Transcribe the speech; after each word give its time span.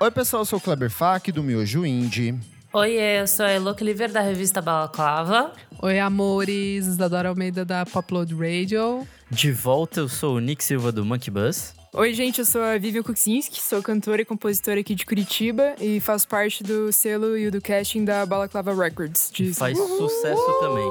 Oi, 0.00 0.12
pessoal, 0.12 0.42
eu 0.42 0.46
sou 0.46 0.58
o 0.58 0.62
Kleber 0.62 0.90
Fak, 0.90 1.32
do 1.32 1.42
Miojo 1.42 1.84
Indie. 1.84 2.38
Oi, 2.72 2.92
eu 2.92 3.26
sou 3.26 3.44
a 3.44 3.50
Elo 3.50 3.74
Cliver, 3.74 4.12
da 4.12 4.20
revista 4.20 4.62
Balaclava. 4.62 5.52
Oi, 5.82 5.98
amores, 5.98 6.86
Isadora 6.86 7.28
Almeida 7.28 7.64
da 7.64 7.84
Popload 7.84 8.34
Radio. 8.34 9.06
De 9.30 9.50
volta, 9.50 10.00
eu 10.00 10.08
sou 10.08 10.36
o 10.36 10.40
Nick 10.40 10.62
Silva 10.62 10.92
do 10.92 11.04
Monkey 11.04 11.30
Bus. 11.30 11.74
Oi, 11.98 12.14
gente, 12.14 12.38
eu 12.38 12.44
sou 12.44 12.62
a 12.62 12.78
Vivian 12.78 13.02
Kuczynski, 13.02 13.60
sou 13.60 13.82
cantora 13.82 14.22
e 14.22 14.24
compositora 14.24 14.78
aqui 14.78 14.94
de 14.94 15.04
Curitiba 15.04 15.74
e 15.80 15.98
faço 15.98 16.28
parte 16.28 16.62
do 16.62 16.92
selo 16.92 17.36
e 17.36 17.50
do 17.50 17.60
casting 17.60 18.04
da 18.04 18.24
Balaclava 18.24 18.72
Records. 18.72 19.32
De... 19.32 19.52
Faz 19.52 19.76
sucesso 19.76 20.60
também. 20.60 20.88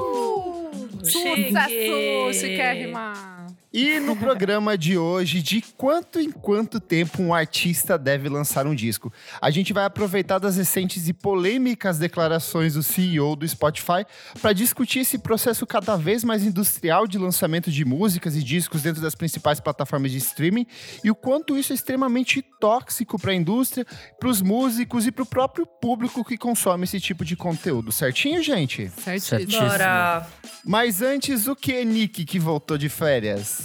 Sucesso, 1.02 2.38
chiquérrima! 2.38 3.37
E 3.70 4.00
no 4.00 4.16
programa 4.16 4.78
de 4.78 4.96
hoje, 4.96 5.42
de 5.42 5.60
quanto 5.76 6.18
em 6.18 6.30
quanto 6.30 6.80
tempo 6.80 7.22
um 7.22 7.34
artista 7.34 7.98
deve 7.98 8.26
lançar 8.26 8.66
um 8.66 8.74
disco? 8.74 9.12
A 9.42 9.50
gente 9.50 9.74
vai 9.74 9.84
aproveitar 9.84 10.38
das 10.38 10.56
recentes 10.56 11.06
e 11.06 11.12
polêmicas 11.12 11.98
declarações 11.98 12.74
do 12.74 12.82
CEO 12.82 13.36
do 13.36 13.46
Spotify 13.46 14.06
para 14.40 14.54
discutir 14.54 15.00
esse 15.00 15.18
processo 15.18 15.66
cada 15.66 15.96
vez 15.96 16.24
mais 16.24 16.44
industrial 16.44 17.06
de 17.06 17.18
lançamento 17.18 17.70
de 17.70 17.84
músicas 17.84 18.36
e 18.36 18.42
discos 18.42 18.80
dentro 18.80 19.02
das 19.02 19.14
principais 19.14 19.60
plataformas 19.60 20.12
de 20.12 20.16
streaming 20.16 20.66
e 21.04 21.10
o 21.10 21.14
quanto 21.14 21.54
isso 21.54 21.72
é 21.72 21.74
extremamente 21.74 22.42
tóxico 22.58 23.18
para 23.18 23.32
a 23.32 23.34
indústria, 23.34 23.86
para 24.18 24.30
os 24.30 24.40
músicos 24.40 25.06
e 25.06 25.12
para 25.12 25.24
o 25.24 25.26
próprio 25.26 25.66
público 25.66 26.24
que 26.24 26.38
consome 26.38 26.84
esse 26.84 26.98
tipo 26.98 27.22
de 27.22 27.36
conteúdo. 27.36 27.92
Certinho, 27.92 28.42
gente? 28.42 28.88
Certíssimo. 28.88 29.40
Certíssimo. 29.40 29.68
Bora! 29.68 30.26
Mas 30.64 31.02
antes, 31.02 31.46
o 31.46 31.54
que, 31.54 31.84
Nick, 31.84 32.24
que 32.24 32.38
voltou 32.38 32.78
de 32.78 32.88
férias? 32.88 33.57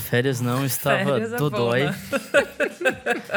Férias 0.00 0.40
não, 0.40 0.64
estava 0.64 1.04
Férias 1.04 1.32
é 1.32 1.36
dodói. 1.36 1.84
né? 1.84 1.94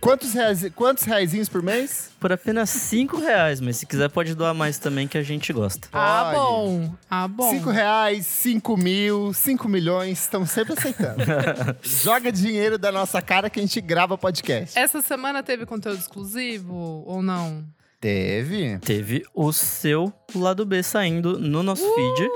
Quantos 0.00 0.32
reais, 0.32 0.64
quantos 0.76 1.04
reaisinhos 1.04 1.48
por 1.48 1.60
mês? 1.62 2.10
Por 2.20 2.32
apenas 2.32 2.70
5 2.70 3.18
reais, 3.18 3.60
mas 3.60 3.78
se 3.78 3.86
quiser 3.86 4.08
pode 4.08 4.34
doar 4.34 4.54
mais 4.54 4.78
também 4.78 5.08
que 5.08 5.18
a 5.18 5.22
gente 5.22 5.52
gosta. 5.52 5.88
Ah, 5.92 6.32
bom. 6.34 6.94
Ah, 7.10 7.26
bom. 7.26 7.50
Cinco 7.50 7.70
reais, 7.70 8.24
cinco 8.26 8.76
mil, 8.76 9.32
cinco 9.32 9.68
milhões, 9.68 10.20
estamos 10.20 10.50
sempre 10.50 10.74
aceitando. 10.74 11.22
Joga 11.82 12.30
dinheiro 12.30 12.78
da 12.78 12.92
nossa 12.92 13.20
cara 13.20 13.50
que 13.50 13.58
a 13.58 13.62
gente 13.62 13.80
grava 13.80 14.16
podcast. 14.16 14.78
Essa 14.78 15.02
semana 15.02 15.42
teve 15.42 15.66
conteúdo 15.66 15.98
exclusivo 15.98 16.74
ou 17.04 17.20
não? 17.20 17.64
Teve? 18.00 18.78
Teve 18.78 19.24
o 19.34 19.52
seu 19.52 20.12
lado 20.32 20.64
B 20.64 20.82
saindo 20.82 21.38
no 21.40 21.64
nosso 21.64 21.82
feed. 21.82 22.30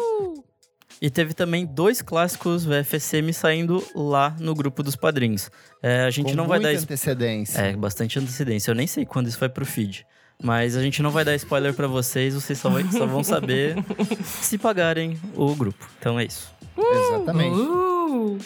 Uh! 1.03 1.07
E 1.07 1.11
teve 1.11 1.35
também 1.35 1.67
dois 1.67 2.01
clássicos 2.01 2.65
VFSM 2.65 3.33
saindo 3.33 3.85
lá 3.95 4.37
no 4.39 4.55
grupo 4.55 4.83
dos 4.83 4.95
padrinhos. 4.95 5.51
É, 5.83 6.03
a 6.05 6.11
gente 6.11 6.31
Com 6.31 6.37
não 6.37 6.47
vai 6.47 6.61
dar. 6.61 6.69
antecedência. 6.71 7.59
É, 7.61 7.77
bastante 7.77 8.19
antecedência. 8.19 8.71
Eu 8.71 8.75
nem 8.77 8.87
sei 8.87 9.05
quando 9.05 9.27
isso 9.27 9.39
vai 9.39 9.49
pro 9.49 9.67
feed. 9.67 10.07
Mas 10.43 10.77
a 10.77 10.83
gente 10.83 11.03
não 11.03 11.11
vai 11.11 11.25
dar 11.25 11.35
spoiler 11.37 11.73
pra 11.75 11.87
vocês, 11.87 12.35
vocês 12.35 12.59
só, 12.59 12.69
vai- 12.71 12.85
só 12.91 13.07
vão 13.07 13.23
saber 13.23 13.77
se 14.25 14.59
pagarem 14.59 15.19
o 15.35 15.55
grupo. 15.55 15.89
Então 15.99 16.19
é 16.19 16.25
isso. 16.25 16.49
Exatamente. 16.77 17.57
uh, 17.57 18.39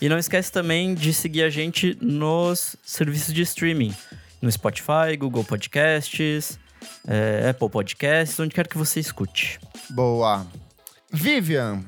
E 0.00 0.08
não 0.08 0.18
esquece 0.18 0.50
também 0.52 0.94
de 0.94 1.12
seguir 1.12 1.42
a 1.42 1.50
gente 1.50 1.96
nos 2.00 2.76
serviços 2.84 3.32
de 3.34 3.42
streaming. 3.42 3.94
No 4.40 4.50
Spotify, 4.50 5.16
Google 5.18 5.44
Podcasts, 5.44 6.58
é, 7.06 7.48
Apple 7.50 7.68
Podcasts, 7.70 8.38
onde 8.40 8.54
quer 8.54 8.66
que 8.66 8.76
você 8.78 8.98
escute. 9.00 9.58
Boa. 9.90 10.46
Vivian, 11.12 11.84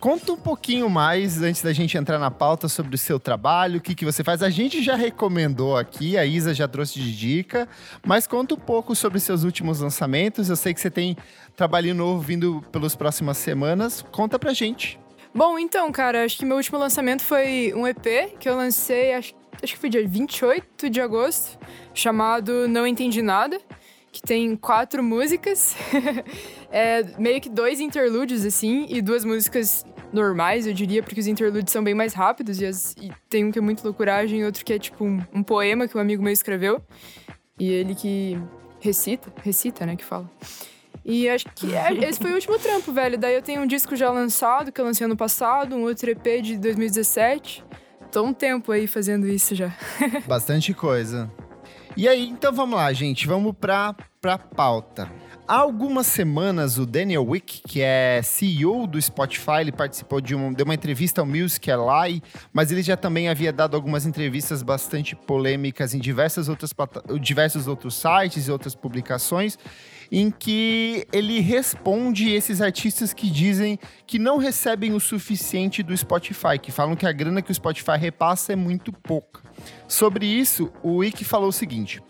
conta 0.00 0.32
um 0.32 0.36
pouquinho 0.36 0.88
mais, 0.88 1.42
antes 1.42 1.62
da 1.62 1.72
gente 1.72 1.96
entrar 1.96 2.18
na 2.18 2.30
pauta, 2.30 2.68
sobre 2.68 2.94
o 2.94 2.98
seu 2.98 3.20
trabalho, 3.20 3.78
o 3.78 3.80
que, 3.80 3.94
que 3.94 4.04
você 4.04 4.24
faz. 4.24 4.42
A 4.42 4.48
gente 4.48 4.82
já 4.82 4.96
recomendou 4.96 5.76
aqui, 5.76 6.16
a 6.16 6.24
Isa 6.24 6.54
já 6.54 6.66
trouxe 6.66 6.98
de 6.98 7.14
dica, 7.14 7.68
mas 8.04 8.26
conta 8.26 8.54
um 8.54 8.58
pouco 8.58 8.96
sobre 8.96 9.20
seus 9.20 9.44
últimos 9.44 9.80
lançamentos. 9.80 10.48
Eu 10.48 10.56
sei 10.56 10.72
que 10.72 10.80
você 10.80 10.90
tem 10.90 11.16
trabalho 11.54 11.94
novo 11.94 12.20
vindo 12.20 12.64
pelas 12.72 12.96
próximas 12.96 13.36
semanas. 13.36 14.02
Conta 14.10 14.38
pra 14.38 14.54
gente. 14.54 14.98
Bom, 15.34 15.58
então, 15.58 15.92
cara, 15.92 16.24
acho 16.24 16.38
que 16.38 16.46
meu 16.46 16.56
último 16.56 16.78
lançamento 16.78 17.22
foi 17.22 17.72
um 17.76 17.86
EP 17.86 18.36
que 18.38 18.48
eu 18.48 18.56
lancei, 18.56 19.12
acho, 19.12 19.34
acho 19.62 19.74
que 19.74 19.78
foi 19.78 19.90
dia 19.90 20.06
28 20.06 20.90
de 20.90 21.00
agosto, 21.00 21.58
chamado 21.94 22.66
Não 22.66 22.84
Entendi 22.86 23.22
Nada, 23.22 23.60
que 24.12 24.20
tem 24.22 24.56
quatro 24.56 25.02
músicas, 25.02 25.76
é, 26.70 27.04
meio 27.18 27.40
que 27.40 27.48
dois 27.48 27.80
interlúdios, 27.80 28.44
assim, 28.44 28.86
e 28.88 29.00
duas 29.00 29.24
músicas 29.24 29.84
normais, 30.12 30.66
eu 30.66 30.72
diria, 30.74 31.02
porque 31.02 31.20
os 31.20 31.26
interlúdios 31.28 31.70
são 31.72 31.82
bem 31.84 31.94
mais 31.94 32.12
rápidos, 32.12 32.60
e, 32.60 32.66
as- 32.66 32.94
e 33.00 33.10
tem 33.28 33.44
um 33.44 33.52
que 33.52 33.58
é 33.58 33.62
muito 33.62 33.84
loucuragem 33.84 34.40
e 34.40 34.44
outro 34.44 34.64
que 34.64 34.72
é 34.72 34.78
tipo 34.78 35.04
um, 35.04 35.20
um 35.32 35.42
poema 35.42 35.86
que 35.86 35.96
um 35.96 36.00
amigo 36.00 36.22
meu 36.22 36.32
escreveu, 36.32 36.82
e 37.58 37.70
ele 37.70 37.94
que 37.94 38.36
recita, 38.80 39.32
recita, 39.42 39.86
né, 39.86 39.94
que 39.94 40.04
fala. 40.04 40.28
E 41.04 41.28
acho 41.28 41.46
que 41.54 41.74
é- 41.74 41.92
esse 42.08 42.18
foi 42.18 42.30
o 42.32 42.34
último 42.34 42.58
trampo, 42.58 42.92
velho. 42.92 43.16
Daí 43.16 43.34
eu 43.34 43.42
tenho 43.42 43.62
um 43.62 43.66
disco 43.66 43.94
já 43.94 44.10
lançado, 44.10 44.72
que 44.72 44.80
eu 44.80 44.84
lancei 44.84 45.04
ano 45.04 45.16
passado, 45.16 45.76
um 45.76 45.82
outro 45.82 46.10
EP 46.10 46.42
de 46.42 46.58
2017. 46.58 47.64
Tô 48.10 48.22
um 48.24 48.32
tempo 48.34 48.72
aí 48.72 48.86
fazendo 48.86 49.26
isso 49.28 49.54
já. 49.54 49.72
Bastante 50.26 50.74
coisa. 50.74 51.30
E 51.96 52.08
aí, 52.08 52.28
então 52.28 52.52
vamos 52.52 52.76
lá, 52.76 52.92
gente. 52.92 53.26
Vamos 53.26 53.54
pra, 53.58 53.94
pra 54.20 54.38
pauta. 54.38 55.10
Há 55.46 55.56
algumas 55.56 56.06
semanas, 56.06 56.78
o 56.78 56.86
Daniel 56.86 57.26
Wick, 57.26 57.62
que 57.66 57.82
é 57.82 58.20
CEO 58.22 58.86
do 58.86 59.02
Spotify, 59.02 59.62
ele 59.62 59.72
participou 59.72 60.20
de, 60.20 60.32
um, 60.32 60.52
de 60.52 60.62
uma 60.62 60.74
entrevista 60.74 61.20
ao 61.20 61.26
Music 61.26 61.68
Ally, 61.68 62.22
mas 62.52 62.70
ele 62.70 62.82
já 62.82 62.96
também 62.96 63.28
havia 63.28 63.52
dado 63.52 63.74
algumas 63.74 64.06
entrevistas 64.06 64.62
bastante 64.62 65.16
polêmicas 65.16 65.92
em 65.92 65.98
diversas 65.98 66.48
outras, 66.48 66.72
diversos 67.20 67.66
outros 67.66 67.96
sites 67.96 68.46
e 68.46 68.52
outras 68.52 68.76
publicações, 68.76 69.58
em 70.10 70.30
que 70.30 71.06
ele 71.12 71.40
responde 71.40 72.30
esses 72.30 72.60
artistas 72.60 73.12
que 73.12 73.30
dizem 73.30 73.78
que 74.06 74.18
não 74.18 74.38
recebem 74.38 74.92
o 74.92 75.00
suficiente 75.00 75.82
do 75.82 75.96
Spotify, 75.96 76.58
que 76.60 76.72
falam 76.72 76.96
que 76.96 77.06
a 77.06 77.12
grana 77.12 77.42
que 77.42 77.50
o 77.50 77.54
Spotify 77.54 77.96
repassa 77.96 78.52
é 78.52 78.56
muito 78.56 78.92
pouca. 78.92 79.40
Sobre 79.86 80.26
isso, 80.26 80.72
o 80.82 80.96
Wick 80.96 81.24
falou 81.24 81.48
o 81.48 81.52
seguinte. 81.52 82.02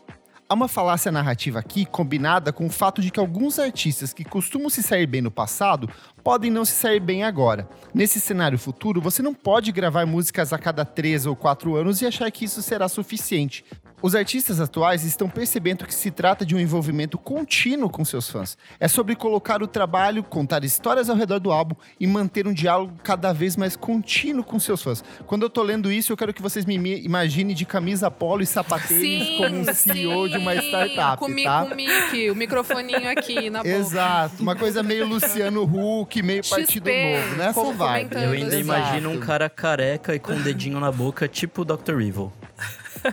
Há 0.48 0.54
uma 0.54 0.66
falácia 0.66 1.12
narrativa 1.12 1.60
aqui 1.60 1.86
combinada 1.86 2.52
com 2.52 2.66
o 2.66 2.70
fato 2.70 3.00
de 3.00 3.12
que 3.12 3.20
alguns 3.20 3.56
artistas 3.60 4.12
que 4.12 4.24
costumam 4.24 4.68
se 4.68 4.82
sair 4.82 5.06
bem 5.06 5.20
no 5.20 5.30
passado 5.30 5.88
podem 6.24 6.50
não 6.50 6.64
se 6.64 6.72
sair 6.72 6.98
bem 6.98 7.22
agora. 7.22 7.68
Nesse 7.94 8.20
cenário 8.20 8.58
futuro, 8.58 9.00
você 9.00 9.22
não 9.22 9.32
pode 9.32 9.70
gravar 9.70 10.04
músicas 10.06 10.52
a 10.52 10.58
cada 10.58 10.84
três 10.84 11.24
ou 11.24 11.36
quatro 11.36 11.76
anos 11.76 12.02
e 12.02 12.06
achar 12.06 12.28
que 12.32 12.44
isso 12.44 12.62
será 12.62 12.88
suficiente. 12.88 13.64
Os 14.02 14.14
artistas 14.14 14.60
atuais 14.60 15.04
estão 15.04 15.28
percebendo 15.28 15.84
que 15.84 15.94
se 15.94 16.10
trata 16.10 16.44
de 16.46 16.54
um 16.54 16.58
envolvimento 16.58 17.18
contínuo 17.18 17.90
com 17.90 18.02
seus 18.02 18.30
fãs. 18.30 18.56
É 18.78 18.88
sobre 18.88 19.14
colocar 19.14 19.62
o 19.62 19.66
trabalho, 19.66 20.22
contar 20.24 20.64
histórias 20.64 21.10
ao 21.10 21.16
redor 21.16 21.38
do 21.38 21.52
álbum 21.52 21.74
e 21.98 22.06
manter 22.06 22.46
um 22.46 22.52
diálogo 22.52 22.94
cada 23.02 23.30
vez 23.32 23.56
mais 23.56 23.76
contínuo 23.76 24.42
com 24.42 24.58
seus 24.58 24.82
fãs. 24.82 25.04
Quando 25.26 25.42
eu 25.42 25.50
tô 25.50 25.62
lendo 25.62 25.92
isso, 25.92 26.12
eu 26.12 26.16
quero 26.16 26.32
que 26.32 26.40
vocês 26.40 26.64
me 26.64 26.76
imaginem 27.04 27.54
de 27.54 27.66
camisa 27.66 28.10
polo 28.10 28.42
e 28.42 28.46
sapatênis 28.46 29.36
como 29.36 29.58
um 29.58 29.74
CEO 29.74 30.28
de 30.30 30.38
uma 30.38 30.54
startup, 30.56 31.18
com, 31.18 31.34
tá? 31.42 31.66
com 31.66 31.72
o 31.72 31.76
mic, 31.76 32.30
o 32.30 32.34
microfoninho 32.34 33.10
aqui 33.10 33.50
na 33.50 33.58
boca. 33.58 33.68
Exato, 33.68 34.42
uma 34.42 34.56
coisa 34.56 34.82
meio 34.82 35.06
Luciano 35.06 35.64
Huck, 35.64 36.22
meio 36.22 36.42
XP, 36.42 36.54
Partido 36.54 36.90
Novo, 37.36 37.72
vibe. 37.72 38.08
comentando 38.08 38.22
Eu 38.22 38.30
ainda 38.32 38.58
Exato. 38.58 38.60
imagino 38.60 39.10
um 39.10 39.20
cara 39.20 39.50
careca 39.50 40.14
e 40.14 40.18
com 40.18 40.32
um 40.32 40.40
dedinho 40.40 40.80
na 40.80 40.90
boca, 40.90 41.28
tipo 41.28 41.62
o 41.62 41.64
Dr. 41.66 42.00
Evil. 42.00 42.32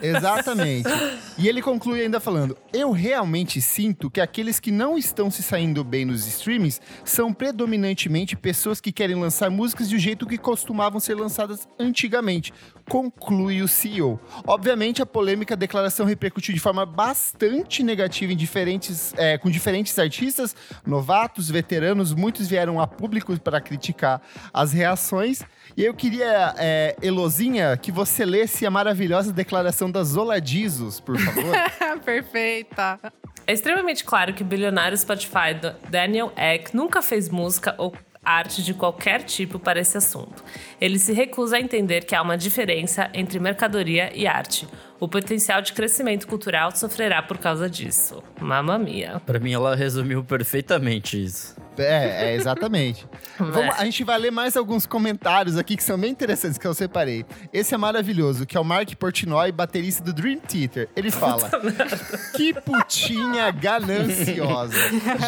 Exatamente. 0.02 0.90
E 1.38 1.48
ele 1.48 1.62
conclui 1.62 2.02
ainda 2.02 2.20
falando: 2.20 2.58
Eu 2.74 2.92
realmente 2.92 3.62
sinto 3.62 4.10
que 4.10 4.22
aqueles 4.22 4.60
que 4.60 4.72
não 4.72 4.98
estão 4.98 5.30
se 5.30 5.44
saindo 5.44 5.84
bem 5.84 6.06
nos 6.06 6.26
streamings 6.28 6.82
são 7.04 7.34
predominantemente 7.34 8.36
pessoas 8.36 8.82
que 8.82 8.92
querem 8.92 9.16
lançar 9.16 9.50
músicas 9.50 9.90
do 9.90 9.98
jeito 9.98 10.26
que 10.26 10.38
costumavam 10.38 11.00
ser 11.00 11.16
lançadas 11.16 11.68
antigamente. 11.80 12.54
Conclui 12.90 13.62
o 13.62 13.68
CEO. 13.68 14.20
Obviamente, 14.46 15.02
a 15.02 15.06
polêmica 15.06 15.56
declaração 15.56 16.06
repercutiu 16.06 16.54
de 16.54 16.60
forma 16.60 16.86
bastante 16.86 17.84
negativa 17.84 18.32
em 18.32 18.38
diferentes, 18.38 19.14
é, 19.18 19.38
com 19.38 19.50
diferentes 19.50 19.98
artistas, 20.00 20.56
novatos, 20.86 21.50
veteranos, 21.50 22.14
muitos 22.14 22.48
vieram 22.48 22.80
a 22.80 22.88
público 22.88 23.38
para 23.40 23.60
criticar 23.60 24.22
as 24.54 24.72
reações. 24.72 25.44
E 25.76 25.84
eu 25.84 25.94
queria, 25.94 26.56
é, 26.58 26.96
Elozinha, 27.02 27.76
que 27.78 27.92
você 27.92 28.26
lesse 28.26 28.66
a 28.66 28.72
maravilhosa 28.72 29.34
declaração 29.34 29.92
da 29.92 30.04
Zola 30.04 30.40
Dizos, 30.40 31.00
por 31.00 31.18
favor. 31.20 31.54
Perfeita. 32.04 33.00
É 33.46 33.54
extremamente 33.54 34.04
claro 34.04 34.34
que 34.34 34.44
o 34.44 34.46
bilionário 34.46 34.98
Spotify 34.98 35.54
Daniel 35.90 36.34
Ek 36.36 36.76
nunca 36.76 37.02
fez 37.02 37.30
música 37.30 37.74
ou 37.78 37.94
arte 38.28 38.64
de 38.64 38.74
qualquer 38.74 39.24
tipo 39.24 39.58
para 39.58 39.80
esse 39.80 39.98
assunto. 39.98 40.44
Ele 40.80 41.00
se 41.00 41.14
recusa 41.14 41.58
a 41.58 41.60
entender 41.60 42.06
que 42.06 42.16
há 42.16 42.22
uma 42.22 42.38
diferença 42.38 43.10
entre 43.14 43.40
mercadoria 43.40 44.12
e 44.14 44.28
arte. 44.28 44.68
O 45.00 45.08
potencial 45.08 45.62
de 45.62 45.74
crescimento 45.74 46.28
cultural 46.28 46.76
sofrerá 46.76 47.22
por 47.22 47.38
causa 47.38 47.70
disso. 47.70 48.24
Mamma 48.42 48.78
mia. 48.78 49.22
Para 49.26 49.40
mim, 49.40 49.54
ela 49.54 49.76
resumiu 49.76 50.24
perfeitamente 50.24 51.24
isso. 51.24 51.56
É, 51.84 52.32
é 52.32 52.36
exatamente. 52.36 53.08
Vamos, 53.38 53.76
a 53.78 53.86
gente 53.86 54.04
vai 54.04 54.18
ler 54.18 54.32
mais 54.32 54.58
alguns 54.58 54.86
comentários 54.86 55.58
aqui 55.58 55.78
que 55.78 55.84
são 55.84 55.98
bem 55.98 56.12
interessantes 56.12 56.58
que 56.58 56.66
eu 56.66 56.74
separei. 56.74 57.26
Esse 57.54 57.74
é 57.74 57.78
maravilhoso, 57.78 58.46
que 58.46 58.58
é 58.58 58.60
o 58.60 58.64
Mark 58.64 58.94
Portnoy, 58.96 59.52
baterista 59.52 60.04
do 60.04 60.14
Dream 60.14 60.40
Theater. 60.40 60.90
Ele 60.96 61.12
fala: 61.12 61.50
Que 62.36 62.54
putinha 62.54 63.52
gananciosa. 63.52 64.76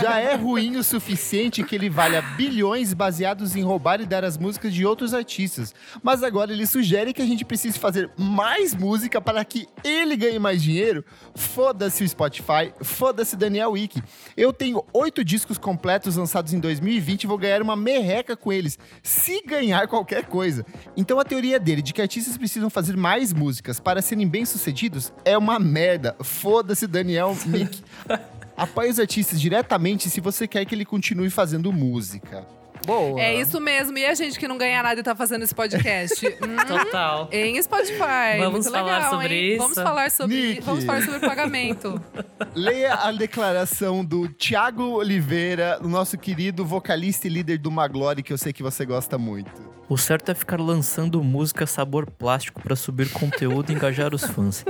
Já 0.01 0.19
é 0.19 0.35
ruim 0.35 0.77
o 0.77 0.83
suficiente 0.83 1.63
que 1.63 1.75
ele 1.75 1.89
valha 1.89 2.21
bilhões 2.21 2.93
baseados 2.93 3.55
em 3.55 3.63
roubar 3.63 4.01
e 4.01 4.05
dar 4.05 4.23
as 4.23 4.37
músicas 4.37 4.73
de 4.73 4.85
outros 4.85 5.13
artistas. 5.13 5.73
Mas 6.01 6.23
agora 6.23 6.51
ele 6.51 6.65
sugere 6.65 7.13
que 7.13 7.21
a 7.21 7.25
gente 7.25 7.45
precise 7.45 7.77
fazer 7.77 8.09
mais 8.17 8.73
música 8.73 9.21
para 9.21 9.43
que 9.45 9.67
ele 9.83 10.15
ganhe 10.15 10.39
mais 10.39 10.61
dinheiro. 10.61 11.03
Foda-se 11.35 12.03
o 12.03 12.09
Spotify, 12.09 12.73
foda-se 12.81 13.35
Daniel 13.35 13.71
Wick. 13.71 14.01
Eu 14.35 14.51
tenho 14.51 14.83
oito 14.93 15.23
discos 15.23 15.57
completos 15.57 16.15
lançados 16.15 16.38
lançados 16.39 16.53
em 16.53 16.59
2020 16.59 17.23
e 17.23 17.27
vou 17.27 17.37
ganhar 17.37 17.61
uma 17.61 17.75
merreca 17.75 18.35
com 18.35 18.51
eles, 18.51 18.77
se 19.03 19.41
ganhar 19.45 19.87
qualquer 19.87 20.25
coisa. 20.25 20.65
Então 20.95 21.19
a 21.19 21.25
teoria 21.25 21.59
dele 21.59 21.81
de 21.81 21.93
que 21.93 22.01
artistas 22.01 22.37
precisam 22.37 22.69
fazer 22.69 22.95
mais 22.95 23.33
músicas 23.33 23.79
para 23.79 24.01
serem 24.01 24.27
bem-sucedidos 24.27 25.13
é 25.25 25.37
uma 25.37 25.59
merda. 25.59 26.15
Foda-se, 26.21 26.87
Daniel 26.87 27.35
Mick. 27.45 27.83
Apoie 28.55 28.89
os 28.89 28.99
artistas 28.99 29.39
diretamente 29.39 30.09
se 30.09 30.19
você 30.19 30.47
quer 30.47 30.65
que 30.65 30.75
ele 30.75 30.85
continue 30.85 31.29
fazendo 31.29 31.71
música. 31.71 32.58
Boa. 32.85 33.19
É 33.19 33.35
isso 33.39 33.59
mesmo. 33.59 33.97
E 33.97 34.05
a 34.05 34.13
gente 34.13 34.39
que 34.39 34.47
não 34.47 34.57
ganha 34.57 34.81
nada 34.81 34.99
e 34.99 35.03
tá 35.03 35.15
fazendo 35.15 35.43
esse 35.43 35.53
podcast? 35.53 36.25
hum, 36.41 36.55
Total. 36.67 37.27
Em 37.31 37.61
Spotify. 37.61 38.37
Vamos 38.39 38.65
Muito 38.65 38.71
falar 38.71 38.95
legal, 38.95 39.09
sobre 39.11 39.33
hein? 39.33 39.49
isso. 39.49 39.57
Vamos 39.61 39.75
falar 39.75 40.11
sobre, 40.11 40.35
Nick. 40.35 40.61
vamos 40.61 40.83
falar 40.83 41.01
sobre 41.03 41.19
pagamento. 41.19 42.01
Leia 42.55 42.95
a 42.95 43.11
declaração 43.11 44.03
do 44.03 44.27
Thiago 44.29 44.83
Oliveira, 44.83 45.79
o 45.81 45.87
nosso 45.87 46.17
querido 46.17 46.65
vocalista 46.65 47.27
e 47.27 47.29
líder 47.29 47.57
do 47.57 47.71
Maglore, 47.71 48.23
que 48.23 48.33
eu 48.33 48.37
sei 48.37 48.53
que 48.53 48.63
você 48.63 48.85
gosta 48.85 49.17
muito. 49.17 49.51
O 49.87 49.97
certo 49.97 50.29
é 50.29 50.35
ficar 50.35 50.59
lançando 50.59 51.23
música 51.23 51.65
sabor 51.65 52.09
plástico 52.09 52.61
para 52.61 52.75
subir 52.75 53.09
conteúdo 53.11 53.71
e 53.71 53.75
engajar 53.75 54.13
os 54.13 54.23
fãs. 54.23 54.63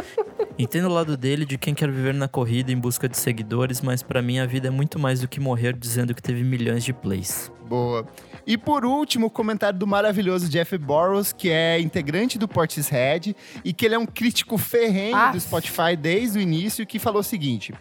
Entendo 0.62 0.88
o 0.90 0.94
lado 0.94 1.16
dele 1.16 1.46
de 1.46 1.58
quem 1.58 1.74
quer 1.74 1.90
viver 1.90 2.14
na 2.14 2.28
corrida 2.28 2.70
em 2.70 2.78
busca 2.78 3.08
de 3.08 3.18
seguidores, 3.18 3.80
mas 3.80 4.04
pra 4.04 4.22
mim 4.22 4.40
a 4.40 4.46
vida 4.46 4.68
é 4.68 4.70
muito 4.70 5.00
mais 5.00 5.22
do 5.22 5.28
que 5.28 5.40
morrer 5.40 5.74
dizendo 5.74 6.14
que 6.14 6.22
teve 6.22 6.44
milhões 6.44 6.84
de 6.84 6.92
plays. 6.92 7.50
Boa. 7.66 8.06
E 8.46 8.58
por 8.58 8.84
último, 8.84 9.28
o 9.28 9.30
comentário 9.30 9.80
do 9.80 9.88
maravilhoso 9.88 10.50
Jeff 10.50 10.78
Burrows, 10.78 11.32
que 11.32 11.50
é 11.50 11.80
integrante 11.80 12.38
do 12.38 12.46
Portishead 12.48 13.34
e 13.64 13.72
que 13.72 13.86
ele 13.86 13.96
é 13.96 13.98
um 14.00 14.06
crítico 14.06 14.58
ferrenho 14.58 15.16
Ah. 15.16 15.32
do 15.32 15.40
Spotify 15.40 15.96
desde 15.98 16.40
o 16.40 16.42
início, 16.42 16.86
que 16.86 17.00
falou 17.00 17.22
o 17.22 17.24
seguinte: 17.24 17.74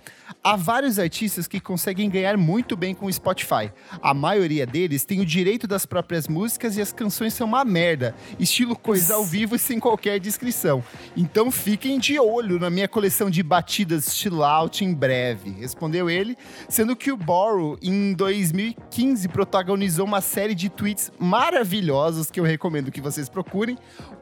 Há 0.43 0.57
vários 0.57 0.99
artistas 0.99 1.47
que 1.47 1.61
conseguem 1.61 2.11
ganhar 2.11 2.37
muito 2.37 2.77
bem 2.77 2.95
com 2.95 3.07
o 3.07 3.13
Spotify. 3.13 3.73
A 4.03 4.13
maioria 4.13 4.67
deles 4.67 5.05
tem 5.05 5.21
o 5.21 5.27
direito 5.27 5.67
das 5.67 5.87
próprias 5.87 6.29
músicas 6.29 6.77
e 6.77 6.83
as 6.83 6.93
canções 6.93 7.35
são 7.35 7.47
uma 7.47 7.65
merda, 7.65 8.15
estilo 8.39 8.77
coisa 8.77 9.15
ao 9.15 9.25
vivo 9.25 9.59
sem 9.59 9.81
qualquer 9.81 10.19
descrição. 10.21 10.83
Então 11.17 11.51
fiquem 11.51 11.99
de 11.99 12.19
olho 12.19 12.59
na 12.59 12.71
minha 12.71 12.89
coleção 12.89 13.31
de 13.31 13.43
batidas 13.43 14.17
chill 14.17 14.43
out 14.43 14.85
em 14.85 14.93
breve, 14.93 15.51
respondeu 15.51 16.11
ele, 16.11 16.37
sendo 16.69 16.95
que 16.95 17.11
o 17.11 17.17
Borrow 17.17 17.79
em 17.83 18.13
2015 18.15 19.29
protagonizou 19.29 20.05
uma 20.05 20.21
série 20.21 20.55
de 20.55 20.69
tweets 20.69 21.11
maravilhosos 21.19 22.31
que 22.31 22.39
eu 22.39 22.45
recomendo 22.45 22.91
que 22.91 23.01
vocês 23.01 23.29
procurem. 23.29 23.79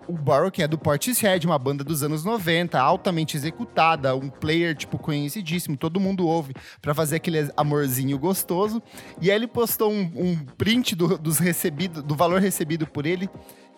O 0.08 0.12
Borrow, 0.12 0.50
que 0.50 0.62
é 0.62 0.68
do 0.68 0.78
Portishead, 0.78 1.44
uma 1.46 1.58
banda 1.58 1.82
dos 1.82 2.02
anos 2.02 2.24
90, 2.24 2.78
altamente 2.78 3.36
executada, 3.36 4.14
um 4.14 4.28
player, 4.28 4.74
tipo, 4.74 4.98
conhecidíssimo, 4.98 5.76
todo 5.76 5.98
mundo 5.98 6.26
ouve, 6.26 6.54
pra 6.80 6.94
fazer 6.94 7.16
aquele 7.16 7.50
amorzinho 7.56 8.16
gostoso. 8.18 8.80
E 9.20 9.30
aí 9.30 9.36
ele 9.36 9.48
postou 9.48 9.90
um, 9.90 10.10
um 10.14 10.36
print 10.36 10.94
do, 10.94 11.18
dos 11.18 11.38
recebido, 11.38 12.02
do 12.02 12.14
valor 12.14 12.40
recebido 12.40 12.86
por 12.86 13.04
ele, 13.04 13.28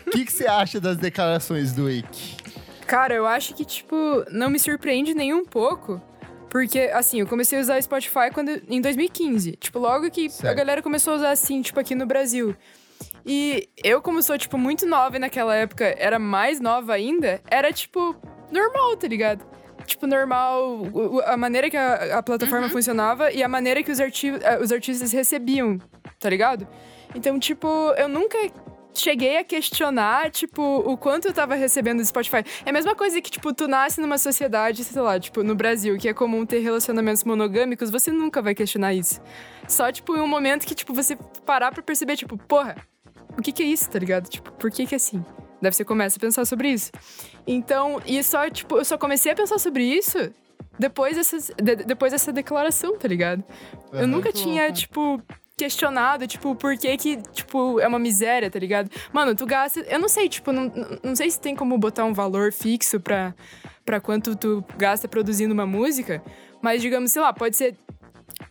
O 0.07 0.09
que, 0.11 0.25
que 0.25 0.31
você 0.31 0.47
acha 0.47 0.79
das 0.79 0.97
declarações 0.97 1.71
do 1.73 1.89
Ike? 1.89 2.37
Cara, 2.85 3.13
eu 3.13 3.25
acho 3.25 3.53
que, 3.53 3.63
tipo, 3.65 3.95
não 4.29 4.49
me 4.49 4.59
surpreende 4.59 5.13
nem 5.13 5.33
um 5.33 5.45
pouco. 5.45 6.01
Porque, 6.49 6.81
assim, 6.93 7.19
eu 7.19 7.25
comecei 7.27 7.57
a 7.57 7.61
usar 7.61 7.81
Spotify 7.81 8.29
quando, 8.31 8.61
em 8.69 8.79
2015. 8.79 9.53
Tipo, 9.53 9.79
logo 9.79 10.09
que 10.11 10.27
a 10.27 10.29
Certo. 10.29 10.55
galera 10.55 10.81
começou 10.81 11.13
a 11.13 11.15
usar 11.17 11.31
assim, 11.31 11.61
tipo, 11.61 11.79
aqui 11.79 11.95
no 11.95 12.05
Brasil. 12.05 12.55
E 13.25 13.67
eu, 13.83 14.01
como 14.01 14.21
sou, 14.21 14.37
tipo, 14.37 14.57
muito 14.57 14.85
nova 14.85 15.15
e 15.15 15.19
naquela 15.19 15.55
época 15.55 15.95
era 15.97 16.19
mais 16.19 16.59
nova 16.59 16.93
ainda, 16.93 17.41
era, 17.49 17.71
tipo, 17.73 18.15
normal, 18.51 18.95
tá 18.97 19.07
ligado? 19.07 19.43
Tipo, 19.85 20.05
normal, 20.07 20.83
a 21.25 21.35
maneira 21.35 21.69
que 21.69 21.75
a, 21.77 22.19
a 22.19 22.23
plataforma 22.23 22.69
funcionava 22.69 23.31
e 23.31 23.41
a 23.41 23.47
maneira 23.49 23.81
que 23.81 23.91
os, 23.91 23.99
arti 23.99 24.29
eh, 24.29 24.59
os 24.61 24.71
artistas 24.71 25.11
recebiam, 25.11 25.77
tá 26.19 26.29
ligado? 26.29 26.67
Então, 27.15 27.37
tipo, 27.39 27.67
eu 27.97 28.07
nunca 28.07 28.37
cheguei 28.93 29.37
a 29.37 29.43
questionar, 29.43 30.29
tipo, 30.31 30.61
o 30.61 30.97
quanto 30.97 31.27
eu 31.27 31.33
tava 31.33 31.55
recebendo 31.55 31.97
do 31.99 32.05
Spotify. 32.05 32.43
É 32.65 32.69
a 32.69 32.73
mesma 32.73 32.95
coisa 32.95 33.19
que, 33.21 33.31
tipo, 33.31 33.53
tu 33.53 33.67
nasce 33.67 33.99
numa 34.01 34.17
sociedade, 34.17 34.83
sei 34.83 35.01
lá, 35.01 35.19
tipo, 35.19 35.43
no 35.43 35.55
Brasil, 35.55 35.97
que 35.97 36.07
é 36.07 36.13
comum 36.13 36.45
ter 36.45 36.59
relacionamentos 36.59 37.23
monogâmicos, 37.23 37.89
você 37.89 38.11
nunca 38.11 38.41
vai 38.41 38.53
questionar 38.55 38.93
isso. 38.93 39.21
Só, 39.67 39.91
tipo, 39.91 40.15
em 40.15 40.19
um 40.21 40.27
momento 40.27 40.65
que, 40.65 40.75
tipo, 40.75 40.93
você 40.93 41.17
parar 41.45 41.71
pra 41.71 41.81
perceber, 41.83 42.15
tipo, 42.15 42.37
porra, 42.37 42.75
o 43.37 43.41
que 43.41 43.51
que 43.51 43.63
é 43.63 43.65
isso, 43.65 43.89
tá 43.89 43.97
ligado? 43.99 44.29
Tipo, 44.29 44.51
por 44.53 44.69
que 44.71 44.85
que 44.85 44.93
é 44.93 44.97
assim? 44.97 45.23
Daí 45.61 45.71
você 45.71 45.85
começa 45.85 46.17
a 46.17 46.19
pensar 46.19 46.45
sobre 46.45 46.69
isso. 46.69 46.91
Então, 47.47 48.01
e 48.05 48.21
só, 48.23 48.49
tipo, 48.49 48.77
eu 48.77 48.85
só 48.85 48.97
comecei 48.97 49.31
a 49.31 49.35
pensar 49.35 49.57
sobre 49.59 49.83
isso 49.83 50.17
depois 50.77 51.15
dessa, 51.15 51.37
de, 51.55 51.75
depois 51.77 52.11
dessa 52.11 52.31
declaração, 52.33 52.97
tá 52.97 53.07
ligado? 53.07 53.43
Eu 53.91 54.01
Uhum. 54.01 54.07
nunca 54.07 54.31
tinha, 54.31 54.71
tipo, 54.71 55.21
questionado, 55.57 56.25
tipo, 56.27 56.55
por 56.55 56.77
que 56.77 56.97
que, 56.97 57.17
tipo, 57.31 57.79
é 57.79 57.87
uma 57.87 57.99
miséria, 57.99 58.49
tá 58.49 58.59
ligado? 58.59 58.89
Mano, 59.11 59.35
tu 59.35 59.45
gasta... 59.45 59.79
Eu 59.81 59.99
não 59.99 60.09
sei, 60.09 60.27
tipo, 60.27 60.51
não, 60.51 60.71
não- 61.03 61.15
sei 61.15 61.29
se 61.29 61.39
tem 61.39 61.55
como 61.55 61.77
botar 61.77 62.05
um 62.05 62.13
valor 62.13 62.51
fixo 62.51 62.99
pra, 62.99 63.33
pra 63.85 63.99
quanto 63.99 64.35
tu 64.35 64.63
gasta 64.77 65.07
produzindo 65.07 65.53
uma 65.53 65.65
música, 65.65 66.21
mas, 66.61 66.81
digamos, 66.81 67.11
sei 67.11 67.21
lá, 67.21 67.31
pode 67.31 67.55
ser 67.55 67.75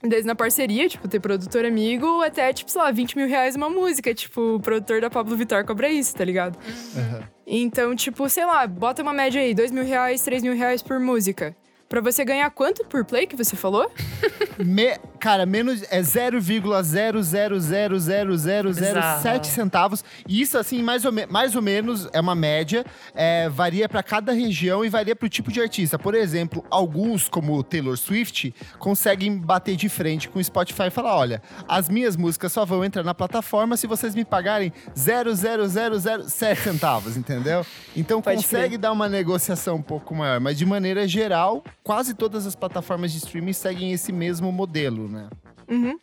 desde 0.00 0.26
na 0.26 0.34
parceria, 0.34 0.88
tipo, 0.88 1.08
ter 1.08 1.18
produtor 1.20 1.64
amigo, 1.64 2.22
até, 2.22 2.52
tipo, 2.52 2.70
sei 2.70 2.80
lá, 2.80 2.90
20 2.92 3.16
mil 3.16 3.26
reais 3.28 3.56
uma 3.56 3.68
música. 3.68 4.14
Tipo, 4.14 4.56
o 4.56 4.60
produtor 4.60 5.00
da 5.00 5.10
Pablo 5.10 5.36
Vittar 5.36 5.64
cobra 5.66 5.88
isso, 5.88 6.14
tá 6.14 6.24
ligado? 6.24 6.56
Aham. 6.96 7.22
Então, 7.46 7.94
tipo, 7.96 8.28
sei 8.28 8.44
lá, 8.46 8.66
bota 8.66 9.02
uma 9.02 9.12
média 9.12 9.40
aí, 9.40 9.52
2 9.54 9.70
mil 9.72 9.84
reais, 9.84 10.22
3 10.22 10.42
mil 10.42 10.54
reais 10.54 10.82
por 10.82 11.00
música. 11.00 11.54
Pra 11.92 12.00
você 12.00 12.24
ganhar 12.24 12.48
quanto 12.50 12.86
por 12.86 13.04
play 13.04 13.26
que 13.26 13.36
você 13.36 13.54
falou? 13.54 13.92
Me- 14.58 14.96
cara, 15.20 15.44
menos 15.44 15.82
é 15.90 16.00
0,0000007 16.00 18.72
Bizarro. 18.74 19.44
centavos. 19.44 20.02
E 20.26 20.40
isso, 20.40 20.56
assim, 20.56 20.82
mais 20.82 21.04
ou, 21.04 21.12
me- 21.12 21.26
mais 21.26 21.54
ou 21.54 21.60
menos 21.60 22.08
é 22.14 22.20
uma 22.20 22.34
média. 22.34 22.82
é, 23.14 23.46
varia 23.50 23.86
pra 23.90 24.02
cada 24.02 24.32
região 24.32 24.82
e 24.82 24.88
varia 24.88 25.14
pro 25.14 25.28
tipo 25.28 25.52
de 25.52 25.60
artista. 25.60 25.98
Por 25.98 26.14
exemplo, 26.14 26.64
alguns, 26.70 27.28
como 27.28 27.54
o 27.56 27.62
Taylor 27.62 27.98
Swift, 27.98 28.54
conseguem 28.78 29.36
bater 29.36 29.76
de 29.76 29.90
frente 29.90 30.30
com 30.30 30.38
o 30.38 30.44
Spotify 30.44 30.84
e 30.86 30.90
falar: 30.90 31.14
olha, 31.14 31.42
as 31.68 31.90
minhas 31.90 32.16
músicas 32.16 32.52
só 32.52 32.64
vão 32.64 32.82
entrar 32.82 33.02
na 33.02 33.12
plataforma 33.14 33.76
se 33.76 33.86
vocês 33.86 34.14
me 34.14 34.24
pagarem 34.24 34.72
0,0007 34.96 36.56
centavos, 36.56 37.18
entendeu? 37.18 37.66
Então 37.94 38.22
Pode 38.22 38.36
consegue 38.36 38.68
crer. 38.70 38.78
dar 38.78 38.92
uma 38.92 39.10
negociação 39.10 39.76
um 39.76 39.82
pouco 39.82 40.14
maior. 40.14 40.40
Mas 40.40 40.56
de 40.56 40.64
maneira 40.64 41.06
geral, 41.06 41.62
quase 41.82 42.14
todas 42.14 42.46
as 42.46 42.54
plataformas 42.54 43.12
de 43.12 43.18
streaming 43.18 43.52
seguem 43.52 43.92
esse 43.92 44.12
mesmo 44.12 44.50
modelo, 44.52 45.08
né? 45.08 45.28
Uhum. 45.68 45.98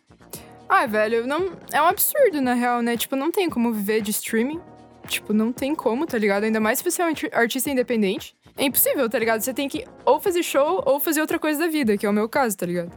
Ah, 0.68 0.86
velho, 0.86 1.26
não. 1.26 1.52
É 1.72 1.80
um 1.82 1.86
absurdo, 1.86 2.40
na 2.40 2.54
real, 2.54 2.80
né? 2.82 2.96
Tipo, 2.96 3.16
não 3.16 3.30
tem 3.32 3.48
como 3.50 3.72
viver 3.72 4.00
de 4.02 4.10
streaming. 4.10 4.60
Tipo, 5.08 5.32
não 5.32 5.52
tem 5.52 5.74
como, 5.74 6.06
tá 6.06 6.16
ligado? 6.16 6.44
Ainda 6.44 6.60
mais 6.60 6.78
se 6.78 6.84
você 6.88 7.02
é 7.02 7.04
um 7.04 7.08
arti- 7.08 7.30
artista 7.32 7.70
independente. 7.70 8.36
É 8.56 8.64
impossível, 8.64 9.08
tá 9.08 9.18
ligado? 9.18 9.40
Você 9.40 9.52
tem 9.54 9.68
que 9.68 9.84
ou 10.04 10.20
fazer 10.20 10.42
show 10.42 10.82
ou 10.86 11.00
fazer 11.00 11.20
outra 11.20 11.38
coisa 11.38 11.58
da 11.60 11.66
vida, 11.66 11.96
que 11.96 12.06
é 12.06 12.08
o 12.10 12.12
meu 12.12 12.28
caso, 12.28 12.56
tá 12.56 12.66
ligado? 12.66 12.92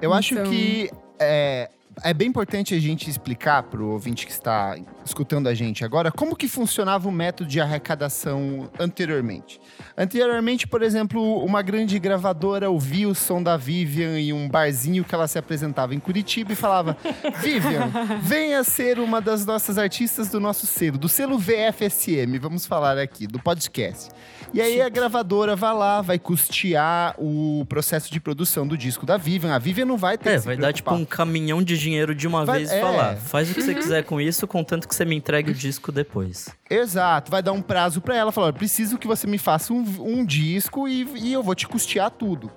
Eu 0.00 0.12
acho 0.12 0.34
Então- 0.34 0.50
que 0.50 0.90
é, 1.18 1.70
é 2.02 2.12
bem 2.14 2.28
importante 2.28 2.74
a 2.74 2.78
gente 2.80 3.08
explicar 3.08 3.62
pro 3.64 3.86
ouvinte 3.90 4.26
que 4.26 4.32
está 4.32 4.76
escutando 5.06 5.46
a 5.48 5.54
gente 5.54 5.84
agora 5.84 6.10
como 6.12 6.36
que 6.36 6.48
funcionava 6.48 7.08
o 7.08 7.12
método 7.12 7.48
de 7.48 7.60
arrecadação 7.60 8.68
anteriormente. 8.78 9.60
Anteriormente, 9.96 10.66
por 10.66 10.82
exemplo, 10.82 11.42
uma 11.44 11.62
grande 11.62 11.98
gravadora 11.98 12.68
ouvia 12.70 13.08
o 13.08 13.14
som 13.14 13.42
da 13.42 13.56
Vivian 13.56 14.18
em 14.18 14.32
um 14.32 14.48
barzinho 14.48 15.04
que 15.04 15.14
ela 15.14 15.26
se 15.26 15.38
apresentava 15.38 15.94
em 15.94 15.98
Curitiba 15.98 16.52
e 16.52 16.56
falava: 16.56 16.96
Vivian, 17.40 17.90
venha 18.22 18.62
ser 18.64 18.98
uma 18.98 19.20
das 19.20 19.46
nossas 19.46 19.78
artistas 19.78 20.28
do 20.28 20.38
nosso 20.40 20.66
selo, 20.66 20.98
do 20.98 21.08
selo 21.08 21.38
VFSM, 21.38 22.38
vamos 22.40 22.66
falar 22.66 22.98
aqui, 22.98 23.26
do 23.26 23.38
podcast. 23.38 24.10
E 24.54 24.60
aí 24.60 24.80
a 24.80 24.88
gravadora 24.88 25.56
vai 25.56 25.74
lá, 25.74 26.00
vai 26.02 26.18
custear 26.18 27.14
o 27.18 27.64
processo 27.68 28.12
de 28.12 28.20
produção 28.20 28.66
do 28.66 28.76
disco 28.76 29.04
da 29.04 29.16
Vivian. 29.16 29.54
A 29.54 29.58
Vivian 29.58 29.84
não 29.84 29.96
vai 29.96 30.16
ter 30.16 30.30
É, 30.30 30.38
vai 30.38 30.56
dar 30.56 30.72
tipo 30.72 30.94
um 30.94 31.04
caminhão 31.04 31.62
de 31.62 31.76
dinheiro 31.76 32.14
de 32.14 32.26
uma 32.26 32.44
Vai- 32.44 32.58
vez 32.58 32.70
e 32.70 32.74
é. 32.74 32.80
falar: 32.80 33.16
faz 33.16 33.50
o 33.50 33.54
que 33.54 33.62
você 33.62 33.74
quiser 33.74 34.04
com 34.04 34.20
isso, 34.20 34.46
contanto 34.46 34.86
que 34.88 34.94
você 34.96 35.04
me 35.04 35.14
entregue 35.14 35.50
o 35.50 35.54
disco 35.54 35.92
depois. 35.92 36.48
Exato, 36.70 37.30
vai 37.30 37.42
dar 37.42 37.52
um 37.52 37.62
prazo 37.62 38.00
pra 38.00 38.16
ela, 38.16 38.32
falar, 38.32 38.52
preciso 38.52 38.98
que 38.98 39.06
você 39.06 39.26
me 39.26 39.38
faça 39.38 39.72
um, 39.72 39.84
um 40.00 40.24
disco 40.24 40.88
e, 40.88 41.04
e 41.16 41.32
eu 41.32 41.42
vou 41.42 41.54
te 41.54 41.66
custear 41.68 42.10
tudo. 42.10 42.50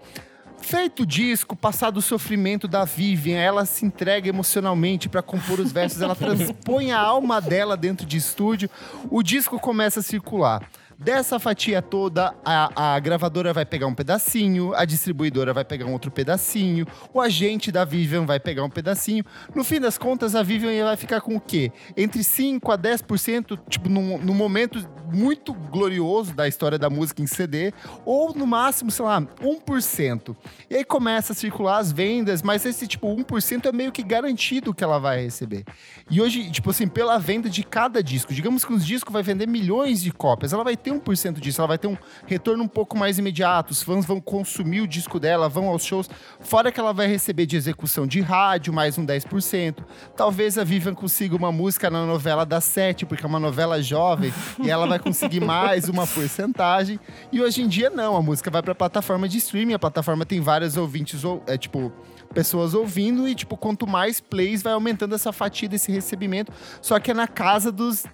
Feito 0.62 1.04
o 1.04 1.06
disco, 1.06 1.56
passado 1.56 1.98
o 1.98 2.02
sofrimento 2.02 2.68
da 2.68 2.84
Vivian, 2.84 3.38
ela 3.38 3.66
se 3.66 3.86
entrega 3.86 4.28
emocionalmente 4.28 5.08
pra 5.08 5.22
compor 5.22 5.60
os 5.60 5.72
versos, 5.72 6.02
ela 6.02 6.16
transpõe 6.16 6.92
a 6.92 7.00
alma 7.00 7.40
dela 7.42 7.78
dentro 7.78 8.06
de 8.06 8.18
estúdio, 8.18 8.70
o 9.10 9.22
disco 9.22 9.60
começa 9.60 10.00
a 10.00 10.04
circular. 10.04 10.70
Dessa 11.02 11.40
fatia 11.40 11.82
toda, 11.82 12.36
a, 12.44 12.96
a 12.96 13.00
gravadora 13.00 13.54
vai 13.54 13.66
pegar 13.66 13.88
um 13.88 13.96
pedacinho, 13.96 14.74
a 14.76 14.84
distribuidora 14.84 15.54
vai 15.54 15.64
pegar 15.64 15.86
um 15.86 15.94
outro 15.94 16.12
pedacinho, 16.12 16.86
o 17.14 17.22
agente 17.22 17.72
da 17.72 17.86
Vivian 17.86 18.26
vai 18.26 18.38
pegar 18.38 18.66
um 18.66 18.70
pedacinho. 18.70 19.24
No 19.56 19.64
fim 19.64 19.80
das 19.80 19.98
contas, 19.98 20.36
a 20.36 20.44
Vivian 20.44 20.84
vai 20.84 20.98
ficar 20.98 21.22
com 21.22 21.38
o 21.38 21.40
quê? 21.40 21.72
Entre 21.96 22.22
5 22.22 22.70
a 22.70 22.78
10%, 22.78 23.58
tipo, 23.70 23.88
num, 23.88 24.18
num 24.18 24.34
momento 24.34 24.86
muito 25.10 25.54
glorioso 25.54 26.34
da 26.34 26.50
história 26.50 26.78
da 26.78 26.90
música 26.90 27.22
em 27.22 27.28
CD, 27.28 27.74
ou 28.04 28.34
no 28.34 28.46
máximo, 28.46 28.92
sei 28.92 29.06
lá, 29.06 29.22
1%. 29.22 30.36
E 30.70 30.76
aí 30.76 30.84
começa 30.84 31.32
a 31.32 31.36
circular 31.36 31.78
as 31.78 31.94
vendas, 31.94 32.42
mas 32.42 32.66
esse 32.66 32.86
tipo 32.86 33.08
1% 33.08 33.68
é 33.68 33.72
meio 33.72 33.94
que 33.94 34.04
garantido 34.04 34.74
que 34.74 34.84
ela 34.84 35.00
vai 35.00 35.24
receber. 35.24 35.64
E 36.12 36.22
hoje, 36.22 36.52
tipo 36.52 36.70
assim, 36.72 36.90
pela 36.90 37.18
venda 37.18 37.50
de 37.50 37.64
cada 37.64 38.04
disco, 38.04 38.34
digamos 38.34 38.66
que 38.66 38.74
os 38.74 38.86
discos 38.86 39.14
vai 39.14 39.24
vender 39.24 39.48
milhões 39.48 40.02
de 40.02 40.12
cópias, 40.12 40.52
ela 40.52 40.64
vai 40.64 40.76
ter 40.76 40.89
1% 40.92 41.40
disso, 41.40 41.62
ela 41.62 41.68
vai 41.68 41.78
ter 41.78 41.88
um 41.88 41.98
retorno 42.28 42.64
um 42.64 42.68
pouco 42.68 42.98
mais 42.98 43.18
imediato, 43.18 43.72
os 43.72 43.82
fãs 43.84 44.06
vão 44.06 44.20
consumir 44.20 44.82
o 44.82 44.88
disco 44.88 45.20
dela, 45.20 45.48
vão 45.50 45.68
aos 45.70 45.84
shows, 45.84 46.10
fora 46.40 46.72
que 46.72 46.80
ela 46.80 46.94
vai 46.94 47.08
receber 47.08 47.46
de 47.46 47.56
execução 47.56 48.06
de 48.08 48.22
rádio, 48.22 48.74
mais 48.74 48.98
um 48.98 49.06
10%. 49.06 49.78
Talvez 50.16 50.58
a 50.58 50.64
Vivian 50.64 50.94
consiga 50.94 51.36
uma 51.36 51.52
música 51.52 51.90
na 51.90 52.06
novela 52.06 52.46
das 52.46 52.64
sete, 52.64 53.06
porque 53.06 53.24
é 53.24 53.28
uma 53.28 53.40
novela 53.40 53.82
jovem, 53.82 54.34
e 54.64 54.70
ela 54.70 54.86
vai 54.88 55.00
conseguir 55.00 55.40
mais 55.40 55.88
uma 55.90 56.06
porcentagem. 56.06 57.00
E 57.32 57.42
hoje 57.42 57.62
em 57.62 57.68
dia, 57.68 57.90
não, 57.90 58.16
a 58.16 58.22
música 58.22 58.50
vai 58.52 58.62
pra 58.62 58.76
plataforma 58.76 59.28
de 59.28 59.38
streaming, 59.38 59.74
a 59.74 59.80
plataforma 59.80 60.26
tem 60.26 60.40
vários 60.42 60.78
ouvintes, 60.78 61.24
ou- 61.24 61.44
é 61.48 61.58
tipo, 61.58 61.92
pessoas 62.34 62.74
ouvindo, 62.74 63.28
e 63.28 63.34
tipo, 63.36 63.58
quanto 63.58 63.88
mais 63.88 64.20
plays, 64.20 64.62
vai 64.62 64.74
aumentando 64.74 65.16
essa 65.16 65.32
fatia 65.32 65.68
desse 65.68 65.92
recebimento. 65.92 66.52
Só 66.82 67.00
que 67.00 67.12
é 67.12 67.14
na 67.14 67.28
casa 67.28 67.72
dos 67.72 68.06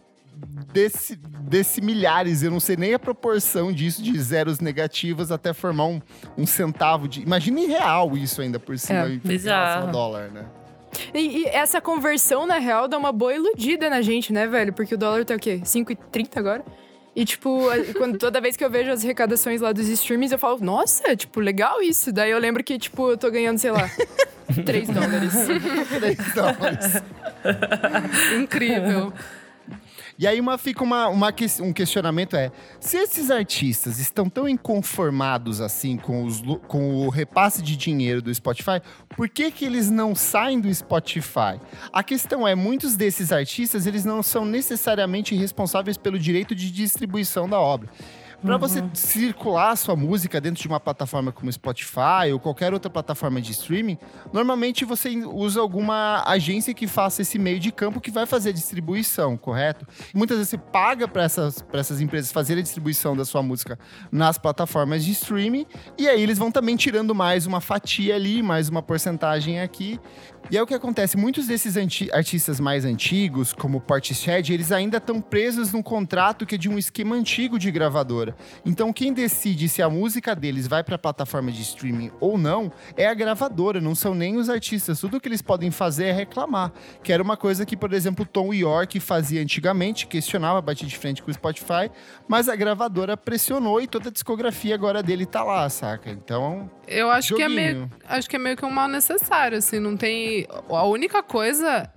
desse, 0.73 1.15
desse 1.15 1.81
milhares, 1.81 2.43
eu 2.43 2.51
não 2.51 2.59
sei 2.59 2.75
nem 2.75 2.93
a 2.93 2.99
proporção 2.99 3.71
disso, 3.71 4.01
de 4.03 4.19
zeros 4.19 4.59
negativos 4.59 5.31
até 5.31 5.53
formar 5.53 5.85
um, 5.85 6.01
um 6.37 6.45
centavo 6.45 7.07
de. 7.07 7.21
Imagina 7.21 7.59
em 7.59 7.67
real 7.67 8.15
isso 8.17 8.41
ainda 8.41 8.59
por 8.59 8.77
cima, 8.77 9.05
É, 9.05 9.09
em 9.09 9.19
relação 9.37 9.87
ao 9.87 9.91
dólar, 9.91 10.31
né? 10.31 10.45
E, 11.13 11.39
e 11.39 11.45
essa 11.47 11.81
conversão, 11.81 12.45
na 12.45 12.57
real, 12.57 12.87
dá 12.87 12.97
uma 12.97 13.11
boa 13.11 13.33
iludida 13.33 13.89
na 13.89 14.01
gente, 14.01 14.31
né, 14.31 14.47
velho? 14.47 14.73
Porque 14.73 14.95
o 14.95 14.97
dólar 14.97 15.25
tá 15.25 15.35
o 15.35 15.39
quê? 15.39 15.61
5,30 15.63 16.37
agora? 16.37 16.63
E, 17.15 17.23
tipo, 17.23 17.61
quando, 17.97 18.17
toda 18.17 18.41
vez 18.41 18.57
que 18.57 18.63
eu 18.63 18.69
vejo 18.69 18.91
as 18.91 19.01
arrecadações 19.03 19.61
lá 19.61 19.71
dos 19.71 19.87
streams, 19.87 20.33
eu 20.33 20.39
falo, 20.39 20.59
nossa, 20.59 21.15
tipo, 21.15 21.39
legal 21.39 21.81
isso. 21.81 22.11
Daí 22.11 22.31
eu 22.31 22.39
lembro 22.39 22.61
que, 22.61 22.77
tipo, 22.77 23.11
eu 23.11 23.17
tô 23.17 23.31
ganhando, 23.31 23.57
sei 23.57 23.71
lá, 23.71 23.89
3 24.65 24.89
dólares. 24.89 25.33
Três 25.97 26.33
dólares. 26.33 27.03
Incrível. 28.37 29.13
E 30.17 30.25
aí 30.25 30.39
uma, 30.39 30.57
fica 30.57 30.84
uma, 30.84 31.07
uma 31.07 31.34
um 31.62 31.74
questionamento 31.74 32.36
é: 32.36 32.51
se 32.79 32.98
esses 32.98 33.29
artistas 33.29 34.00
estão 34.00 34.29
tão 34.29 34.48
inconformados 34.48 35.60
assim 35.60 35.98
com, 35.98 36.24
os 36.24 36.41
com 36.67 37.05
o 37.05 37.10
repasse 37.10 37.62
de 37.62 37.75
dinheiro 37.75 38.22
do 38.22 38.34
Spotify, 38.34 38.81
por 39.10 39.27
que, 39.27 39.51
que 39.51 39.65
eles 39.65 39.89
não 39.89 40.15
saem 40.15 40.60
do 40.60 40.74
Spotify? 40.74 41.60
A 41.91 42.03
questão 42.03 42.48
é, 42.48 42.55
muitos 42.55 42.95
desses 42.95 43.31
artistas 43.31 43.86
eles 43.86 44.05
não 44.05 44.24
são 44.24 44.45
necessariamente 44.45 45.36
responsáveis 45.36 45.98
pelo 45.98 46.17
direito 46.17 46.55
de 46.55 46.72
distribuição 46.72 47.50
da 47.50 47.60
obra. 47.60 47.89
Para 48.45 48.57
você 48.57 48.83
circular 48.93 49.71
a 49.71 49.75
sua 49.75 49.95
música 49.95 50.39
dentro 50.39 50.61
de 50.61 50.67
uma 50.67 50.79
plataforma 50.79 51.31
como 51.31 51.51
Spotify 51.51 52.31
ou 52.31 52.39
qualquer 52.39 52.71
outra 52.73 52.91
plataforma 52.91 53.41
de 53.41 53.51
streaming, 53.51 53.97
normalmente 54.31 54.85
você 54.85 55.09
usa 55.25 55.59
alguma 55.59 56.23
agência 56.27 56.71
que 56.71 56.85
faça 56.85 57.23
esse 57.23 57.39
meio 57.39 57.59
de 57.59 57.71
campo 57.71 57.99
que 57.99 58.11
vai 58.11 58.27
fazer 58.27 58.49
a 58.49 58.53
distribuição, 58.53 59.35
correto? 59.35 59.87
Muitas 60.13 60.37
vezes 60.37 60.51
você 60.51 60.59
paga 60.59 61.07
para 61.07 61.23
essas, 61.23 61.59
pra 61.63 61.79
essas 61.79 61.99
empresas 61.99 62.31
fazerem 62.31 62.61
a 62.61 62.63
distribuição 62.63 63.17
da 63.17 63.25
sua 63.25 63.41
música 63.41 63.79
nas 64.11 64.37
plataformas 64.37 65.03
de 65.03 65.11
streaming, 65.13 65.65
e 65.97 66.07
aí 66.07 66.21
eles 66.21 66.37
vão 66.37 66.51
também 66.51 66.75
tirando 66.75 67.15
mais 67.15 67.47
uma 67.47 67.59
fatia 67.59 68.13
ali, 68.13 68.43
mais 68.43 68.69
uma 68.69 68.83
porcentagem 68.83 69.59
aqui. 69.59 69.99
E 70.51 70.55
aí 70.55 70.61
o 70.61 70.67
que 70.67 70.75
acontece? 70.75 71.17
Muitos 71.17 71.47
desses 71.47 71.75
artistas 72.13 72.59
mais 72.59 72.85
antigos, 72.85 73.51
como 73.51 73.79
o 73.79 73.81
Portishead, 73.81 74.53
eles 74.53 74.71
ainda 74.71 74.97
estão 74.97 75.19
presos 75.19 75.73
num 75.73 75.81
contrato 75.81 76.45
que 76.45 76.53
é 76.53 76.57
de 76.57 76.69
um 76.69 76.77
esquema 76.77 77.15
antigo 77.15 77.57
de 77.57 77.71
gravadora. 77.71 78.34
Gravadora. 78.35 78.61
Então 78.65 78.91
quem 78.93 79.13
decide 79.13 79.67
se 79.69 79.81
a 79.81 79.89
música 79.89 80.35
deles 80.35 80.67
vai 80.67 80.83
para 80.83 80.95
a 80.95 80.99
plataforma 80.99 81.51
de 81.51 81.61
streaming 81.61 82.11
ou 82.19 82.37
não 82.37 82.71
é 82.95 83.07
a 83.07 83.13
gravadora, 83.13 83.79
não 83.81 83.95
são 83.95 84.13
nem 84.13 84.37
os 84.37 84.49
artistas. 84.49 84.99
Tudo 84.99 85.19
que 85.19 85.27
eles 85.27 85.41
podem 85.41 85.71
fazer 85.71 86.05
é 86.05 86.11
reclamar, 86.11 86.71
que 87.03 87.11
era 87.11 87.21
uma 87.21 87.37
coisa 87.37 87.65
que, 87.65 87.77
por 87.77 87.93
exemplo, 87.93 88.25
Tom 88.25 88.53
York 88.53 88.99
fazia 88.99 89.41
antigamente, 89.41 90.07
questionava, 90.07 90.61
batia 90.61 90.87
de 90.87 90.97
frente 90.97 91.21
com 91.21 91.31
o 91.31 91.33
Spotify, 91.33 91.89
mas 92.27 92.49
a 92.49 92.55
gravadora 92.55 93.15
pressionou 93.17 93.81
e 93.81 93.87
toda 93.87 94.09
a 94.09 94.11
discografia 94.11 94.75
agora 94.75 95.01
dele 95.01 95.25
tá 95.25 95.43
lá, 95.43 95.69
saca? 95.69 96.09
Então, 96.09 96.69
Eu 96.87 97.09
acho 97.09 97.35
que 97.35 97.41
é 97.41 97.49
meio, 97.49 97.67
joguinho. 97.79 97.91
acho 98.07 98.29
que 98.29 98.35
é 98.35 98.39
meio 98.39 98.57
que 98.57 98.65
um 98.65 98.71
mal 98.71 98.87
necessário, 98.87 99.57
assim, 99.57 99.79
não 99.79 99.95
tem. 99.97 100.47
A 100.69 100.83
única 100.85 101.23
coisa 101.23 101.89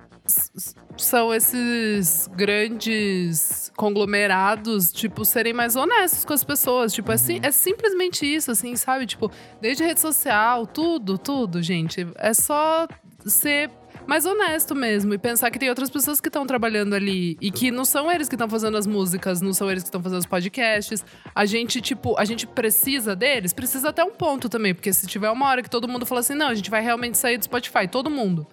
são 0.97 1.33
esses 1.33 2.29
grandes 2.35 3.73
conglomerados, 3.77 4.91
tipo, 4.93 5.25
serem 5.25 5.53
mais 5.53 5.77
honestos 5.77 6.25
com 6.25 6.33
as 6.33 6.45
pessoas. 6.45 6.93
Tipo, 6.93 7.13
é, 7.13 7.17
sim- 7.17 7.41
é 7.43 7.51
simplesmente 7.51 8.25
isso, 8.27 8.51
assim, 8.51 8.75
sabe? 8.77 9.07
Tipo, 9.07 9.31
desde 9.61 9.85
rede 9.85 10.01
social, 10.01 10.67
tudo, 10.67 11.17
tudo, 11.19 11.63
gente. 11.63 12.07
É 12.17 12.35
só 12.35 12.87
ser 13.27 13.71
mais 14.07 14.25
honesto 14.25 14.75
mesmo 14.75 15.13
e 15.13 15.19
pensar 15.19 15.51
que 15.51 15.59
tem 15.59 15.69
outras 15.69 15.91
pessoas 15.91 16.19
que 16.19 16.29
estão 16.29 16.47
trabalhando 16.47 16.95
ali 16.95 17.37
e 17.43 17.51
que 17.51 17.71
não 17.71 17.85
são 17.85 18.11
eles 18.11 18.27
que 18.27 18.35
estão 18.35 18.49
fazendo 18.49 18.77
as 18.79 18.87
músicas, 18.87 19.43
não 19.43 19.53
são 19.53 19.71
eles 19.71 19.83
que 19.83 19.89
estão 19.89 20.03
fazendo 20.03 20.21
os 20.21 20.27
podcasts. 20.27 21.05
A 21.35 21.45
gente, 21.45 21.81
tipo, 21.83 22.19
a 22.19 22.25
gente 22.25 22.47
precisa 22.47 23.15
deles, 23.15 23.53
precisa 23.53 23.91
até 23.91 24.03
um 24.03 24.11
ponto 24.13 24.49
também, 24.49 24.75
porque 24.75 24.93
se 24.95 25.07
tiver 25.07 25.31
uma 25.31 25.47
hora 25.47 25.63
que 25.63 25.69
todo 25.69 25.87
mundo 25.87 26.07
fala 26.07 26.21
assim, 26.21 26.35
não, 26.35 26.49
a 26.49 26.55
gente 26.55 26.71
vai 26.71 26.83
realmente 26.83 27.19
sair 27.19 27.37
do 27.37 27.45
Spotify, 27.45 27.87
todo 27.87 28.09
mundo. 28.09 28.47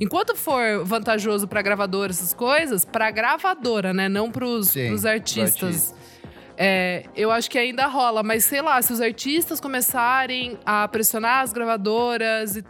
Enquanto 0.00 0.36
for 0.36 0.84
vantajoso 0.84 1.48
pra 1.48 1.62
gravadora 1.62 2.10
essas 2.12 2.34
coisas, 2.34 2.84
pra 2.84 3.10
gravadora, 3.10 3.94
né, 3.94 4.08
não 4.08 4.30
pros, 4.30 4.68
Sim, 4.68 4.88
pros 4.88 5.00
pro 5.02 5.10
artistas. 5.10 5.62
artista. 5.62 5.96
É, 6.58 7.04
eu 7.14 7.30
acho 7.30 7.50
que 7.50 7.58
ainda 7.58 7.86
rola, 7.86 8.22
mas 8.22 8.44
sei 8.44 8.60
lá, 8.62 8.80
se 8.80 8.92
os 8.92 9.00
artistas 9.00 9.60
começarem 9.60 10.58
a 10.64 10.86
pressionar 10.88 11.42
as 11.42 11.52
gravadoras, 11.52 12.56
e- 12.56 12.64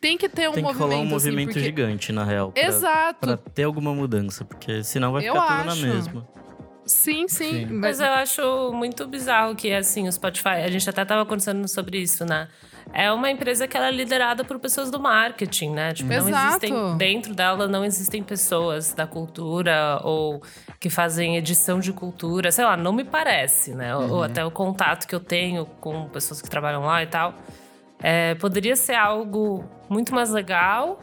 tem 0.00 0.18
que 0.18 0.28
ter 0.28 0.48
um 0.48 0.52
Tem 0.52 0.62
que 0.62 0.68
movimento. 0.68 0.82
rolar 0.90 0.96
um 0.96 1.02
assim, 1.02 1.10
movimento 1.10 1.46
porque- 1.48 1.60
gigante, 1.60 2.12
na 2.12 2.24
real. 2.24 2.52
pra- 2.52 2.62
Exato. 2.62 3.20
Pra 3.20 3.36
ter 3.36 3.62
alguma 3.64 3.94
mudança, 3.94 4.44
porque 4.44 4.82
senão 4.84 5.12
vai 5.12 5.26
Eu 5.26 5.32
ficar 5.34 5.58
tudo 5.58 5.70
acho. 5.70 5.86
na 5.86 5.94
mesma. 5.94 6.28
Sim, 6.84 7.26
sim. 7.28 7.50
Sim. 7.50 7.66
Mas 7.72 7.98
eu 8.00 8.06
acho 8.06 8.72
muito 8.74 9.06
bizarro 9.06 9.54
que, 9.54 9.72
assim, 9.72 10.06
o 10.06 10.12
Spotify, 10.12 10.48
a 10.64 10.68
gente 10.70 10.88
até 10.90 11.04
tava 11.04 11.24
conversando 11.24 11.66
sobre 11.66 11.98
isso, 11.98 12.24
né? 12.26 12.46
É 12.96 13.10
uma 13.10 13.28
empresa 13.28 13.66
que 13.66 13.76
ela 13.76 13.88
é 13.88 13.90
liderada 13.90 14.44
por 14.44 14.60
pessoas 14.60 14.88
do 14.88 15.00
marketing, 15.00 15.70
né? 15.70 15.92
Tipo, 15.92 16.08
não 16.10 16.28
Exato. 16.28 16.64
existem, 16.64 16.96
dentro 16.96 17.34
dela 17.34 17.66
não 17.66 17.84
existem 17.84 18.22
pessoas 18.22 18.94
da 18.94 19.04
cultura 19.04 20.00
ou 20.04 20.40
que 20.78 20.88
fazem 20.88 21.36
edição 21.36 21.80
de 21.80 21.92
cultura, 21.92 22.52
sei 22.52 22.64
lá, 22.64 22.76
não 22.76 22.92
me 22.92 23.02
parece, 23.02 23.74
né? 23.74 23.96
Ou, 23.96 24.10
ou 24.10 24.22
até 24.22 24.44
o 24.44 24.50
contato 24.50 25.08
que 25.08 25.14
eu 25.14 25.18
tenho 25.18 25.66
com 25.80 26.08
pessoas 26.08 26.40
que 26.40 26.48
trabalham 26.48 26.84
lá 26.84 27.02
e 27.02 27.06
tal. 27.08 27.34
É, 28.00 28.36
poderia 28.36 28.76
ser 28.76 28.94
algo 28.94 29.64
muito 29.88 30.14
mais 30.14 30.30
legal. 30.30 31.00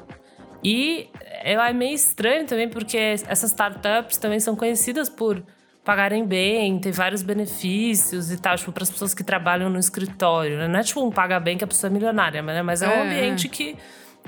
E 0.63 1.09
é 1.43 1.53
é 1.53 1.73
meio 1.73 1.95
estranho 1.95 2.45
também, 2.45 2.69
porque 2.69 2.97
essas 2.97 3.49
startups 3.49 4.17
também 4.17 4.39
são 4.39 4.55
conhecidas 4.55 5.09
por 5.09 5.43
pagarem 5.83 6.25
bem, 6.25 6.77
ter 6.79 6.91
vários 6.91 7.21
benefícios 7.23 8.31
e 8.31 8.37
tal, 8.39 8.55
tipo, 8.55 8.71
para 8.71 8.83
as 8.83 8.89
pessoas 8.89 9.13
que 9.13 9.23
trabalham 9.23 9.69
no 9.69 9.79
escritório, 9.79 10.57
né? 10.57 10.67
Não 10.67 10.79
é 10.79 10.83
tipo 10.83 11.03
um 11.03 11.11
paga 11.11 11.39
bem 11.39 11.57
que 11.57 11.63
a 11.63 11.67
pessoa 11.67 11.89
é 11.89 11.93
milionária, 11.93 12.41
mas, 12.43 12.55
né? 12.55 12.61
mas 12.61 12.81
é, 12.81 12.87
um 12.87 12.91
É. 12.91 13.01
ambiente 13.01 13.49
que, 13.49 13.75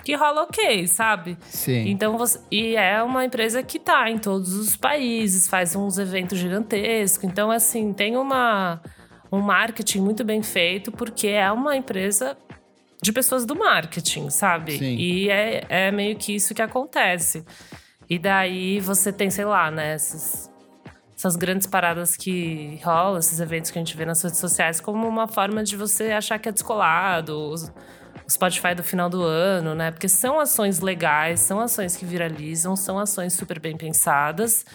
que 0.04 0.16
rola 0.16 0.44
ok, 0.44 0.88
sabe? 0.88 1.38
sim. 1.44 1.90
Então 1.90 2.18
você, 2.18 2.40
e 2.52 2.76
é 2.76 3.02
uma 3.04 3.24
empresa 3.24 3.62
que 3.62 3.78
tá 3.80 4.10
em 4.10 4.18
todos 4.18 4.54
os 4.54 4.76
países, 4.76 5.48
faz 5.48 5.76
uns 5.76 5.98
eventos 6.00 6.40
gigantescos. 6.40 7.24
Então, 7.24 7.52
assim, 7.52 7.94
tem 7.94 8.18
uma, 8.18 8.82
um 9.32 9.40
marketing 9.40 10.00
muito 10.02 10.24
bem 10.24 10.42
feito, 10.42 10.92
porque 10.92 11.28
é 11.28 11.52
uma 11.52 11.76
empresa 11.78 12.36
de 13.02 13.12
pessoas 13.12 13.46
do 13.46 13.56
marketing, 13.56 14.30
sabe? 14.32 14.78
Sim. 14.80 14.96
E 14.96 15.30
é, 15.30 15.64
é 15.70 15.92
meio 15.92 16.16
que 16.16 16.34
isso 16.34 16.56
que 16.56 16.62
acontece. 16.64 17.46
E 18.10 18.18
daí 18.18 18.80
você 18.80 19.14
tem, 19.14 19.30
sei 19.30 19.46
lá, 19.46 19.70
né, 19.70 19.96
esses- 19.96 20.50
essas 21.24 21.38
grandes 21.38 21.66
paradas 21.66 22.18
que 22.18 22.82
rolam, 22.84 23.18
esses 23.18 23.40
eventos 23.40 23.72
que 23.72 23.80
a 23.80 23.82
gente 23.82 23.96
vê 23.96 24.06
nas 24.06 24.22
redes 24.22 24.40
sociais, 24.40 24.82
como 24.82 25.08
uma 25.08 25.26
forma 25.26 25.64
de 25.64 25.78
você 25.78 26.12
achar 26.12 26.38
que 26.38 26.50
é 26.50 26.52
descolado, 26.52 27.34
o 27.38 27.56
Spotify 28.30 28.76
do 28.76 28.84
final 28.84 29.10
do 29.10 29.24
ano, 29.24 29.74
né? 29.74 29.90
Porque 29.92 30.10
são 30.10 30.38
ações 30.38 30.82
legais, 30.82 31.40
são 31.40 31.62
ações 31.62 31.96
que 31.96 32.06
viralizam, 32.06 32.76
são 32.76 33.00
ações 33.00 33.32
super 33.34 33.58
bem 33.58 33.78
pensadas. 33.78 34.66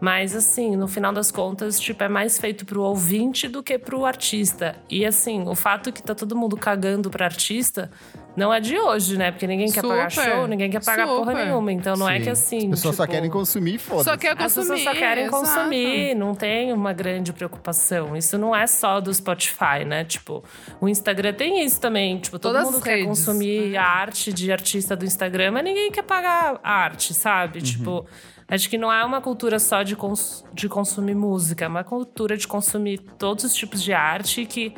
Mas, 0.00 0.36
assim, 0.36 0.76
no 0.76 0.86
final 0.86 1.12
das 1.12 1.32
contas, 1.32 1.80
tipo, 1.80 2.04
é 2.04 2.08
mais 2.08 2.38
feito 2.38 2.64
pro 2.64 2.82
ouvinte 2.82 3.48
do 3.48 3.60
que 3.60 3.76
pro 3.76 4.04
artista. 4.04 4.76
E, 4.88 5.04
assim, 5.04 5.48
o 5.48 5.56
fato 5.56 5.90
que 5.90 6.02
tá 6.02 6.14
todo 6.14 6.36
mundo 6.36 6.56
cagando 6.56 7.10
pra 7.10 7.24
artista 7.24 7.90
não 8.36 8.52
é 8.52 8.60
de 8.60 8.78
hoje, 8.78 9.16
né? 9.16 9.30
Porque 9.30 9.46
ninguém 9.46 9.70
quer 9.70 9.82
pagar 9.82 10.10
Super, 10.10 10.30
show, 10.30 10.46
ninguém 10.46 10.70
quer 10.70 10.84
pagar 10.84 11.06
porra 11.06 11.32
super. 11.32 11.44
nenhuma. 11.46 11.72
Então, 11.72 11.96
não 11.96 12.08
é 12.08 12.18
Sim. 12.18 12.22
que 12.24 12.30
assim. 12.30 12.56
As 12.58 12.64
pessoas 12.80 12.96
só 12.96 13.02
tipo, 13.04 13.14
querem 13.14 13.30
consumir 13.30 13.78
foda-se. 13.78 14.10
Só 14.10 14.16
quer 14.16 14.32
as 14.32 14.54
consumir. 14.54 14.68
pessoas 14.68 14.82
só 14.82 14.92
querem 14.92 15.24
exato. 15.24 15.42
consumir, 15.42 16.14
não 16.14 16.34
tem 16.34 16.72
uma 16.72 16.92
grande 16.92 17.32
preocupação. 17.32 18.16
Isso 18.16 18.36
não 18.36 18.54
é 18.54 18.66
só 18.66 19.00
do 19.00 19.12
Spotify, 19.12 19.84
né? 19.86 20.04
Tipo, 20.04 20.44
o 20.80 20.88
Instagram 20.88 21.32
tem 21.32 21.64
isso 21.64 21.80
também. 21.80 22.18
Tipo, 22.18 22.38
todo 22.38 22.52
Todas 22.52 22.66
mundo 22.66 22.76
as 22.78 22.82
quer 22.84 22.96
redes, 22.96 23.06
consumir 23.06 23.70
né? 23.70 23.78
a 23.78 23.84
arte 23.84 24.32
de 24.32 24.52
artista 24.52 24.94
do 24.94 25.04
Instagram, 25.04 25.52
mas 25.52 25.64
ninguém 25.64 25.90
quer 25.90 26.02
pagar 26.02 26.60
a 26.62 26.72
arte, 26.72 27.14
sabe? 27.14 27.62
Tipo, 27.62 28.06
acho 28.48 28.68
que 28.68 28.76
não 28.76 28.92
é 28.92 29.04
uma 29.04 29.20
cultura 29.20 29.58
só 29.58 29.82
de, 29.82 29.96
cons 29.96 30.44
de 30.52 30.68
consumir 30.68 31.14
música, 31.14 31.64
é 31.64 31.68
uma 31.68 31.84
cultura 31.84 32.36
de 32.36 32.46
consumir 32.46 32.98
todos 33.18 33.44
os 33.44 33.54
tipos 33.54 33.82
de 33.82 33.92
arte 33.92 34.44
que. 34.44 34.74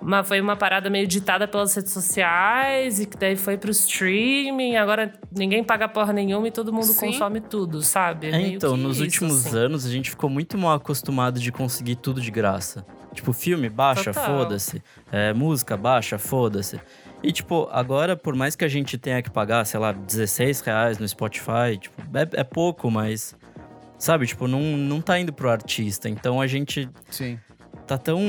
Uma, 0.00 0.22
foi 0.22 0.40
uma 0.40 0.56
parada 0.56 0.88
meio 0.88 1.06
ditada 1.06 1.48
pelas 1.48 1.74
redes 1.74 1.92
sociais 1.92 3.00
e 3.00 3.06
que 3.06 3.16
daí 3.16 3.36
foi 3.36 3.58
pro 3.58 3.70
streaming. 3.70 4.76
Agora 4.76 5.12
ninguém 5.36 5.64
paga 5.64 5.88
porra 5.88 6.12
nenhuma 6.12 6.46
e 6.48 6.50
todo 6.50 6.72
mundo 6.72 6.86
Sim. 6.86 7.06
consome 7.06 7.40
tudo, 7.40 7.82
sabe? 7.82 8.28
É, 8.28 8.30
meio 8.30 8.56
então, 8.56 8.76
nos 8.76 8.96
isso, 8.96 9.04
últimos 9.04 9.46
assim. 9.46 9.58
anos 9.58 9.84
a 9.84 9.90
gente 9.90 10.10
ficou 10.10 10.30
muito 10.30 10.56
mal 10.56 10.74
acostumado 10.74 11.40
de 11.40 11.50
conseguir 11.50 11.96
tudo 11.96 12.20
de 12.20 12.30
graça. 12.30 12.86
Tipo, 13.12 13.32
filme, 13.32 13.68
baixa, 13.68 14.12
foda-se. 14.12 14.82
É, 15.10 15.32
música, 15.32 15.76
baixa, 15.76 16.18
foda-se. 16.18 16.80
E, 17.22 17.32
tipo, 17.32 17.68
agora, 17.72 18.16
por 18.16 18.34
mais 18.36 18.54
que 18.54 18.64
a 18.64 18.68
gente 18.68 18.96
tenha 18.96 19.20
que 19.20 19.30
pagar, 19.30 19.64
sei 19.64 19.80
lá, 19.80 19.92
16 19.92 20.60
reais 20.60 20.98
no 20.98 21.08
Spotify, 21.08 21.76
tipo, 21.80 22.00
é, 22.16 22.40
é 22.40 22.44
pouco, 22.44 22.90
mas. 22.90 23.34
Sabe, 23.98 24.26
tipo, 24.26 24.46
não, 24.46 24.60
não 24.60 25.00
tá 25.00 25.18
indo 25.18 25.32
pro 25.32 25.50
artista. 25.50 26.08
Então 26.08 26.40
a 26.40 26.46
gente 26.46 26.88
Sim. 27.10 27.38
tá 27.86 27.98
tão. 27.98 28.20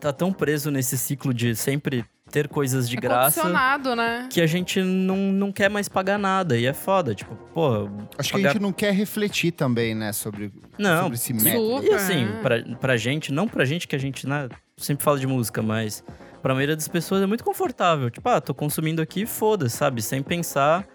Tá 0.00 0.12
tão 0.12 0.32
preso 0.32 0.70
nesse 0.70 0.96
ciclo 0.96 1.32
de 1.34 1.54
sempre 1.56 2.04
ter 2.30 2.46
coisas 2.46 2.88
de 2.88 2.96
É 2.98 3.00
graça 3.00 3.40
né? 3.96 4.28
que 4.30 4.40
a 4.40 4.46
gente 4.46 4.82
não, 4.82 5.16
não 5.16 5.50
quer 5.50 5.70
mais 5.70 5.88
pagar 5.88 6.18
nada. 6.18 6.58
E 6.58 6.66
é 6.66 6.74
foda, 6.74 7.14
tipo, 7.14 7.34
pô. 7.54 7.88
Acho 8.18 8.30
que 8.30 8.36
a 8.36 8.38
pagar- 8.38 8.52
gente 8.52 8.62
não 8.62 8.72
quer 8.72 8.92
refletir 8.92 9.50
também, 9.52 9.94
né, 9.94 10.12
sobre, 10.12 10.52
Não, 10.78 11.02
sobre 11.04 11.14
esse 11.16 11.32
método. 11.32 11.76
Super. 11.76 11.90
E 11.90 11.94
assim, 11.94 12.28
pra, 12.42 12.62
pra 12.78 12.96
gente, 12.98 13.32
não 13.32 13.48
pra 13.48 13.64
gente 13.64 13.88
que 13.88 13.96
a 13.96 13.98
gente 13.98 14.28
né, 14.28 14.48
sempre 14.76 15.02
fala 15.04 15.18
de 15.18 15.26
música, 15.26 15.62
mas 15.62 16.04
pra 16.42 16.54
maioria 16.54 16.76
das 16.76 16.86
pessoas 16.86 17.22
é 17.22 17.26
muito 17.26 17.42
confortável. 17.42 18.10
Tipo, 18.10 18.28
ah, 18.28 18.40
tô 18.42 18.52
consumindo 18.54 19.00
aqui, 19.00 19.24
foda-se, 19.24 19.76
sabe? 19.76 20.02
Sem 20.02 20.22
pensar 20.22 20.86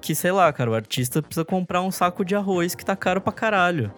que, 0.00 0.12
sei 0.14 0.32
lá, 0.32 0.52
cara, 0.52 0.70
o 0.70 0.74
artista 0.74 1.22
precisa 1.22 1.44
comprar 1.44 1.82
um 1.82 1.90
saco 1.92 2.24
de 2.24 2.34
arroz 2.34 2.74
que 2.74 2.84
tá 2.84 2.96
caro 2.96 3.20
pra 3.20 3.32
caralho. 3.32 3.92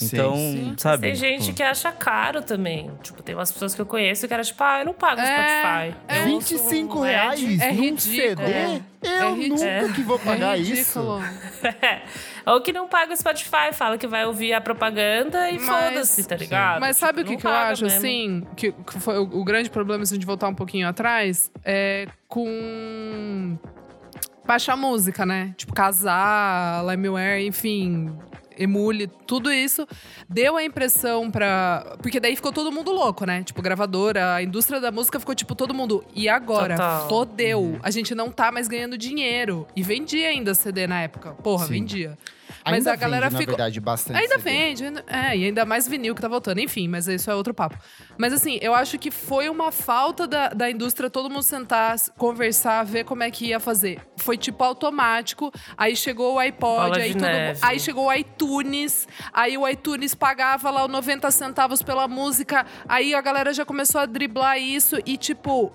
Então, 0.00 0.34
Sim. 0.36 0.74
sabe? 0.78 1.08
Tem 1.08 1.14
gente 1.14 1.42
tipo, 1.44 1.56
que 1.56 1.62
acha 1.62 1.90
caro 1.92 2.42
também. 2.42 2.90
Tipo, 3.02 3.22
tem 3.22 3.34
umas 3.34 3.50
pessoas 3.52 3.74
que 3.74 3.80
eu 3.80 3.86
conheço 3.86 4.26
que 4.26 4.32
era 4.34 4.42
tipo, 4.42 4.62
ah, 4.62 4.80
eu 4.80 4.86
não 4.86 4.94
pago 4.94 5.20
É, 5.20 5.24
Spotify. 5.26 5.98
é. 6.08 6.18
Eu 6.28 6.34
ouço 6.34 6.56
25 6.58 6.98
um 6.98 7.02
reais. 7.02 7.40
É 7.60 7.72
num 7.72 7.80
ridículo. 7.80 7.98
CD? 8.38 8.42
É. 8.42 8.80
Eu 9.02 9.10
É 9.10 9.48
nunca 9.48 9.92
que 9.94 10.02
vou 10.02 10.18
pagar 10.18 10.56
é 10.56 10.60
isso. 10.60 11.00
Ou 12.46 12.60
que 12.60 12.72
não 12.72 12.88
paga 12.88 13.12
o 13.12 13.16
Spotify, 13.16 13.72
fala 13.72 13.96
que 13.98 14.06
vai 14.06 14.24
ouvir 14.26 14.52
a 14.52 14.60
propaganda 14.60 15.50
e 15.50 15.58
foda-se, 15.58 16.24
tá 16.26 16.36
ligado? 16.36 16.80
Mas 16.80 16.96
sabe 16.96 17.20
o 17.20 17.24
Tipo, 17.24 17.36
que, 17.36 17.40
que 17.42 17.46
eu 17.46 17.50
acho, 17.52 17.84
mesmo. 17.84 17.98
assim? 17.98 18.46
Que, 18.56 18.74
foi 19.00 19.18
o, 19.18 19.22
o 19.22 19.44
grande 19.44 19.70
problema, 19.70 20.04
se 20.06 20.14
a 20.14 20.16
gente 20.16 20.26
voltar 20.26 20.48
um 20.48 20.54
pouquinho 20.54 20.88
atrás, 20.88 21.50
é 21.64 22.06
com. 22.28 23.58
Baixar 24.44 24.76
música, 24.76 25.24
né? 25.24 25.54
Tipo, 25.56 25.72
casar, 25.72 26.84
LimeWare, 26.84 27.46
enfim. 27.46 28.12
Emule, 28.62 29.06
tudo 29.26 29.50
isso 29.52 29.86
deu 30.28 30.56
a 30.56 30.64
impressão 30.64 31.30
pra. 31.30 31.96
Porque 32.00 32.20
daí 32.20 32.36
ficou 32.36 32.52
todo 32.52 32.70
mundo 32.70 32.92
louco, 32.92 33.24
né? 33.24 33.42
Tipo, 33.42 33.60
gravadora, 33.62 34.34
a 34.34 34.42
indústria 34.42 34.80
da 34.80 34.90
música 34.90 35.18
ficou 35.18 35.34
tipo 35.34 35.54
todo 35.54 35.74
mundo. 35.74 36.04
E 36.14 36.28
agora? 36.28 36.76
Total. 36.76 37.08
Fodeu. 37.08 37.60
Uhum. 37.60 37.78
A 37.82 37.90
gente 37.90 38.14
não 38.14 38.30
tá 38.30 38.52
mais 38.52 38.68
ganhando 38.68 38.96
dinheiro. 38.96 39.66
E 39.74 39.82
vendia 39.82 40.28
ainda 40.28 40.54
CD 40.54 40.86
na 40.86 41.00
época. 41.02 41.32
Porra, 41.32 41.66
Sim. 41.66 41.72
vendia. 41.72 42.18
Mas 42.64 42.74
Ainda 42.74 42.92
a 42.92 42.96
galera 42.96 43.28
vende, 43.28 43.40
ficou. 43.40 43.52
na 43.52 43.56
verdade, 43.56 43.80
bastante 43.80 44.20
Ainda 44.20 44.38
CD. 44.38 44.50
vende, 44.50 44.84
é, 45.06 45.36
e 45.36 45.44
ainda 45.46 45.64
mais 45.64 45.88
vinil 45.88 46.14
que 46.14 46.20
tá 46.20 46.28
voltando. 46.28 46.58
Enfim, 46.58 46.88
mas 46.88 47.08
isso 47.08 47.30
é 47.30 47.34
outro 47.34 47.52
papo. 47.52 47.76
Mas 48.16 48.32
assim, 48.32 48.58
eu 48.62 48.74
acho 48.74 48.98
que 48.98 49.10
foi 49.10 49.48
uma 49.48 49.72
falta 49.72 50.26
da, 50.26 50.48
da 50.48 50.70
indústria 50.70 51.10
todo 51.10 51.28
mundo 51.28 51.42
sentar, 51.42 51.96
conversar, 52.16 52.84
ver 52.84 53.04
como 53.04 53.22
é 53.22 53.30
que 53.30 53.46
ia 53.46 53.58
fazer. 53.58 54.00
Foi 54.16 54.36
tipo 54.36 54.62
automático, 54.62 55.52
aí 55.76 55.96
chegou 55.96 56.34
o 56.34 56.38
iPod, 56.38 57.00
aí, 57.00 57.12
todo, 57.12 57.24
aí 57.62 57.80
chegou 57.80 58.06
o 58.06 58.12
iTunes, 58.12 59.08
aí 59.32 59.58
o 59.58 59.68
iTunes 59.68 60.14
pagava 60.14 60.70
lá 60.70 60.84
os 60.84 60.90
90 60.90 61.30
centavos 61.30 61.82
pela 61.82 62.06
música, 62.06 62.64
aí 62.88 63.14
a 63.14 63.20
galera 63.20 63.52
já 63.52 63.64
começou 63.64 64.00
a 64.00 64.06
driblar 64.06 64.58
isso 64.58 64.98
e 65.04 65.16
tipo. 65.16 65.72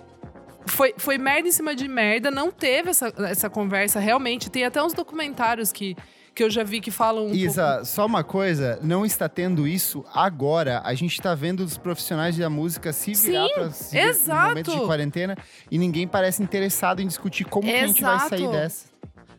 Foi, 0.69 0.93
foi 0.97 1.17
merda 1.17 1.47
em 1.47 1.51
cima 1.51 1.73
de 1.73 1.87
merda, 1.87 2.29
não 2.29 2.51
teve 2.51 2.89
essa, 2.89 3.13
essa 3.19 3.49
conversa 3.49 4.01
realmente. 4.01 4.49
Tem 4.49 4.65
até 4.65 4.83
uns 4.83 4.93
documentários 4.93 5.71
que, 5.71 5.95
que 6.37 6.43
eu 6.43 6.51
já 6.51 6.63
vi 6.63 6.79
que 6.79 6.91
falam 6.91 7.23
um 7.23 7.29
pouco 7.29 7.43
Isa, 7.43 7.83
só 7.83 8.05
uma 8.05 8.23
coisa, 8.23 8.77
não 8.83 9.03
está 9.03 9.27
tendo 9.27 9.67
isso 9.67 10.05
agora. 10.13 10.83
A 10.85 10.93
gente 10.93 11.13
está 11.13 11.33
vendo 11.33 11.61
os 11.61 11.79
profissionais 11.79 12.37
da 12.37 12.47
música 12.47 12.93
se 12.93 13.15
virar 13.15 13.49
para 13.49 13.71
se 13.71 13.97
exato. 13.97 14.41
no 14.41 14.49
momento 14.49 14.71
de 14.71 14.85
quarentena 14.85 15.35
e 15.71 15.79
ninguém 15.79 16.07
parece 16.07 16.43
interessado 16.43 17.01
em 17.01 17.07
discutir 17.07 17.43
como 17.45 17.67
que 17.67 17.73
a 17.73 17.87
gente 17.87 18.03
vai 18.03 18.29
sair 18.29 18.47
dessa. 18.51 18.85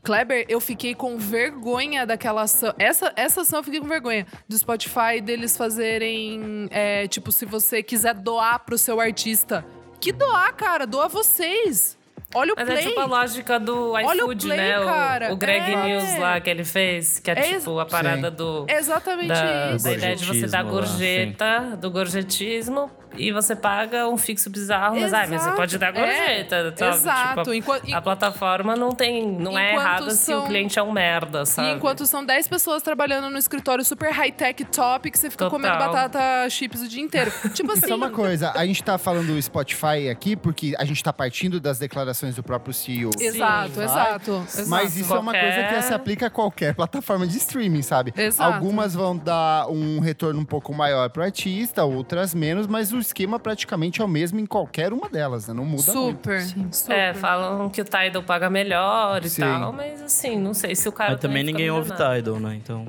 Kleber, 0.02 0.44
eu 0.48 0.60
fiquei 0.60 0.92
com 0.92 1.16
vergonha 1.18 2.04
daquela 2.04 2.42
ação. 2.42 2.74
Essa, 2.78 3.12
essa 3.14 3.42
ação 3.42 3.60
eu 3.60 3.64
fiquei 3.64 3.78
com 3.78 3.86
vergonha. 3.86 4.26
Do 4.48 4.58
Spotify 4.58 5.20
deles 5.22 5.56
fazerem. 5.56 6.66
é, 6.70 7.06
tipo, 7.06 7.30
se 7.30 7.44
você 7.44 7.80
quiser 7.80 8.14
doar 8.14 8.64
pro 8.64 8.76
seu 8.76 9.00
artista. 9.00 9.64
Que 10.00 10.12
doar, 10.12 10.52
cara? 10.54 10.86
Doa 10.86 11.08
vocês. 11.08 11.97
Olha 12.34 12.52
o 12.52 12.56
Mas 12.56 12.66
play. 12.66 12.78
é 12.78 12.86
tipo 12.88 13.00
a 13.00 13.06
lógica 13.06 13.58
do 13.58 13.92
Olha 13.92 14.06
o 14.06 14.14
iFood, 14.32 14.46
play, 14.46 14.58
né? 14.58 14.80
O- 14.80 14.84
cara. 14.84 15.32
O, 15.32 15.36
Greg 15.36 15.72
É. 15.72 15.82
News 15.86 16.18
lá 16.18 16.38
que 16.40 16.50
ele 16.50 16.62
fez, 16.64 17.18
que 17.18 17.30
é, 17.30 17.34
É 17.38 17.42
tipo 17.58 17.78
a 17.78 17.86
parada 17.86 18.28
Sim. 18.30 18.36
do. 18.36 18.66
Exatamente 18.68 19.28
Da, 19.28 19.72
isso. 19.74 19.84
da 19.84 19.92
ideia 19.92 20.14
de 20.16 20.24
você 20.26 20.46
dar 20.46 20.62
Gorjetismo 20.62 20.66
lá, 20.66 20.70
gorjeta, 20.70 21.76
do 21.78 21.90
gorjetismo, 21.90 22.90
e 23.18 23.32
você 23.32 23.54
paga 23.56 24.08
um 24.08 24.16
fixo 24.16 24.48
bizarro, 24.50 24.98
mas, 25.00 25.12
ah, 25.12 25.26
mas 25.28 25.42
você 25.42 25.52
pode 25.52 25.78
dar 25.78 25.92
gorjeta, 25.92 26.56
É, 26.56 26.72
sabe? 26.76 26.94
exato. 26.96 27.40
Tipo, 27.42 27.54
Enquanto- 27.54 27.94
a 27.94 28.00
plataforma 28.02 28.76
não 28.76 28.90
tem. 28.92 29.26
Não 29.30 29.58
é 29.58 29.74
errado 29.74 30.10
se 30.10 30.32
o 30.34 30.42
cliente 30.44 30.78
é 30.78 30.82
um 30.82 30.92
merda, 30.92 31.44
sabe? 31.44 31.68
E 31.68 31.72
enquanto 31.72 32.06
são 32.06 32.24
10 32.24 32.48
pessoas 32.48 32.82
trabalhando 32.82 33.28
no 33.30 33.38
escritório 33.38 33.84
super 33.84 34.10
high-tech 34.12 34.64
top, 34.66 35.10
que 35.10 35.18
você 35.18 35.30
fica 35.30 35.44
Total. 35.44 35.60
comendo 35.60 35.78
batata 35.92 36.48
chips 36.50 36.82
o 36.82 36.88
dia 36.88 37.02
inteiro. 37.02 37.30
tipo 37.54 37.72
assim. 37.72 37.88
Só 37.88 37.96
uma 37.96 38.10
coisa, 38.10 38.52
a 38.54 38.64
gente 38.66 38.82
tá 38.82 38.96
falando 38.98 39.26
do 39.28 39.42
Spotify 39.42 40.08
aqui 40.10 40.36
porque 40.36 40.74
a 40.78 40.84
gente 40.84 41.02
tá 41.02 41.12
partindo 41.12 41.58
das 41.60 41.78
declarações 41.78 42.34
do 42.36 42.42
próprio 42.42 42.72
CEO. 42.72 43.10
Exato, 43.18 43.74
Sim. 43.74 43.82
exato, 43.82 44.30
exato. 44.54 44.68
Mas 44.68 44.96
isso 44.96 45.14
é 45.14 45.18
uma 45.18 45.32
coisa 45.32 45.46
que 45.48 45.62
Qualquer- 45.62 45.82
se 45.82 45.94
aplica 45.94 46.26
a 46.26 46.30
qualquer 46.30 46.74
plataforma 46.74 47.26
de 47.26 47.36
streaming, 47.38 47.82
sabe? 47.82 48.12
Exato. 48.16 48.54
Algumas 48.54 48.94
vão 48.94 49.16
dar 49.16 49.68
um 49.68 50.00
retorno 50.00 50.40
um 50.40 50.44
pouco 50.44 50.72
maior 50.74 51.08
pro 51.10 51.22
artista, 51.22 51.84
outras 51.84 52.34
menos, 52.34 52.66
mas 52.66 52.92
o 52.92 52.98
esquema 53.08 53.38
praticamente 53.38 54.00
é 54.00 54.04
o 54.04 54.08
mesmo 54.08 54.38
em 54.38 54.46
qualquer 54.46 54.92
uma 54.92 55.08
delas, 55.08 55.48
né? 55.48 55.54
Não 55.54 55.64
muda 55.64 55.92
muito. 55.92 56.16
Super, 56.16 56.42
super. 56.72 56.96
É, 56.96 57.14
falam 57.14 57.68
que 57.68 57.80
o 57.80 57.84
Tidal 57.84 58.22
paga 58.22 58.48
melhor 58.48 59.24
e 59.24 59.28
Sim. 59.28 59.42
tal, 59.42 59.72
mas 59.72 60.00
assim, 60.00 60.38
não 60.38 60.54
sei 60.54 60.74
se 60.74 60.88
o 60.88 60.92
cara. 60.92 61.12
Mas 61.12 61.20
também 61.20 61.42
ninguém 61.42 61.70
ouve. 61.70 61.90
Tidal, 61.90 62.38
né? 62.40 62.54
Então. 62.54 62.86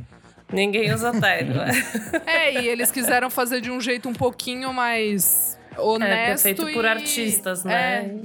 Ninguém 0.51 0.93
usa 0.93 1.11
Tidal. 1.11 1.65
É, 2.25 2.61
e 2.61 2.67
eles 2.67 2.91
quiseram 2.91 3.29
fazer 3.29 3.61
de 3.61 3.71
um 3.71 3.81
jeito 3.81 4.07
um 4.07 4.13
pouquinho 4.13 4.73
mais 4.73 5.58
honesto. 5.79 6.13
É, 6.13 6.37
feito 6.37 6.61
por 6.73 6.85
e- 6.85 6.87
artistas, 6.87 7.63
né? 7.63 7.73
É, 8.05 8.15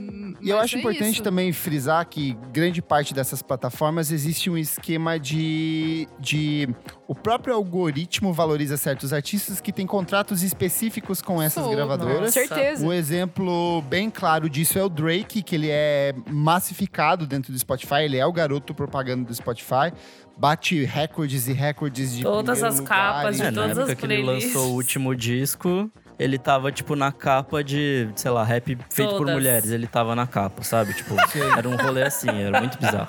E 0.42 0.50
eu 0.50 0.58
acho 0.58 0.76
é 0.76 0.78
importante 0.80 1.14
isso. 1.14 1.22
também 1.22 1.52
frisar 1.52 2.06
que 2.06 2.36
grande 2.52 2.82
parte 2.82 3.14
dessas 3.14 3.40
plataformas 3.42 4.10
existe 4.12 4.50
um 4.50 4.58
esquema 4.58 5.18
de, 5.18 6.06
de. 6.18 6.68
O 7.08 7.14
próprio 7.14 7.54
algoritmo 7.54 8.32
valoriza 8.32 8.76
certos 8.76 9.12
artistas 9.12 9.60
que 9.60 9.72
têm 9.72 9.86
contratos 9.86 10.42
específicos 10.42 11.22
com 11.22 11.40
essas 11.40 11.62
Super. 11.62 11.76
gravadoras. 11.76 12.20
Nossa. 12.20 12.32
Certeza. 12.32 12.84
Um 12.84 12.92
exemplo 12.92 13.82
bem 13.88 14.10
claro 14.10 14.48
disso 14.50 14.78
é 14.78 14.82
o 14.82 14.88
Drake, 14.88 15.42
que 15.42 15.54
ele 15.54 15.68
é 15.70 16.14
massificado 16.30 17.26
dentro 17.26 17.52
do 17.52 17.58
Spotify, 17.58 18.02
ele 18.04 18.16
é 18.16 18.26
o 18.26 18.32
garoto 18.32 18.74
propaganda 18.74 19.24
do 19.24 19.34
Spotify, 19.34 19.92
bate 20.36 20.84
recordes 20.84 21.46
e 21.48 21.52
recordes 21.52 22.14
de 22.16 22.22
Todas 22.22 22.62
as 22.62 22.78
lugar 22.78 23.14
capas 23.22 23.36
de 23.36 23.42
É, 23.42 23.50
na 23.50 23.52
todas 23.62 23.70
época 23.78 23.92
as 23.92 23.98
que 23.98 24.06
ele 24.06 24.22
playlists. 24.22 24.54
lançou 24.54 24.72
o 24.72 24.74
último 24.74 25.14
disco, 25.14 25.90
ele 26.18 26.38
tava, 26.38 26.70
tipo, 26.70 26.94
na 26.96 27.10
capa 27.12 27.62
de, 27.64 28.08
sei 28.16 28.30
lá, 28.30 28.44
rap 28.44 28.76
feito 28.90 29.10
por 29.10 29.18
Todas. 29.18 29.34
mulheres. 29.34 29.70
Ele 29.70 29.86
tava 29.86 30.14
na 30.14 30.26
capa, 30.26 30.62
sabe? 30.62 30.94
Tipo, 30.94 31.14
era 31.58 31.68
um 31.68 31.76
rolê 31.76 32.02
assim, 32.04 32.28
era 32.42 32.60
muito 32.60 32.78
bizarro. 32.78 33.08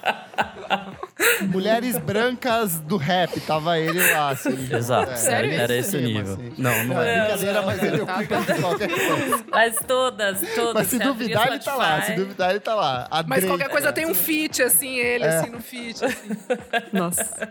Mulheres 1.49 1.97
brancas 1.97 2.79
do 2.79 2.97
rap, 2.97 3.39
tava 3.41 3.77
ele 3.79 4.01
lá, 4.11 4.29
assim. 4.29 4.49
Exato. 4.73 5.11
É, 5.11 5.15
Sério 5.15 5.51
era 5.51 5.63
Era 5.63 5.75
esse 5.75 5.95
o 5.97 6.01
nível. 6.01 6.33
assim. 6.33 6.53
Não, 6.57 6.83
não 6.85 6.95
Não, 6.95 7.01
é 7.03 7.15
é. 7.15 7.19
brincadeira, 7.21 7.61
mas 7.61 7.83
ele 7.83 8.01
ocupa 8.01 8.53
qualquer 8.61 8.89
coisa. 8.89 9.45
Mas 9.51 9.75
todas, 9.87 10.41
todas. 10.55 10.73
Mas 10.73 10.87
se 10.87 10.99
duvidar, 10.99 11.47
ele 11.47 11.59
tá 11.59 11.75
lá. 11.75 12.01
Se 12.01 12.13
duvidar, 12.15 12.49
ele 12.51 12.59
tá 12.59 12.75
lá. 12.75 13.07
A 13.11 13.23
Mas 13.23 13.41
Drake- 13.41 13.47
qualquer 13.47 13.69
coisa 13.69 13.91
tem 13.93 14.05
um 14.05 14.13
feat, 14.15 14.61
assim, 14.63 14.95
ele, 14.97 15.23
É. 15.23 15.37
assim, 15.37 15.49
no 15.51 15.61
feat. 15.61 16.03
Assim. 16.03 16.29
Nossa. 16.91 17.49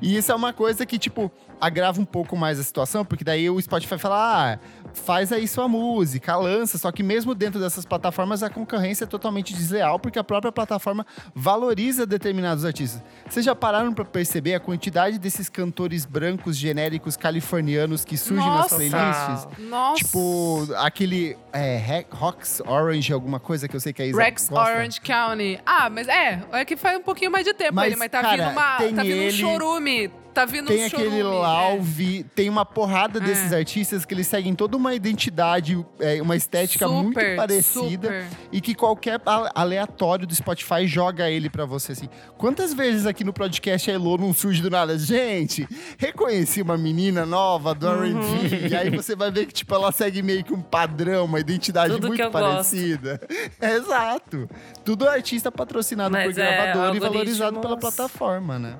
E 0.00 0.16
isso 0.16 0.30
é 0.32 0.34
uma 0.34 0.52
coisa 0.52 0.84
que, 0.84 0.98
tipo, 0.98 1.30
agrava 1.60 2.00
um 2.00 2.04
pouco 2.04 2.36
mais 2.36 2.58
a 2.58 2.62
situação, 2.62 3.04
porque 3.04 3.24
daí 3.24 3.48
o 3.48 3.60
Spotify 3.60 3.98
fala, 3.98 4.52
ah, 4.54 4.58
faz 4.94 5.32
aí 5.32 5.46
sua 5.48 5.68
música, 5.68 6.36
lança. 6.36 6.76
Só 6.78 6.90
que 6.92 7.02
mesmo 7.02 7.34
dentro 7.34 7.60
dessas 7.60 7.84
plataformas, 7.84 8.42
a 8.42 8.50
concorrência 8.50 9.04
é 9.04 9.06
totalmente 9.06 9.54
desleal, 9.54 9.98
porque 9.98 10.18
a 10.18 10.24
própria 10.24 10.50
plataforma 10.52 11.06
valoriza 11.34 12.04
determinados 12.06 12.64
artistas. 12.64 13.02
Vocês 13.28 13.44
já 13.44 13.54
pararam 13.54 13.92
pra 13.92 14.04
perceber 14.04 14.54
a 14.54 14.60
quantidade 14.60 15.18
desses 15.18 15.48
cantores 15.48 16.04
brancos 16.04 16.56
genéricos 16.56 17.16
californianos 17.16 18.04
que 18.04 18.16
surgem 18.16 18.44
Nossa. 18.46 18.78
nas 18.78 18.90
playlists? 18.90 19.68
Nossa. 19.68 20.04
Tipo, 20.04 20.68
aquele 20.76 21.36
é, 21.52 21.76
Re- 21.76 22.06
Rox 22.10 22.60
Orange, 22.66 23.12
alguma 23.12 23.38
coisa 23.40 23.68
que 23.68 23.76
eu 23.76 23.80
sei 23.80 23.92
que 23.92 24.02
a 24.02 24.06
Isa 24.06 24.22
Rex 24.22 24.48
gosta. 24.48 24.70
Orange 24.72 25.00
County. 25.00 25.60
Ah, 25.64 25.88
mas 25.90 26.08
é, 26.08 26.42
é 26.52 26.64
que 26.64 26.76
faz 26.76 26.98
um 26.98 27.02
pouquinho 27.02 27.30
mais 27.30 27.44
de 27.44 27.54
tempo 27.54 27.74
Mas, 27.74 27.86
ele, 27.88 27.96
mas 27.96 28.10
tá 28.10 28.20
cara, 28.22 28.36
vindo 28.48 28.52
uma. 28.52 28.76
Tá 28.78 28.84
vindo 28.84 29.00
um 29.00 29.02
ele- 29.04 29.30
chorume. 29.32 30.10
Tá 30.32 30.44
vindo 30.46 30.68
Tem 30.68 30.82
um 30.82 30.86
aquele 30.86 31.10
chorume. 31.20 31.22
Lauve, 31.40 32.22
tem 32.34 32.48
uma 32.48 32.64
porrada 32.64 33.18
É. 33.18 33.22
desses 33.22 33.52
artistas 33.52 34.04
que 34.06 34.14
eles 34.14 34.26
seguem 34.26 34.54
toda 34.54 34.76
uma 34.78 34.94
identidade, 34.94 35.84
é, 36.00 36.22
uma 36.22 36.34
estética 36.34 36.88
muito 36.88 37.08
Super, 37.18 37.36
parecida. 37.36 38.08
super. 38.08 38.26
E 38.50 38.60
que 38.60 38.74
qualquer 38.74 39.20
aleatório 39.54 40.26
do 40.26 40.34
Spotify 40.34 40.86
joga 40.86 41.28
ele 41.28 41.50
pra 41.50 41.64
você, 41.66 41.92
assim. 41.92 42.08
Quantas 42.38 42.72
vezes 42.72 43.04
aqui 43.06 43.24
no 43.24 43.32
podcast 43.32 43.90
a 43.90 43.94
Elo 43.94 44.16
não 44.16 44.32
surge 44.32 44.62
do 44.62 44.70
nada? 44.70 44.98
Gente, 44.98 45.68
reconheci 45.98 46.62
uma 46.62 46.78
menina 46.78 47.26
nova 47.26 47.74
do 47.74 47.86
Uhum. 47.86 48.02
R&B. 48.02 48.68
e 48.70 48.76
aí 48.76 48.90
você 48.90 49.14
vai 49.14 49.30
ver 49.30 49.46
que, 49.46 49.52
tipo, 49.52 49.74
ela 49.74 49.92
segue 49.92 50.22
meio 50.22 50.42
que 50.42 50.54
um 50.54 50.62
padrão, 50.62 51.26
uma 51.26 51.40
identidade 51.40 51.92
Tudo 51.92 52.08
muito 52.08 52.30
parecida. 52.30 53.20
Exato. 53.60 54.48
Tudo 54.84 55.06
artista 55.08 55.52
patrocinado 55.52 56.12
Mas 56.12 56.34
por 56.34 56.40
é, 56.40 56.56
gravador 56.66 56.96
e 56.96 57.00
valorizado 57.00 57.60
pela 57.60 57.76
plataforma, 57.76 58.58
né? 58.58 58.76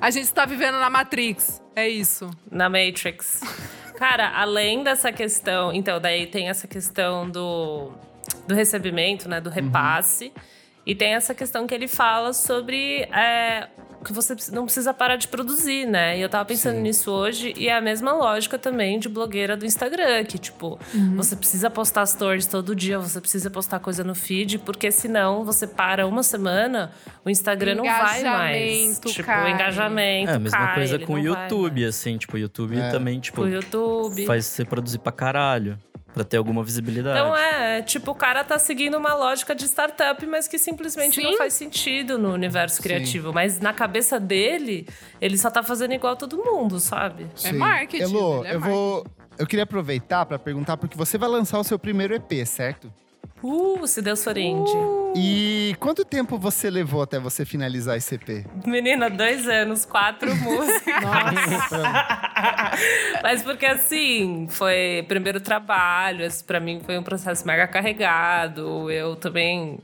A 0.00 0.10
gente 0.10 0.32
tá 0.32 0.44
vivendo 0.44 0.78
na 0.78 0.90
Matrix. 0.90 1.62
É 1.76 1.88
isso. 1.88 2.30
na 2.50 2.68
Matrix. 2.68 3.40
Cara, 3.96 4.32
além 4.36 4.82
dessa 4.82 5.12
questão, 5.12 5.72
então 5.72 6.00
daí 6.00 6.26
tem 6.26 6.48
essa 6.48 6.66
questão 6.66 7.28
do, 7.30 7.92
do 8.46 8.54
recebimento, 8.54 9.28
né, 9.28 9.40
do 9.40 9.50
Uhum. 9.50 10.32
E 10.86 10.94
tem 10.94 11.14
essa 11.14 11.34
questão 11.34 11.66
que 11.66 11.74
ele 11.74 11.88
fala 11.88 12.32
sobre 12.32 13.02
é, 13.12 13.68
que 14.04 14.12
você 14.12 14.36
não 14.52 14.64
precisa 14.66 14.92
parar 14.92 15.16
de 15.16 15.26
produzir, 15.28 15.86
né? 15.86 16.18
E 16.18 16.20
eu 16.20 16.28
tava 16.28 16.44
pensando 16.44 16.76
Sim. 16.76 16.82
nisso 16.82 17.10
hoje 17.10 17.54
e 17.56 17.68
é 17.68 17.74
a 17.74 17.80
mesma 17.80 18.12
lógica 18.12 18.58
também 18.58 18.98
de 18.98 19.08
blogueira 19.08 19.56
do 19.56 19.64
Instagram, 19.64 20.22
que 20.24 20.36
tipo, 20.36 20.78
você 21.16 21.34
precisa 21.34 21.70
postar 21.70 22.04
stories 22.04 22.44
todo 22.46 22.74
dia, 22.76 22.98
você 22.98 23.18
precisa 23.18 23.48
postar 23.50 23.78
coisa 23.78 24.04
no 24.04 24.14
feed, 24.14 24.58
porque 24.58 24.92
senão 24.92 25.42
você 25.42 25.66
para 25.66 26.06
uma 26.06 26.22
semana, 26.22 26.92
o 27.24 27.30
Instagram 27.30 27.76
não 27.76 27.84
vai 27.84 28.22
mais. 28.22 28.22
Engajamento 28.22 29.08
Tipo, 29.10 29.26
cai. 29.26 29.44
o 29.50 29.54
engajamento 29.54 30.30
É 30.30 30.34
a 30.34 30.38
mesma 30.38 30.58
cai, 30.58 30.74
coisa 30.74 30.98
com 30.98 31.14
o 31.14 31.18
YouTube, 31.18 31.84
assim. 31.86 32.18
Tipo, 32.18 32.36
o 32.36 32.38
YouTube 32.38 32.76
É. 32.78 32.90
também, 32.90 33.18
tipo, 33.20 33.40
O 33.42 33.48
YouTube. 33.48 34.26
faz 34.26 34.44
você 34.44 34.66
produzir 34.66 34.98
pra 34.98 35.12
caralho. 35.12 35.78
Pra 36.14 36.22
ter 36.22 36.36
alguma 36.36 36.62
visibilidade. 36.62 37.18
Então 37.18 37.36
é, 37.36 37.82
tipo, 37.82 38.12
o 38.12 38.14
cara 38.14 38.44
tá 38.44 38.56
seguindo 38.56 38.96
uma 38.96 39.14
lógica 39.14 39.52
de 39.52 39.64
startup, 39.64 40.24
mas 40.26 40.46
que 40.46 40.58
simplesmente 40.60 41.16
Sim. 41.16 41.24
não 41.24 41.36
faz 41.36 41.54
sentido 41.54 42.16
no 42.16 42.32
universo 42.32 42.80
criativo. 42.80 43.32
Mas 43.32 43.58
na 43.58 43.72
cabeça 43.72 44.20
dele, 44.20 44.86
ele 45.20 45.36
só 45.36 45.50
tá 45.50 45.60
fazendo 45.60 45.92
igual 45.92 46.14
todo 46.14 46.38
mundo, 46.38 46.78
sabe? 46.78 47.24
É 47.24 47.48
Sim. 47.48 47.54
marketing, 47.54 48.04
Elô, 48.04 48.44
é 48.44 48.54
eu 48.54 48.60
vou. 48.60 49.04
Eu 49.36 49.44
queria 49.44 49.64
aproveitar 49.64 50.24
pra 50.24 50.38
perguntar, 50.38 50.76
porque 50.76 50.96
você 50.96 51.18
vai 51.18 51.28
lançar 51.28 51.58
o 51.58 51.64
seu 51.64 51.76
primeiro 51.80 52.14
EP, 52.14 52.46
certo? 52.46 52.92
Uh, 53.46 53.86
se 53.86 54.00
Deus 54.00 54.24
for 54.24 54.38
indie. 54.38 54.72
E 55.14 55.76
quanto 55.78 56.02
tempo 56.02 56.38
você 56.38 56.70
levou 56.70 57.02
até 57.02 57.18
você 57.20 57.44
finalizar 57.44 57.94
esse 57.96 58.14
EP? 58.14 58.46
Menina, 58.66 59.10
dois 59.10 59.46
anos, 59.46 59.84
quatro 59.84 60.34
músicas. 60.40 61.70
Mas 63.22 63.42
porque 63.42 63.66
assim, 63.66 64.46
foi 64.48 65.04
primeiro 65.06 65.40
trabalho, 65.40 66.26
pra 66.46 66.58
mim 66.58 66.80
foi 66.84 66.98
um 66.98 67.02
processo 67.02 67.46
mega 67.46 67.66
carregado. 67.68 68.90
Eu 68.90 69.14
também, 69.14 69.78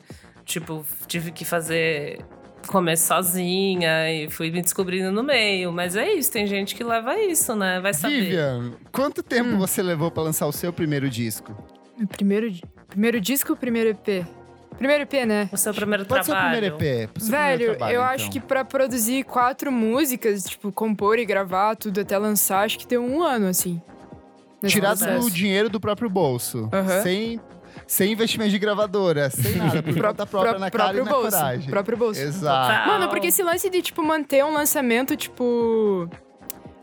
tipo, 0.46 0.85
tive 1.07 1.31
que 1.31 1.44
fazer 1.44 2.25
começo 2.66 3.07
sozinha 3.09 4.11
e 4.11 4.31
fui 4.31 4.51
me 4.51 4.62
descobrindo 4.62 5.12
no 5.12 5.23
meio. 5.23 5.70
Mas 5.70 5.96
é 5.96 6.12
isso, 6.12 6.33
tem 6.33 6.46
gente 6.46 6.75
que 6.75 6.83
leva 6.83 7.18
isso, 7.20 7.55
né? 7.55 7.79
Vai 7.81 7.92
saber. 7.92 8.20
Vivian, 8.23 8.73
quanto 8.90 9.23
tempo 9.23 9.51
Hum. 9.51 9.59
você 9.59 9.83
levou 9.83 10.11
pra 10.11 10.23
lançar 10.23 10.46
o 10.46 10.53
seu 10.53 10.73
primeiro 10.73 11.09
disco? 11.11 11.55
Meu 11.96 12.09
primeiro, 12.09 12.51
primeiro 12.90 13.20
disco 13.20 13.53
ou 13.53 13.57
primeiro 13.57 13.90
EP? 13.90 14.26
Primeiro 14.76 15.03
EP, 15.03 15.12
né? 15.26 15.48
O 15.53 15.57
seu 15.57 15.74
primeiro 15.74 16.07
Pode 16.07 16.24
ser 16.24 16.31
o 16.31 16.35
trabalho. 16.35 16.53
primeiro 16.53 16.76
EP. 16.76 16.81
Velho, 16.81 17.11
primeiro 17.59 17.64
trabalho, 17.76 17.94
eu 17.94 18.00
então. 18.00 18.14
acho 18.14 18.31
que 18.31 18.40
pra 18.40 18.64
produzir 18.64 19.24
quatro 19.24 19.70
músicas, 19.70 20.44
tipo, 20.44 20.72
compor 20.72 21.18
e 21.18 21.24
gravar 21.24 21.76
tudo 21.76 22.00
até 22.00 22.16
lançar, 22.16 22.64
acho 22.64 22.79
que 22.79 22.87
deu 22.87 23.03
um 23.03 23.22
ano, 23.22 23.46
assim. 23.48 23.81
Tirado 24.66 24.98
processo. 24.98 25.24
do 25.26 25.31
dinheiro 25.31 25.68
do 25.68 25.81
próprio 25.81 26.09
bolso. 26.11 26.68
Aham. 26.72 27.03
Sem, 27.03 27.40
sem 27.87 28.12
investimento 28.12 28.50
de 28.50 28.59
gravadora, 28.59 29.31
sem 29.31 29.57
nada. 29.57 29.83
Por 29.83 29.94
conta 30.00 30.26
própria 30.26 30.59
na 30.59 30.70
cara 30.70 30.92
e 30.92 30.96
próprio 30.96 31.05
na 31.05 31.11
bolso. 31.11 31.31
coragem. 31.37 31.70
Próprio 31.70 31.96
bolso. 31.98 32.20
Exato. 32.20 32.88
Mano, 32.88 33.09
porque 33.09 33.29
esse 33.29 33.42
lance 33.42 33.68
de, 33.70 33.83
tipo, 33.83 34.03
manter 34.03 34.44
um 34.44 34.53
lançamento, 34.53 35.16
tipo. 35.16 36.09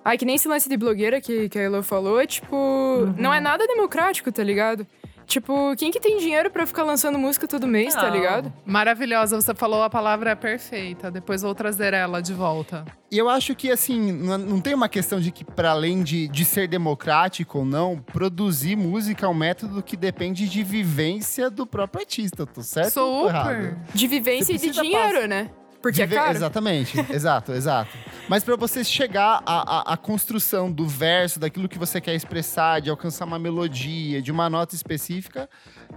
Ai, 0.04 0.18
que 0.18 0.26
nem 0.26 0.36
esse 0.36 0.48
lance 0.48 0.70
de 0.70 0.78
blogueira 0.78 1.20
que, 1.20 1.50
que 1.50 1.60
a 1.60 1.64
Elo 1.64 1.84
falou, 1.84 2.26
tipo. 2.26 3.14
Não 3.18 3.34
é 3.34 3.40
nada 3.40 3.66
democrático, 3.68 4.32
tá 4.32 4.44
ligado? 4.44 4.86
Tipo, 5.28 5.76
quem 5.76 5.92
que 5.92 6.00
tem 6.00 6.18
dinheiro 6.18 6.50
pra 6.50 6.66
ficar 6.66 6.84
lançando 6.84 7.20
música 7.20 7.46
todo 7.46 7.68
mês, 7.68 7.94
tá 7.94 8.08
Não. 8.08 8.16
ligado? 8.16 8.52
Maravilhosa, 8.66 9.40
você 9.40 9.54
falou 9.54 9.84
a 9.84 9.90
palavra 9.90 10.34
perfeita. 10.38 11.12
Depois 11.12 11.42
vou 11.42 11.54
trazer 11.54 11.94
ela 11.94 12.22
de 12.22 12.34
volta. 12.34 12.86
E 13.12 13.18
eu 13.18 13.28
acho 13.30 13.54
que, 13.54 13.70
assim, 13.70 14.12
não, 14.14 14.62
tem 14.62 14.74
uma 14.74 14.88
questão 14.88 15.20
de 15.20 15.30
que, 15.30 15.44
para 15.44 15.72
além 15.72 16.02
de, 16.02 16.30
de 16.30 16.46
ser 16.46 16.68
democrático 16.70 17.60
ou 17.60 17.66
não, 17.66 17.98
produzir 17.98 18.78
música 18.78 19.26
é 19.26 19.30
um 19.30 19.34
método 19.34 19.84
que 19.84 19.98
depende 19.98 20.48
de 20.48 20.64
vivência 20.64 21.50
do 21.50 21.68
próprio 21.68 22.02
artista, 22.02 22.46
tô 22.46 22.62
certo 22.64 22.98
ou 22.98 23.24
tô 23.24 23.30
errado? 23.30 23.48
Super. 23.48 23.78
De 23.94 24.08
vivência 24.08 24.54
e 24.54 24.58
de 24.58 24.70
dinheiro, 24.72 25.28
né? 25.28 25.50
Porque 25.88 26.06
Viver- 26.06 26.16
é 26.16 26.24
caro. 26.26 26.38
Exatamente, 26.38 26.98
exato, 27.12 27.52
exato. 27.54 27.90
Mas 28.28 28.44
para 28.44 28.56
você 28.58 28.84
chegar 28.84 29.42
à, 29.46 29.92
à- 29.92 29.94
à 29.94 29.98
construção 29.98 30.70
do 30.72 30.86
verso, 30.86 31.40
daquilo 31.40 31.70
que 31.70 31.78
você 31.80 32.02
quer 32.02 32.14
expressar, 32.14 32.82
de 32.82 32.90
alcançar 32.90 33.24
uma 33.26 33.40
melodia, 33.40 34.22
de 34.22 34.32
uma 34.32 34.50
nota 34.50 34.76
específica, 34.76 35.50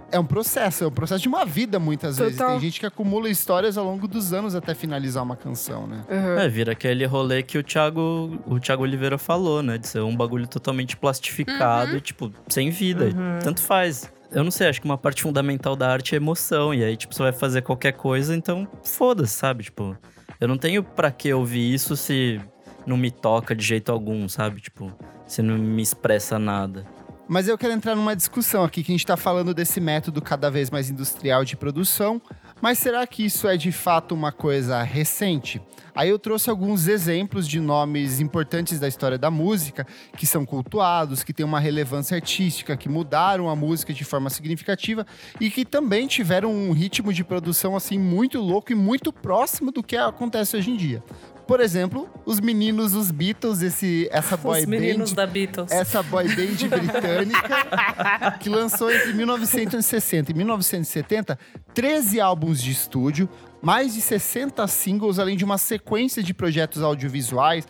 é 0.09 0.17
um 0.17 0.25
processo, 0.25 0.85
é 0.85 0.87
um 0.87 0.91
processo 0.91 1.21
de 1.21 1.27
uma 1.27 1.45
vida 1.45 1.77
muitas 1.77 2.17
vezes. 2.17 2.37
Total. 2.37 2.51
Tem 2.51 2.59
gente 2.61 2.79
que 2.79 2.85
acumula 2.85 3.29
histórias 3.29 3.77
ao 3.77 3.83
longo 3.85 4.07
dos 4.07 4.31
anos 4.31 4.55
até 4.55 4.73
finalizar 4.73 5.23
uma 5.23 5.35
canção, 5.35 5.85
né? 5.85 6.05
Aham. 6.09 6.39
É, 6.41 6.47
vira 6.47 6.71
aquele 6.71 7.05
rolê 7.05 7.43
que 7.43 7.57
o 7.57 7.63
Thiago, 7.63 8.41
o 8.47 8.59
Thiago 8.61 8.83
Oliveira 8.83 9.17
falou, 9.17 9.61
né? 9.61 9.77
De 9.77 9.87
ser 9.87 9.99
um 9.99 10.15
bagulho 10.15 10.47
totalmente 10.47 10.95
plastificado 10.95 11.97
e, 11.97 12.01
tipo, 12.01 12.31
sem 12.47 12.69
vida. 12.69 13.09
Tanto 13.43 13.61
faz. 13.61 14.09
Eu 14.31 14.43
não 14.45 14.51
sei, 14.51 14.69
acho 14.69 14.79
que 14.79 14.85
uma 14.85 14.97
parte 14.97 15.21
fundamental 15.23 15.75
da 15.75 15.91
arte 15.91 16.15
é 16.15 16.17
emoção. 16.17 16.73
E 16.73 16.83
aí, 16.83 16.95
tipo, 16.95 17.13
você 17.13 17.23
vai 17.23 17.33
fazer 17.33 17.61
qualquer 17.61 17.91
coisa, 17.91 18.35
então 18.35 18.67
foda-se, 18.83 19.33
sabe? 19.33 19.65
Tipo, 19.65 19.97
eu 20.39 20.47
não 20.47 20.57
tenho 20.57 20.83
pra 20.83 21.11
que 21.11 21.33
ouvir 21.33 21.73
isso 21.73 21.97
se 21.97 22.39
não 22.85 22.95
me 22.95 23.11
toca 23.11 23.53
de 23.53 23.63
jeito 23.63 23.91
algum, 23.91 24.27
sabe? 24.29 24.61
Tipo, 24.61 24.91
se 25.27 25.41
não 25.41 25.57
me 25.57 25.81
expressa 25.81 26.39
nada. 26.39 26.85
Mas 27.27 27.47
eu 27.47 27.57
quero 27.57 27.73
entrar 27.73 27.95
numa 27.95 28.15
discussão 28.15 28.63
aqui, 28.63 28.83
que 28.83 28.91
a 28.91 28.93
gente 28.93 29.03
está 29.03 29.15
falando 29.15 29.53
desse 29.53 29.79
método 29.79 30.21
cada 30.21 30.49
vez 30.49 30.69
mais 30.69 30.89
industrial 30.89 31.45
de 31.45 31.55
produção, 31.55 32.21
mas 32.61 32.77
será 32.77 33.05
que 33.07 33.25
isso 33.25 33.47
é 33.47 33.57
de 33.57 33.71
fato 33.71 34.13
uma 34.13 34.31
coisa 34.31 34.81
recente? 34.83 35.61
Aí 35.93 36.09
eu 36.09 36.17
trouxe 36.17 36.49
alguns 36.49 36.87
exemplos 36.87 37.47
de 37.47 37.59
nomes 37.59 38.19
importantes 38.19 38.79
da 38.79 38.87
história 38.87 39.17
da 39.17 39.29
música, 39.29 39.85
que 40.15 40.25
são 40.25 40.45
cultuados, 40.45 41.23
que 41.23 41.33
têm 41.33 41.45
uma 41.45 41.59
relevância 41.59 42.15
artística, 42.15 42.77
que 42.77 42.87
mudaram 42.87 43.49
a 43.49 43.55
música 43.55 43.93
de 43.93 44.05
forma 44.05 44.29
significativa 44.29 45.05
e 45.39 45.49
que 45.49 45.65
também 45.65 46.07
tiveram 46.07 46.53
um 46.53 46.71
ritmo 46.71 47.11
de 47.11 47.23
produção 47.23 47.75
assim 47.75 47.99
muito 47.99 48.39
louco 48.39 48.71
e 48.71 48.75
muito 48.75 49.11
próximo 49.11 49.71
do 49.71 49.83
que 49.83 49.97
acontece 49.97 50.55
hoje 50.55 50.71
em 50.71 50.77
dia. 50.77 51.03
Por 51.51 51.59
exemplo, 51.59 52.09
os 52.25 52.39
meninos, 52.39 52.95
os 52.95 53.11
Beatles, 53.11 53.61
esse, 53.61 54.07
essa 54.09 54.37
boy 54.37 54.61
Os 54.61 54.65
meninos 54.65 55.09
band 55.09 55.15
da 55.17 55.27
Beatles. 55.27 55.69
essa 55.69 56.01
boy 56.01 56.23
band 56.23 56.69
britânica 56.69 58.37
que 58.39 58.47
lançou 58.47 58.89
entre 58.89 59.11
1960 59.11 60.31
e 60.31 60.33
1970 60.33 61.37
13 61.73 62.21
álbuns 62.21 62.61
de 62.61 62.71
estúdio, 62.71 63.27
mais 63.61 63.93
de 63.93 63.99
60 63.99 64.65
singles, 64.67 65.19
além 65.19 65.35
de 65.35 65.43
uma 65.43 65.57
sequência 65.57 66.23
de 66.23 66.33
projetos 66.33 66.81
audiovisuais, 66.81 67.67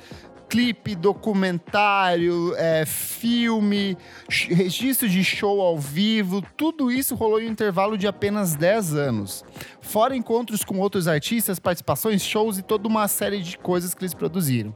clipe, 0.51 0.95
documentário, 0.95 2.53
é, 2.57 2.85
filme, 2.85 3.97
registro 4.27 5.07
de 5.07 5.23
show 5.23 5.61
ao 5.61 5.79
vivo, 5.79 6.43
tudo 6.57 6.91
isso 6.91 7.15
rolou 7.15 7.39
em 7.39 7.47
um 7.47 7.51
intervalo 7.51 7.97
de 7.97 8.05
apenas 8.05 8.53
10 8.53 8.93
anos. 8.93 9.45
Fora 9.79 10.13
encontros 10.13 10.65
com 10.65 10.77
outros 10.77 11.07
artistas, 11.07 11.57
participações, 11.57 12.21
shows 12.21 12.57
e 12.57 12.61
toda 12.61 12.85
uma 12.85 13.07
série 13.07 13.41
de 13.41 13.57
coisas 13.57 13.93
que 13.93 14.01
eles 14.01 14.13
produziram. 14.13 14.75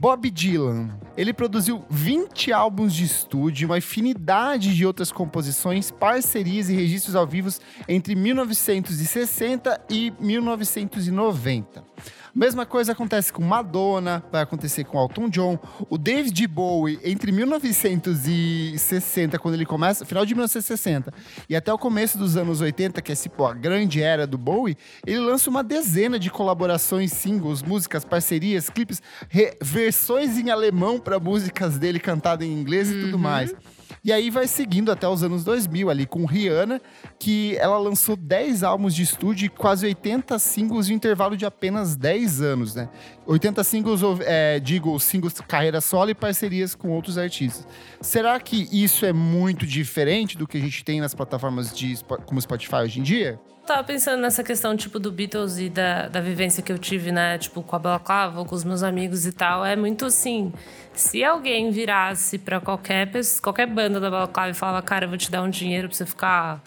Bob 0.00 0.30
Dylan, 0.30 0.90
ele 1.16 1.32
produziu 1.32 1.84
20 1.90 2.52
álbuns 2.52 2.94
de 2.94 3.02
estúdio, 3.02 3.68
uma 3.68 3.78
infinidade 3.78 4.76
de 4.76 4.86
outras 4.86 5.10
composições, 5.10 5.90
parcerias 5.90 6.68
e 6.68 6.76
registros 6.76 7.16
ao 7.16 7.26
vivo 7.26 7.50
entre 7.88 8.14
1960 8.14 9.80
e 9.90 10.12
1990. 10.20 11.82
Mesma 12.38 12.64
coisa 12.64 12.92
acontece 12.92 13.32
com 13.32 13.42
Madonna, 13.42 14.22
vai 14.30 14.42
acontecer 14.42 14.84
com 14.84 14.96
Elton 14.96 15.28
John, 15.28 15.58
o 15.90 15.98
David 15.98 16.46
Bowie 16.46 17.00
entre 17.02 17.32
1960, 17.32 19.36
quando 19.40 19.54
ele 19.54 19.66
começa, 19.66 20.04
final 20.04 20.24
de 20.24 20.36
1960, 20.36 21.12
e 21.48 21.56
até 21.56 21.72
o 21.72 21.78
começo 21.78 22.16
dos 22.16 22.36
anos 22.36 22.60
80, 22.60 23.02
que 23.02 23.10
é 23.10 23.16
tipo 23.16 23.44
a 23.44 23.52
grande 23.52 24.00
era 24.00 24.24
do 24.24 24.38
Bowie, 24.38 24.76
ele 25.04 25.18
lança 25.18 25.50
uma 25.50 25.64
dezena 25.64 26.16
de 26.16 26.30
colaborações, 26.30 27.12
singles, 27.12 27.60
músicas, 27.60 28.04
parcerias, 28.04 28.70
clipes, 28.70 29.02
versões 29.60 30.38
em 30.38 30.48
alemão 30.48 31.00
para 31.00 31.18
músicas 31.18 31.76
dele 31.76 31.98
cantadas 31.98 32.46
em 32.46 32.52
inglês 32.52 32.88
e 32.88 33.00
tudo 33.00 33.18
mais. 33.18 33.52
E 34.08 34.12
aí 34.12 34.30
vai 34.30 34.48
seguindo 34.48 34.90
até 34.90 35.06
os 35.06 35.22
anos 35.22 35.44
2000 35.44 35.90
ali 35.90 36.06
com 36.06 36.24
Rihanna, 36.24 36.80
que 37.18 37.54
ela 37.58 37.76
lançou 37.76 38.16
10 38.16 38.62
álbuns 38.62 38.94
de 38.94 39.02
estúdio 39.02 39.44
e 39.44 39.48
quase 39.50 39.84
80 39.84 40.38
singles 40.38 40.88
em 40.88 40.94
intervalo 40.94 41.36
de 41.36 41.44
apenas 41.44 41.94
10 41.94 42.40
anos, 42.40 42.74
né? 42.74 42.88
80 43.26 43.62
singles, 43.64 44.00
é, 44.24 44.60
digo, 44.60 44.98
singles 44.98 45.34
carreira 45.46 45.82
solo 45.82 46.08
e 46.08 46.14
parcerias 46.14 46.74
com 46.74 46.88
outros 46.88 47.18
artistas. 47.18 47.68
Será 48.00 48.40
que 48.40 48.66
isso 48.72 49.04
é 49.04 49.12
muito 49.12 49.66
diferente 49.66 50.38
do 50.38 50.48
que 50.48 50.56
a 50.56 50.60
gente 50.62 50.82
tem 50.82 51.02
nas 51.02 51.14
plataformas 51.14 51.76
de, 51.76 51.98
como 52.24 52.40
Spotify 52.40 52.76
hoje 52.76 53.00
em 53.00 53.02
dia? 53.02 53.38
Tava 53.68 53.84
pensando 53.84 54.22
nessa 54.22 54.42
questão, 54.42 54.74
tipo, 54.74 54.98
do 54.98 55.12
Beatles 55.12 55.58
e 55.58 55.68
da, 55.68 56.08
da 56.08 56.22
vivência 56.22 56.62
que 56.62 56.72
eu 56.72 56.78
tive, 56.78 57.12
né? 57.12 57.36
Tipo, 57.36 57.62
com 57.62 57.76
a 57.76 57.78
Balaclava, 57.78 58.42
com 58.42 58.54
os 58.54 58.64
meus 58.64 58.82
amigos 58.82 59.26
e 59.26 59.32
tal. 59.32 59.62
É 59.62 59.76
muito 59.76 60.06
assim. 60.06 60.54
Se 60.94 61.22
alguém 61.22 61.70
virasse 61.70 62.38
pra 62.38 62.60
qualquer, 62.60 63.10
qualquer 63.42 63.66
banda 63.66 64.00
da 64.00 64.10
Balaclava 64.10 64.48
e 64.48 64.54
falava, 64.54 64.80
cara, 64.80 65.04
eu 65.04 65.10
vou 65.10 65.18
te 65.18 65.30
dar 65.30 65.42
um 65.42 65.50
dinheiro 65.50 65.86
pra 65.86 65.94
você 65.94 66.06
ficar 66.06 66.62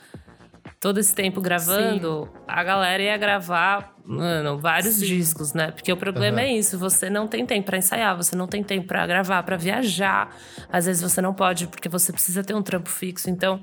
todo 0.80 1.00
esse 1.00 1.16
tempo 1.16 1.42
gravando, 1.42 2.30
a 2.48 2.64
galera 2.64 3.02
ia 3.02 3.18
gravar, 3.18 3.96
mano, 4.06 4.60
vários 4.60 5.00
discos, 5.00 5.54
né? 5.54 5.72
Porque 5.72 5.92
o 5.92 5.98
problema 5.98 6.42
é 6.42 6.54
isso, 6.54 6.78
você 6.78 7.10
não 7.10 7.28
tem 7.28 7.48
tempo 7.48 7.66
pra 7.66 7.80
ensaiar, 7.80 8.16
você 8.16 8.36
não 8.36 8.46
tem 8.46 8.64
tempo 8.64 8.86
pra 8.86 9.08
gravar, 9.08 9.42
pra 9.42 9.58
viajar. 9.58 10.36
Às 10.72 10.86
vezes 10.86 11.02
você 11.02 11.20
não 11.20 11.34
pode 11.34 11.66
porque 11.66 11.90
você 11.90 12.14
precisa 12.14 12.44
ter 12.44 12.54
um 12.54 12.62
trampo 12.62 12.90
fixo. 12.90 13.28
Então, 13.28 13.60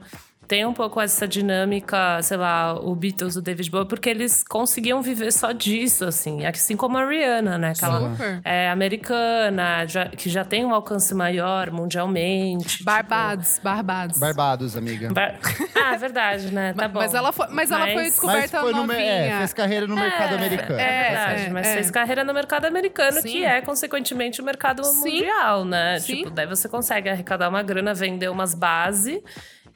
tem 0.48 0.64
um 0.64 0.72
pouco 0.72 0.98
essa 1.00 1.28
dinâmica, 1.28 2.20
sei 2.22 2.38
lá, 2.38 2.74
o 2.74 2.94
Beatles, 2.94 3.36
o 3.36 3.42
David 3.42 3.70
Bowie, 3.70 3.86
porque 3.86 4.08
eles 4.08 4.42
conseguiam 4.42 5.02
viver 5.02 5.30
só 5.30 5.52
disso, 5.52 6.06
assim. 6.06 6.44
Assim 6.46 6.74
como 6.76 6.96
a 6.96 7.06
Rihanna, 7.06 7.58
né? 7.58 7.72
Que 7.78 7.84
ela 7.84 8.16
é 8.44 8.70
americana, 8.70 9.86
já- 9.86 10.06
que 10.06 10.28
já 10.30 10.44
tem 10.44 10.64
um 10.64 10.72
alcance 10.72 11.14
maior 11.14 11.70
mundialmente. 11.70 12.82
Barbados, 12.82 13.60
Barbados. 13.62 14.18
Barbados, 14.18 14.76
amiga. 14.76 15.08
Tipo, 15.08 15.14
bar- 15.14 15.38
Ah, 15.90 15.96
verdade, 15.96 16.52
né? 16.52 16.72
Tá 16.74 16.88
bom. 16.88 16.98
Mas 17.00 17.14
ela 17.14 17.32
foi, 17.32 17.46
mas 17.50 17.70
ela 17.70 17.84
foi 17.86 17.94
Mas- 17.94 18.04
Mas 18.04 18.12
descoberta 18.12 18.60
foi 18.60 18.72
no, 18.72 18.80
me- 18.82 18.86
novinha. 18.94 19.12
é, 19.12 19.38
fez 19.38 19.52
carreira 19.52 19.86
no 19.86 19.94
mercado 19.94 20.32
É, 20.32 20.36
americano. 20.36 20.78
É 20.80 21.02
verdade, 21.08 21.42
É, 21.42 21.50
mas 21.50 21.66
é. 21.66 21.74
fez 21.74 21.90
carreira 21.90 22.24
no 22.24 22.32
mercado 22.34 22.64
americano, 22.64 23.20
Sim. 23.20 23.28
que 23.28 23.44
é, 23.44 23.60
consequentemente, 23.60 24.40
o 24.40 24.44
mercado 24.44 24.82
Sim. 24.84 24.98
mundial, 25.12 25.64
né? 25.64 25.98
Sim. 26.00 26.16
Tipo, 26.16 26.30
daí 26.30 26.46
você 26.46 26.68
consegue 26.68 27.08
arrecadar 27.08 27.48
uma 27.48 27.62
grana, 27.62 27.92
vender 27.94 28.28
umas 28.30 28.54
bases 28.54 29.20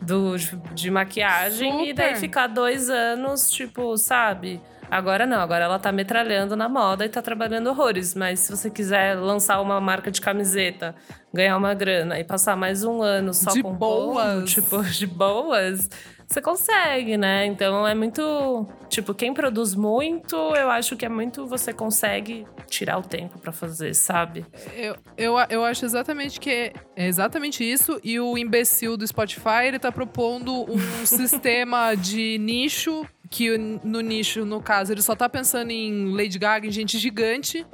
do, 0.02 0.36
de 0.74 0.90
maquiagem 0.90 1.88
e 1.88 1.92
daí 1.92 2.08
Super. 2.08 2.20
ficar 2.20 2.46
dois 2.46 2.90
anos, 2.90 3.50
tipo, 3.50 3.96
sabe? 3.96 4.60
Agora 4.92 5.24
não, 5.24 5.40
agora 5.40 5.64
ela 5.64 5.78
tá 5.78 5.90
metralhando 5.90 6.54
na 6.54 6.68
moda 6.68 7.06
e 7.06 7.08
tá 7.08 7.22
trabalhando 7.22 7.68
horrores. 7.68 8.14
Mas 8.14 8.40
se 8.40 8.54
você 8.54 8.68
quiser 8.68 9.18
lançar 9.18 9.58
uma 9.62 9.80
marca 9.80 10.10
de 10.10 10.20
camiseta, 10.20 10.94
ganhar 11.32 11.56
uma 11.56 11.72
grana 11.72 12.20
e 12.20 12.24
passar 12.24 12.58
mais 12.58 12.84
um 12.84 13.00
ano 13.00 13.32
só 13.32 13.52
De 13.52 13.62
com 13.62 13.72
boas. 13.72 14.44
tipo, 14.52 14.82
de 14.82 15.06
boas, 15.06 15.88
você 16.28 16.42
consegue, 16.42 17.16
né? 17.16 17.46
Então 17.46 17.88
é 17.88 17.94
muito. 17.94 18.66
Tipo, 18.90 19.14
quem 19.14 19.32
produz 19.32 19.74
muito, 19.74 20.36
eu 20.36 20.70
acho 20.70 20.94
que 20.94 21.06
é 21.06 21.08
muito 21.08 21.46
você 21.46 21.72
consegue 21.72 22.46
tirar 22.66 22.98
o 22.98 23.02
tempo 23.02 23.38
pra 23.38 23.50
fazer, 23.50 23.94
sabe? 23.94 24.44
Eu, 24.76 24.94
eu, 25.16 25.34
eu 25.48 25.64
acho 25.64 25.86
exatamente 25.86 26.38
que 26.38 26.50
é 26.94 27.06
exatamente 27.08 27.64
isso. 27.64 27.98
E 28.04 28.20
o 28.20 28.36
imbecil 28.36 28.98
do 28.98 29.06
Spotify, 29.06 29.68
ele 29.68 29.78
tá 29.78 29.90
propondo 29.90 30.70
um 30.70 30.78
sistema 31.06 31.94
de 31.94 32.36
nicho 32.36 33.06
que 33.32 33.56
no 33.56 34.00
nicho, 34.02 34.44
no 34.44 34.60
caso, 34.60 34.92
ele 34.92 35.00
só 35.02 35.16
tá 35.16 35.26
pensando 35.28 35.70
em 35.70 36.14
Lady 36.14 36.38
Gaga, 36.38 36.66
em 36.66 36.70
gente 36.70 36.98
gigante. 36.98 37.66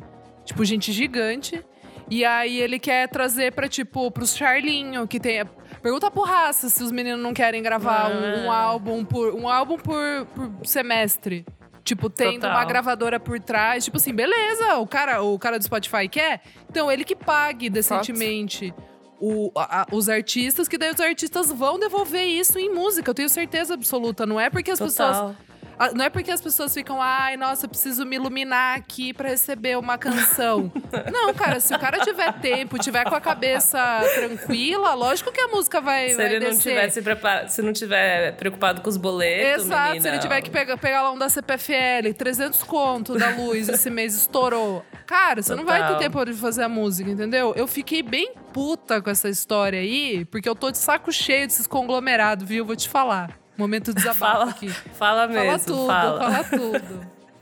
Tipo, 0.44 0.64
gente 0.64 0.92
gigante. 0.92 1.62
E 2.10 2.24
aí 2.24 2.58
ele 2.60 2.78
quer 2.78 3.08
trazer 3.08 3.52
pra, 3.52 3.68
tipo, 3.68 4.10
pros 4.10 4.34
Charlinho, 4.34 5.06
que 5.06 5.18
tem. 5.20 5.44
Pergunta 5.82 6.10
pro 6.10 6.22
Raça 6.22 6.68
se 6.70 6.82
os 6.82 6.90
meninos 6.90 7.20
não 7.22 7.34
querem 7.34 7.62
gravar 7.62 8.10
um, 8.10 8.46
um 8.46 8.50
Ah. 8.50 8.56
álbum 8.56 9.04
por. 9.04 9.34
Um 9.34 9.46
álbum 9.48 9.76
por, 9.76 10.26
por 10.34 10.64
semestre. 10.66 11.44
Tipo, 11.84 12.08
tendo 12.08 12.42
Total. 12.42 12.50
uma 12.52 12.64
gravadora 12.64 13.18
por 13.18 13.40
trás. 13.40 13.84
Tipo 13.84 13.96
assim, 13.96 14.14
beleza, 14.14 14.76
o 14.76 14.86
cara, 14.86 15.22
o 15.22 15.38
cara 15.38 15.58
do 15.58 15.64
Spotify 15.64 16.08
quer. 16.08 16.40
Então 16.70 16.90
ele 16.90 17.02
que 17.04 17.16
pague 17.16 17.68
decentemente. 17.68 18.72
o- 19.20 19.50
a- 19.56 19.84
os 19.90 20.08
artistas, 20.08 20.68
que 20.68 20.78
daí 20.78 20.92
os 20.92 21.00
artistas 21.00 21.50
vão 21.50 21.76
devolver 21.76 22.24
isso 22.24 22.56
em 22.56 22.72
música, 22.72 23.10
eu 23.10 23.14
tenho 23.14 23.28
certeza 23.28 23.74
absoluta. 23.74 24.24
Não 24.24 24.38
é 24.38 24.48
porque 24.48 24.70
as 24.70 24.78
pessoas 24.78 25.16
Total. 25.16 25.34
ah, 25.36 25.47
Não 25.94 26.04
é 26.04 26.10
porque 26.10 26.30
as 26.30 26.40
pessoas 26.40 26.74
ficam, 26.74 27.00
ai, 27.00 27.36
nossa, 27.36 27.66
eu 27.66 27.68
preciso 27.68 28.04
me 28.04 28.16
iluminar 28.16 28.76
aqui 28.76 29.12
pra 29.12 29.28
receber 29.28 29.78
uma 29.78 29.96
canção. 29.96 30.70
não, 31.12 31.32
cara, 31.34 31.60
se 31.60 31.74
o 31.74 31.78
cara 31.78 32.00
tiver 32.00 32.32
tempo, 32.40 32.78
tiver 32.78 33.04
com 33.04 33.14
a 33.14 33.20
cabeça 33.20 33.78
tranquila, 34.14 34.94
lógico 34.94 35.30
que 35.32 35.40
a 35.40 35.48
música 35.48 35.80
vai, 35.80 36.10
Se 36.10 36.16
vai 36.16 36.26
ele 36.26 36.40
não 36.40 36.50
descer. 36.50 36.70
tivesse 36.74 37.02
preparado, 37.02 37.48
se 37.48 37.62
não 37.62 37.72
tiver 37.72 38.32
preocupado 38.36 38.80
com 38.80 38.88
os 38.88 38.96
boletos, 38.96 39.66
Exato, 39.66 39.86
menina, 39.88 40.02
se 40.02 40.08
ele 40.08 40.18
tiver 40.18 40.40
que 40.42 40.50
pegar, 40.50 40.76
pegar 40.76 41.02
lá 41.02 41.12
um 41.12 41.18
da 41.18 41.28
CPFL, 41.28 42.12
300 42.16 42.62
conto 42.64 43.16
da 43.16 43.30
luz 43.30 43.68
esse 43.68 43.90
mês 43.90 44.14
estourou. 44.14 44.84
Cara, 45.06 45.42
você 45.42 45.54
não 45.54 45.64
vai 45.64 45.80
ter 45.80 45.86
Total. 45.94 46.00
tempo 46.00 46.24
de 46.24 46.34
fazer 46.34 46.64
a 46.64 46.68
música, 46.68 47.10
entendeu? 47.10 47.54
Eu 47.56 47.66
fiquei 47.66 48.02
bem 48.02 48.32
puta 48.52 49.00
com 49.00 49.08
essa 49.08 49.28
história 49.28 49.78
aí, 49.80 50.24
porque 50.26 50.48
eu 50.48 50.54
tô 50.54 50.70
de 50.70 50.78
saco 50.78 51.10
cheio 51.12 51.46
desses 51.46 51.66
conglomerados, 51.66 52.46
viu? 52.46 52.64
Vou 52.64 52.76
te 52.76 52.88
falar. 52.88 53.38
Momento 53.58 53.92
de 53.92 53.96
desabafo 53.96 54.20
Fala, 54.38 54.50
aqui. 54.50 54.68
fala 54.70 55.26
mesmo, 55.26 55.44
Fala 55.44 55.58
tudo, 55.58 55.86
fala. 55.86 56.20
fala 56.30 56.44
tudo. 56.44 57.00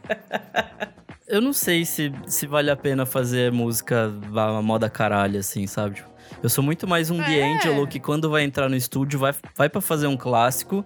Eu 1.29 1.41
não 1.41 1.53
sei 1.53 1.85
se, 1.85 2.13
se 2.27 2.47
vale 2.47 2.71
a 2.71 2.77
pena 2.77 3.05
fazer 3.05 3.51
música 3.51 4.13
a 4.37 4.63
moda 4.63 4.89
caralho, 4.89 5.41
assim, 5.41 5.67
sabe? 5.67 5.97
Tipo, 5.97 6.09
Eu 6.43 6.49
sou 6.49 6.63
muito 6.63 6.87
mais 6.87 7.11
um 7.11 7.21
É. 7.21 7.27
D'Angelo 7.59 7.87
que 7.87 7.99
quando 7.99 8.31
vai 8.31 8.45
entrar 8.45 8.69
no 8.69 8.77
estúdio 8.77 9.19
vai, 9.19 9.35
vai 9.57 9.69
para 9.69 9.81
fazer 9.81 10.07
um 10.07 10.17
clássico, 10.17 10.85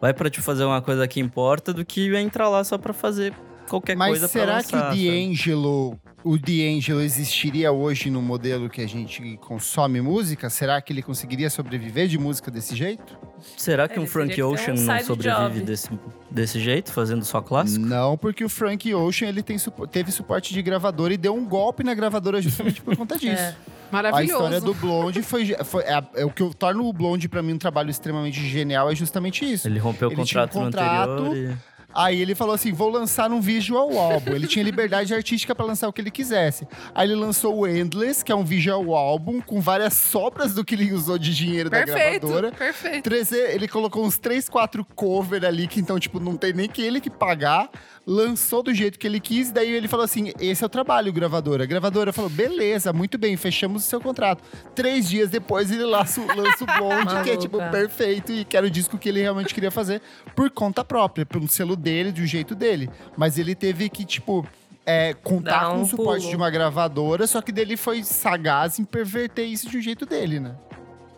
vai 0.00 0.14
pra 0.14 0.30
te 0.30 0.40
fazer 0.40 0.64
uma 0.64 0.80
coisa 0.80 1.06
que 1.08 1.18
importa, 1.20 1.72
do 1.72 1.84
que 1.84 2.14
entrar 2.16 2.48
lá 2.48 2.62
só 2.62 2.78
pra 2.78 2.92
fazer 2.92 3.34
qualquer 3.68 3.96
Mas 3.96 4.10
coisa 4.10 4.28
pra 4.28 4.40
será 4.40 4.52
lançar, 4.58 4.94
que 4.94 5.08
o? 5.08 5.12
D'Angelo, 5.12 6.00
o 6.24 6.36
D'Angelo 6.38 7.00
existiria 7.00 7.72
hoje 7.72 8.10
no 8.10 8.20
modelo 8.20 8.68
que 8.68 8.80
a 8.80 8.86
gente 8.86 9.36
consome 9.38 10.00
música? 10.00 10.50
Será 10.50 10.80
que 10.80 10.92
ele 10.92 11.02
conseguiria 11.02 11.48
sobreviver 11.48 12.08
de 12.08 12.18
música 12.18 12.50
desse 12.50 12.76
jeito? 12.76 13.18
Será 13.56 13.88
que 13.88 13.94
Ele 13.94 14.04
um 14.04 14.06
Frank 14.06 14.42
Ocean 14.42 14.74
um 14.74 14.82
não 14.82 15.00
sobrevive 15.00 15.54
job. 15.54 15.60
desse, 15.62 15.90
desse 16.30 16.60
jeito, 16.60 16.92
fazendo 16.92 17.24
só 17.24 17.40
clássico? 17.40 17.84
Não, 17.84 18.16
porque 18.16 18.44
o 18.44 18.48
Frank 18.48 18.92
Ocean 18.94 19.28
ele 19.28 19.42
tem 19.42 19.56
teve 19.90 20.12
suporte 20.12 20.52
de 20.52 20.62
gravadora 20.62 21.14
e 21.14 21.16
deu 21.16 21.34
um 21.34 21.46
golpe 21.46 21.82
na 21.82 21.94
gravadora 21.94 22.40
justamente 22.42 22.82
por 22.82 22.96
conta 22.96 23.16
disso. 23.18 23.42
É. 23.42 23.56
A 23.90 23.92
Maravilhoso. 23.92 24.32
história 24.32 24.60
do 24.60 24.72
Blonde 24.74 25.20
foi, 25.22 25.46
foi 25.64 25.82
é, 25.82 26.02
é 26.14 26.24
o 26.24 26.30
que 26.30 26.42
eu 26.42 26.54
torno 26.54 26.86
o 26.86 26.92
Blonde 26.92 27.28
pra 27.28 27.42
mim 27.42 27.54
um 27.54 27.58
trabalho 27.58 27.90
extremamente 27.90 28.40
genial 28.46 28.88
é 28.90 28.94
justamente 28.94 29.50
isso. 29.50 29.66
Ele 29.66 29.80
rompeu 29.80 30.08
o 30.08 30.12
Ele 30.12 30.24
tinha 30.24 30.44
um 30.44 30.46
contrato, 30.46 30.64
contrato, 30.64 31.22
no 31.22 31.26
anterior 31.26 31.52
e... 31.52 31.69
Aí 31.94 32.20
ele 32.20 32.34
falou 32.34 32.54
assim: 32.54 32.72
vou 32.72 32.88
lançar 32.88 33.30
um 33.32 33.40
visual 33.40 33.96
álbum. 33.98 34.32
Ele 34.34 34.46
tinha 34.46 34.64
liberdade 34.64 35.12
artística 35.14 35.54
pra 35.54 35.64
lançar 35.64 35.88
o 35.88 35.92
que 35.92 36.00
ele 36.00 36.10
quisesse. 36.10 36.66
Aí 36.94 37.08
ele 37.08 37.14
lançou 37.14 37.56
o 37.58 37.66
Endless, 37.66 38.24
que 38.24 38.30
é 38.30 38.34
um 38.34 38.44
visual 38.44 38.94
álbum 38.94 39.40
com 39.40 39.60
várias 39.60 39.94
sobras 39.94 40.54
do 40.54 40.64
que 40.64 40.74
ele 40.74 40.92
usou 40.92 41.18
de 41.18 41.34
dinheiro 41.34 41.68
da 41.70 41.78
Perfeito, 41.84 42.26
gravadora. 42.26 42.52
perfeito. 42.52 43.04
Treze- 43.04 43.36
Ele 43.36 43.66
colocou 43.68 44.04
uns 44.04 44.18
3, 44.18 44.48
4 44.48 44.84
cover 44.94 45.44
ali, 45.44 45.66
que 45.66 45.80
então, 45.80 45.98
tipo, 45.98 46.20
não 46.20 46.36
tem 46.36 46.52
nem 46.52 46.68
que 46.68 46.82
ele 46.82 47.00
que 47.00 47.10
pagar. 47.10 47.68
Lançou 48.06 48.62
do 48.62 48.72
jeito 48.74 48.98
que 48.98 49.06
ele 49.06 49.20
quis, 49.20 49.52
daí 49.52 49.70
ele 49.70 49.86
falou 49.86 50.04
assim: 50.04 50.32
esse 50.40 50.62
é 50.62 50.66
o 50.66 50.70
trabalho, 50.70 51.12
gravadora. 51.12 51.64
A 51.64 51.66
gravadora 51.66 52.12
falou: 52.12 52.30
beleza, 52.30 52.92
muito 52.92 53.18
bem, 53.18 53.36
fechamos 53.36 53.84
o 53.84 53.88
seu 53.88 54.00
contrato. 54.00 54.42
Três 54.74 55.08
dias 55.08 55.28
depois 55.30 55.70
ele 55.70 55.84
lança, 55.84 56.20
o- 56.20 56.26
lança 56.26 56.64
o 56.64 56.66
Blonde, 56.78 57.22
que 57.22 57.30
é 57.30 57.36
tipo 57.36 57.58
perfeito 57.70 58.32
e 58.32 58.44
que 58.44 58.56
era 58.56 58.66
o 58.66 58.70
disco 58.70 58.96
que 58.98 59.08
ele 59.08 59.20
realmente 59.20 59.54
queria 59.54 59.70
fazer 59.70 60.00
por 60.34 60.50
conta 60.50 60.82
própria, 60.84 61.24
pelo 61.26 61.46
selo 61.46 61.76
dele, 61.76 62.10
do 62.10 62.24
jeito 62.26 62.54
dele. 62.54 62.88
Mas 63.16 63.38
ele 63.38 63.54
teve 63.54 63.88
que, 63.88 64.04
tipo. 64.04 64.46
é, 64.86 65.12
contar 65.14 65.60
Dar 65.60 65.70
com 65.70 65.76
um 65.78 65.82
o 65.82 65.86
suporte 65.86 66.20
pulo. 66.22 66.30
de 66.30 66.36
uma 66.36 66.50
gravadora, 66.50 67.26
só 67.26 67.40
que 67.42 67.52
dele 67.52 67.76
foi 67.76 68.02
sagaz 68.02 68.78
em 68.78 68.84
perverter 68.84 69.44
isso 69.46 69.68
de 69.68 69.76
um 69.76 69.80
jeito 69.82 70.06
dele, 70.06 70.40
né? 70.40 70.56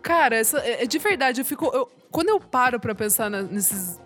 Cara, 0.03 0.35
essa, 0.37 0.59
é, 0.59 0.83
é 0.83 0.87
de 0.87 0.99
verdade, 0.99 1.41
eu 1.41 1.45
fico. 1.45 1.71
eu- 1.73 1.89
quando 2.11 2.29
eu 2.29 2.41
paro 2.41 2.79
pra 2.81 2.93
pensar 2.95 3.31
na- 3.31 3.41
nesses. 3.43 3.99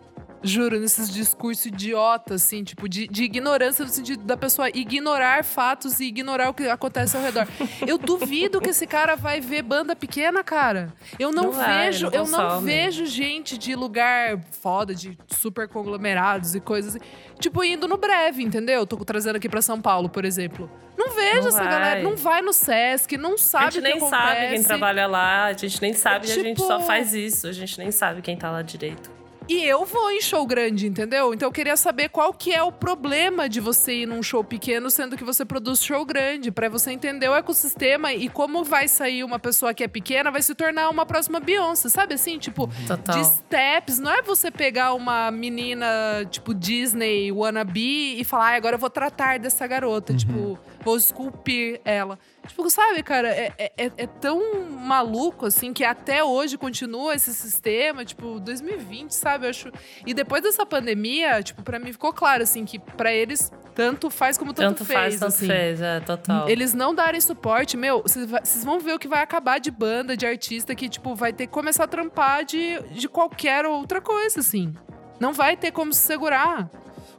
Juro, 0.46 0.78
nesses 0.78 1.12
discursos 1.12 1.66
idiotas, 1.66 2.44
assim, 2.44 2.62
tipo, 2.62 2.88
de, 2.88 3.06
de 3.08 3.24
ignorância 3.24 3.84
no 3.84 3.90
sentido 3.90 4.24
da 4.24 4.36
pessoa 4.36 4.68
ignorar 4.68 5.44
fatos 5.44 5.98
e 6.00 6.04
ignorar 6.04 6.48
o 6.50 6.54
que 6.54 6.68
acontece 6.68 7.16
ao 7.16 7.22
redor. 7.22 7.46
Eu 7.86 7.98
duvido 7.98 8.60
que 8.60 8.70
esse 8.70 8.86
cara 8.86 9.16
vai 9.16 9.40
ver 9.40 9.62
banda 9.62 9.96
pequena, 9.96 10.44
cara. 10.44 10.92
Eu 11.18 11.32
não, 11.32 11.44
Não 11.44 11.52
vejo, 11.52 12.06
não 12.06 12.12
eu 12.14 12.26
não 12.26 12.60
vejo 12.60 13.06
gente 13.06 13.58
de 13.58 13.74
lugar 13.74 14.38
foda, 14.60 14.94
de 14.94 15.18
super 15.28 15.68
conglomerados 15.68 16.54
e 16.54 16.60
coisas 16.60 16.94
assim. 16.96 17.04
Tipo, 17.38 17.62
indo 17.64 17.86
no 17.88 17.96
breve, 17.96 18.42
entendeu? 18.42 18.86
Tô 18.86 18.96
trazendo 18.98 19.36
aqui 19.36 19.48
pra 19.48 19.60
São 19.60 19.80
Paulo, 19.80 20.08
por 20.08 20.24
exemplo. 20.24 20.70
Não 20.96 21.10
vejo 21.14 21.40
Não 21.42 21.48
essa 21.48 21.58
vai. 21.62 21.68
galera, 21.70 22.02
não 22.02 22.16
vai 22.16 22.40
no 22.40 22.52
Sesc, 22.52 23.16
não 23.18 23.34
A 23.34 23.38
sabe 23.38 23.64
gente 23.74 23.78
o 23.78 23.82
que 23.82 23.88
nem 23.88 23.96
acontece. 23.98 24.22
sabe 24.34 24.48
quem 24.54 24.62
trabalha 24.62 25.06
lá, 25.06 25.44
a 25.46 25.52
gente 25.52 25.82
nem 25.82 25.92
sabe 25.92 26.26
e 26.28 26.30
a 26.32 26.34
gente 26.34 26.56
Tipo- 26.56 26.66
só 26.66 26.80
faz 26.80 27.12
isso. 27.12 27.46
A 27.46 27.52
gente 27.52 27.78
nem 27.78 27.90
sabe 27.90 28.22
quem 28.22 28.36
tá 28.36 28.50
lá 28.50 28.62
direito. 28.62 29.10
E 29.48 29.62
eu 29.62 29.84
vou 29.84 30.10
em 30.10 30.20
show 30.20 30.44
grande, 30.44 30.86
entendeu? 30.86 31.32
Então 31.32 31.48
eu 31.48 31.52
queria 31.52 31.76
saber 31.76 32.08
qual 32.08 32.32
que 32.32 32.52
é 32.52 32.62
o 32.62 32.72
problema 32.72 33.48
de 33.48 33.60
você 33.60 34.02
ir 34.02 34.06
num 34.06 34.22
show 34.22 34.42
pequeno, 34.42 34.90
sendo 34.90 35.16
que 35.16 35.22
você 35.22 35.44
produz 35.44 35.82
show 35.82 36.04
grande, 36.04 36.50
Pra 36.50 36.68
você 36.68 36.90
entender 36.90 37.28
o 37.28 37.34
ecossistema 37.34 38.12
e 38.12 38.28
como 38.28 38.64
vai 38.64 38.88
sair 38.88 39.22
uma 39.22 39.38
pessoa 39.38 39.72
que 39.72 39.84
é 39.84 39.88
pequena, 39.88 40.30
vai 40.30 40.42
se 40.42 40.54
tornar 40.54 40.88
uma 40.88 41.06
próxima 41.06 41.38
Beyoncé, 41.38 41.88
sabe 41.88 42.14
assim? 42.14 42.38
Tipo, 42.38 42.68
Total. 42.86 43.16
de 43.16 43.24
steps, 43.24 43.98
não 43.98 44.10
é 44.10 44.22
você 44.22 44.50
pegar 44.50 44.94
uma 44.94 45.30
menina 45.30 45.86
tipo 46.30 46.54
Disney 46.54 47.30
wannabe 47.30 48.20
e 48.20 48.24
falar, 48.24 48.52
ah, 48.52 48.56
agora 48.56 48.74
eu 48.76 48.80
vou 48.80 48.90
tratar 48.90 49.38
dessa 49.38 49.66
garota, 49.66 50.14
tipo, 50.14 50.58
vou 50.86 50.96
esculpir 50.96 51.80
ela. 51.84 52.16
Tipo, 52.46 52.70
sabe, 52.70 53.02
cara, 53.02 53.28
é, 53.28 53.52
é, 53.58 53.72
é- 53.76 53.92
é 53.96 54.06
tão 54.06 54.40
maluco, 54.70 55.46
assim, 55.46 55.72
que 55.72 55.82
até 55.84 56.22
hoje 56.22 56.56
continua 56.56 57.12
esse 57.12 57.34
sistema, 57.34 58.04
tipo, 58.04 58.38
2020, 58.38 59.10
sabe? 59.10 59.46
Eu 59.46 59.50
acho. 59.50 59.72
E 60.06 60.14
depois 60.14 60.44
dessa 60.44 60.64
pandemia, 60.64 61.42
tipo, 61.42 61.60
pra 61.64 61.80
mim 61.80 61.90
ficou 61.92 62.12
claro, 62.12 62.44
assim, 62.44 62.64
que 62.64 62.78
pra 62.78 63.12
eles 63.12 63.50
tanto 63.74 64.08
faz 64.10 64.38
como 64.38 64.54
tanto, 64.54 64.68
Tanto 64.78 64.84
fez. 64.84 64.98
faz, 65.00 65.14
tanto 65.14 65.28
assim. 65.28 65.46
fez, 65.48 65.80
é, 65.82 65.98
total. 66.00 66.48
Eles 66.48 66.72
não 66.72 66.94
darem 66.94 67.20
suporte, 67.20 67.76
meu, 67.76 68.02
vocês 68.02 68.64
vão 68.64 68.78
ver 68.78 68.92
o 68.94 68.98
que 68.98 69.08
vai 69.08 69.22
acabar 69.22 69.58
de 69.58 69.72
banda, 69.72 70.16
de 70.16 70.24
artista 70.24 70.72
que, 70.74 70.88
tipo, 70.88 71.16
vai 71.16 71.32
ter 71.32 71.46
que 71.48 71.52
começar 71.52 71.82
a 71.84 71.88
trampar 71.88 72.44
de, 72.44 72.80
de 72.92 73.08
qualquer 73.08 73.66
outra 73.66 74.00
coisa, 74.00 74.38
assim. 74.38 74.72
Não 75.18 75.32
vai 75.32 75.56
ter 75.56 75.72
como 75.72 75.92
se 75.92 76.00
segurar. 76.00 76.70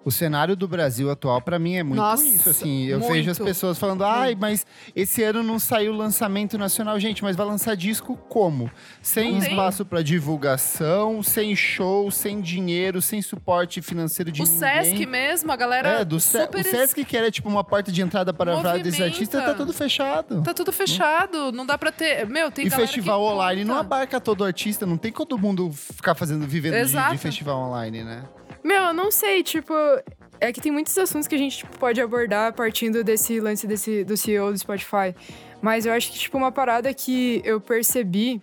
O 0.08 0.12
cenário 0.12 0.56
do 0.56 0.70
Brasil 0.70 1.12
atual, 1.12 1.42
pra 1.42 1.60
mim, 1.60 1.76
é 1.76 1.84
muito 1.84 2.00
Nossa, 2.00 2.26
isso. 2.26 2.50
Assim, 2.50 2.86
eu 2.86 2.98
muito. 2.98 3.12
vejo 3.12 3.30
as 3.30 3.38
pessoas 3.38 3.78
falando, 3.78 4.06
ai, 4.06 4.38
mas 4.40 4.66
esse 4.96 5.22
ano 5.22 5.44
não 5.44 5.60
saiu 5.60 5.92
lançamento 5.92 6.58
nacional. 6.58 6.98
Gente, 6.98 7.22
mas 7.22 7.36
vai 7.36 7.46
lançar 7.46 7.76
disco 7.76 8.16
como? 8.30 8.72
Sem 9.02 9.38
espaço 9.38 9.84
pra 9.84 10.02
divulgação, 10.02 11.22
sem 11.22 11.54
show, 11.58 12.10
sem 12.10 12.40
dinheiro, 12.40 13.02
sem 13.02 13.22
suporte 13.22 13.82
financeiro 13.82 14.32
de 14.32 14.44
o 14.44 14.46
ninguém. 14.46 14.60
Sesc 14.60 15.06
mesmo, 15.06 15.52
a 15.52 15.58
galera 15.58 15.90
É, 15.90 16.06
do 16.06 16.22
super... 16.22 16.62
o 16.62 16.64
Sesc, 16.64 17.04
que 17.04 17.18
era 17.18 17.30
tipo 17.30 17.50
uma 17.50 17.66
porta 17.66 17.92
de 17.92 18.02
entrada 18.02 18.34
para 18.34 18.56
vários 18.56 18.84
desses 18.86 19.02
artistas, 19.02 19.44
tá 19.44 19.56
tudo 19.56 19.74
fechado. 19.74 20.42
Tá 20.42 20.54
tudo 20.54 20.72
fechado, 20.72 21.52
não 21.52 21.66
dá 21.66 21.78
pra 21.78 21.92
ter... 21.92 22.26
Meu, 22.26 22.50
tem 22.50 22.66
e 22.66 22.70
festival 22.70 23.22
online 23.22 23.66
não 23.66 23.78
abarca 23.78 24.22
todo 24.22 24.46
artista, 24.46 24.86
não 24.86 24.96
tem 24.96 25.12
todo 25.12 25.38
mundo 25.38 25.70
ficar 25.70 26.16
fazendo, 26.16 26.48
vivendo 26.48 26.86
de, 26.86 27.12
de 27.12 27.18
festival 27.18 27.60
online, 27.60 28.06
né? 28.06 28.24
Meu, 28.64 28.84
eu 28.84 28.94
não 28.94 29.12
sei, 29.12 29.44
tipo. 29.44 29.74
É 30.40 30.54
que 30.54 30.62
tem 30.62 30.72
muitos 30.72 30.96
assuntos 30.98 31.28
que 31.28 31.34
a 31.34 31.38
gente 31.38 31.58
tipo, 31.58 31.78
pode 31.80 32.00
abordar 32.00 32.54
partindo 32.54 33.04
desse 33.04 33.40
lance 33.40 33.66
desse, 33.66 34.04
do 34.04 34.16
CEO 34.16 34.52
do 34.52 34.58
Spotify. 34.58 35.16
Mas 35.62 35.86
eu 35.88 35.92
acho 35.94 36.12
que, 36.12 36.20
tipo, 36.20 36.38
uma 36.38 36.52
parada 36.52 36.94
que 36.94 37.42
eu 37.44 37.60
percebi 37.60 38.40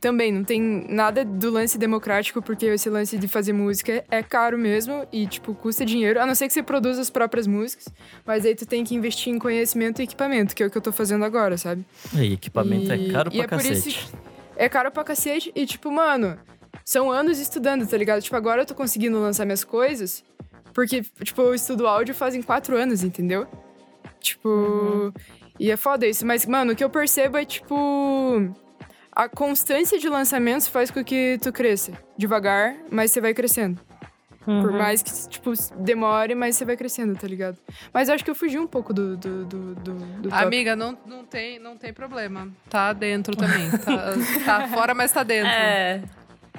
também, 0.00 0.32
não 0.32 0.42
tem 0.44 0.60
nada 0.88 1.24
do 1.24 1.50
lance 1.50 1.78
democrático, 1.78 2.42
porque 2.42 2.66
esse 2.66 2.90
lance 2.90 3.16
de 3.16 3.28
fazer 3.28 3.52
música 3.52 4.04
é 4.10 4.22
caro 4.22 4.58
mesmo 4.58 5.06
e, 5.12 5.26
tipo, 5.26 5.54
custa 5.54 5.84
dinheiro, 5.86 6.20
a 6.20 6.26
não 6.26 6.34
ser 6.34 6.48
que 6.48 6.52
você 6.52 6.62
produza 6.64 7.00
as 7.00 7.10
próprias 7.10 7.46
músicas. 7.46 7.86
Mas 8.26 8.44
aí 8.44 8.54
tu 8.54 8.66
tem 8.66 8.82
que 8.84 8.94
investir 8.94 9.32
em 9.32 9.38
conhecimento 9.38 10.00
e 10.00 10.04
equipamento, 10.04 10.54
que 10.54 10.62
é 10.62 10.66
o 10.66 10.70
que 10.70 10.76
eu 10.76 10.82
tô 10.82 10.90
fazendo 10.92 11.24
agora, 11.24 11.56
sabe? 11.56 11.84
E 12.14 12.32
equipamento 12.34 12.92
E- 12.92 13.08
é 13.08 13.12
caro 13.12 13.30
e 13.32 13.36
pra 13.36 13.44
é 13.44 13.48
por 13.48 13.60
isso 13.72 13.84
cacete. 13.84 14.08
É 14.56 14.68
caro 14.68 14.90
pra 14.90 15.04
cacete 15.04 15.52
e, 15.54 15.64
tipo, 15.64 15.90
mano, 15.92 16.36
são 16.86 17.10
anos 17.10 17.40
estudando, 17.40 17.84
tá 17.84 17.96
ligado? 17.96 18.22
Tipo, 18.22 18.36
agora 18.36 18.62
eu 18.62 18.66
tô 18.66 18.74
conseguindo 18.74 19.20
lançar 19.20 19.44
minhas 19.44 19.64
coisas 19.64 20.24
porque, 20.72 21.02
tipo, 21.24 21.42
eu 21.42 21.54
estudo 21.54 21.86
áudio 21.86 22.14
fazem 22.14 22.40
quatro 22.42 22.76
anos, 22.76 23.02
entendeu? 23.02 23.46
Tipo. 24.20 25.12
E 25.58 25.70
é 25.70 25.76
foda 25.76 26.06
isso. 26.06 26.24
Mas, 26.26 26.44
mano, 26.46 26.72
o 26.72 26.76
que 26.76 26.84
eu 26.84 26.90
percebo 26.90 27.38
é, 27.38 27.44
tipo. 27.44 28.54
A 29.10 29.26
constância 29.28 29.98
de 29.98 30.06
lançamentos 30.08 30.68
faz 30.68 30.90
com 30.90 31.02
que 31.02 31.38
tu 31.40 31.50
cresça. 31.50 31.92
Devagar, 32.18 32.76
mas 32.90 33.10
você 33.10 33.20
vai 33.20 33.32
crescendo. 33.32 33.80
Por 34.44 34.70
Uhum. 34.70 34.78
mais 34.78 35.02
que, 35.02 35.28
tipo, 35.28 35.52
demore, 35.78 36.34
mas 36.34 36.54
você 36.54 36.64
vai 36.64 36.76
crescendo, 36.76 37.18
tá 37.18 37.26
ligado? 37.26 37.58
Mas 37.92 38.08
eu 38.08 38.14
acho 38.14 38.22
que 38.22 38.30
eu 38.30 38.34
fugi 38.34 38.58
um 38.58 38.66
pouco 38.66 38.92
do, 38.92 39.16
do, 39.16 39.44
do, 39.46 39.74
do, 39.74 39.94
do. 39.94 40.34
Amiga, 40.34 40.76
não, 40.76 40.96
não, 41.06 41.24
tem, 41.24 41.58
não 41.58 41.76
tem 41.76 41.92
problema. 41.92 42.48
Tá 42.68 42.92
dentro 42.92 43.34
também. 43.34 43.70
Tá, 43.78 44.12
tá 44.44 44.68
fora, 44.68 44.94
mas 44.94 45.10
tá 45.10 45.22
dentro. 45.22 45.48
É. 45.50 46.02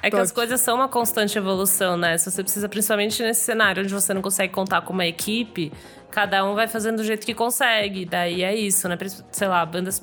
É 0.02 0.10
que 0.10 0.16
as 0.16 0.32
coisas 0.32 0.60
são 0.60 0.76
uma 0.76 0.88
constante 0.88 1.36
evolução, 1.36 1.96
né? 1.96 2.16
Se 2.18 2.30
você 2.30 2.42
precisa, 2.42 2.68
principalmente 2.68 3.22
nesse 3.22 3.40
cenário 3.42 3.82
onde 3.82 3.92
você 3.92 4.14
não 4.14 4.22
consegue 4.22 4.52
contar 4.52 4.82
com 4.82 4.92
uma 4.92 5.06
equipe, 5.06 5.72
cada 6.10 6.44
um 6.44 6.54
vai 6.54 6.68
fazendo 6.68 6.96
do 6.96 7.04
jeito 7.04 7.26
que 7.26 7.34
consegue. 7.34 8.04
Daí 8.04 8.42
é 8.42 8.54
isso, 8.54 8.88
né? 8.88 8.96
Sei 9.30 9.48
lá, 9.48 9.64
bandas 9.66 10.02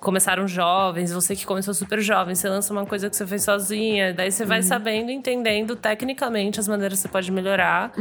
começaram 0.00 0.48
jovens, 0.48 1.12
você 1.12 1.36
que 1.36 1.44
começou 1.44 1.74
super 1.74 2.00
jovem, 2.00 2.34
você 2.34 2.48
lança 2.48 2.72
uma 2.72 2.86
coisa 2.86 3.10
que 3.10 3.14
você 3.14 3.26
fez 3.26 3.44
sozinha, 3.44 4.14
daí 4.14 4.32
você 4.32 4.46
vai 4.46 4.62
sabendo, 4.62 5.10
entendendo 5.10 5.76
tecnicamente 5.76 6.58
as 6.58 6.66
maneiras 6.66 6.98
que 6.98 7.02
você 7.02 7.08
pode 7.08 7.30
melhorar, 7.30 7.92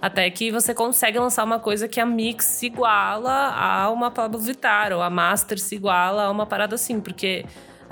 até 0.00 0.28
que 0.30 0.50
você 0.50 0.72
consegue 0.72 1.18
lançar 1.18 1.44
uma 1.44 1.58
coisa 1.58 1.86
que 1.86 2.00
a 2.00 2.06
mix 2.06 2.46
se 2.46 2.66
iguala 2.66 3.54
a 3.54 3.90
uma 3.90 4.10
Pablo 4.10 4.38
Vittar, 4.40 4.94
ou 4.94 5.02
a 5.02 5.10
master 5.10 5.60
se 5.60 5.74
iguala 5.74 6.24
a 6.24 6.30
uma 6.30 6.46
parada 6.46 6.74
assim, 6.74 6.98
porque 6.98 7.44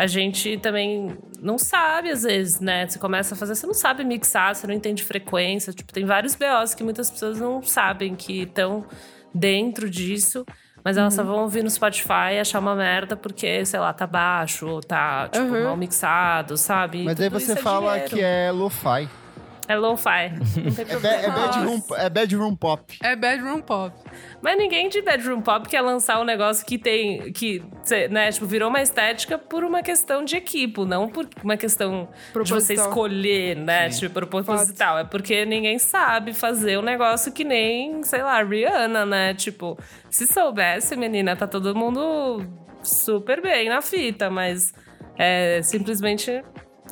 a 0.03 0.07
gente 0.07 0.57
também 0.59 1.17
não 1.43 1.59
sabe, 1.59 2.11
às 2.11 2.23
vezes, 2.23 2.59
né? 2.59 2.87
Você 2.89 2.99
começa 2.99 3.35
a 3.35 3.37
fazer, 3.39 3.55
você 3.55 3.67
não 3.67 3.75
sabe 3.75 4.03
mixar, 4.03 4.55
você 4.55 4.67
não 4.67 4.73
entende 4.75 5.05
frequência. 5.05 5.73
Tipo, 5.75 5.93
tem 5.93 6.07
vários 6.07 6.35
BOs 6.35 6.75
que 6.75 6.83
muitas 6.83 7.11
pessoas 7.11 7.39
não 7.39 7.63
sabem 7.63 8.15
que 8.15 8.43
estão 8.43 8.87
dentro 9.35 9.91
disso. 9.91 10.45
Mas 10.83 10.97
elas 10.97 11.13
só 11.13 11.23
vão 11.23 11.41
ouvir 11.43 11.63
no 11.63 11.69
Spotify 11.69 12.33
e 12.37 12.39
achar 12.41 12.59
uma 12.59 12.75
merda 12.75 13.15
porque, 13.15 13.67
sei 13.67 13.79
lá, 13.79 13.93
tá 13.93 14.07
baixo 14.07 14.67
ou 14.67 14.81
tá, 14.81 15.29
tipo, 15.29 15.45
Uhum. 15.45 15.65
mal 15.65 15.77
mixado, 15.77 16.57
sabe? 16.57 17.05
Mas 17.05 17.19
Tudo 17.19 17.39
você 17.39 17.53
é 17.53 17.57
fala 17.57 17.93
dinheiro. 17.93 18.17
que 18.17 18.23
é 18.23 18.51
lo-fi. 18.51 19.07
É 19.71 19.77
lo-fi. 19.77 20.33
Não 20.65 20.75
tem 20.75 20.85
É, 20.85 20.89
problema. 20.89 21.17
é 21.17 21.31
bedroom, 21.31 21.83
é 21.97 22.11
bedroom 22.11 22.57
pop. 22.57 22.99
É 23.03 23.15
bedroom 23.15 23.61
pop. 23.61 23.95
Mas 24.43 24.59
ninguém 24.59 24.89
de 24.89 25.01
bedroom 25.01 25.41
pop 25.41 25.69
quer 25.69 25.81
lançar 25.81 26.21
um 26.21 26.25
negócio 26.25 26.67
que 26.67 26.77
tem. 26.77 27.33
que, 27.33 27.63
cê, 27.85 28.09
né, 28.09 28.33
tipo, 28.33 28.47
virou 28.47 28.69
uma 28.69 28.83
estética 28.83 29.39
por 29.39 29.63
uma 29.63 29.81
questão 29.81 30.25
de 30.25 30.37
equipe, 30.37 30.85
não 30.85 31.09
por 31.09 31.29
uma 31.45 31.57
questão 31.57 32.09
de 32.09 32.09
você 32.09 32.33
Proposital. 32.33 32.89
escolher, 32.89 33.57
né? 33.57 33.89
Tipo, 33.91 34.15
proposital. 34.15 34.99
É 34.99 35.05
porque 35.05 35.45
ninguém 35.45 35.79
sabe 35.79 36.33
fazer 36.33 36.77
um 36.77 36.83
negócio 36.83 37.31
que 37.31 37.45
nem, 37.45 38.03
sei 38.03 38.23
lá, 38.23 38.43
Rihanna, 38.43 39.07
né? 39.07 39.35
Tipo, 39.35 39.79
se 40.11 40.27
soubesse, 40.27 40.97
menina, 40.97 41.37
tá 41.37 41.47
todo 41.47 41.77
mundo 41.77 42.45
super 42.83 43.41
bem 43.41 43.69
na 43.69 43.81
fita, 43.81 44.29
mas 44.31 44.73
é, 45.17 45.61
simplesmente 45.63 46.43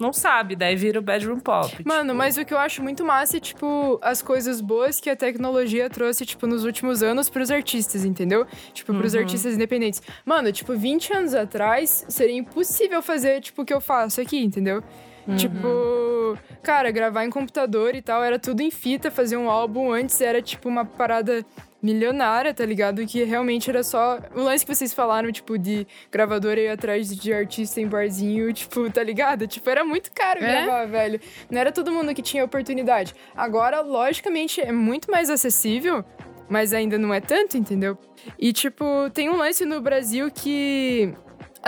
não 0.01 0.13
sabe, 0.13 0.55
daí 0.57 0.75
vira 0.77 0.99
o 0.99 1.03
bedroom 1.03 1.41
pop. 1.41 1.75
Mano, 1.85 2.03
tipo. 2.11 2.15
mas 2.17 2.37
o 2.37 2.45
que 2.45 2.53
eu 2.55 2.59
acho 2.59 2.83
muito 2.83 3.05
massa 3.05 3.37
é, 3.37 3.41
tipo, 3.41 3.99
as 4.03 4.23
coisas 4.23 4.61
boas 4.61 5.01
que 5.01 5.09
a 5.11 5.17
tecnologia 5.17 5.89
trouxe, 5.91 6.25
tipo, 6.27 6.47
nos 6.47 6.65
últimos 6.65 7.03
anos 7.03 7.29
pros 7.29 7.51
artistas, 7.51 8.05
entendeu? 8.05 8.47
Tipo, 8.73 8.95
pros 8.95 9.15
Uhum. 9.15 9.21
artistas 9.21 9.55
independentes. 9.55 10.03
Mano, 10.25 10.51
tipo, 10.53 10.75
20 10.77 11.13
anos 11.13 11.35
atrás, 11.35 12.05
seria 12.09 12.37
impossível 12.37 13.03
fazer, 13.03 13.41
tipo, 13.41 13.63
o 13.63 13.65
que 13.65 13.73
eu 13.75 13.81
faço 13.81 14.21
aqui, 14.21 14.39
entendeu? 14.43 14.83
Uhum. 15.27 15.37
Tipo, 15.37 16.39
cara, 16.63 16.91
gravar 16.91 17.25
em 17.25 17.31
computador 17.31 17.95
e 17.95 18.01
tal, 18.01 18.25
era 18.25 18.39
tudo 18.39 18.63
em 18.63 18.71
fita, 18.71 19.11
fazer 19.11 19.37
um 19.37 19.51
álbum 19.51 19.93
antes 19.93 20.21
era, 20.21 20.41
tipo, 20.41 20.69
uma 20.69 20.85
parada 20.85 21.45
milionária, 21.83 22.53
tá 22.53 22.65
ligado? 22.67 23.05
Que 23.07 23.23
realmente 23.25 23.71
era 23.71 23.83
só. 23.83 24.19
O 24.35 24.41
lance 24.43 24.65
que 24.67 24.75
vocês 24.75 24.93
falaram, 24.93 25.31
tipo, 25.31 25.59
de 25.59 25.87
gravadora 26.11 26.61
ir 26.61 26.69
atrás 26.69 27.09
de 27.09 27.33
artista 27.33 27.81
em 27.81 27.87
barzinho, 27.87 28.53
tipo, 28.53 28.91
tá 28.91 29.03
ligado? 29.03 29.47
Tipo, 29.47 29.71
era 29.71 29.85
muito 29.85 30.11
caro 30.13 30.43
É? 30.43 30.65
gravar, 30.65 30.87
velho. 30.87 31.21
Não 31.51 31.61
era 31.61 31.71
todo 31.73 31.93
mundo 31.93 32.15
que 32.15 32.23
tinha 32.23 32.45
oportunidade. 32.45 33.15
Agora, 33.37 33.81
logicamente, 33.81 34.61
é 34.61 34.73
muito 34.73 35.11
mais 35.11 35.31
acessível, 35.31 36.05
mas 36.49 36.73
ainda 36.73 36.99
não 36.99 37.13
é 37.15 37.21
tanto, 37.21 37.57
entendeu? 37.57 37.97
E, 38.39 38.53
tipo, 38.53 38.85
tem 39.15 39.29
um 39.31 39.37
lance 39.37 39.65
no 39.65 39.81
Brasil 39.81 40.31
que. 40.31 41.13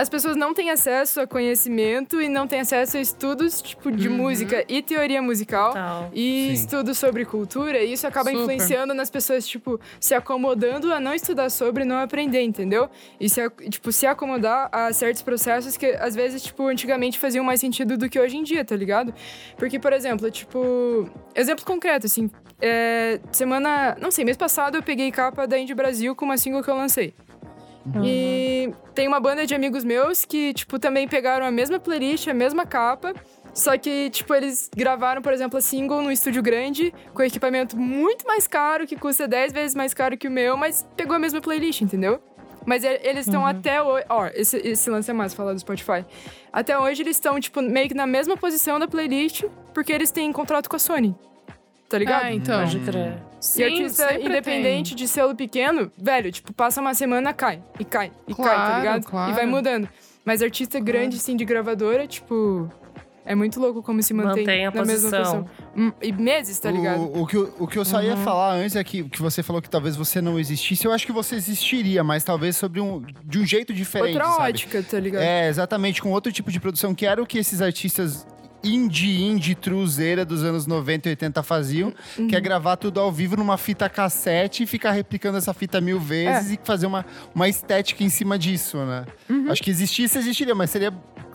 As 0.01 0.09
pessoas 0.09 0.35
não 0.35 0.51
têm 0.51 0.71
acesso 0.71 1.21
a 1.21 1.27
conhecimento 1.27 2.19
e 2.19 2.27
não 2.27 2.47
têm 2.47 2.61
acesso 2.61 2.97
a 2.97 2.99
estudos, 2.99 3.61
tipo, 3.61 3.91
de 3.91 4.09
música 4.09 4.65
e 4.67 4.81
teoria 4.81 5.21
musical. 5.21 5.73
Tal. 5.73 6.09
E 6.11 6.47
Sim. 6.47 6.53
estudos 6.53 6.97
sobre 6.97 7.23
cultura, 7.23 7.77
e 7.83 7.93
isso 7.93 8.07
acaba 8.07 8.31
Super. 8.31 8.41
influenciando 8.41 8.95
nas 8.95 9.11
pessoas, 9.11 9.47
tipo, 9.47 9.79
se 9.99 10.15
acomodando 10.15 10.91
a 10.91 10.99
não 10.99 11.13
estudar 11.13 11.51
sobre 11.51 11.83
e 11.83 11.85
não 11.85 11.99
aprender, 11.99 12.41
entendeu? 12.41 12.89
E 13.19 13.29
se, 13.29 13.47
tipo, 13.69 13.91
se 13.91 14.07
acomodar 14.07 14.69
a 14.71 14.91
certos 14.91 15.21
processos 15.21 15.77
que, 15.77 15.85
às 15.85 16.15
vezes, 16.15 16.41
tipo, 16.41 16.65
antigamente 16.65 17.19
faziam 17.19 17.45
mais 17.45 17.59
sentido 17.59 17.95
do 17.95 18.09
que 18.09 18.19
hoje 18.19 18.37
em 18.37 18.41
dia, 18.41 18.65
tá 18.65 18.75
ligado? 18.75 19.13
Porque, 19.55 19.77
por 19.77 19.93
exemplo, 19.93 20.31
tipo, 20.31 21.07
exemplo 21.35 21.63
concreto, 21.63 22.07
assim, 22.07 22.27
é, 22.59 23.19
semana, 23.31 23.95
não 24.01 24.09
sei, 24.09 24.25
mês 24.25 24.35
passado 24.35 24.77
eu 24.77 24.81
peguei 24.81 25.11
capa 25.11 25.45
da 25.45 25.59
Indie 25.59 25.75
Brasil 25.75 26.15
com 26.15 26.25
uma 26.25 26.37
single 26.37 26.63
que 26.63 26.71
eu 26.71 26.75
lancei. 26.75 27.13
E 28.03 28.73
tem 28.93 29.07
uma 29.07 29.19
banda 29.19 29.45
de 29.45 29.55
amigos 29.55 29.83
meus 29.83 30.25
que, 30.25 30.53
tipo, 30.53 30.77
também 30.77 31.07
pegaram 31.07 31.45
a 31.45 31.51
mesma 31.51 31.79
playlist, 31.79 32.27
a 32.27 32.33
mesma 32.33 32.65
capa. 32.65 33.13
Só 33.53 33.77
que, 33.77 34.09
tipo, 34.09 34.33
eles 34.33 34.69
gravaram, 34.75 35.21
por 35.21 35.33
exemplo, 35.33 35.57
a 35.57 35.61
single 35.61 36.01
num 36.01 36.11
estúdio 36.11 36.41
grande, 36.41 36.93
com 37.13 37.21
equipamento 37.21 37.77
muito 37.77 38.25
mais 38.25 38.47
caro, 38.47 38.87
que 38.87 38.95
custa 38.95 39.27
10 39.27 39.51
vezes 39.51 39.75
mais 39.75 39.93
caro 39.93 40.17
que 40.17 40.27
o 40.27 40.31
meu, 40.31 40.55
mas 40.55 40.87
pegou 40.95 41.15
a 41.15 41.19
mesma 41.19 41.41
playlist, 41.41 41.81
entendeu? 41.81 42.21
Mas 42.65 42.83
eles 42.83 43.25
estão 43.25 43.45
até 43.45 43.81
hoje. 43.81 44.05
Ó, 44.07 44.27
esse, 44.35 44.57
esse 44.57 44.89
lance 44.89 45.09
é 45.09 45.13
mais 45.13 45.33
falar 45.33 45.53
do 45.53 45.59
Spotify. 45.59 46.05
Até 46.53 46.77
hoje 46.77 47.01
eles 47.01 47.15
estão, 47.15 47.39
tipo, 47.39 47.61
meio 47.61 47.87
que 47.87 47.95
na 47.95 48.05
mesma 48.05 48.37
posição 48.37 48.77
da 48.77 48.87
playlist, 48.87 49.43
porque 49.73 49.91
eles 49.91 50.11
têm 50.11 50.31
contrato 50.31 50.69
com 50.69 50.75
a 50.75 50.79
Sony. 50.79 51.15
Tá 51.91 51.97
ligado? 51.97 52.23
Ah, 52.23 52.33
então. 52.33 52.59
Pode 52.59 52.79
crer. 52.79 53.13
Sim, 53.39 53.61
e 53.61 53.63
artista 53.65 54.13
independente 54.19 54.95
de 54.95 55.07
selo 55.07 55.35
pequeno, 55.35 55.91
velho, 55.97 56.31
tipo, 56.31 56.53
passa 56.53 56.79
uma 56.79 56.93
semana, 56.93 57.33
cai, 57.33 57.61
e 57.79 57.83
cai, 57.83 58.11
e 58.27 58.33
cai, 58.33 58.45
tá 58.45 58.55
Claro, 58.55 58.77
ligado? 58.79 59.05
claro. 59.05 59.31
E 59.31 59.35
vai 59.35 59.45
mudando. 59.45 59.89
Mas 60.23 60.41
artista 60.41 60.79
grande, 60.79 61.19
sim, 61.19 61.35
de 61.35 61.43
gravadora, 61.43 62.07
tipo. 62.07 62.69
É 63.23 63.35
muito 63.35 63.59
louco 63.59 63.83
como 63.83 64.01
se 64.01 64.13
mantém, 64.15 64.43
Mantém 64.45 64.65
a 64.65 64.71
na 64.71 64.83
mesma 64.83 65.09
posição. 65.11 65.43
posição. 65.43 65.65
Hum, 65.77 65.91
E 66.01 66.11
meses, 66.11 66.57
tá 66.59 66.71
ligado? 66.71 67.01
O, 67.01 67.21
o 67.21 67.27
que, 67.27 67.35
eu- 67.37 67.53
o 67.59 67.67
que 67.67 67.77
eu 67.77 67.85
só 67.85 67.97
Uhum. 67.97 68.03
ia 68.03 68.17
falar 68.17 68.53
antes 68.53 68.75
é 68.75 68.83
que, 68.83 69.03
que 69.03 69.21
você 69.21 69.43
falou 69.43 69.61
que 69.61 69.69
talvez 69.69 69.95
você 69.95 70.19
não 70.21 70.39
existisse. 70.39 70.85
Eu 70.85 70.91
acho 70.91 71.05
que 71.05 71.11
você 71.11 71.35
existiria, 71.35 72.03
mas 72.03 72.23
talvez 72.23 72.55
sobre 72.57 72.79
um, 72.81 73.03
de 73.23 73.37
um 73.39 73.45
jeito 73.45 73.73
diferente, 73.73 74.13
Outra 74.17 74.25
sabe? 74.31 74.49
ótica, 74.49 74.81
tá 74.81 74.99
ligado? 74.99 75.21
É, 75.21 75.47
exatamente, 75.49 76.01
com 76.01 76.09
outro 76.11 76.31
tipo 76.31 76.51
de 76.51 76.59
produção, 76.59 76.95
que 76.95 77.05
era 77.05 77.21
o 77.21 77.25
que 77.27 77.37
esses 77.37 77.61
artistas 77.61 78.25
indie, 78.63 79.23
indie, 79.23 79.55
truzeira 79.55 80.23
dos 80.23 80.43
anos 80.43 80.65
90 80.67 81.09
e 81.09 81.11
80 81.11 81.43
faziam, 81.43 81.93
que 82.29 82.35
é 82.35 82.39
gravar 82.39 82.77
tudo 82.77 82.99
ao 82.99 83.11
vivo 83.11 83.35
numa 83.35 83.57
fita 83.57 83.89
cassete 83.89 84.63
e 84.63 84.65
ficar 84.67 84.91
replicando 84.91 85.37
essa 85.37 85.53
fita 85.53 85.81
mil 85.81 85.99
vezes 85.99 86.51
e 86.51 86.59
fazer 86.63 86.85
uma, 86.85 87.05
uma 87.33 87.49
estética 87.49 88.03
em 88.03 88.09
cima 88.09 88.37
disso, 88.37 88.77
né? 88.77 89.05
Acho 89.49 89.63
que 89.63 89.69
existisse, 89.71 90.17
existiria, 90.17 90.53
mas 90.53 90.69
seria 90.69 90.93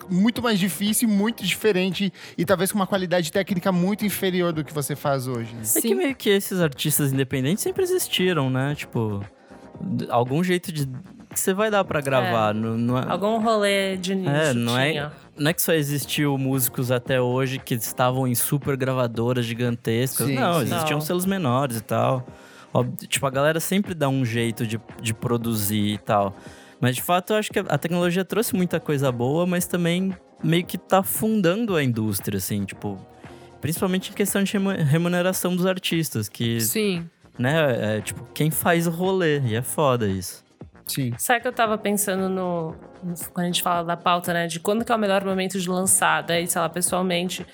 muito 0.09 0.41
mais 0.41 0.57
difícil, 0.57 1.09
muito 1.09 1.43
diferente 1.43 2.13
e 2.37 2.45
talvez 2.45 2.71
com 2.71 2.79
uma 2.79 2.87
qualidade 2.87 3.29
técnica 3.31 3.71
muito 3.73 4.05
inferior 4.05 4.53
do 4.53 4.63
que 4.63 4.73
você 4.73 4.95
faz 4.95 5.27
hoje. 5.27 5.53
né? 5.53 5.61
É 5.75 5.81
que 5.81 5.95
meio 5.95 6.15
que 6.15 6.29
esses 6.29 6.61
artistas 6.61 7.11
independentes 7.11 7.61
sempre 7.61 7.83
existiram, 7.83 8.49
né? 8.49 8.73
Tipo, 8.73 9.21
algum 10.09 10.43
jeito 10.43 10.71
de. 10.71 10.87
Que 11.29 11.39
você 11.39 11.53
vai 11.53 11.69
dar 11.69 11.83
pra 11.83 12.01
gravar. 12.01 12.53
Não, 12.53 12.77
não 12.77 12.97
é, 12.97 13.05
Algum 13.09 13.39
rolê 13.39 13.97
de 13.97 14.15
nicho 14.15 14.29
é, 14.29 14.53
não 14.53 14.73
tinha. 14.75 15.03
é, 15.03 15.11
não 15.41 15.49
é 15.51 15.53
que 15.53 15.61
só 15.61 15.73
existiu 15.73 16.37
músicos 16.37 16.91
até 16.91 17.21
hoje 17.21 17.59
que 17.59 17.75
estavam 17.75 18.27
em 18.27 18.35
super 18.35 18.75
gravadoras 18.77 19.45
gigantescas. 19.45 20.27
Sim, 20.27 20.35
não, 20.35 20.55
sim. 20.55 20.61
existiam 20.73 20.99
Não. 20.99 21.05
selos 21.05 21.25
menores 21.25 21.77
e 21.77 21.81
tal. 21.83 22.25
Tipo, 23.07 23.25
a 23.25 23.29
galera 23.31 23.59
sempre 23.59 23.93
dá 23.93 24.07
um 24.07 24.23
jeito 24.23 24.65
de, 24.67 24.79
de 25.01 25.13
produzir 25.13 25.93
e 25.93 25.97
tal. 25.97 26.35
Mas 26.79 26.95
de 26.95 27.01
fato, 27.01 27.33
eu 27.33 27.37
acho 27.37 27.51
que 27.51 27.57
a 27.59 27.77
tecnologia 27.77 28.23
trouxe 28.23 28.55
muita 28.55 28.79
coisa 28.79 29.11
boa, 29.11 29.47
mas 29.47 29.65
também 29.65 30.15
meio 30.43 30.63
que 30.63 30.77
tá 30.77 31.01
fundando 31.01 31.75
a 31.75 31.83
indústria, 31.83 32.37
assim, 32.37 32.63
tipo. 32.65 32.97
Principalmente 33.59 34.11
em 34.11 34.13
questão 34.13 34.43
de 34.43 34.53
remu- 34.53 34.69
remuneração 34.69 35.55
dos 35.55 35.65
artistas, 35.65 36.29
que, 36.29 36.61
Sim. 36.61 37.09
né, 37.39 37.97
é 37.97 38.01
tipo, 38.01 38.23
quem 38.31 38.51
faz 38.51 38.85
o 38.85 38.91
rolê, 38.91 39.39
e 39.39 39.55
é 39.55 39.63
foda 39.63 40.07
isso. 40.07 40.45
Sim. 40.87 41.13
Sabe 41.17 41.41
que 41.41 41.47
eu 41.47 41.53
tava 41.53 41.77
pensando 41.77 42.29
no, 42.29 42.75
Quando 43.33 43.43
a 43.43 43.47
gente 43.47 43.61
fala 43.61 43.83
da 43.83 43.97
pauta, 43.97 44.33
né? 44.33 44.47
De 44.47 44.59
quando 44.59 44.85
que 44.85 44.91
é 44.91 44.95
o 44.95 44.97
melhor 44.97 45.23
momento 45.25 45.59
de 45.59 45.69
lançar. 45.69 46.23
Daí, 46.23 46.47
sei 46.47 46.61
lá, 46.61 46.69
pessoalmente. 46.69 47.45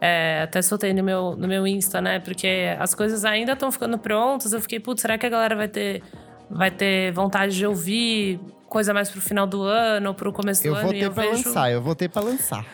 é, 0.00 0.42
até 0.42 0.60
soltei 0.60 0.92
no 0.92 1.02
meu, 1.02 1.36
no 1.36 1.46
meu 1.46 1.64
Insta, 1.66 2.00
né? 2.00 2.18
Porque 2.18 2.74
as 2.78 2.94
coisas 2.94 3.24
ainda 3.24 3.52
estão 3.52 3.70
ficando 3.70 3.96
prontas. 3.98 4.52
Eu 4.52 4.60
fiquei, 4.60 4.80
putz, 4.80 5.00
será 5.02 5.16
que 5.16 5.24
a 5.24 5.28
galera 5.28 5.54
vai 5.54 5.68
ter, 5.68 6.02
vai 6.50 6.70
ter 6.72 7.12
vontade 7.12 7.56
de 7.56 7.64
ouvir 7.64 8.40
coisa 8.68 8.92
mais 8.92 9.10
pro 9.10 9.20
final 9.20 9.46
do 9.46 9.62
ano 9.62 10.08
ou 10.08 10.14
pro 10.14 10.32
começo 10.32 10.62
do 10.62 10.68
Eu 10.68 10.74
ano? 10.74 10.82
voltei 10.84 11.04
eu 11.06 11.12
pra 11.12 11.22
vejo... 11.24 11.48
lançar, 11.48 11.70
eu 11.70 11.80
voltei 11.82 12.08
pra 12.08 12.22
lançar. 12.22 12.66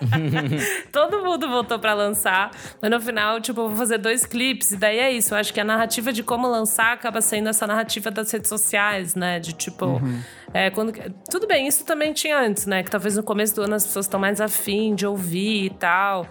Todo 0.92 1.22
mundo 1.22 1.48
voltou 1.48 1.78
pra 1.78 1.94
lançar. 1.94 2.50
Mas 2.80 2.90
no 2.90 3.00
final, 3.00 3.40
tipo, 3.40 3.60
eu 3.60 3.68
vou 3.68 3.76
fazer 3.76 3.98
dois 3.98 4.26
clipes. 4.26 4.72
E 4.72 4.76
daí 4.76 4.98
é 4.98 5.10
isso. 5.12 5.34
Eu 5.34 5.38
acho 5.38 5.52
que 5.52 5.60
a 5.60 5.64
narrativa 5.64 6.12
de 6.12 6.22
como 6.22 6.48
lançar 6.48 6.92
acaba 6.92 7.20
sendo 7.20 7.48
essa 7.48 7.66
narrativa 7.66 8.10
das 8.10 8.30
redes 8.30 8.48
sociais, 8.48 9.14
né? 9.14 9.40
De 9.40 9.52
tipo. 9.52 9.86
Uhum. 9.86 10.20
É, 10.54 10.70
quando... 10.70 10.92
Tudo 11.30 11.46
bem, 11.46 11.66
isso 11.66 11.84
também 11.84 12.12
tinha 12.12 12.38
antes, 12.38 12.66
né? 12.66 12.82
Que 12.82 12.90
talvez 12.90 13.16
no 13.16 13.22
começo 13.22 13.54
do 13.54 13.62
ano 13.62 13.74
as 13.74 13.86
pessoas 13.86 14.06
estão 14.06 14.20
mais 14.20 14.40
afim 14.40 14.94
de 14.94 15.06
ouvir 15.06 15.66
e 15.66 15.70
tal. 15.70 16.26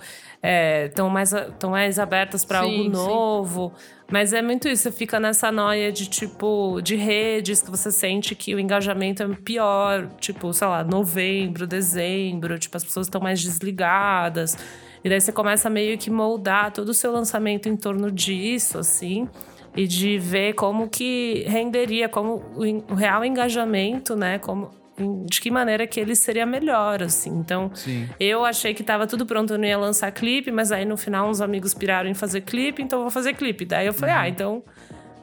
Estão 0.87 1.09
mais, 1.09 1.31
tão 1.59 1.71
mais 1.71 1.99
abertas 1.99 2.43
para 2.43 2.59
algo 2.59 2.71
Sim, 2.71 2.85
sim. 2.85 3.71
Mas 4.11 4.33
é 4.33 4.41
muito 4.41 4.67
isso, 4.67 4.83
você 4.83 4.91
fica 4.91 5.21
nessa 5.21 5.49
noia 5.53 5.89
de 5.89 6.09
tipo, 6.09 6.81
de 6.81 6.97
redes 6.97 7.61
que 7.61 7.71
você 7.71 7.89
sente 7.89 8.35
que 8.35 8.53
o 8.53 8.59
engajamento 8.59 9.23
é 9.23 9.27
pior, 9.29 10.09
tipo, 10.19 10.53
sei 10.53 10.67
lá, 10.67 10.83
novembro, 10.83 11.65
dezembro, 11.65 12.59
tipo, 12.59 12.75
as 12.75 12.83
pessoas 12.83 13.07
estão 13.07 13.21
mais 13.21 13.41
desligadas. 13.41 14.57
E 15.01 15.09
daí 15.09 15.21
você 15.21 15.31
começa 15.31 15.69
meio 15.69 15.97
que 15.97 16.09
moldar 16.09 16.71
todo 16.73 16.89
o 16.89 16.93
seu 16.93 17.09
lançamento 17.11 17.69
em 17.69 17.77
torno 17.77 18.11
disso, 18.11 18.77
assim, 18.77 19.29
e 19.75 19.87
de 19.87 20.19
ver 20.19 20.53
como 20.55 20.89
que 20.89 21.45
renderia, 21.47 22.09
como 22.09 22.43
o, 22.53 22.93
real 22.93 23.23
engajamento, 23.23 24.15
né? 24.15 24.39
Como, 24.39 24.71
de 25.25 25.41
que 25.41 25.49
maneira 25.51 25.85
que 25.87 25.99
ele 25.99 26.15
seria 26.15 26.45
melhor, 26.45 27.01
assim. 27.03 27.29
Então, 27.31 27.71
Sim. 27.73 28.07
eu 28.19 28.43
achei 28.45 28.73
que 28.73 28.83
tava 28.83 29.05
tudo 29.07 29.25
pronto, 29.25 29.53
eu 29.53 29.57
não 29.57 29.65
ia 29.65 29.77
lançar 29.77 30.11
clipe, 30.11 30.51
mas 30.51 30.71
aí 30.71 30.85
no 30.85 30.97
final 30.97 31.29
uns 31.29 31.41
amigos 31.41 31.73
piraram 31.73 32.09
em 32.09 32.13
fazer 32.13 32.41
clipe, 32.41 32.81
então 32.81 32.99
eu 32.99 33.03
vou 33.03 33.11
fazer 33.11 33.33
clipe. 33.33 33.65
Daí 33.65 33.87
eu 33.87 33.93
falei, 33.93 34.15
ah, 34.15 34.27
então. 34.29 34.63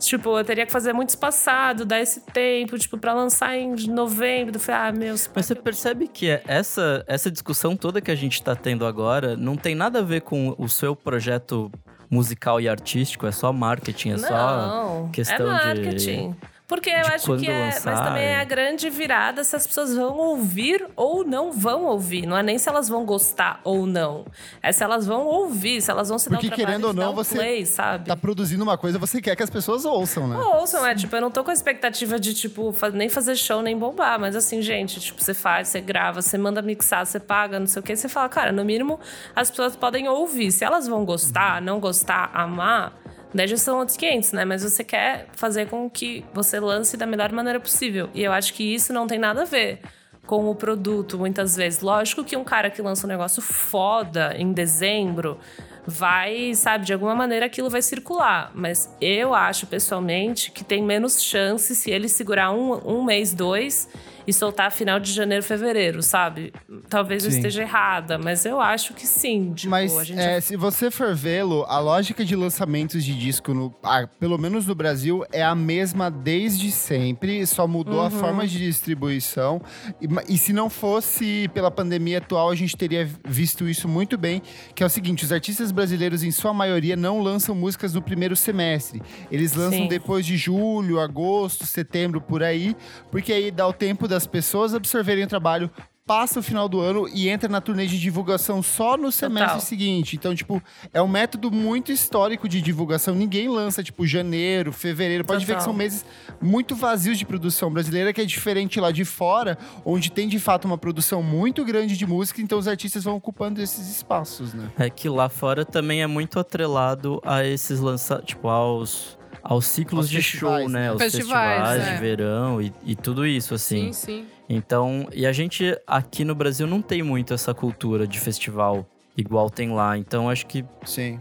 Tipo, 0.01 0.39
eu 0.39 0.45
teria 0.45 0.65
que 0.65 0.71
fazer 0.71 0.93
muito 0.93 1.09
espaçado, 1.09 1.85
dar 1.85 1.99
esse 2.01 2.21
tempo, 2.21 2.79
tipo, 2.79 2.97
pra 2.97 3.13
lançar 3.13 3.57
em 3.57 3.75
novembro. 3.89 4.55
Eu 4.55 4.61
falei, 4.61 4.81
ah, 4.81 4.93
meu. 4.93 5.15
Mas 5.35 5.47
você 5.47 5.57
percebe 5.57 6.07
que 6.07 6.31
é 6.31 6.41
essa, 6.47 7.05
essa 7.09 7.29
discussão 7.29 7.75
toda 7.77 8.01
que 8.01 8.09
a 8.11 8.15
gente 8.15 8.41
tá 8.41 8.55
tendo 8.55 8.87
agora 8.87 9.37
não 9.37 9.57
tem 9.57 9.75
nada 9.75 9.99
a 9.99 10.03
ver 10.03 10.21
com 10.21 10.55
o 10.57 10.69
seu 10.69 10.95
projeto 10.95 11.69
musical 12.09 12.61
e 12.61 12.69
artístico, 12.69 13.27
é 13.27 13.33
só 13.33 13.53
marketing, 13.53 14.11
é 14.13 14.19
só 14.19 14.29
Não, 14.31 15.09
questão 15.11 15.53
é 15.53 15.75
de- 15.75 15.81
marketing. 15.83 16.37
Porque 16.69 16.91
eu 16.91 17.07
acho 17.07 17.35
que 17.39 17.51
é. 17.51 17.65
mas 17.65 17.83
lançar, 17.83 18.05
também 18.05 18.25
é 18.25 18.33
é. 18.33 18.41
a 18.41 18.45
grande 18.45 18.91
virada 18.91 19.43
se 19.43 19.57
as 19.57 19.67
pessoas 19.67 19.95
vão 19.95 20.15
ouvir 20.19 20.87
ou 20.95 21.25
não 21.25 21.51
vão 21.51 21.87
ouvir. 21.87 22.27
Não 22.27 22.37
é 22.37 22.43
nem 22.43 22.59
se 22.59 22.69
elas 22.69 22.91
vão 22.91 23.07
gostar 23.07 23.59
ou 23.65 23.87
não. 23.87 24.27
É 24.63 24.71
se 24.71 24.85
elas 24.85 25.07
vão 25.07 25.25
ouvir, 25.25 25.81
se 25.81 25.91
elas 25.91 26.11
vão 26.11 26.19
se 26.19 26.29
Porque, 26.29 26.49
dar 26.49 26.53
o 26.53 26.57
trabalho 26.57 26.67
querendo 26.67 26.85
ou 26.89 26.93
não, 26.93 27.13
um 27.13 27.15
você 27.15 27.37
play, 27.37 27.65
sabe? 27.65 28.05
Tá 28.05 28.15
produzindo 28.15 28.63
uma 28.63 28.77
coisa, 28.77 28.99
você 28.99 29.23
quer 29.23 29.35
que 29.35 29.43
as 29.43 29.49
pessoas 29.49 29.87
ouçam, 29.87 30.29
né? 30.29 30.37
Ouçam, 30.37 30.85
é, 30.85 30.95
tipo, 30.95 31.17
eu 31.17 31.23
não 31.23 31.31
tô 31.31 31.43
com 31.43 31.51
a 31.51 31.55
expectativa 31.55 32.21
de, 32.21 32.35
tipo, 32.35 32.75
nem 32.93 33.09
fazer 33.09 33.35
show, 33.37 33.63
nem 33.63 33.77
bombar, 33.77 34.21
mas 34.21 34.37
assim, 34.37 34.61
gente, 34.61 35.01
tipo, 35.01 35.25
você 35.25 35.33
faz, 35.33 35.69
você 35.69 35.81
grava, 35.81 36.21
você 36.21 36.37
manda 36.37 36.61
mixar, 36.61 37.07
você 37.07 37.19
paga, 37.19 37.59
não 37.59 37.67
sei 37.67 37.81
o 37.81 37.83
quê, 37.83 37.97
você 37.97 38.11
fala, 38.11 38.29
cara, 38.29 38.53
no 38.53 38.63
mínimo, 38.63 39.01
as 39.35 39.49
pessoas 39.49 39.75
podem 39.75 40.07
ouvir. 40.07 40.53
Se 40.53 40.67
elas 40.67 40.87
vão 40.87 41.03
gostar, 41.07 41.63
não 41.63 41.81
gostar, 41.81 42.31
amar, 42.35 42.93
daí 43.35 43.47
já 43.47 43.57
são 43.57 43.79
outros 43.79 43.97
500, 43.97 44.33
né? 44.33 44.45
Mas 44.45 44.63
você 44.63 44.83
quer 44.83 45.27
fazer 45.33 45.67
com 45.69 45.89
que 45.89 46.25
você 46.33 46.59
lance 46.59 46.97
da 46.97 47.07
melhor 47.07 47.33
maneira 47.33 47.61
possível. 47.61 48.09
E 48.15 48.23
eu 48.23 48.33
acho 48.33 48.55
que 48.55 48.75
isso 48.75 48.93
não 48.93 49.07
tem 49.07 49.19
nada 49.19 49.43
a 49.43 49.45
ver 49.45 49.81
com 50.27 50.49
o 50.51 50.55
produto, 50.55 51.19
muitas 51.19 51.57
vezes. 51.57 51.81
Lógico 51.81 52.23
que 52.23 52.37
um 52.37 52.45
cara 52.45 52.71
que 52.71 52.83
lança 52.83 53.07
um 53.07 53.09
negócio 53.09 53.41
foda 53.41 54.35
em 54.37 54.53
dezembro 54.53 55.39
vai, 55.87 56.55
sabe, 56.55 56.85
de 56.85 56.93
alguma 56.93 57.15
maneira 57.15 57.47
aquilo 57.47 57.71
vai 57.71 57.81
circular. 57.81 58.53
Mas 58.55 58.95
eu 59.01 59.35
acho, 59.35 59.67
pessoalmente, 59.67 60.51
que 60.51 60.63
tem 60.63 60.83
menos 60.83 61.23
chance 61.23 61.75
se 61.75 61.91
ele 61.91 62.09
segurar 62.09 62.53
um, 62.53 62.99
um 62.99 63.03
mês, 63.03 63.33
dois 63.33 63.89
e 64.29 64.33
soltar 64.35 64.71
final 64.71 65.01
de 65.01 65.11
janeiro, 65.11 65.43
fevereiro, 65.43 66.03
sabe? 66.03 66.53
Talvez 66.91 67.25
eu 67.25 67.31
Sim. 67.31 67.39
esteja 67.39 67.63
errada, 67.63 68.19
mas 68.19 68.45
eu 68.45 68.61
acho 68.61 68.93
que 68.93 69.07
sim. 69.07 69.55
Tipo, 69.55 69.71
Mas 69.71 70.11
é, 70.11 70.39
se 70.39 70.55
você 70.55 70.91
for 70.91 71.15
vê-lo, 71.15 71.65
a 71.67 71.79
lógica 71.79 72.23
de 72.23 72.37
lançamentos 72.37 73.03
de 73.03 73.15
disco, 73.15 73.55
no, 73.55 73.75
ah, 73.83 74.07
pelo 74.21 74.37
menos 74.37 74.67
no 74.67 74.75
Brasil, 74.75 75.25
é 75.33 75.43
a 75.43 75.55
mesma 75.55 76.11
desde 76.11 76.71
sempre, 76.71 77.47
só 77.47 77.67
mudou 77.67 78.03
a 78.03 78.11
forma 78.11 78.47
de 78.47 78.59
distribuição. 78.59 79.63
E, 79.99 80.35
e 80.35 80.37
se 80.37 80.53
não 80.53 80.69
fosse 80.69 81.49
pela 81.55 81.71
pandemia 81.71 82.19
atual, 82.19 82.51
a 82.51 82.55
gente 82.55 82.77
teria 82.77 83.09
visto 83.27 83.67
isso 83.67 83.89
muito 83.89 84.19
bem, 84.19 84.43
que 84.75 84.83
é 84.83 84.87
o 84.87 84.91
seguinte, 84.91 85.25
os 85.25 85.33
artistas 85.33 85.73
brasileiros, 85.73 86.23
em 86.23 86.31
sua 86.31 86.53
maioria, 86.53 86.97
não 86.97 87.23
lançam 87.23 87.55
músicas 87.55 87.95
no 87.95 88.03
primeiro 88.03 88.37
semestre. 88.37 89.01
Eles 89.33 89.55
lançam 89.55 89.85
Sim. 89.85 89.89
depois 89.89 90.27
de 90.27 90.37
julho, 90.37 91.01
agosto, 91.01 91.65
setembro, 91.65 92.21
por 92.21 92.43
aí, 92.43 92.77
porque 93.11 93.33
aí 93.33 93.51
dá 93.51 93.67
o 93.67 93.73
tempo 93.73 94.07
das 94.07 94.18
pessoas 94.27 94.75
absorverem 94.75 95.25
o 95.25 95.29
trabalho 95.29 95.71
passa 96.09 96.41
o 96.41 96.43
final 96.43 96.71
do 96.71 96.81
ano 96.81 97.07
e 97.13 97.29
entra 97.29 97.51
na 97.51 97.61
turnê 97.61 97.87
de 97.87 98.01
divulgação 98.01 98.63
só 98.63 98.97
no 98.97 99.13
semestre 99.13 99.51
Total. 99.51 99.61
seguinte. 99.61 100.17
Então, 100.17 100.35
tipo, 100.35 100.63
é 100.91 101.03
um 101.03 101.07
método 101.07 101.51
muito 101.51 101.93
histórico 101.93 102.49
de 102.49 102.63
divulgação. 102.63 103.15
Ninguém 103.15 103.47
lança, 103.47 103.85
tipo, 103.85 104.07
janeiro, 104.07 104.73
fevereiro. 104.73 105.23
Pode 105.23 105.45
ver 105.45 105.53
que 105.53 105.59
Total. 105.59 105.65
são 105.67 105.75
meses 105.75 106.07
muito 106.41 106.75
vazios 106.75 107.19
de 107.19 107.27
produção 107.27 107.71
brasileira, 107.71 108.11
que 108.15 108.23
é 108.23 108.25
diferente 108.25 108.81
lá 108.81 108.91
de 108.91 109.05
fora, 109.05 109.59
onde 109.85 110.11
tem 110.11 110.27
de 110.27 110.39
fato 110.39 110.65
uma 110.65 110.79
produção 110.79 111.23
muito 111.23 111.63
grande 111.63 111.95
de 111.95 112.07
música, 112.07 112.41
então 112.41 112.59
os 112.59 112.67
artistas 112.67 113.05
vão 113.05 113.17
ocupando 113.17 113.61
esses 113.61 113.91
espaços, 113.91 114.55
né? 114.55 114.71
É 114.79 114.89
que 114.89 115.11
lá 115.11 115.29
fora 115.29 115.63
também 115.63 116.01
é 116.01 116.07
muito 116.07 116.39
atrelado 116.39 117.21
a 117.23 117.45
esses 117.45 117.81
lançamentos, 117.81 118.29
tipo, 118.29 118.49
aos, 118.49 119.18
aos 119.49 119.65
ciclos 119.67 120.05
Aos 120.05 120.11
de 120.11 120.17
festivais, 120.19 120.63
show, 120.65 120.69
né? 120.69 120.81
né? 120.83 120.89
Aos 120.91 120.99
Festivais, 121.03 121.69
festivais, 121.79 121.89
é. 121.89 121.95
de 121.95 122.01
verão 122.01 122.61
e, 122.61 122.73
e 122.85 122.95
tudo 122.95 123.27
isso, 123.27 123.55
assim. 123.55 123.93
Sim, 123.93 123.93
sim. 123.93 124.27
Então, 124.47 125.09
e 125.15 125.27
a 125.27 125.33
gente 125.33 125.75
aqui 125.87 126.23
no 126.25 126.35
Brasil 126.35 126.67
não 126.67 126.83
tem 126.83 127.03
muito 127.03 127.33
essa 127.33 127.55
cultura 127.55 128.07
de 128.07 128.21
festival 128.21 128.87
igual 129.17 129.49
tem 129.49 129.71
lá. 129.73 129.97
Então, 129.97 130.29
acho 130.29 130.47
que 130.47 130.65
Sim. 130.85 131.19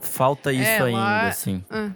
falta 0.00 0.52
isso 0.52 0.62
É, 0.70 0.80
lá 0.80 0.86
ainda, 0.86 1.26
é- 1.26 1.28
assim. 1.28 1.64
Ah, 1.70 1.90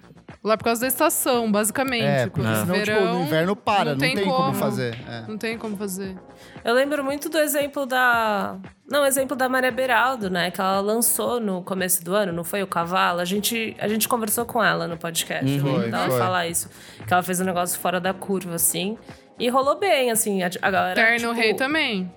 Lá 0.45 0.57
por 0.57 0.64
causa 0.64 0.80
da 0.80 0.88
estação, 0.88 1.53
basicamente. 1.53 2.05
É, 2.05 2.26
porque 2.26 2.40
É. 2.49 2.55
senão, 2.57 2.74
tipo, 2.74 2.84
verão, 2.86 3.14
no 3.14 3.24
inverno 3.24 3.55
para, 3.55 3.93
não, 3.93 3.99
tem, 3.99 4.16
como. 4.16 4.34
como. 4.34 4.55
fazer. 4.55 4.99
É. 5.09 5.24
Não 5.28 5.38
tem 5.38 5.57
como 5.57 5.76
fazer. 5.76 6.16
Eu 6.64 6.74
lembro 6.74 7.05
muito 7.05 7.28
do 7.28 7.38
exemplo 7.38 7.86
da. 7.86 8.57
Não, 8.90 9.03
o 9.03 9.07
exemplo 9.07 9.36
da 9.36 9.49
Maria 9.49 9.70
Beraldo, 9.70 10.28
né? 10.28 10.51
Que 10.51 10.61
ela 10.61 10.80
lançou 10.80 11.38
no 11.38 11.62
começo 11.62 12.05
do 12.05 12.12
ano, 12.12 12.32
não 12.32 12.43
foi 12.43 12.61
o 12.61 12.66
cavalo? 12.66 13.20
A 13.20 13.24
gente, 13.24 13.76
a 13.78 13.86
gente 13.86 14.09
conversou 14.09 14.45
com 14.45 14.62
ela 14.62 14.88
no 14.88 14.97
podcast. 14.97 15.45
Uhum. 15.45 15.61
Foi, 15.61 15.72
lembro 15.72 15.90
dela 15.93 16.09
foi. 16.09 16.18
falar 16.18 16.49
isso. 16.49 16.68
Que 17.07 17.12
ela 17.12 17.22
fez 17.22 17.40
um 17.40 17.45
negócio 17.45 17.78
fora 17.78 18.01
da 18.01 18.12
curva, 18.12 18.57
assim. 18.57 18.99
E 19.38 19.49
rolou 19.49 19.78
bem, 19.78 20.11
assim. 20.11 20.43
A, 20.43 20.51
a 20.61 20.70
galera. 20.72 20.95
Terno 20.95 21.18
tipo, 21.28 21.32
Rei 21.40 21.55
também. 21.55 22.12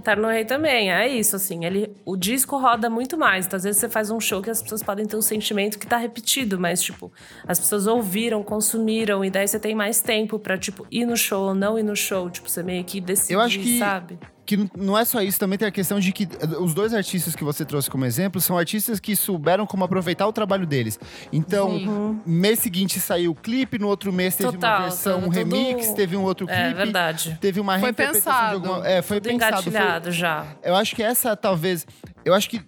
Terno 0.00 0.28
Rei 0.28 0.44
também, 0.44 0.90
é 0.92 1.06
isso, 1.08 1.36
assim. 1.36 1.64
Ele, 1.64 1.92
o 2.04 2.16
disco 2.16 2.56
roda 2.58 2.88
muito 2.90 3.16
mais. 3.18 3.46
Então, 3.46 3.56
às 3.56 3.64
vezes 3.64 3.80
você 3.80 3.88
faz 3.88 4.10
um 4.10 4.18
show 4.20 4.40
que 4.42 4.50
as 4.50 4.62
pessoas 4.62 4.82
podem 4.82 5.06
ter 5.06 5.16
um 5.16 5.22
sentimento 5.22 5.78
que 5.78 5.86
tá 5.86 5.96
repetido, 5.96 6.58
mas, 6.58 6.82
tipo, 6.82 7.12
as 7.46 7.58
pessoas 7.58 7.86
ouviram, 7.86 8.42
consumiram, 8.42 9.24
e 9.24 9.30
daí 9.30 9.46
você 9.46 9.58
tem 9.60 9.74
mais 9.74 10.00
tempo 10.00 10.38
pra, 10.38 10.56
tipo, 10.58 10.86
ir 10.90 11.04
no 11.06 11.16
show 11.16 11.48
ou 11.48 11.54
não 11.54 11.78
ir 11.78 11.82
no 11.82 11.94
show. 11.96 12.28
Tipo, 12.30 12.48
você 12.48 12.62
meio 12.62 12.84
que 12.84 13.00
decide, 13.00 13.34
Eu 13.34 13.40
acho 13.40 13.58
que- 13.58 13.78
sabe? 13.78 14.18
Que 14.56 14.68
não 14.76 14.98
é 14.98 15.04
só 15.04 15.22
isso, 15.22 15.38
também 15.38 15.56
tem 15.58 15.68
a 15.68 15.70
questão 15.70 16.00
de 16.00 16.10
que 16.12 16.24
eh, 16.24 16.46
os 16.58 16.74
dois 16.74 16.92
artistas 16.92 17.36
que 17.36 17.44
você 17.44 17.64
trouxe 17.64 17.88
como 17.88 18.04
exemplo 18.04 18.40
são 18.40 18.58
artistas 18.58 18.98
que 18.98 19.14
souberam 19.14 19.64
como 19.66 19.84
aproveitar 19.84 20.26
o 20.26 20.32
trabalho 20.32 20.66
deles. 20.66 20.98
Então, 21.32 21.70
Sim. 21.70 22.20
mês 22.26 22.58
seguinte 22.58 22.98
saiu 22.98 23.30
o 23.30 23.34
clipe, 23.34 23.78
no 23.78 23.86
outro 23.86 24.12
mês 24.12 24.34
teve 24.34 24.50
Total, 24.52 24.78
uma 24.78 24.82
versão, 24.88 25.18
um 25.18 25.20
tava 25.30 25.34
tudo- 25.44 25.54
remix, 25.56 25.92
teve 25.92 26.16
um 26.16 26.22
outro 26.22 26.46
clipe. 26.46 26.60
É 26.60 26.74
verdade. 26.74 27.38
Teve 27.40 27.60
uma 27.60 27.74
Foi 27.78 27.82
reinterpretação 27.90 28.32
pensado. 28.32 28.60
de 28.60 28.66
alguma... 28.68 28.88
É, 28.88 29.02
foi 29.02 29.20
Tudo 29.20 29.30
pensado. 29.32 29.62
foi- 29.62 29.70
engatilhado 29.72 30.10
já. 30.10 30.46
Eu 30.62 30.74
acho 30.74 30.96
que 30.96 31.02
essa 31.02 31.36
talvez. 31.36 31.86
Eu 32.24 32.34
acho 32.34 32.50
que 32.50 32.60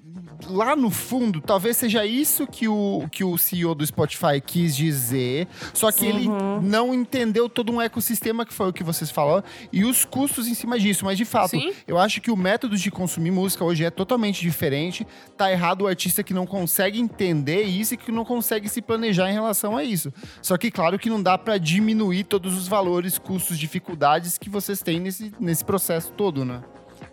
lá 0.47 0.77
no 0.77 0.91
fundo, 0.91 1.41
talvez 1.41 1.77
seja 1.77 2.05
isso 2.05 2.47
que 2.47 2.69
o, 2.69 3.07
que 3.11 3.25
o 3.25 3.37
CEO 3.37 3.75
do 3.75 3.87
Spotify 3.87 4.41
quis 4.45 4.77
dizer. 4.77 5.49
Só 5.75 5.91
que 5.91 6.07
ele 6.07 6.29
não 6.63 6.95
entendeu 6.95 7.49
todo 7.49 7.73
um 7.73 7.81
ecossistema 7.81 8.45
que 8.45 8.53
foi 8.53 8.69
o 8.69 8.73
que 8.73 8.85
vocês 8.85 9.11
falaram 9.11 9.45
e 9.73 9.85
os 9.85 10.05
custos 10.05 10.47
em 10.47 10.55
cima 10.55 10.79
disso. 10.79 11.05
Mas 11.05 11.19
de 11.19 11.25
fato, 11.25 11.51
Sim. 11.51 11.73
eu 11.87 11.99
acho 11.99 12.21
que 12.21 12.31
o 12.31 12.37
método 12.37 12.77
de 12.77 12.91
consumir 12.91 13.31
música 13.31 13.65
hoje 13.65 13.85
é 13.85 13.91
totalmente 13.91 14.41
diferente. 14.41 15.07
Tá 15.37 15.51
errado 15.51 15.83
o 15.83 15.87
artista 15.87 16.23
que 16.23 16.35
não 16.35 16.47
consegue 16.47 17.01
entender 17.01 17.63
isso 17.63 17.95
e 17.95 17.97
que 17.97 18.13
não 18.13 18.25
consegue 18.25 18.69
se 18.69 18.83
planejar 18.83 19.31
em 19.31 19.35
relação 19.35 19.77
a 19.77 19.85
isso. 19.85 20.13
Só 20.41 20.57
que, 20.57 20.71
claro, 20.71 20.99
que 20.99 21.11
não 21.11 21.23
dá 21.23 21.37
pra 21.39 21.59
diminuir 21.59 22.25
todos 22.25 22.57
os 22.57 22.69
valores, 22.69 23.19
custos, 23.19 23.59
dificuldades 23.59 24.39
que 24.39 24.51
vocês 24.51 24.83
têm 24.83 25.01
nesse, 25.01 25.33
nesse 25.39 25.65
processo 25.65 26.13
todo, 26.13 26.45
né? 26.45 26.63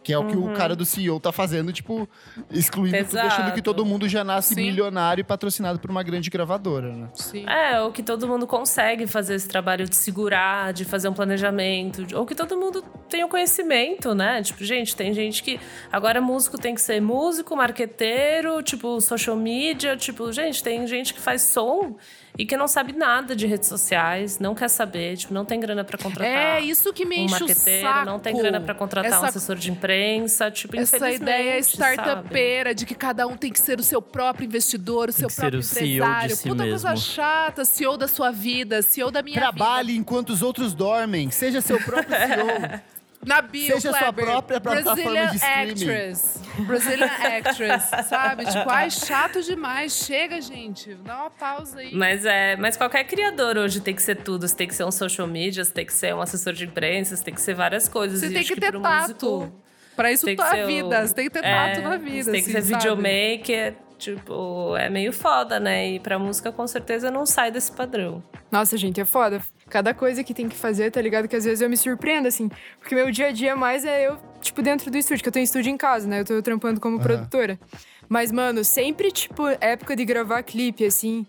Que 0.03 0.13
é 0.13 0.17
o 0.17 0.25
que 0.25 0.37
o 0.37 0.53
cara 0.53 0.75
do 0.75 0.85
CEO 0.85 1.19
tá 1.19 1.31
fazendo, 1.31 1.73
tipo, 1.73 2.07
excluindo 2.49 2.97
tudo, 2.97 3.09
Exato. 3.09 3.27
achando 3.27 3.53
que 3.53 3.61
todo 3.61 3.85
mundo 3.85 4.07
já 4.07 4.23
nasce 4.23 4.55
Sim. 4.55 4.61
milionário 4.61 5.21
e 5.21 5.23
patrocinado 5.23 5.77
por 5.79 5.91
uma 5.91 6.01
grande 6.03 6.29
gravadora, 6.29 6.93
né? 6.93 7.09
Sim. 7.15 7.45
É, 7.47 7.81
ou 7.81 7.91
que 7.91 8.01
todo 8.01 8.27
mundo 8.27 8.47
consegue 8.47 9.05
fazer 9.05 9.35
esse 9.35 9.47
trabalho 9.47 9.87
de 9.87 9.95
segurar, 9.95 10.71
de 10.73 10.85
fazer 10.85 11.09
um 11.09 11.13
planejamento, 11.13 12.05
ou 12.15 12.25
que 12.25 12.33
todo 12.33 12.57
mundo 12.57 12.83
tem 13.09 13.23
o 13.23 13.27
conhecimento, 13.27 14.15
né? 14.15 14.41
Tipo, 14.41 14.63
gente, 14.63 14.95
tem 14.95 15.13
gente 15.13 15.43
que. 15.43 15.59
Agora 15.91 16.21
músico 16.21 16.57
tem 16.57 16.73
que 16.73 16.81
ser 16.81 17.01
músico, 17.01 17.55
marqueteiro, 17.55 18.63
tipo, 18.63 18.99
social 19.01 19.35
media, 19.35 19.97
tipo, 19.97 20.31
gente, 20.31 20.63
tem 20.63 20.87
gente 20.87 21.13
que 21.13 21.19
faz 21.19 21.41
som 21.41 21.95
e 22.39 22.45
que 22.45 22.55
não 22.55 22.69
sabe 22.69 22.93
nada 22.93 23.35
de 23.35 23.45
redes 23.45 23.67
sociais, 23.67 24.39
não 24.39 24.55
quer 24.55 24.69
saber, 24.69 25.17
tipo, 25.17 25.33
não 25.33 25.43
tem 25.43 25.59
grana 25.59 25.83
para 25.83 25.97
contratar. 25.97 26.55
É, 26.55 26.61
isso 26.61 26.93
que 26.93 27.03
me 27.03 27.17
um 27.17 27.23
enche 27.25 27.35
o 27.35 27.39
marqueteiro, 27.47 27.87
saco. 27.89 28.05
não 28.05 28.17
tem 28.17 28.37
grana 28.37 28.61
para 28.61 28.73
contratar 28.73 29.11
Essa 29.11 29.21
um 29.21 29.25
assessor 29.25 29.57
de 29.57 29.69
imprensa, 29.69 30.49
tipo, 30.49 30.77
Essa 30.77 30.95
infelizmente, 30.95 31.21
ideia 31.21 31.61
sabe? 31.61 31.93
startupeira 31.95 32.73
de 32.73 32.85
que 32.85 32.95
cada 32.95 33.27
um 33.27 33.35
tem 33.35 33.51
que 33.51 33.59
ser 33.59 33.77
o 33.77 33.83
seu 33.83 34.01
próprio 34.01 34.45
investidor, 34.45 35.09
o 35.09 35.11
seu 35.11 35.27
que 35.27 35.33
ser 35.33 35.41
próprio 35.41 35.59
o 35.59 35.63
CEO 35.63 35.83
de 35.83 35.95
empresário. 35.95 36.35
si 36.37 36.47
Puta 36.47 36.63
coisa 36.65 36.89
mesmo. 36.91 37.05
chata, 37.05 37.65
CEO 37.65 37.97
da 37.97 38.07
sua 38.07 38.31
vida, 38.31 38.81
CEO 38.81 39.11
da 39.11 39.21
minha 39.21 39.35
Trabalhe 39.37 39.97
enquanto 39.97 40.29
os 40.29 40.41
outros 40.41 40.73
dormem. 40.73 41.29
Seja 41.29 41.59
seu 41.59 41.77
próprio 41.81 42.15
CEO. 42.17 42.79
Na 43.25 43.41
bio, 43.41 43.73
Seja 43.73 43.91
sua 43.91 43.99
Kleber, 43.99 44.25
própria 44.25 44.61
plataforma 44.61 44.95
Brazilian 44.95 45.29
de 45.29 45.35
streaming. 45.35 45.71
Actress. 45.71 46.41
Brazilian 46.59 47.07
Actress, 47.07 47.89
sabe? 48.07 48.45
Tipo, 48.49 48.69
ai, 48.69 48.89
chato 48.89 49.41
demais. 49.43 49.93
Chega, 49.93 50.39
gente. 50.39 50.93
Dá 50.95 51.17
uma 51.17 51.29
pausa 51.29 51.79
aí. 51.79 51.93
Mas 51.93 52.25
é, 52.25 52.55
mas 52.55 52.77
qualquer 52.77 53.03
criador 53.03 53.57
hoje 53.57 53.81
tem 53.81 53.93
que 53.93 54.01
ser 54.01 54.15
tudo. 54.23 54.47
Você 54.47 54.55
tem 54.55 54.67
que 54.67 54.75
ser 54.75 54.85
um 54.85 54.91
social 54.91 55.27
media, 55.27 55.63
você 55.63 55.71
tem 55.71 55.85
que 55.85 55.93
ser 55.93 56.15
um 56.15 56.21
assessor 56.21 56.53
de 56.53 56.65
imprensa, 56.65 57.15
você 57.15 57.23
tem 57.23 57.33
que 57.33 57.41
ser 57.41 57.53
várias 57.53 57.89
coisas. 57.89 58.21
Você 58.21 58.29
tem 58.29 58.39
acho 58.39 58.53
que 58.53 58.61
ter 58.61 58.79
tato. 58.79 59.51
Pra 59.97 60.11
isso 60.13 60.25
que 60.25 60.35
tá 60.37 60.51
ser 60.51 60.65
vida. 60.65 61.05
Você 61.05 61.13
tem 61.13 61.25
que 61.25 61.31
ter 61.31 61.43
é, 61.43 61.73
tato 61.73 61.81
na 61.81 61.97
vida. 61.97 62.23
Você 62.23 62.31
tem 62.31 62.43
que 62.43 62.57
assim, 62.57 62.67
ser 62.67 62.71
sabe? 62.71 62.83
videomaker, 62.83 63.75
tipo, 63.97 64.77
é 64.77 64.89
meio 64.89 65.11
foda, 65.11 65.59
né? 65.59 65.89
E 65.89 65.99
pra 65.99 66.17
música 66.17 66.53
com 66.53 66.65
certeza 66.65 67.11
não 67.11 67.25
sai 67.25 67.51
desse 67.51 67.69
padrão. 67.69 68.23
Nossa, 68.49 68.77
gente, 68.77 69.01
é 69.01 69.05
foda. 69.05 69.41
Cada 69.69 69.93
coisa 69.93 70.23
que 70.23 70.33
tem 70.33 70.49
que 70.49 70.55
fazer, 70.55 70.91
tá 70.91 71.01
ligado? 71.01 71.27
Que 71.27 71.35
às 71.35 71.45
vezes 71.45 71.61
eu 71.61 71.69
me 71.69 71.77
surpreendo, 71.77 72.27
assim. 72.27 72.49
Porque 72.79 72.95
meu 72.95 73.11
dia 73.11 73.27
a 73.27 73.31
dia 73.31 73.55
mais 73.55 73.85
é 73.85 74.07
eu, 74.07 74.17
tipo, 74.41 74.61
dentro 74.61 74.89
do 74.89 74.97
estúdio, 74.97 75.23
que 75.23 75.29
eu 75.29 75.33
tenho 75.33 75.43
estúdio 75.43 75.71
em 75.71 75.77
casa, 75.77 76.07
né? 76.07 76.21
Eu 76.21 76.25
tô 76.25 76.41
trampando 76.41 76.79
como 76.79 76.99
produtora. 76.99 77.59
Mas, 78.07 78.31
mano, 78.31 78.63
sempre, 78.63 79.11
tipo, 79.11 79.43
época 79.61 79.95
de 79.95 80.03
gravar 80.03 80.41
clipe, 80.43 80.85
assim. 80.85 81.25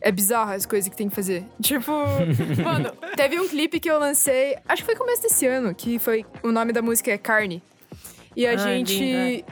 É 0.00 0.12
bizarro 0.12 0.52
as 0.52 0.66
coisas 0.66 0.88
que 0.88 0.96
tem 0.96 1.08
que 1.08 1.14
fazer. 1.14 1.44
Tipo, 1.62 1.90
mano, 2.62 2.92
teve 3.16 3.40
um 3.40 3.48
clipe 3.48 3.80
que 3.80 3.90
eu 3.90 3.98
lancei, 3.98 4.56
acho 4.68 4.82
que 4.82 4.86
foi 4.86 4.94
começo 4.94 5.22
desse 5.22 5.46
ano, 5.46 5.74
que 5.74 5.98
foi. 5.98 6.24
O 6.42 6.52
nome 6.52 6.72
da 6.72 6.82
música 6.82 7.10
é 7.10 7.18
Carne. 7.18 7.62
E 8.36 8.46
a 8.46 8.50
Ai, 8.50 8.58
gente. 8.58 8.98
linda. 8.98 9.44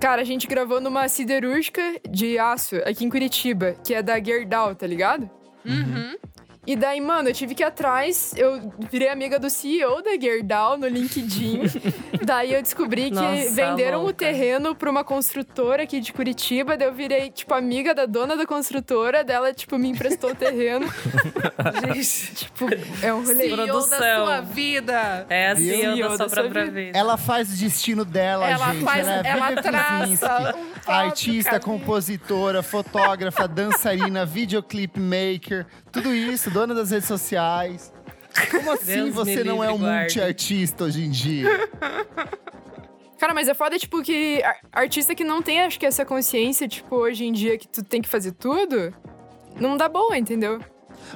Cara, 0.00 0.22
a 0.22 0.24
gente 0.24 0.46
gravou 0.46 0.80
numa 0.80 1.06
siderúrgica 1.08 1.82
de 2.08 2.38
aço 2.38 2.76
aqui 2.78 3.04
em 3.04 3.10
Curitiba, 3.10 3.76
que 3.84 3.94
é 3.94 4.02
da 4.02 4.18
Gerdau, 4.18 4.74
tá 4.74 4.86
ligado? 4.86 5.30
Uhum. 5.64 6.16
E 6.64 6.76
daí, 6.76 7.00
mano, 7.00 7.28
eu 7.28 7.34
tive 7.34 7.56
que 7.56 7.62
ir 7.64 7.66
atrás. 7.66 8.32
Eu 8.36 8.72
virei 8.88 9.08
amiga 9.08 9.36
do 9.36 9.50
CEO 9.50 10.00
da 10.00 10.12
Gerdau 10.20 10.78
no 10.78 10.86
LinkedIn. 10.86 11.62
daí 12.24 12.54
eu 12.54 12.62
descobri 12.62 13.04
que 13.10 13.16
Nossa, 13.16 13.50
venderam 13.50 13.98
o 13.98 14.02
louca. 14.04 14.24
terreno 14.26 14.72
pra 14.72 14.88
uma 14.88 15.02
construtora 15.02 15.82
aqui 15.82 15.98
de 16.00 16.12
Curitiba. 16.12 16.76
Daí 16.76 16.86
eu 16.86 16.92
virei, 16.94 17.30
tipo, 17.30 17.52
amiga 17.52 17.92
da 17.92 18.06
dona 18.06 18.36
da 18.36 18.46
construtora. 18.46 19.24
Dela, 19.24 19.52
tipo, 19.52 19.76
me 19.76 19.88
emprestou 19.88 20.30
o 20.30 20.34
terreno. 20.36 20.86
Gente, 21.94 22.34
tipo, 22.34 22.66
é 23.02 23.12
um 23.12 23.22
rolê. 23.24 23.34
CEO 23.44 23.56
da 23.56 23.62
Produção. 23.64 23.98
sua 24.26 24.40
vida. 24.42 25.26
é 25.28 25.48
assim 25.48 25.64
Viu? 25.80 25.96
eu 25.96 26.08
da 26.10 26.16
Da 26.16 26.28
sua 26.28 26.28
própria 26.42 26.64
vida. 26.66 26.74
vida. 26.80 26.98
Ela 26.98 27.16
faz 27.16 27.52
o 27.52 27.56
destino 27.56 28.04
dela, 28.04 28.48
Ela 28.48 28.72
gente. 28.72 28.84
faz- 28.84 29.06
ela 29.08 29.26
é 29.26 29.30
ela 29.30 29.62
traça 29.62 30.54
um 30.88 30.92
artista, 30.92 31.58
compositora, 31.58 32.62
fotógrafa, 32.62 33.48
dançarina, 33.48 34.24
videoclip 34.24 34.98
maker, 35.00 35.66
tudo 35.92 36.14
isso, 36.14 36.50
dona 36.50 36.74
das 36.74 36.90
redes 36.90 37.06
sociais. 37.08 37.92
Como 38.50 38.72
assim 38.72 38.94
Deus 38.94 39.14
você 39.14 39.44
não 39.44 39.62
é 39.62 39.70
um 39.70 39.78
multi-artista 39.78 40.84
hoje 40.84 41.04
em 41.04 41.10
dia? 41.10 41.68
Cara, 43.18 43.34
mas 43.34 43.46
é 43.48 43.54
foda, 43.54 43.78
tipo, 43.78 44.02
que 44.02 44.42
ar- 44.42 44.56
artista 44.72 45.14
que 45.14 45.22
não 45.22 45.40
tem, 45.42 45.60
acho 45.60 45.78
que, 45.78 45.86
essa 45.86 46.04
consciência, 46.04 46.66
tipo, 46.66 46.96
hoje 46.96 47.24
em 47.24 47.32
dia 47.32 47.56
que 47.56 47.68
tu 47.68 47.84
tem 47.84 48.02
que 48.02 48.08
fazer 48.08 48.32
tudo, 48.32 48.92
não 49.60 49.76
dá 49.76 49.88
boa, 49.88 50.16
entendeu? 50.18 50.60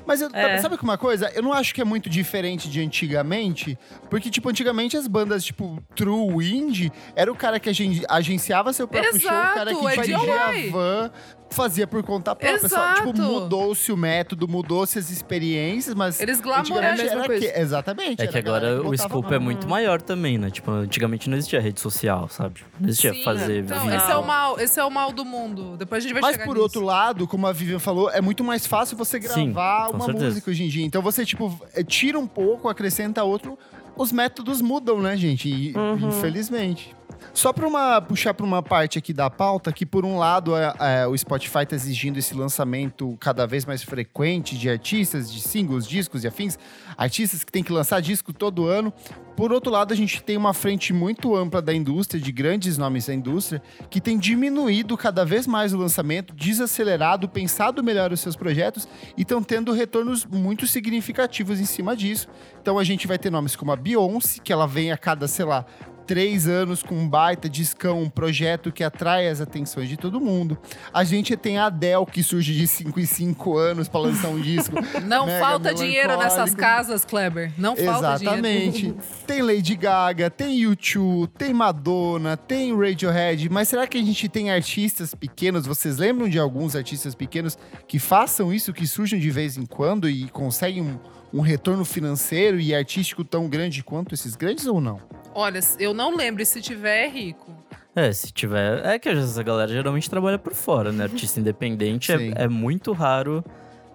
Mas 0.05 0.21
eu, 0.21 0.29
É. 0.33 0.59
sabe 0.59 0.77
que 0.77 0.85
uma 0.85 0.99
coisa? 0.99 1.31
Eu 1.35 1.43
não 1.43 1.53
acho 1.53 1.75
que 1.75 1.81
é 1.81 1.85
muito 1.85 2.09
diferente 2.11 2.69
de 2.69 2.81
antigamente, 2.81 3.79
porque, 4.11 4.31
tipo, 4.31 4.49
antigamente 4.49 4.97
as 4.97 5.07
bandas, 5.09 5.45
tipo, 5.45 5.83
true 5.97 6.45
indie, 6.49 6.93
era 7.17 7.31
o 7.33 7.35
cara 7.37 7.59
que 7.59 7.69
agen- 7.71 8.03
agenciava 8.09 8.73
seu 8.73 8.87
próprio 8.87 9.19
show, 9.19 9.31
o 9.31 9.55
cara 9.55 9.75
que 9.75 9.81
Exato, 9.81 9.89
é 9.89 10.03
dirigia 10.03 10.45
a 10.45 10.71
van, 10.71 11.11
fazia 11.57 11.87
por 11.87 12.03
conta 12.03 12.37
própria. 12.37 12.69
Só, 12.69 12.95
tipo, 12.95 13.09
Exato. 13.11 13.23
mudou-se 13.23 13.91
o 13.91 13.97
método, 13.97 14.47
mudou-se 14.47 14.99
as 14.99 15.11
experiências, 15.11 15.95
mas. 15.95 16.21
Eles 16.21 16.41
glamouraram 16.41 16.95
a 16.95 16.97
mesma 16.97 17.25
coisa. 17.25 17.53
que, 17.53 17.59
Exatamente. 17.59 18.23
É 18.23 18.27
que 18.27 18.39
agora 18.39 18.75
o 18.75 18.77
botava 18.91 18.95
escopo 18.95 19.33
a 19.33 19.37
é 19.37 19.39
muito 19.39 19.67
maior 19.67 20.01
também, 20.01 20.39
né? 20.39 20.51
Tipo, 20.51 20.71
antigamente 20.71 21.29
não 21.29 21.37
existia 21.37 21.61
rede 21.61 21.81
social, 21.81 22.29
sabe? 22.29 22.61
Não 22.79 22.89
existia 22.89 23.13
Sim, 23.13 23.25
fazer 23.25 23.65
então, 23.65 23.81
vídeo. 23.81 23.97
esse 23.97 24.11
é, 24.13 24.17
o 24.17 24.23
mal, 24.27 24.61
esse 24.61 24.79
é 24.81 24.85
o 24.85 24.91
mal 24.91 25.11
do 25.13 25.25
mundo. 25.25 25.77
Depois 25.77 26.05
a 26.05 26.07
gente 26.07 26.13
vai 26.13 26.23
Mas 26.23 26.33
chegar 26.33 26.45
por 26.45 26.53
nisso. 26.55 26.63
outro 26.63 26.81
lado, 26.83 27.27
como 27.27 27.47
a 27.47 27.53
Vivian 27.53 27.79
falou, 27.79 28.11
é 28.11 28.21
muito 28.21 28.45
mais 28.45 28.67
fácil 28.67 28.97
você 28.97 29.21
Sim, 29.23 29.53
gravar 29.53 29.89
com 29.89 29.95
uma 29.97 30.05
certeza. 30.05 30.27
música 30.27 30.51
hoje 30.51 30.65
em 30.65 30.69
dia. 30.69 30.85
Então 30.85 31.01
você, 31.01 31.25
tipo, 31.25 31.59
eh, 31.75 31.83
tira 31.83 32.19
um 32.19 32.27
pouco, 32.27 32.69
acrescenta 32.69 33.25
outro. 33.25 33.59
Os 33.97 34.13
métodos 34.13 34.61
mudam, 34.61 35.01
né, 35.01 35.17
gente? 35.17 35.49
E, 35.49 35.73
Infelizmente. 36.03 36.95
Só 37.37 37.53
para 37.53 37.69
uma 37.69 38.01
puxar 38.01 38.33
para 38.33 38.47
uma 38.47 38.63
parte 38.63 38.99
aqui 38.99 39.13
da 39.13 39.29
pauta, 39.29 39.71
que 39.71 39.85
por 39.85 40.07
um 40.07 40.17
lado 40.17 40.57
é, 40.57 40.73
é, 40.81 41.07
o 41.07 41.15
Spotify 41.15 41.65
está 41.65 41.77
exigindo 41.77 42.17
esse 42.17 42.35
lançamento 42.35 43.15
cada 43.21 43.47
vez 43.47 43.67
mais 43.67 43.83
frequente 43.83 44.57
de 44.57 44.71
artistas, 44.71 45.31
de 45.31 45.43
singles, 45.43 45.87
discos 45.87 46.25
e 46.25 46.27
afins, 46.27 46.59
artistas 46.97 47.45
que 47.45 47.53
têm 47.53 47.63
que 47.63 47.71
lançar 47.71 48.01
disco 48.01 48.33
todo 48.33 48.67
ano. 48.67 48.91
Por 49.37 49.53
outro 49.53 49.71
lado, 49.71 49.93
a 49.93 49.97
gente 49.97 50.23
tem 50.23 50.35
uma 50.35 50.55
frente 50.55 50.95
muito 50.95 51.37
ampla 51.37 51.61
da 51.61 51.75
indústria, 51.75 52.19
de 52.19 52.33
grandes 52.33 52.79
nomes 52.79 53.07
da 53.07 53.13
indústria, 53.13 53.63
que 53.91 54.01
tem 54.01 54.17
diminuído 54.17 54.97
cada 54.97 55.23
vez 55.23 55.47
mais 55.47 55.75
o 55.75 55.77
lançamento, 55.77 56.35
desacelerado, 56.35 57.29
pensado 57.29 57.85
melhor 57.85 58.13
os 58.13 58.21
seus 58.21 58.35
projetos 58.35 58.89
e 59.15 59.21
estão 59.21 59.43
tendo 59.43 59.73
retornos 59.73 60.25
muito 60.25 60.67
significativos 60.67 61.61
em 61.61 61.67
cima 61.67 61.95
disso. 61.95 62.29
Então 62.63 62.79
a 62.79 62.83
gente 62.83 63.07
vai 63.07 63.19
ter 63.19 63.29
nomes 63.29 63.55
como 63.55 63.73
a 63.73 63.77
Beyoncé, 63.77 64.41
que 64.43 64.55
ela 64.55 64.67
vem 64.67 64.91
a 64.91 64.97
cada, 64.97 65.29
sei 65.29 65.45
lá, 65.45 65.67
três 66.07 66.47
anos 66.47 66.83
com 66.83 66.95
um 66.95 67.09
baita 67.09 67.49
discão, 67.49 68.03
um 68.03 68.09
projeto 68.09 68.71
que 68.71 68.85
atrai 68.85 69.29
as 69.29 69.41
atenções 69.41 69.89
de 69.89 69.97
todo 69.97 70.21
mundo. 70.21 70.57
A 70.93 71.05
gente 71.05 71.37
tem 71.37 71.59
a 71.59 71.67
Adele, 71.67 72.07
que 72.07 72.23
surge 72.23 72.55
de 72.55 72.67
5 72.67 73.01
em 73.01 73.07
5 73.07 73.57
anos 73.59 73.89
para 73.89 74.01
lançar 74.01 74.29
um 74.29 74.41
disco. 74.41 74.77
Não 75.07 75.27
falta 75.41 75.75
dinheiro 75.75 76.17
nessas 76.17 76.55
casas, 76.55 77.05
Kleber. 77.05 77.53
Não 77.59 77.77
falta 77.77 78.19
dinheiro. 78.19 78.47
Exatamente. 78.47 78.95
tem 79.27 79.43
Lady 79.43 79.75
Gaga, 79.75 80.31
tem 80.31 80.61
U2, 80.63 81.29
tem 81.37 81.53
Madonna, 81.53 82.37
tem 82.37 82.77
Radiohead. 82.77 83.49
Mas 83.49 83.69
será 83.69 83.87
que 83.87 83.99
a 83.99 84.03
gente 84.03 84.29
tem 84.29 84.51
artistas 84.51 85.15
pequenos? 85.15 85.67
Vocês 85.67 85.97
lembram 85.97 86.29
de 86.29 86.39
alguns 86.39 86.77
artistas 86.77 87.15
pequenos 87.15 87.59
que 87.89 87.99
façam 87.99 88.53
isso, 88.53 88.73
que 88.73 88.87
surjam 88.87 89.19
de 89.19 89.31
vez 89.31 89.57
em 89.57 89.67
quando 89.67 90.09
e 90.09 90.29
conseguem 90.29 90.83
um, 90.83 90.99
um 91.33 91.41
retorno 91.41 91.85
financeiro 91.85 92.59
e 92.59 92.75
artístico 92.75 93.25
tão 93.25 93.49
grande 93.49 93.83
quanto 93.83 94.15
esses 94.15 94.35
grandes 94.37 94.67
ou 94.67 94.81
não? 94.81 95.01
Olha, 95.35 95.61
eu 95.79 95.93
não 95.93 96.15
lembro 96.17 96.45
se 96.47 96.61
tiver, 96.63 97.05
é 97.05 97.09
rico. 97.09 97.55
É, 97.95 98.13
se 98.13 98.31
tiver. 98.33 98.85
É 98.85 98.99
que 98.99 99.09
essa 99.09 99.43
galera 99.43 99.71
geralmente 99.73 100.09
trabalha 100.09 100.39
por 100.39 100.55
fora, 100.55 100.93
né? 100.93 101.05
Artista 101.05 101.41
independente 101.41 102.13
é, 102.13 102.45
é 102.45 102.49
muito 102.49 102.93
raro 102.93 103.43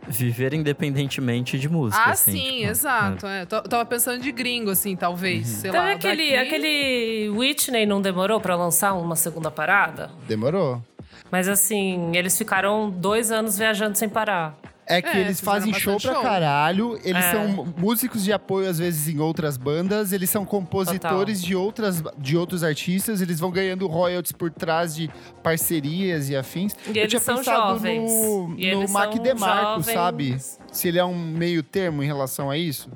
viver 0.08 0.54
independentemente 0.56 1.60
de 1.60 1.70
música. 1.70 2.02
ah, 2.02 2.12
assim, 2.12 2.32
sim, 2.32 2.52
tipo, 2.58 2.70
exato. 2.72 3.28
É. 3.28 3.46
Tô- 3.46 3.62
Tava 3.62 3.86
pensando 3.86 4.20
de 4.20 4.32
gringo, 4.32 4.72
assim, 4.72 4.96
talvez. 4.96 5.48
Sei 5.48 5.70
Então 5.70 5.84
lá. 5.84 5.92
aquele, 5.92 6.32
daqui- 6.32 6.36
aquele 6.38 7.30
Whitney 7.30 7.86
não 7.86 8.02
demorou 8.02 8.40
pra 8.42 8.56
lançar 8.56 8.94
uma 8.94 9.16
segunda 9.16 9.52
parada? 9.52 10.10
Demorou. 10.28 10.82
Mas 11.32 11.48
assim, 11.48 12.16
eles 12.16 12.36
ficaram 12.38 12.90
dois 12.90 13.32
anos 13.32 13.58
viajando 13.58 13.96
sem 13.98 14.10
parar. 14.10 14.58
É 14.92 15.02
que 15.02 15.10
É, 15.10 15.20
eles 15.22 15.40
fazem 15.40 15.74
show 15.74 16.00
pra 16.00 16.14
show. 16.14 16.22
caralho, 16.22 17.00
eles 17.04 17.24
É. 17.26 17.32
são 17.32 17.66
músicos 17.78 18.24
de 18.24 18.32
apoio 18.34 18.70
às 18.70 18.78
vezes 18.80 19.08
em 19.14 19.20
outras 19.20 19.58
bandas, 19.58 20.12
eles 20.14 20.30
são 20.30 20.46
compositores 20.46 21.42
de, 21.42 21.56
outras, 21.56 22.04
de 22.18 22.36
outros 22.38 22.64
artistas, 22.64 23.22
eles 23.22 23.40
vão 23.40 23.52
ganhando 23.52 23.88
royalties 23.88 24.32
por 24.32 24.52
trás 24.52 24.94
de 24.96 25.10
parcerias 25.42 26.30
e 26.30 26.36
afins. 26.36 26.74
E 26.88 26.90
Eu 26.90 26.96
eles 26.98 27.10
tinha 27.10 27.20
são 27.20 27.38
pensado 27.38 27.74
jovens. 27.74 28.12
no, 28.12 28.48
no 28.50 28.90
Mac 28.90 29.14
DeMarco, 29.20 29.82
jovens. 29.82 29.86
sabe? 29.94 30.38
Se 30.72 30.88
ele 30.88 31.00
é 31.00 31.06
um 31.06 31.16
meio 31.18 31.62
termo 31.64 32.04
em 32.04 32.06
relação 32.06 32.50
a 32.50 32.58
isso. 32.58 32.90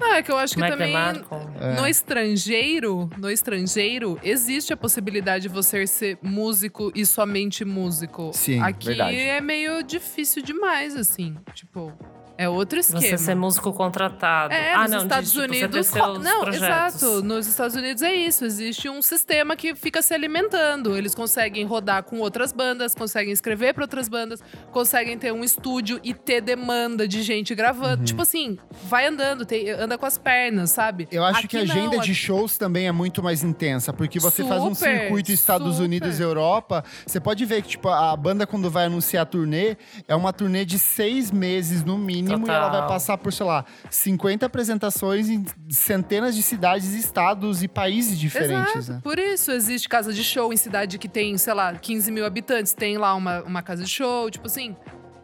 Ah, 0.00 0.18
é 0.18 0.22
que 0.22 0.30
eu 0.30 0.36
acho 0.36 0.54
que 0.54 0.60
Mac 0.60 0.70
também 0.70 0.88
DeMarco. 0.88 1.36
no 1.78 1.86
estrangeiro, 1.86 3.08
no 3.16 3.30
estrangeiro, 3.30 4.18
existe 4.22 4.72
a 4.72 4.76
possibilidade 4.76 5.42
de 5.42 5.48
você 5.48 5.86
ser 5.86 6.18
músico 6.22 6.92
e 6.94 7.04
somente 7.06 7.64
músico. 7.64 8.30
Sim, 8.34 8.60
Aqui 8.60 8.86
verdade. 8.88 9.16
é 9.16 9.40
meio 9.40 9.82
difícil 9.82 10.42
demais, 10.42 10.94
assim. 10.94 11.34
Tipo, 11.54 11.92
É 12.38 12.48
outro 12.48 12.78
esquema. 12.78 13.00
Você 13.00 13.16
ser 13.18 13.34
músico 13.34 13.72
contratado. 13.72 14.52
É, 14.52 14.74
ah, 14.74 14.82
nos 14.82 14.90
não, 14.90 14.98
Estados 15.02 15.32
de, 15.32 15.40
tipo, 15.40 15.54
você 15.54 15.64
Unidos. 15.64 15.86
seus 15.86 16.18
Não, 16.22 16.40
projetos. 16.42 17.02
exato. 17.02 17.22
Nos 17.22 17.46
Estados 17.46 17.76
Unidos 17.76 18.02
é 18.02 18.14
isso. 18.14 18.44
Existe 18.44 18.88
um 18.88 19.00
sistema 19.00 19.56
que 19.56 19.74
fica 19.74 20.02
se 20.02 20.12
alimentando. 20.12 20.96
Eles 20.96 21.14
conseguem 21.14 21.64
rodar 21.64 22.02
com 22.02 22.18
outras 22.18 22.52
bandas, 22.52 22.94
conseguem 22.94 23.32
escrever 23.32 23.72
para 23.74 23.84
outras 23.84 24.08
bandas, 24.08 24.40
conseguem 24.70 25.18
ter 25.18 25.32
um 25.32 25.42
estúdio 25.42 25.98
e 26.04 26.12
ter 26.12 26.40
demanda 26.40 27.08
de 27.08 27.22
gente 27.22 27.54
gravando. 27.54 28.04
Tipo 28.04 28.22
assim, 28.22 28.58
vai 28.84 29.06
andando, 29.06 29.44
tem- 29.46 29.70
anda 29.70 29.96
com 29.96 30.04
as 30.06 30.18
pernas, 30.18 30.70
sabe? 30.70 31.08
Eu 31.10 31.24
acho 31.24 31.38
Aqui 31.38 31.48
que 31.48 31.56
a 31.56 31.60
agenda 31.62 31.96
não, 31.96 32.02
de 32.02 32.14
shows 32.14 32.58
também 32.58 32.86
é 32.86 32.92
muito 32.92 33.22
mais 33.22 33.42
intensa, 33.42 33.92
porque 33.92 34.20
você 34.20 34.44
faz 34.44 34.62
um 34.62 34.74
Super, 34.74 35.00
circuito 35.00 35.32
Estados 35.32 35.72
super. 35.74 35.84
Unidos 35.84 36.18
e 36.18 36.22
Europa, 36.22 36.84
você 37.06 37.18
pode 37.20 37.44
ver 37.44 37.62
que 37.62 37.68
tipo 37.68 37.88
a 37.88 38.14
banda 38.16 38.46
quando 38.46 38.70
vai 38.70 38.86
anunciar 38.86 39.22
a 39.22 39.26
turnê 39.26 39.76
é 40.06 40.14
uma 40.14 40.32
turnê 40.32 40.64
de 40.64 40.78
seis 40.78 41.30
meses 41.30 41.82
no 41.84 41.96
mínimo 41.96 42.25
e 42.30 42.32
ela 42.50 42.68
vai 42.68 42.70
Total. 42.80 42.88
passar 42.88 43.18
por 43.18 43.32
sei 43.32 43.46
lá 43.46 43.64
50 43.90 44.46
apresentações 44.46 45.28
em 45.28 45.44
centenas 45.70 46.34
de 46.34 46.42
cidades, 46.42 46.92
estados 46.92 47.62
e 47.62 47.68
países 47.68 48.18
diferentes. 48.18 48.74
Exato. 48.76 48.92
né? 48.94 49.00
Por 49.02 49.18
isso 49.18 49.50
existe 49.52 49.88
casa 49.88 50.12
de 50.12 50.22
show 50.24 50.52
em 50.52 50.56
cidade 50.56 50.98
que 50.98 51.08
tem, 51.08 51.36
sei 51.38 51.54
lá, 51.54 51.72
15 51.74 52.10
mil 52.10 52.24
habitantes, 52.26 52.72
tem 52.72 52.96
lá 52.98 53.14
uma, 53.14 53.42
uma 53.42 53.62
casa 53.62 53.84
de 53.84 53.90
show, 53.90 54.30
tipo 54.30 54.46
assim, 54.46 54.76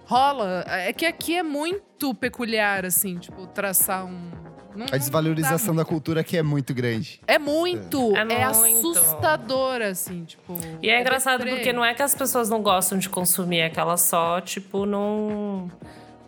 rola. 0.05 0.65
É 0.67 0.93
que 0.93 1.07
aqui 1.07 1.37
é 1.37 1.43
muito 1.43 2.15
peculiar, 2.15 2.85
assim, 2.85 3.17
tipo, 3.19 3.47
traçar 3.47 4.05
um. 4.05 4.31
não- 4.75 4.87
A 4.91 4.97
desvalorização 4.97 5.75
da 5.75 5.85
cultura 5.85 6.21
aqui 6.23 6.37
é 6.37 6.43
muito 6.43 6.75
grande. 6.75 7.21
É 7.27 7.39
muito, 7.39 8.15
É 8.17 8.21
é, 8.21 8.49
muito. 8.53 8.91
assustador, 8.91 9.81
assim, 9.83 10.25
tipo. 10.25 10.55
E 10.83 10.89
é 10.91 11.01
engraçado 11.01 11.39
deprê. 11.41 11.55
porque 11.57 11.73
não 11.73 11.85
é 11.85 11.95
que 11.95 12.03
as 12.03 12.15
pessoas 12.15 12.49
não 12.49 12.63
gostam 12.63 12.99
de 12.99 13.09
consumir, 13.09 13.61
é 13.61 13.71
que 13.71 13.79
elas 13.79 14.01
só, 14.03 14.41
tipo, 14.41 14.85
não. 14.87 15.71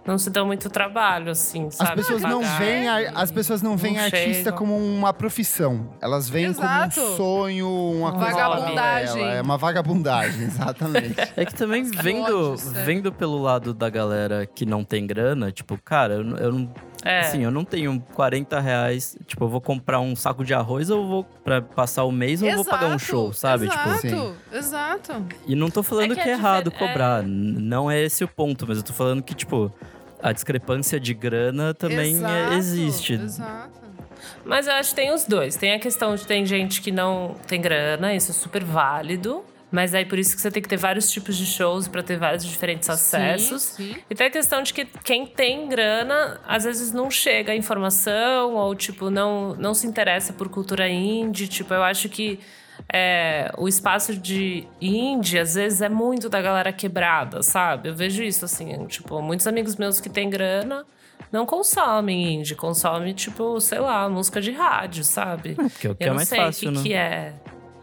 Não 0.07 0.19
se 0.19 0.29
dão 0.29 0.45
muito 0.47 0.69
trabalho, 0.69 1.31
assim, 1.31 1.67
As 1.69 1.77
sabe? 1.77 1.97
pessoas 1.97 2.21
não 2.21 2.43
veem 2.59 2.89
a- 2.89 3.13
as 3.15 3.31
pessoas 3.31 3.63
não 3.63 3.75
veem 3.75 3.95
Não 3.95 4.05
artista 4.05 4.35
chegam. 4.45 4.53
como 4.59 4.77
uma 4.77 5.15
profissão. 5.15 5.89
Elas 6.01 6.29
veem 6.29 6.47
Exato. 6.47 6.95
como 7.01 7.13
um 7.13 7.17
sonho, 7.17 7.69
uma 8.01 8.13
coisa 8.13 8.33
Vagabundagem. 8.35 9.07
paralela. 9.15 9.35
É 9.39 9.41
uma 9.41 9.57
vagabundagem, 9.57 10.43
exatamente. 10.45 11.15
É 11.37 11.45
que 11.47 11.55
também 11.55 11.85
vendo, 11.85 12.55
vendo 12.85 13.11
pelo 13.11 13.41
lado 13.41 13.73
da 13.73 13.89
galera 13.89 14.45
que 14.45 14.67
não 14.67 14.85
tem 14.85 15.07
grana, 15.07 15.51
tipo, 15.51 15.79
cara, 15.83 16.15
eu, 16.15 16.37
eu 16.37 16.53
não. 16.53 16.71
É. 17.05 17.21
Assim, 17.21 17.43
eu 17.45 17.51
não 17.51 17.65
tenho 17.65 18.01
40 18.15 18.59
reais. 18.61 19.17
Tipo, 19.27 19.45
eu 19.45 19.49
vou 19.49 19.61
comprar 19.61 20.01
um 20.01 20.17
saco 20.17 20.43
de 20.45 20.55
arroz 20.55 20.89
ou 20.91 21.07
vou 21.07 21.25
pra 21.45 21.61
passar 21.61 22.05
o 22.05 22.11
mês 22.13 22.43
ou 22.43 22.51
vou 22.55 22.65
pagar 22.65 22.95
um 22.95 22.99
show, 22.99 23.33
sabe? 23.33 23.69
Tipo, 23.69 23.89
Exato, 23.89 24.09
Sim. 24.09 24.35
exato. 24.53 25.27
e 25.47 25.55
não 25.55 25.69
tô 25.71 25.83
falando 25.83 26.13
É 26.13 26.15
que 26.17 26.23
que 26.23 26.29
é, 26.29 26.33
é 26.33 26.35
errado 26.35 26.71
difer- 26.71 26.89
cobrar. 26.89 27.23
Não 27.23 27.91
é 27.91 28.01
esse 28.03 28.25
o 28.25 28.29
ponto, 28.29 28.67
mas 28.67 28.79
eu 28.79 28.83
tô 28.83 28.93
falando 28.93 29.23
que, 29.23 29.35
tipo, 29.35 29.71
a 30.23 30.33
discrepância 30.33 30.99
de 30.99 31.13
grana 31.13 31.75
também 31.75 32.15
é- 32.15 32.19
Exato, 32.19 32.53
existe. 32.55 33.13
Exato. 33.15 33.85
Mas 34.45 34.67
eu 34.67 34.73
acho 34.73 34.91
que 34.91 34.97
tem 34.97 35.13
os 35.13 35.25
dois. 35.25 35.55
Tem 35.57 35.73
a 35.75 35.79
questão 35.79 36.15
de 36.15 36.27
tem 36.27 36.47
gente 36.47 36.81
que 36.81 36.91
não 36.91 37.35
tem 37.47 37.61
grana, 37.61 38.15
isso 38.15 38.31
é 38.31 38.35
super 38.35 38.65
válido. 38.65 39.45
Mas 39.71 39.95
aí 39.95 40.05
por 40.05 40.19
isso 40.19 40.37
que 40.37 40.41
você 40.41 40.51
tem 40.51 40.63
que 40.63 40.69
ter 40.69 40.77
vários 40.77 41.11
tipos 41.11 41.37
de 41.37 41.47
shows 41.47 41.89
pra 41.89 42.03
ter 42.03 42.17
vários 42.17 42.45
diferentes 42.45 42.89
acessos. 42.89 43.63
Sim, 43.63 43.95
sim. 43.95 44.01
E 44.09 44.15
tem 44.15 44.29
a 44.29 44.31
questão 44.31 44.63
de 44.63 44.73
que 44.73 44.85
quem 45.03 45.27
tem 45.27 45.69
grana, 45.69 46.41
às 46.47 46.65
vezes 46.65 46.93
não 46.93 47.11
chega 47.11 47.53
a 47.53 47.57
informação, 47.57 48.55
ou 48.55 48.75
tipo, 48.75 49.11
não, 49.11 49.55
não 49.57 49.75
se 49.75 49.87
interessa 49.87 50.33
por 50.33 50.49
cultura 50.49 50.89
indie. 50.89 51.49
Tipo, 51.49 51.75
eu 51.75 51.83
acho 51.83 52.09
que 52.09 52.39
é, 52.93 53.51
o 53.57 53.69
espaço 53.69 54.17
de 54.17 54.67
indie, 54.81 55.39
às 55.39 55.55
vezes, 55.55 55.81
é 55.81 55.89
muito 55.89 56.29
da 56.29 56.41
galera 56.41 56.73
quebrada, 56.73 57.43
sabe? 57.43 57.89
Eu 57.89 57.95
vejo 57.95 58.23
isso, 58.23 58.45
assim, 58.45 58.87
tipo, 58.87 59.21
muitos 59.23 59.47
amigos 59.47 59.77
meus 59.77 60.01
que 60.01 60.09
têm 60.09 60.29
grana 60.29 60.85
não 61.33 61.47
consomem 61.47 62.35
indie, 62.35 62.55
consomem, 62.55 63.13
tipo, 63.13 63.61
sei 63.61 63.79
lá, 63.79 64.09
música 64.09 64.41
de 64.41 64.53
rádio, 64.53 65.05
sabe? 65.05 65.55
Porque 65.55 65.87
é 65.87 65.91
o 65.91 65.95
que 65.95 66.05
eu 66.05 66.13
é 66.13 66.15
mais 66.15 66.29
sei 66.29 66.39
fácil, 66.39 66.71
que, 66.71 66.77
né? 66.77 66.83
que 66.83 66.93
é. 66.93 67.35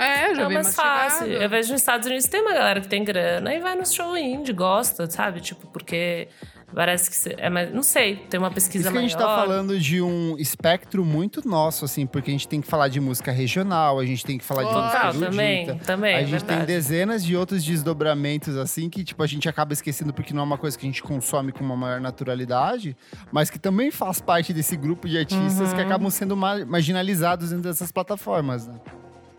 É, 0.01 0.35
já 0.35 0.41
É 0.43 0.49
mais 0.49 0.75
fácil. 0.75 1.27
Eu 1.27 1.49
vejo 1.49 1.71
nos 1.71 1.81
Estados 1.81 2.07
Unidos 2.07 2.25
tem 2.27 2.41
uma 2.41 2.53
galera 2.53 2.81
que 2.81 2.87
tem 2.87 3.03
grana 3.03 3.53
e 3.53 3.59
vai 3.59 3.75
no 3.75 3.85
show 3.85 4.17
indie, 4.17 4.53
gosta, 4.53 5.09
sabe? 5.09 5.39
Tipo, 5.41 5.67
porque 5.67 6.27
parece 6.73 7.11
que 7.29 7.35
é 7.41 7.49
mais. 7.49 7.73
Não 7.73 7.83
sei, 7.83 8.15
tem 8.29 8.39
uma 8.39 8.49
pesquisa 8.49 8.85
Isso 8.85 8.91
que 8.91 8.97
a 8.97 9.01
gente 9.01 9.17
tá 9.17 9.25
maior. 9.25 9.41
falando 9.41 9.77
de 9.79 10.01
um 10.01 10.37
espectro 10.37 11.03
muito 11.03 11.45
nosso, 11.47 11.83
assim, 11.85 12.05
porque 12.07 12.29
a 12.31 12.33
gente 12.33 12.47
tem 12.47 12.61
que 12.61 12.67
falar 12.67 12.87
de 12.87 12.99
música 12.99 13.31
regional, 13.31 13.99
a 13.99 14.05
gente 14.05 14.25
tem 14.25 14.37
que 14.37 14.43
falar 14.45 14.63
de 14.63 14.69
Total, 14.69 14.83
música 14.83 15.11
Total, 15.11 15.29
também, 15.31 15.63
erudita. 15.67 15.85
também. 15.85 16.15
a 16.15 16.21
é 16.21 16.25
gente 16.25 16.43
tem 16.45 16.59
dezenas 16.65 17.23
de 17.25 17.35
outros 17.35 17.63
desdobramentos, 17.63 18.55
assim, 18.57 18.89
que, 18.89 19.03
tipo, 19.03 19.21
a 19.21 19.27
gente 19.27 19.47
acaba 19.49 19.73
esquecendo 19.73 20.13
porque 20.13 20.33
não 20.33 20.41
é 20.41 20.45
uma 20.45 20.57
coisa 20.57 20.77
que 20.77 20.85
a 20.85 20.89
gente 20.89 21.03
consome 21.03 21.51
com 21.51 21.63
uma 21.63 21.75
maior 21.75 21.99
naturalidade, 21.99 22.95
mas 23.31 23.49
que 23.49 23.59
também 23.59 23.91
faz 23.91 24.21
parte 24.21 24.53
desse 24.53 24.75
grupo 24.77 25.07
de 25.09 25.17
artistas 25.17 25.69
Uhum. 25.71 25.75
que 25.75 25.81
acabam 25.81 26.09
sendo 26.09 26.35
ma- 26.37 26.65
marginalizados 26.65 27.49
dentro 27.49 27.63
dessas 27.69 27.91
plataformas, 27.91 28.65
né? 28.67 28.75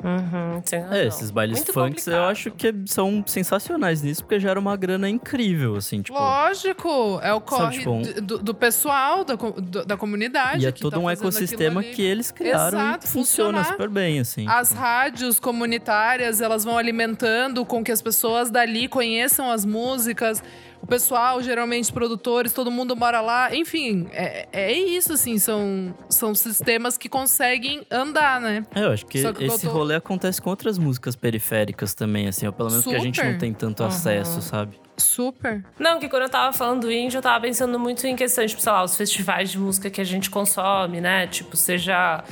Uhum. 0.05 0.63
É, 0.91 1.07
esses 1.07 1.31
bailes 1.31 1.59
Muito 1.59 1.73
funks 1.73 2.07
eu 2.07 2.13
complicado. 2.15 2.31
acho 2.31 2.51
que 2.51 2.75
são 2.87 3.23
sensacionais 3.27 4.03
nisso, 4.03 4.23
porque 4.25 4.41
gera 4.41 4.59
uma 4.59 4.77
grana 4.77 5.09
incrível, 5.09 5.77
assim, 5.77 6.03
tipo. 6.03 6.19
Lógico, 6.19 7.21
é 7.23 7.33
o 7.33 7.41
corre 7.41 7.79
tipo, 7.79 7.91
um- 7.91 8.03
do, 8.03 8.39
do 8.39 8.55
pessoal, 8.55 9.25
da, 9.25 9.35
do- 9.35 9.85
da 9.85 9.97
comunidade. 9.97 10.65
E 10.65 10.67
é 10.69 10.73
que 10.73 10.81
todo 10.83 10.95
tá 10.95 10.99
um 10.99 11.09
ecossistema 11.09 11.83
que 11.83 12.03
eles 12.03 12.31
criaram 12.31 12.79
Exato, 12.79 13.07
e 13.07 13.09
funciona 13.09 13.59
funcionar. 13.59 13.65
super 13.67 13.89
bem, 13.89 14.19
assim. 14.21 14.47
As 14.49 14.69
tipo. 14.69 14.81
rádios 14.81 15.39
comunitárias, 15.41 16.41
elas 16.41 16.65
vão 16.65 16.77
alimentando 16.77 17.65
com 17.65 17.83
que 17.85 17.93
as 17.93 18.03
pessoas 18.03 18.51
dali 18.51 18.89
conheçam 18.89 19.51
as 19.51 19.65
músicas. 19.65 20.43
O 20.83 20.87
pessoal, 20.87 21.41
geralmente 21.41 21.85
os 21.85 21.91
produtores, 21.93 22.53
todo 22.53 22.71
mundo 22.71 22.97
mora 22.97 23.21
lá. 23.21 23.55
Enfim, 23.55 24.09
é, 24.13 24.49
é 24.53 24.73
isso, 24.73 25.13
assim. 25.13 25.39
São, 25.39 25.95
são 26.11 26.35
sistemas 26.35 26.99
que 26.99 27.09
conseguem 27.09 27.87
andar, 27.91 28.41
né? 28.41 28.67
É, 28.75 28.85
eu 28.85 28.91
acho 28.91 29.07
que, 29.07 29.33
que 29.33 29.45
esse 29.45 29.67
tô- 29.67 29.73
rolê 29.73 29.95
acontece 29.95 30.43
com 30.43 30.51
outras 30.51 30.79
músicas 30.79 31.15
periféricas 31.15 31.95
também, 31.95 32.27
assim, 32.27 32.47
ou 32.47 32.53
pelo 32.53 32.69
menos 32.69 32.85
que 32.85 32.95
a 32.95 32.99
gente 32.99 33.15
Super. 33.17 33.31
não 33.33 33.39
tem 33.39 33.55
tanto 33.55 33.81
Uhum. 33.83 33.89
acesso, 33.89 34.43
sabe? 34.43 34.77
Super. 34.97 35.65
Não, 35.79 35.99
que 36.01 36.09
quando 36.09 36.25
eu 36.25 36.29
tava 36.29 36.53
falando 36.53 36.83
do 36.83 36.93
indie, 36.93 37.17
eu 37.17 37.23
tava 37.23 37.41
pensando 37.41 37.79
muito 37.79 38.05
em 38.07 38.15
questões, 38.17 38.51
tipo, 38.51 38.61
sei 38.63 38.73
lá, 38.73 38.83
os 38.83 38.97
festivais 38.97 39.51
de 39.51 39.59
música 39.59 39.89
que 39.89 40.01
a 40.01 40.05
gente 40.05 40.29
consome, 40.31 41.01
né? 41.01 41.27
Tipo, 41.29 41.57
seja 41.57 42.23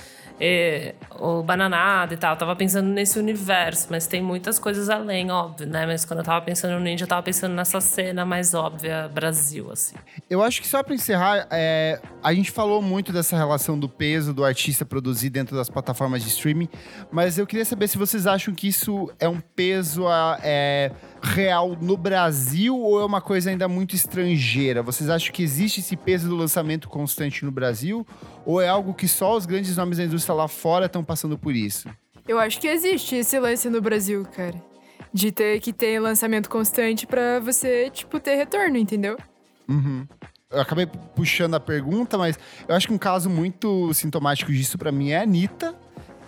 eh, 0.41 0.95
o 1.18 1.43
Bananada 1.43 2.14
e 2.14 2.16
tal. 2.16 2.32
Eu 2.32 2.38
tava 2.38 2.57
pensando 2.57 2.88
nesse 2.88 3.18
universo, 3.18 3.88
mas 3.91 4.07
tem 4.07 4.22
muitas 4.22 4.59
coisas 4.59 4.88
além, 4.88 5.30
óbvio, 5.30 5.66
né? 5.66 5.84
Mas 5.86 6.05
quando 6.05 6.20
eu 6.20 6.24
tava 6.24 6.45
pensando 6.45 6.80
no 6.80 6.88
indie, 6.88 7.05
eu 7.05 7.09
tava 7.09 7.22
pensando 7.22 7.55
nessa 7.55 7.80
cena 7.80 8.24
mais 8.24 8.55
óbvia 8.55 9.09
Brasil, 9.12 9.70
assim. 9.70 9.97
Eu 10.28 10.43
acho 10.43 10.61
que 10.62 10.66
só 10.66 10.82
pra 10.82 10.95
encerrar, 10.95 11.47
é, 11.51 12.01
a 12.22 12.32
gente 12.32 12.51
falou 12.51 12.80
muito 12.80 13.12
dessa 13.12 13.36
relação 13.36 13.78
do 13.78 13.88
peso 13.88 14.32
do 14.32 14.45
artista 14.45 14.84
produzir 14.84 15.28
dentro 15.30 15.55
das 15.57 15.68
plataformas 15.68 16.22
de 16.22 16.28
streaming, 16.28 16.68
mas 17.12 17.36
eu 17.38 17.47
queria 17.47 17.64
saber 17.64 17.88
se 17.88 17.99
vocês 17.99 18.26
acham 18.26 18.55
que 18.55 18.68
isso 18.68 19.11
é 19.18 19.28
um 19.28 19.41
peso 19.41 20.07
a- 20.07 20.38
é, 20.43 20.91
real 21.22 21.76
no 21.80 21.97
Brasil 21.99 22.76
ou 22.78 23.01
é 23.01 23.05
uma 23.05 23.20
coisa 23.20 23.51
ainda 23.51 23.68
muito 23.68 23.95
estrangeira? 23.95 24.82
Vocês 24.82 25.11
acham 25.11 25.32
que 25.32 25.43
existe 25.43 25.80
esse 25.80 25.97
peso 25.97 26.28
do 26.28 26.36
lançamento 26.36 26.88
constante 26.88 27.45
no 27.45 27.51
Brasil 27.51 28.07
ou 28.45 28.61
é 28.61 28.68
algo 28.68 28.95
que 28.95 29.07
só 29.09 29.36
os 29.36 29.47
grandes 29.47 29.76
nomes 29.76 29.99
da 29.99 30.05
indústria 30.05 30.34
lá 30.34 30.49
fora 30.49 30.86
estão 30.86 31.05
passando 31.05 31.38
por 31.38 31.55
isso? 31.55 31.88
Eu 32.26 32.38
acho 32.38 32.61
que 32.61 32.68
existe 32.68 33.16
esse 33.16 33.38
lance 33.38 33.68
no 33.68 33.80
Brasil, 33.80 34.24
cara. 34.36 34.55
De 35.12 35.32
ter 35.32 35.59
que 35.61 35.72
ter 35.72 35.99
lançamento 35.99 36.49
constante 36.49 37.07
pra 37.07 37.41
você, 37.41 37.91
tipo, 37.91 38.20
ter 38.20 38.36
retorno, 38.36 38.76
entendeu? 38.76 39.16
Uhum. 39.68 40.07
Eu 40.51 40.61
acabei 40.61 40.86
puxando 40.86 41.55
a 41.55 41.61
pergunta, 41.61 42.18
mas 42.18 42.38
eu 42.68 42.74
acho 42.74 42.86
que 42.86 42.93
um 42.93 42.99
caso 42.99 43.30
muito 43.30 43.93
sintomático 43.95 44.53
disso 44.53 44.76
pra 44.76 44.91
mim 44.93 45.11
é 45.11 45.18
a 45.18 45.22
Anitta, 45.22 45.74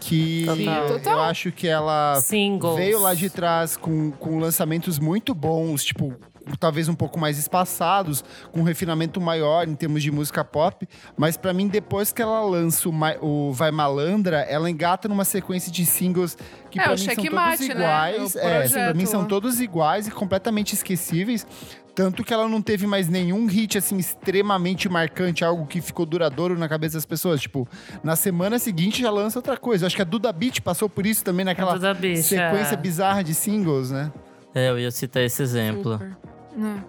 que 0.01 0.47
Total. 0.89 1.13
eu 1.13 1.21
acho 1.23 1.53
que 1.53 1.67
ela 1.69 2.21
Singles. 2.21 2.77
veio 2.77 3.01
lá 3.01 3.15
de 3.15 3.31
trás 3.31 3.77
com, 3.77 4.11
com 4.13 4.39
lançamentos 4.39 4.99
muito 4.99 5.35
bons, 5.35 5.85
tipo, 5.85 6.15
talvez 6.59 6.89
um 6.89 6.95
pouco 6.95 7.19
mais 7.19 7.39
espaçados, 7.39 8.25
com 8.51 8.61
um 8.61 8.65
refinamento 8.65 9.21
maior 9.21 9.67
em 9.69 9.75
termos 9.75 10.03
de 10.03 10.11
música 10.11 10.45
pop, 10.45 10.89
mas 11.17 11.37
pra 11.37 11.53
mim 11.53 11.69
depois 11.69 12.13
que 12.13 12.21
ela 12.23 12.41
lança 12.45 12.89
o, 13.21 13.53
Vai 13.53 13.71
Malandra, 13.71 14.41
ela 14.41 14.71
engata 14.71 15.09
numa 15.09 15.25
sequência 15.25 15.71
de 15.71 15.85
singles 15.87 16.37
que 16.71 16.79
É, 16.81 16.85
pra 16.85 16.93
o 16.93 16.97
mim 16.97 17.05
são 17.05 17.15
todos 17.15 17.23
checkmate, 17.25 17.69
né? 17.69 17.75
iguais, 17.75 18.35
O 18.35 18.39
é, 18.39 18.63
assim, 18.65 18.75
pra 18.75 18.95
mim 18.95 19.07
são 19.07 19.25
todos 19.25 19.61
iguais 19.61 20.07
e 20.07 20.11
completamente 20.11 20.75
esquecíveis. 20.75 21.47
Tanto 21.95 22.25
que 22.25 22.33
ela 22.33 22.49
não 22.49 22.63
teve 22.63 22.87
mais 22.87 23.07
nenhum 23.07 23.45
hit, 23.47 23.77
assim, 23.77 23.99
extremamente 23.99 24.89
marcante, 24.89 25.45
algo 25.45 25.67
que 25.67 25.79
ficou 25.83 26.07
duradouro 26.07 26.59
na 26.59 26.67
cabeça 26.67 26.95
das 26.97 27.05
pessoas. 27.05 27.39
Tipo, 27.43 27.69
na 28.03 28.17
semana 28.17 28.59
seguinte 28.59 29.03
já 29.03 29.11
lança 29.11 29.39
outra 29.39 29.59
coisa. 29.59 29.87
Acho 29.87 29.97
que 29.97 30.01
a 30.01 30.05
Duda 30.07 30.33
Beat 30.33 30.61
passou 30.63 30.89
por 30.89 31.05
isso 31.05 31.23
também 31.23 31.45
naquela 31.45 31.77
Beat, 31.95 32.23
sequência 32.23 32.73
é. 32.73 32.77
bizarra 32.79 33.23
de 33.23 33.35
singles, 33.35 33.91
né? 33.91 34.11
É, 34.55 34.71
eu 34.71 34.79
ia 34.79 34.91
citar 34.91 35.23
esse 35.23 35.43
exemplo. 35.43 35.93
Super. 35.93 36.17
Né? 36.57 36.83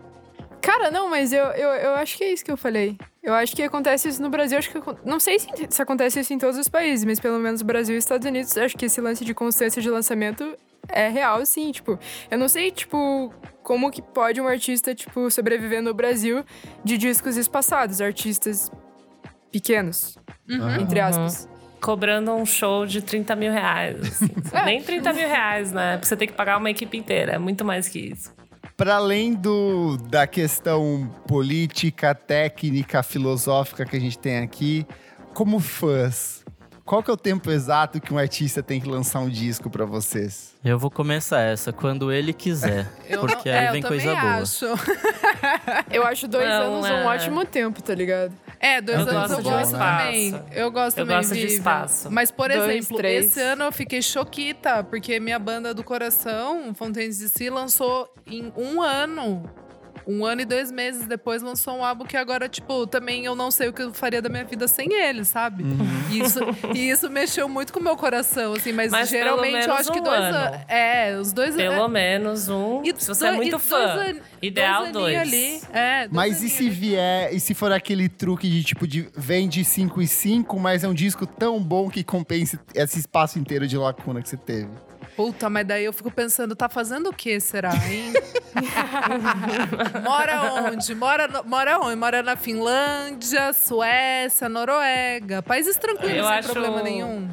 Cara, 0.62 0.90
não, 0.90 1.10
mas 1.10 1.34
eu, 1.34 1.44
eu, 1.46 1.70
eu 1.70 1.94
acho 1.96 2.18
que 2.18 2.24
é 2.24 2.32
isso 2.32 2.44
que 2.46 2.52
eu 2.52 2.56
falei. 2.58 2.98
Eu 3.22 3.34
acho 3.34 3.54
que 3.56 3.62
acontece 3.64 4.08
isso 4.08 4.22
no 4.22 4.30
Brasil. 4.30 4.58
Acho 4.58 4.70
que 4.72 4.80
não 5.06 5.20
sei 5.20 5.38
se, 5.40 5.48
se 5.70 5.82
acontece 5.82 6.20
isso 6.22 6.34
em 6.34 6.38
todos 6.38 6.58
os 6.58 6.70
países, 6.70 7.04
mas 7.06 7.20
pelo 7.20 7.38
menos 7.40 7.62
Brasil 7.62 7.96
e 7.96 7.98
Estados 7.98 8.26
Unidos, 8.26 8.58
acho 8.58 8.78
que 8.78 8.86
esse 8.86 9.02
lance 9.02 9.26
de 9.26 9.34
constância 9.34 9.82
de 9.82 9.90
lançamento 9.90 10.58
é 10.88 11.10
real, 11.10 11.46
sim. 11.46 11.72
Tipo, 11.72 12.00
eu 12.32 12.38
não 12.38 12.48
sei, 12.48 12.72
tipo, 12.72 13.34
como 13.62 13.92
que 13.92 14.02
pode 14.02 14.40
um 14.40 14.48
artista, 14.48 14.96
tipo, 14.96 15.30
sobreviver 15.30 15.82
no 15.82 15.94
Brasil 15.94 16.46
de 16.84 16.98
discos 16.98 17.36
espaçados, 17.36 18.00
artistas 18.02 18.72
pequenos, 19.52 20.18
Uhum. 20.50 20.76
entre 20.82 21.00
aspas. 21.00 21.48
Cobrando 21.82 22.32
um 22.34 22.46
show 22.46 22.86
de 22.86 23.02
30 23.02 23.36
mil 23.36 23.52
reais. 23.52 24.00
assim. 24.02 24.30
É. 24.54 24.66
Nem 24.66 24.82
30 24.82 25.12
mil 25.14 25.28
reais, 25.28 25.72
né? 25.74 25.94
Porque 25.98 26.08
você 26.08 26.16
tem 26.16 26.28
que 26.28 26.34
pagar 26.34 26.58
uma 26.58 26.70
equipe 26.70 26.98
inteira. 26.98 27.34
É 27.34 27.38
muito 27.38 27.66
mais 27.66 27.88
que 27.90 28.00
isso. 28.00 28.34
Para 28.84 28.96
além 28.98 29.34
do, 29.34 29.96
da 30.10 30.28
questão 30.28 31.10
política, 31.26 32.14
técnica, 32.14 33.02
filosófica 33.02 33.86
que 33.86 33.96
a 33.96 34.00
gente 34.00 34.20
tem 34.20 34.40
aqui, 34.40 34.86
como 35.34 35.62
fãs, 35.62 36.43
qual 36.86 37.02
que 37.02 37.10
é 37.10 37.14
o 37.14 37.18
tempo 37.18 37.50
exato 37.50 38.00
que 38.02 38.14
um 38.14 38.18
artista 38.18 38.62
tem 38.62 38.80
que 38.82 38.88
lançar 38.90 39.20
um 39.20 39.30
disco 39.30 39.70
para 39.70 39.86
vocês? 39.86 40.54
Eu 40.64 40.78
vou 40.78 40.90
começar 40.92 41.40
essa 41.42 41.72
quando 41.74 42.12
ele 42.12 42.34
quiser, 42.34 42.88
Eu 43.08 43.22
porque 43.22 43.50
não- 43.50 43.58
aí 43.58 43.66
é, 43.66 43.72
vem 43.72 43.82
eu 43.82 43.88
coisa 43.88 44.16
boa. 44.16 44.34
Acho. 44.36 44.66
Eu 45.92 46.06
acho 46.06 46.28
dois 46.28 46.48
Não, 46.48 46.76
anos 46.76 46.86
é. 46.86 46.94
um 46.94 47.06
ótimo 47.06 47.46
tempo, 47.46 47.82
tá 47.82 47.94
ligado? 47.94 48.34
É, 48.60 48.80
dois 48.82 49.00
Eu 49.00 49.08
anos 49.10 49.14
gosto 49.14 49.32
eu 49.40 49.44
gosto 49.44 49.72
espaço. 49.74 49.98
também. 50.04 50.42
Eu 50.52 50.72
gosto 50.72 50.98
Eu 50.98 51.06
também, 51.06 51.18
gosto 51.18 51.34
de 51.34 51.46
espaço. 51.48 52.12
Mas, 52.12 52.32
por 52.32 52.50
Dois, 52.50 52.64
exemplo, 52.78 52.98
três. 52.98 53.26
esse 53.26 53.42
ano 53.42 53.66
eu 53.66 53.72
fiquei 53.72 54.02
choquita, 54.02 54.84
porque 54.84 55.20
minha 55.20 55.38
banda 55.38 55.74
do 55.74 55.84
coração, 55.84 56.74
Fontaines 56.74 57.18
de 57.18 57.28
Si, 57.30 57.50
lançou 57.50 58.08
em 58.26 58.52
um 58.56 58.82
ano. 58.82 59.44
Um 60.08 60.26
ano 60.26 60.42
e 60.42 60.46
dois 60.46 60.72
meses 60.72 61.06
depois 61.08 61.42
lançou 61.42 61.76
um 61.76 61.84
álbum 61.86 62.06
que 62.06 62.18
agora, 62.18 62.50
tipo, 62.50 62.86
também 62.88 63.26
eu 63.26 63.36
não 63.36 63.50
sei 63.52 63.70
o 63.70 63.74
que 63.74 63.82
eu 63.82 63.94
faria 63.94 64.22
da 64.22 64.30
minha 64.30 64.44
vida 64.44 64.68
sem 64.68 64.92
ele, 64.94 65.24
sabe? 65.26 65.64
Uhum. 65.64 65.78
E 66.12 66.20
Isso, 66.20 66.40
e 66.76 66.90
isso 66.90 67.10
mexeu 67.10 67.48
muito 67.50 67.72
com 67.74 67.80
o 67.80 67.84
meu 67.84 67.96
coração, 67.96 68.54
assim, 68.54 68.72
mas, 68.72 68.92
Mas 68.92 69.10
pelo 69.10 69.24
geralmente 69.24 69.68
eu 69.68 69.74
acho 69.74 69.92
que 69.92 70.00
um 70.00 70.04
dois 70.04 70.20
ano. 70.20 70.38
anos. 70.38 70.60
É, 70.68 71.18
os 71.20 71.34
dois 71.34 71.56
Pelo 71.56 71.86
é, 71.86 71.88
menos 71.88 72.50
um. 72.50 72.82
e 72.84 72.94
se 72.98 73.08
você 73.08 73.26
é 73.26 73.28
dois- 73.30 73.38
muito 73.38 73.56
e 73.56 73.60
fã. 73.60 73.96
dois 73.96 74.18
an- 74.18 74.22
ideal, 74.42 74.84
aninhos 74.84 74.94
dois. 75.02 75.18
ali. 75.18 75.62
É, 75.74 76.00
dois 76.02 76.12
Mas 76.12 76.42
e 76.44 76.50
se 76.50 76.64
ali. 76.68 76.70
vier, 76.70 77.34
e 77.34 77.40
se 77.40 77.54
for 77.54 77.72
aquele 77.72 78.08
truque 78.10 78.50
de 78.50 78.64
tipo, 78.64 78.86
de 78.88 79.08
vende 79.16 79.64
5 79.64 80.02
e 80.02 80.08
5, 80.08 80.60
mas 80.60 80.84
é 80.84 80.88
um 80.88 80.94
disco 80.94 81.26
tão 81.26 81.62
bom 81.62 81.90
que 81.90 82.04
compense 82.04 82.60
esse 82.76 83.00
espaço 83.00 83.40
inteiro 83.40 83.68
de 83.68 83.78
lacuna 83.78 84.22
que 84.22 84.30
você 84.30 84.38
teve? 84.38 84.70
Puta, 85.16 85.50
mas 85.50 85.66
daí 85.68 85.86
eu 85.86 85.94
fico 85.94 86.10
pensando, 86.12 86.56
tá 86.56 86.68
fazendo 86.68 87.10
o 87.10 87.14
que, 87.14 87.40
será, 87.40 87.72
hein? 87.76 88.14
mora 90.04 90.42
onde? 90.72 90.96
Mora, 90.96 91.28
no- 91.28 91.44
mora 91.44 91.80
onde? 91.80 91.96
Mora 91.96 92.24
na 92.24 92.36
Finlândia, 92.36 93.54
Suécia, 93.54 94.50
Noruega. 94.50 95.42
Países 95.42 95.76
tranquilos, 95.78 96.16
Eu 96.18 96.24
sem 96.26 96.34
acho- 96.34 96.50
problema 96.52 96.82
nenhum. 96.82 97.30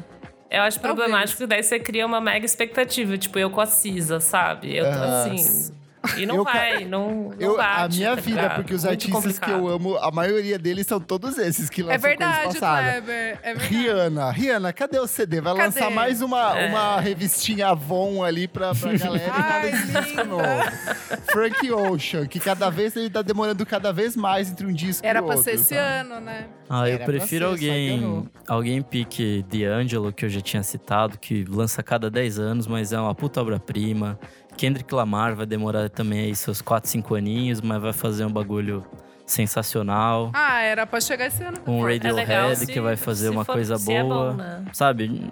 Eu 0.49 0.61
acho 0.63 0.79
Talvez. 0.79 0.95
problemático 1.05 1.37
que 1.39 1.47
daí 1.47 1.63
você 1.63 1.79
cria 1.79 2.05
uma 2.05 2.19
mega 2.19 2.45
expectativa, 2.45 3.17
tipo 3.17 3.39
eu 3.39 3.49
com 3.49 3.61
a 3.61 3.65
Cisa, 3.65 4.19
sabe? 4.19 4.75
Eu 4.75 4.83
tô 4.85 4.91
Ah. 4.99 5.23
assim. 5.23 5.73
E 6.17 6.25
não 6.25 6.37
Eu 6.37 6.43
vai, 6.43 6.85
não, 6.85 7.29
não 7.29 7.33
Eu, 7.39 7.57
bate, 7.57 7.79
a 7.83 7.87
minha 7.97 8.15
tá 8.15 8.21
vida, 8.21 8.41
ligado? 8.41 8.55
porque 8.55 8.73
os 8.73 8.83
Muito 8.83 8.91
artistas 8.93 9.37
que 9.39 9.51
eu 9.51 9.59
complicado. 9.61 9.67
amo, 9.69 9.97
a 9.97 10.11
maioria 10.11 10.57
deles 10.57 10.87
são 10.87 10.99
todos 10.99 11.37
esses 11.37 11.69
que 11.69 11.83
lançam 11.83 11.95
É 11.95 11.97
verdade. 11.99 12.57
Kleber. 12.57 13.39
É 13.43 13.53
verdade. 13.53 13.67
Rihanna, 13.75 14.31
Rihanna, 14.31 14.73
cadê 14.73 14.97
o 14.99 15.05
CD? 15.05 15.41
Vai 15.41 15.53
Cadê? 15.55 15.65
lançar 15.79 15.91
mais 15.91 16.21
uma, 16.21 16.59
É. 16.59 16.69
uma 16.69 16.99
revistinha 16.99 17.67
Avon 17.67 18.23
ali 18.23 18.47
pra, 18.47 18.73
pra 18.73 18.93
galera 18.97 19.25
e 19.67 19.85
nada 19.91 20.07
Ai, 20.17 20.23
novo. 20.25 21.21
Frank 21.31 21.71
Ocean, 21.71 22.25
que 22.25 22.39
cada 22.39 22.69
vez 22.69 22.95
ele 22.95 23.09
tá 23.09 23.21
demorando 23.21 23.65
cada 23.65 23.93
vez 23.93 24.15
mais 24.15 24.49
entre 24.49 24.65
um 24.65 24.73
disco 24.73 25.05
Era 25.05 25.19
e 25.19 25.21
pra 25.21 25.35
outro. 25.35 25.43
ser 25.43 25.51
esse 25.55 25.75
sabe? 25.75 25.79
ano, 25.79 26.19
né? 26.19 26.47
Ah, 26.69 26.87
eu 26.87 26.95
Era 26.95 27.03
pra 27.03 27.13
prefiro 27.13 27.47
alguém, 27.47 28.29
alguém 28.47 28.81
pique 28.81 29.43
D'Angelo, 29.49 30.13
que 30.13 30.25
eu 30.25 30.29
já 30.29 30.39
tinha 30.41 30.63
citado, 30.63 31.17
que 31.17 31.43
lança 31.43 31.81
a 31.81 31.83
cada 31.83 32.09
10 32.09 32.39
anos, 32.39 32.65
mas 32.65 32.93
é 32.93 32.99
uma 32.99 33.13
puta 33.13 33.41
obra-prima. 33.41 34.17
Kendrick 34.61 34.93
Lamar 34.93 35.35
vai 35.35 35.47
demorar 35.47 35.89
também 35.89 36.19
aí 36.19 36.35
seus 36.35 36.61
4, 36.61 36.87
5 36.87 37.15
aninhos, 37.15 37.59
mas 37.61 37.81
vai 37.81 37.91
fazer 37.93 38.25
um 38.25 38.31
bagulho 38.31 38.85
sensacional. 39.25 40.29
Ah, 40.35 40.61
era 40.61 40.85
pra 40.85 41.01
chegar 41.01 41.25
esse 41.25 41.43
ano. 41.43 41.57
Um 41.65 41.87
É 41.89 41.93
Radiohead 41.93 42.57
se- 42.57 42.67
que 42.67 42.79
vai 42.79 42.95
fazer 42.95 43.29
se 43.29 43.33
uma 43.33 43.43
for- 43.43 43.53
coisa 43.53 43.73
é 43.73 43.77
boa. 44.03 44.31
bom, 44.31 44.37
né? 44.37 44.63
Sabe? 44.71 45.31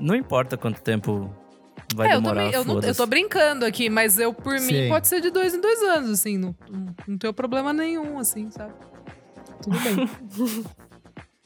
Não 0.00 0.12
importa 0.12 0.56
quanto 0.56 0.80
tempo 0.82 1.30
vai 1.94 2.08
é, 2.08 2.16
eu, 2.16 2.20
demorar, 2.20 2.34
também, 2.46 2.54
eu, 2.54 2.64
não, 2.64 2.80
eu 2.80 2.94
tô 2.96 3.06
brincando 3.06 3.64
aqui, 3.64 3.88
mas 3.88 4.18
eu, 4.18 4.34
por 4.34 4.58
Sim. 4.58 4.72
mim, 4.82 4.88
pode 4.88 5.06
ser 5.06 5.20
de 5.20 5.30
dois 5.30 5.54
em 5.54 5.60
dois 5.60 5.80
anos, 5.80 6.10
assim. 6.10 6.36
Não, 6.36 6.52
não, 6.68 6.86
não 7.06 7.16
tenho 7.16 7.32
problema 7.32 7.72
nenhum, 7.72 8.18
assim, 8.18 8.50
sabe? 8.50 8.72
Tudo 9.62 9.78
bem. 9.78 10.10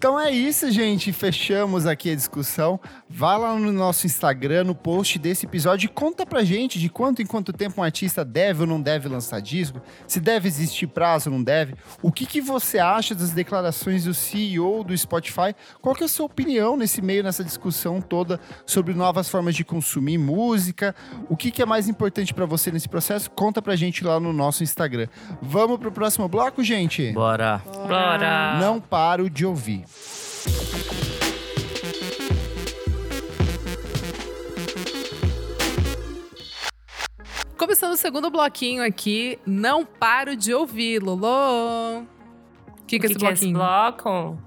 Então 0.03 0.19
é 0.19 0.33
isso, 0.33 0.69
gente. 0.73 1.13
Fechamos 1.13 1.87
aqui 1.87 2.11
a 2.11 2.17
discussão. 2.17 2.81
Vá 3.09 3.37
lá 3.37 3.55
no 3.55 3.71
nosso 3.71 4.05
Instagram, 4.05 4.65
no 4.65 4.75
post 4.75 5.17
desse 5.17 5.47
episódio, 5.47 5.87
e 5.87 5.89
conta 5.89 6.27
pra 6.27 6.43
gente 6.43 6.81
de 6.81 6.89
quanto 6.89 7.23
em 7.23 7.27
quanto 7.27 7.53
tempo 7.53 7.81
um 7.81 7.85
artista 7.85 8.25
deve 8.25 8.63
ou 8.63 8.67
não 8.67 8.83
deve 8.83 9.09
lançar 9.09 9.41
disco, 9.41 9.81
se 10.09 10.19
deve 10.19 10.49
existir 10.49 10.89
prazo 10.89 11.31
ou 11.31 11.37
não 11.37 11.45
deve. 11.45 11.77
O 12.03 12.11
que, 12.11 12.27
que 12.27 12.41
você 12.41 12.81
acha 12.81 13.15
das 13.15 13.31
declarações 13.31 14.03
do 14.03 14.13
CEO 14.13 14.83
do 14.83 14.99
Spotify? 14.99 15.55
Qual 15.81 15.95
que 15.95 16.03
é 16.03 16.07
a 16.07 16.09
sua 16.09 16.27
opinião 16.27 16.77
nesse 16.77 17.01
meio, 17.01 17.23
nessa 17.23 17.45
discussão 17.45 18.01
toda 18.01 18.41
sobre 18.67 18.95
novas 18.95 19.29
formas 19.29 19.55
de 19.55 19.63
consumir 19.63 20.19
música? 20.19 20.97
O 21.29 21.37
que, 21.37 21.53
que 21.53 21.63
é 21.63 21.67
mais 21.67 21.89
importante 21.89 22.35
pra 22.35 22.45
você 22.45 22.73
nesse 22.73 22.89
processo? 22.89 23.31
Conta 23.31 23.63
pra 23.63 23.77
gente 23.77 24.03
lá 24.03 24.19
no 24.19 24.33
nosso 24.33 24.65
Instagram. 24.65 25.07
Vamos 25.41 25.79
pro 25.79 25.93
próximo 25.93 26.27
bloco, 26.27 26.65
gente? 26.65 27.13
Bora. 27.13 27.63
Bora! 27.87 28.59
Não 28.59 28.81
paro 28.81 29.31
de 29.31 29.47
ouvir. 29.47 29.85
Começando 37.57 37.93
o 37.93 37.97
segundo 37.97 38.31
bloquinho 38.31 38.85
aqui, 38.85 39.39
não 39.47 39.85
paro 39.85 40.37
de 40.37 40.53
ouvir, 40.53 41.03
Lolo. 41.03 42.03
O 42.03 42.85
que, 42.87 42.99
que, 42.99 43.07
é 43.07 43.09
O 43.09 43.11
esse 43.11 43.15
que, 43.15 43.21
que 43.21 43.27
é 43.27 43.33
esse 43.33 43.53
bloco? 43.53 44.39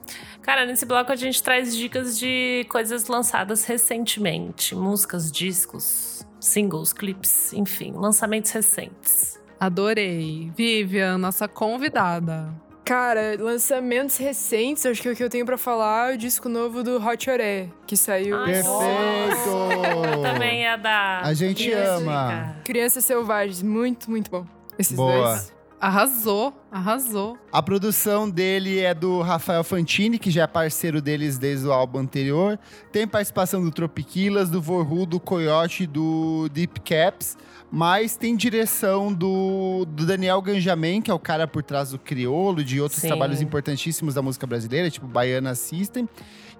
Cara, 0.41 0.65
nesse 0.65 0.85
bloco 0.85 1.11
a 1.11 1.15
gente 1.15 1.41
traz 1.41 1.75
dicas 1.75 2.19
de 2.19 2.65
coisas 2.69 3.07
lançadas 3.07 3.65
recentemente. 3.65 4.75
Músicas, 4.75 5.31
discos, 5.31 6.27
singles, 6.39 6.93
clips, 6.93 7.51
enfim, 7.53 7.93
lançamentos 7.93 8.51
recentes. 8.51 9.39
Adorei. 9.59 10.51
Vivian, 10.55 11.17
nossa 11.17 11.47
convidada. 11.47 12.53
Cara, 12.85 13.35
lançamentos 13.39 14.15
recentes, 14.17 14.85
acho 14.85 15.01
que 15.01 15.09
o 15.09 15.15
que 15.15 15.23
eu 15.23 15.29
tenho 15.29 15.43
pra 15.43 15.57
falar 15.57 16.11
é 16.11 16.13
o 16.13 16.17
disco 16.19 16.47
novo 16.47 16.83
do 16.83 17.03
Hot 17.03 17.27
Oré, 17.27 17.67
que 17.87 17.97
saiu. 17.97 18.37
Ai, 18.37 18.53
Perfeito! 18.53 20.21
Também 20.21 20.67
é 20.67 20.77
da. 20.77 21.21
A 21.21 21.33
gente 21.33 21.67
Music. 21.67 21.81
ama. 21.81 22.55
Crianças 22.63 23.03
Selvagens, 23.03 23.63
muito, 23.63 24.07
muito 24.07 24.29
bom. 24.29 24.45
Esses 24.77 24.95
Boa. 24.95 25.29
dois. 25.31 25.55
Arrasou, 25.81 26.53
arrasou. 26.71 27.37
A 27.51 27.61
produção 27.61 28.29
dele 28.29 28.79
é 28.79 28.93
do 28.93 29.21
Rafael 29.21 29.63
Fantini, 29.63 30.19
que 30.19 30.29
já 30.29 30.43
é 30.43 30.47
parceiro 30.47 31.01
deles 31.01 31.39
desde 31.39 31.65
o 31.65 31.71
álbum 31.73 31.99
anterior. 31.99 32.59
Tem 32.91 33.07
participação 33.07 33.63
do 33.63 33.71
Tropiquilas, 33.71 34.49
do 34.49 34.61
Vorru, 34.61 35.07
do 35.07 35.19
Coyote 35.19 35.83
e 35.83 35.87
do 35.87 36.47
Deep 36.51 36.81
Caps. 36.81 37.35
Mas 37.71 38.15
tem 38.15 38.35
direção 38.35 39.13
do, 39.13 39.85
do 39.85 40.05
Daniel 40.05 40.41
Ganjamin, 40.41 41.01
que 41.01 41.11
é 41.11 41.13
o 41.13 41.19
cara 41.19 41.47
por 41.47 41.63
trás 41.63 41.91
do 41.91 41.99
Criolo, 41.99 42.63
de 42.63 42.79
outros 42.79 43.01
Sim. 43.01 43.07
trabalhos 43.07 43.41
importantíssimos 43.41 44.13
da 44.13 44.21
música 44.21 44.47
brasileira, 44.47 44.89
tipo 44.89 45.07
Baiana 45.07 45.55
System. 45.55 46.07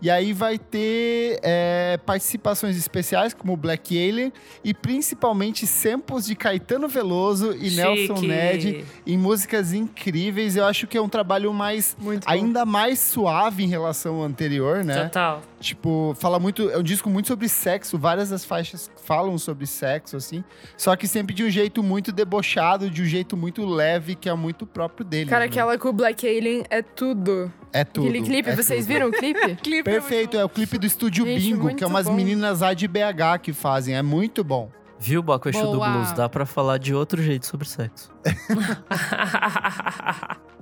E 0.02 0.10
aí 0.12 0.34
vai 0.34 0.60
ter 0.60 1.40
é, 1.42 1.98
participações 2.06 2.76
especiais, 2.78 3.34
como 3.34 3.56
Black 3.56 3.98
Alien, 3.98 4.32
e 4.64 4.74
principalmente 4.74 5.66
samples 5.66 6.26
de 6.26 6.36
Caetano 6.36 6.88
Veloso 6.88 7.56
e 7.56 7.72
Nelson 7.72 8.16
Chique. 8.18 8.28
Ned 8.28 8.86
em 9.08 9.18
músicas 9.18 9.74
incríveis. 9.74 10.56
Eu 10.56 10.66
acho 10.66 10.86
que 10.86 10.98
é 10.98 11.02
um 11.02 11.10
trabalho 11.10 11.54
mais 11.54 11.96
ainda 12.26 12.66
mais 12.66 13.00
suave 13.00 13.64
em 13.64 13.68
relação 13.68 14.16
ao 14.16 14.24
anterior, 14.24 14.84
né? 14.84 15.06
Total. 15.06 15.42
Tipo, 15.66 16.16
fala 16.20 16.40
muito, 16.40 16.70
é 16.70 16.78
um 16.78 16.84
disco 16.84 17.10
muito 17.10 17.28
sobre 17.28 17.50
sexo, 17.50 17.98
várias 17.98 18.30
das 18.30 18.46
faixas 18.46 18.88
falam 19.04 19.36
sobre 19.36 19.66
sexo 19.66 20.16
assim, 20.16 20.44
só 20.78 20.96
que 20.96 21.08
sempre 21.08 21.34
de 21.34 21.44
um 21.44 21.50
jeito 21.50 21.82
muito 21.82 22.12
debochado, 22.12 22.88
de 22.88 23.02
um 23.02 23.06
jeito 23.06 23.36
muito 23.36 23.66
leve, 23.66 24.14
que 24.14 24.30
é 24.30 24.34
muito 24.36 24.68
próprio 24.68 25.04
dele. 25.04 25.28
Cara, 25.28 25.46
né? 25.46 25.48
aquela 25.48 25.76
com 25.80 25.90
o 25.90 25.94
Black 25.94 26.28
Alien 26.28 26.66
é 26.70 26.84
tudo. 26.84 27.52
é 27.74 27.84
tudo. 27.84 28.10
Aquele 28.10 28.24
clipe, 28.24 28.48
é 28.48 28.56
vocês 28.56 28.86
tudo. 28.86 28.94
viram 28.94 29.10
o 29.10 29.12
clipe? 29.12 29.56
Clipe 29.66 29.84
Perfeito, 29.84 30.38
é 30.38 30.46
o 30.46 30.50
clipe 30.50 30.78
do 30.78 30.86
Estúdio 30.86 31.26
Gente, 31.26 31.42
Bingo, 31.42 31.74
que 31.74 31.84
é 31.84 31.88
umas 31.88 32.06
bom. 32.06 32.14
meninas 32.14 32.60
lá 32.60 32.76
de 32.76 32.88
BH 32.88 33.40
que 33.42 33.52
fazem, 33.52 33.96
é 33.96 34.04
muito 34.04 34.44
bom. 34.44 34.70
Viu, 35.00 35.24
Baco 35.24 35.50
Exu 35.50 35.72
do. 35.72 35.80
Blues? 35.80 36.12
Dá 36.12 36.30
pra 36.30 36.46
falar 36.46 36.78
de 36.78 36.94
outro 36.94 37.24
jeito 37.24 37.48
sobre 37.48 37.68
sexo. 37.68 38.14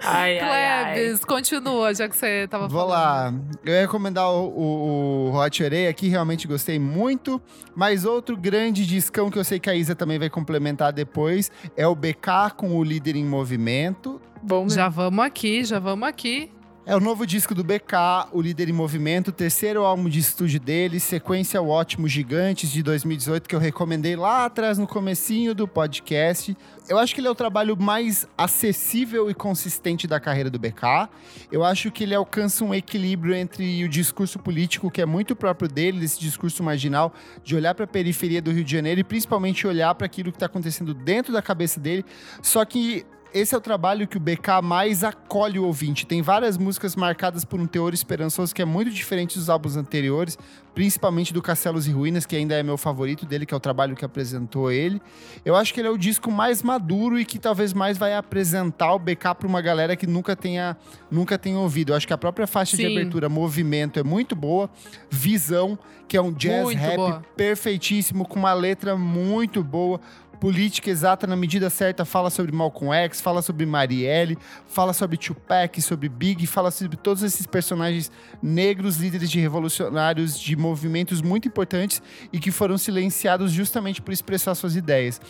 ai, 0.00 0.38
ai, 0.38 0.64
ai. 0.64 0.94
Klebs, 0.94 1.24
continua, 1.24 1.94
já 1.94 2.08
que 2.08 2.16
você 2.16 2.46
tava 2.48 2.68
Vou 2.68 2.88
falando. 2.88 2.90
lá. 2.90 3.34
Eu 3.64 3.72
ia 3.72 3.80
recomendar 3.82 4.30
o, 4.30 4.48
o, 4.48 5.30
o 5.30 5.36
Hot 5.36 5.62
Orei 5.62 5.88
aqui, 5.88 6.08
realmente 6.08 6.46
gostei 6.48 6.78
muito. 6.78 7.40
Mas 7.74 8.04
outro 8.04 8.36
grande 8.36 8.86
discão 8.86 9.30
que 9.30 9.38
eu 9.38 9.44
sei 9.44 9.58
que 9.58 9.70
a 9.70 9.74
Isa 9.74 9.94
também 9.94 10.18
vai 10.18 10.30
complementar 10.30 10.92
depois 10.92 11.50
é 11.76 11.86
o 11.86 11.94
BK 11.94 12.54
com 12.56 12.76
o 12.76 12.84
Líder 12.84 13.16
em 13.16 13.24
Movimento. 13.24 14.20
Bom. 14.42 14.68
Já 14.68 14.88
vamos 14.88 15.24
aqui, 15.24 15.64
já 15.64 15.78
vamos 15.78 16.08
aqui. 16.08 16.50
É 16.84 16.96
o 16.96 17.00
novo 17.00 17.24
disco 17.24 17.54
do 17.54 17.62
BK, 17.62 17.94
o 18.32 18.42
líder 18.42 18.68
em 18.68 18.72
movimento, 18.72 19.30
terceiro 19.30 19.84
álbum 19.84 20.08
de 20.08 20.18
estúdio 20.18 20.58
dele, 20.58 20.98
sequência 20.98 21.60
ao 21.60 21.68
ótimo 21.68 22.08
Gigantes 22.08 22.72
de 22.72 22.82
2018 22.82 23.48
que 23.48 23.54
eu 23.54 23.60
recomendei 23.60 24.16
lá 24.16 24.46
atrás 24.46 24.78
no 24.78 24.86
comecinho 24.88 25.54
do 25.54 25.68
podcast. 25.68 26.56
Eu 26.88 26.98
acho 26.98 27.14
que 27.14 27.20
ele 27.20 27.28
é 27.28 27.30
o 27.30 27.36
trabalho 27.36 27.80
mais 27.80 28.26
acessível 28.36 29.30
e 29.30 29.34
consistente 29.34 30.08
da 30.08 30.18
carreira 30.18 30.50
do 30.50 30.58
BK. 30.58 31.08
Eu 31.52 31.62
acho 31.62 31.88
que 31.92 32.02
ele 32.02 32.16
alcança 32.16 32.64
um 32.64 32.74
equilíbrio 32.74 33.32
entre 33.32 33.84
o 33.84 33.88
discurso 33.88 34.40
político 34.40 34.90
que 34.90 35.00
é 35.00 35.06
muito 35.06 35.36
próprio 35.36 35.68
dele, 35.68 36.00
desse 36.00 36.18
discurso 36.18 36.64
marginal 36.64 37.14
de 37.44 37.54
olhar 37.54 37.76
para 37.76 37.84
a 37.84 37.88
periferia 37.88 38.42
do 38.42 38.50
Rio 38.50 38.64
de 38.64 38.72
Janeiro 38.72 39.00
e 39.00 39.04
principalmente 39.04 39.68
olhar 39.68 39.94
para 39.94 40.06
aquilo 40.06 40.32
que 40.32 40.36
está 40.36 40.46
acontecendo 40.46 40.92
dentro 40.92 41.32
da 41.32 41.40
cabeça 41.40 41.78
dele, 41.78 42.04
só 42.42 42.64
que 42.64 43.06
esse 43.34 43.54
é 43.54 43.58
o 43.58 43.60
trabalho 43.60 44.06
que 44.06 44.16
o 44.16 44.20
BK 44.20 44.60
mais 44.62 45.02
acolhe 45.02 45.58
o 45.58 45.64
ouvinte. 45.64 46.06
Tem 46.06 46.22
várias 46.22 46.58
músicas 46.58 46.94
marcadas 46.94 47.44
por 47.44 47.60
um 47.60 47.66
teor 47.66 47.94
esperançoso 47.94 48.54
que 48.54 48.62
é 48.62 48.64
muito 48.64 48.90
diferente 48.90 49.38
dos 49.38 49.48
álbuns 49.48 49.76
anteriores, 49.76 50.38
principalmente 50.74 51.32
do 51.32 51.40
Castelos 51.42 51.86
e 51.86 51.90
Ruínas, 51.90 52.26
que 52.26 52.36
ainda 52.36 52.54
é 52.54 52.62
meu 52.62 52.76
favorito 52.76 53.26
dele, 53.26 53.46
que 53.46 53.54
é 53.54 53.56
o 53.56 53.60
trabalho 53.60 53.96
que 53.96 54.04
apresentou 54.04 54.70
ele. 54.70 55.00
Eu 55.44 55.56
acho 55.56 55.72
que 55.72 55.80
ele 55.80 55.88
é 55.88 55.90
o 55.90 55.98
disco 55.98 56.30
mais 56.30 56.62
maduro 56.62 57.18
e 57.18 57.24
que 57.24 57.38
talvez 57.38 57.72
mais 57.72 57.98
vai 57.98 58.14
apresentar 58.14 58.94
o 58.94 58.98
BK 58.98 59.34
para 59.38 59.48
uma 59.48 59.60
galera 59.60 59.96
que 59.96 60.06
nunca 60.06 60.36
tenha, 60.36 60.76
nunca 61.10 61.38
tenha 61.38 61.58
ouvido. 61.58 61.92
Eu 61.92 61.96
acho 61.96 62.06
que 62.06 62.12
a 62.12 62.18
própria 62.18 62.46
faixa 62.46 62.76
Sim. 62.76 62.88
de 62.88 62.96
abertura, 62.96 63.28
Movimento, 63.28 63.98
é 63.98 64.02
muito 64.02 64.36
boa. 64.36 64.70
Visão, 65.10 65.78
que 66.08 66.16
é 66.16 66.22
um 66.22 66.32
jazz 66.32 66.64
Muito 66.64 66.78
rap 66.78 66.96
boa. 66.96 67.22
perfeitíssimo, 67.36 68.26
com 68.26 68.38
uma 68.38 68.52
letra 68.52 68.96
muito 68.96 69.64
boa 69.64 70.00
política 70.42 70.90
exata 70.90 71.24
na 71.24 71.36
medida 71.36 71.70
certa, 71.70 72.04
fala 72.04 72.28
sobre 72.28 72.50
Malcolm 72.50 72.92
X, 72.92 73.20
fala 73.20 73.40
sobre 73.42 73.64
Marielle, 73.64 74.36
fala 74.66 74.92
sobre 74.92 75.16
Tupac, 75.16 75.80
sobre 75.80 76.08
Big, 76.08 76.48
fala 76.48 76.72
sobre 76.72 76.96
todos 76.96 77.22
esses 77.22 77.46
personagens 77.46 78.10
negros, 78.42 78.96
líderes 78.96 79.30
de 79.30 79.38
revolucionários, 79.38 80.36
de 80.36 80.56
movimentos 80.56 81.22
muito 81.22 81.46
importantes 81.46 82.02
e 82.32 82.40
que 82.40 82.50
foram 82.50 82.76
silenciados 82.76 83.52
justamente 83.52 84.02
por 84.02 84.12
expressar 84.12 84.56
suas 84.56 84.74
ideias. 84.74 85.20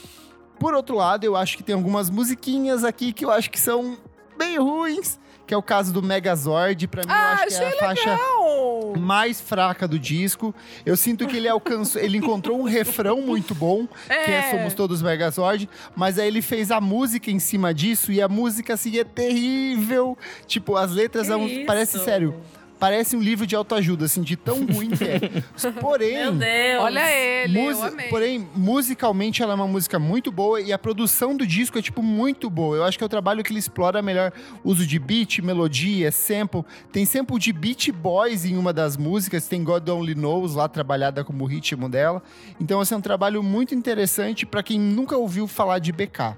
Por 0.59 0.73
outro 0.73 0.97
lado, 0.97 1.25
eu 1.25 1.37
acho 1.37 1.59
que 1.59 1.63
tem 1.63 1.75
algumas 1.75 2.09
musiquinhas 2.09 2.83
aqui 2.83 3.13
que 3.13 3.27
eu 3.27 3.31
acho 3.31 3.51
que 3.51 3.61
são 3.61 3.99
bem 4.39 4.57
ruins, 4.59 5.21
que 5.47 5.53
é 5.53 5.57
o 5.57 5.63
caso 5.63 5.93
do 5.93 6.03
Megazord, 6.03 6.87
pra 6.89 7.03
mim 7.05 7.11
eu 7.11 7.15
Ah, 7.15 7.33
acho 7.35 7.47
que 7.59 7.65
é 7.65 7.69
a 7.69 7.73
faixa 7.79 8.11
legal! 8.11 8.95
mais 8.99 9.41
fraca 9.41 9.89
do 9.89 9.99
disco. 9.99 10.55
Eu 10.85 10.97
sinto 10.97 11.27
que 11.27 11.37
ele 11.37 11.49
alcançou, 11.49 12.01
ele 12.01 12.19
encontrou 12.19 12.59
um 12.61 12.65
refrão 12.65 13.21
muito 13.23 13.55
bom, 13.55 13.87
que 14.07 14.13
é 14.13 14.39
É. 14.39 14.51
Somos 14.51 14.75
Todos 14.75 15.01
Megazord, 15.03 15.69
mas 15.97 16.19
aí 16.19 16.27
ele 16.29 16.43
fez 16.43 16.71
a 16.71 16.81
música 16.81 17.31
em 17.31 17.39
cima 17.39 17.73
disso 17.75 18.13
e 18.13 18.21
a 18.21 18.29
música 18.29 18.75
assim 18.75 18.99
é 18.99 19.05
terrível. 19.05 20.17
Tipo, 20.47 20.77
as 20.77 20.91
letras 20.93 21.29
é 21.31 21.37
um- 21.37 21.65
parece 21.67 21.99
sério, 21.99 22.35
parece 22.83 23.15
um 23.15 23.21
livro 23.21 23.47
de 23.47 23.55
autoajuda 23.55 24.07
assim, 24.07 24.23
de 24.23 24.35
tão 24.37 24.67
ruim 24.67 24.91
que 24.91 25.05
é. 25.05 25.21
Porém, 25.81 26.17
Meu 26.17 26.33
Deus. 26.33 26.83
Olha 26.83 27.13
ele, 27.13 27.61
Musi- 27.63 27.81
eu 27.81 27.87
amei. 27.87 28.09
Porém, 28.09 28.49
musicalmente 28.57 29.41
ela 29.41 29.53
é 29.53 29.55
uma 29.55 29.69
música 29.69 30.01
muito 30.01 30.33
boa 30.33 30.61
e 30.61 30.73
a 30.73 30.79
produção 30.79 31.37
do 31.37 31.47
disco 31.47 31.79
é, 31.79 31.83
tipo, 31.83 32.03
muito 32.03 32.51
boa. 32.51 32.77
Eu 32.79 32.83
acho 32.85 32.99
que 32.99 33.05
é 33.05 33.07
o 33.07 33.09
trabalho 33.09 33.45
que 33.45 33.53
ele 33.53 33.61
explora 33.61 34.03
melhor 34.03 34.33
uso 34.65 34.85
de 34.85 34.99
beat, 34.99 35.39
melodia, 35.39 36.11
sample. 36.11 36.65
Tem 36.91 37.07
sample 37.07 37.39
de 37.39 37.53
Beat 37.53 37.91
Boys 37.93 38.45
em 38.45 38.57
uma 38.57 38.73
das 38.73 38.97
músicas, 38.97 39.47
tem 39.47 39.63
God 39.63 39.89
Only 39.89 40.17
Knows 40.17 40.57
lá 40.57 40.69
trabalhada 40.69 41.23
como 41.23 41.45
ritmo 41.45 41.89
dela. 41.89 42.21
Então, 42.61 42.83
esse 42.83 42.93
é 42.93 42.97
um 42.97 43.01
trabalho 43.01 43.45
muito 43.45 43.77
interessante 43.77 44.45
para 44.45 44.61
quem 44.61 44.81
nunca 44.81 45.17
ouviu 45.17 45.47
falar 45.47 45.79
de 45.79 45.93
BK. 45.93 46.37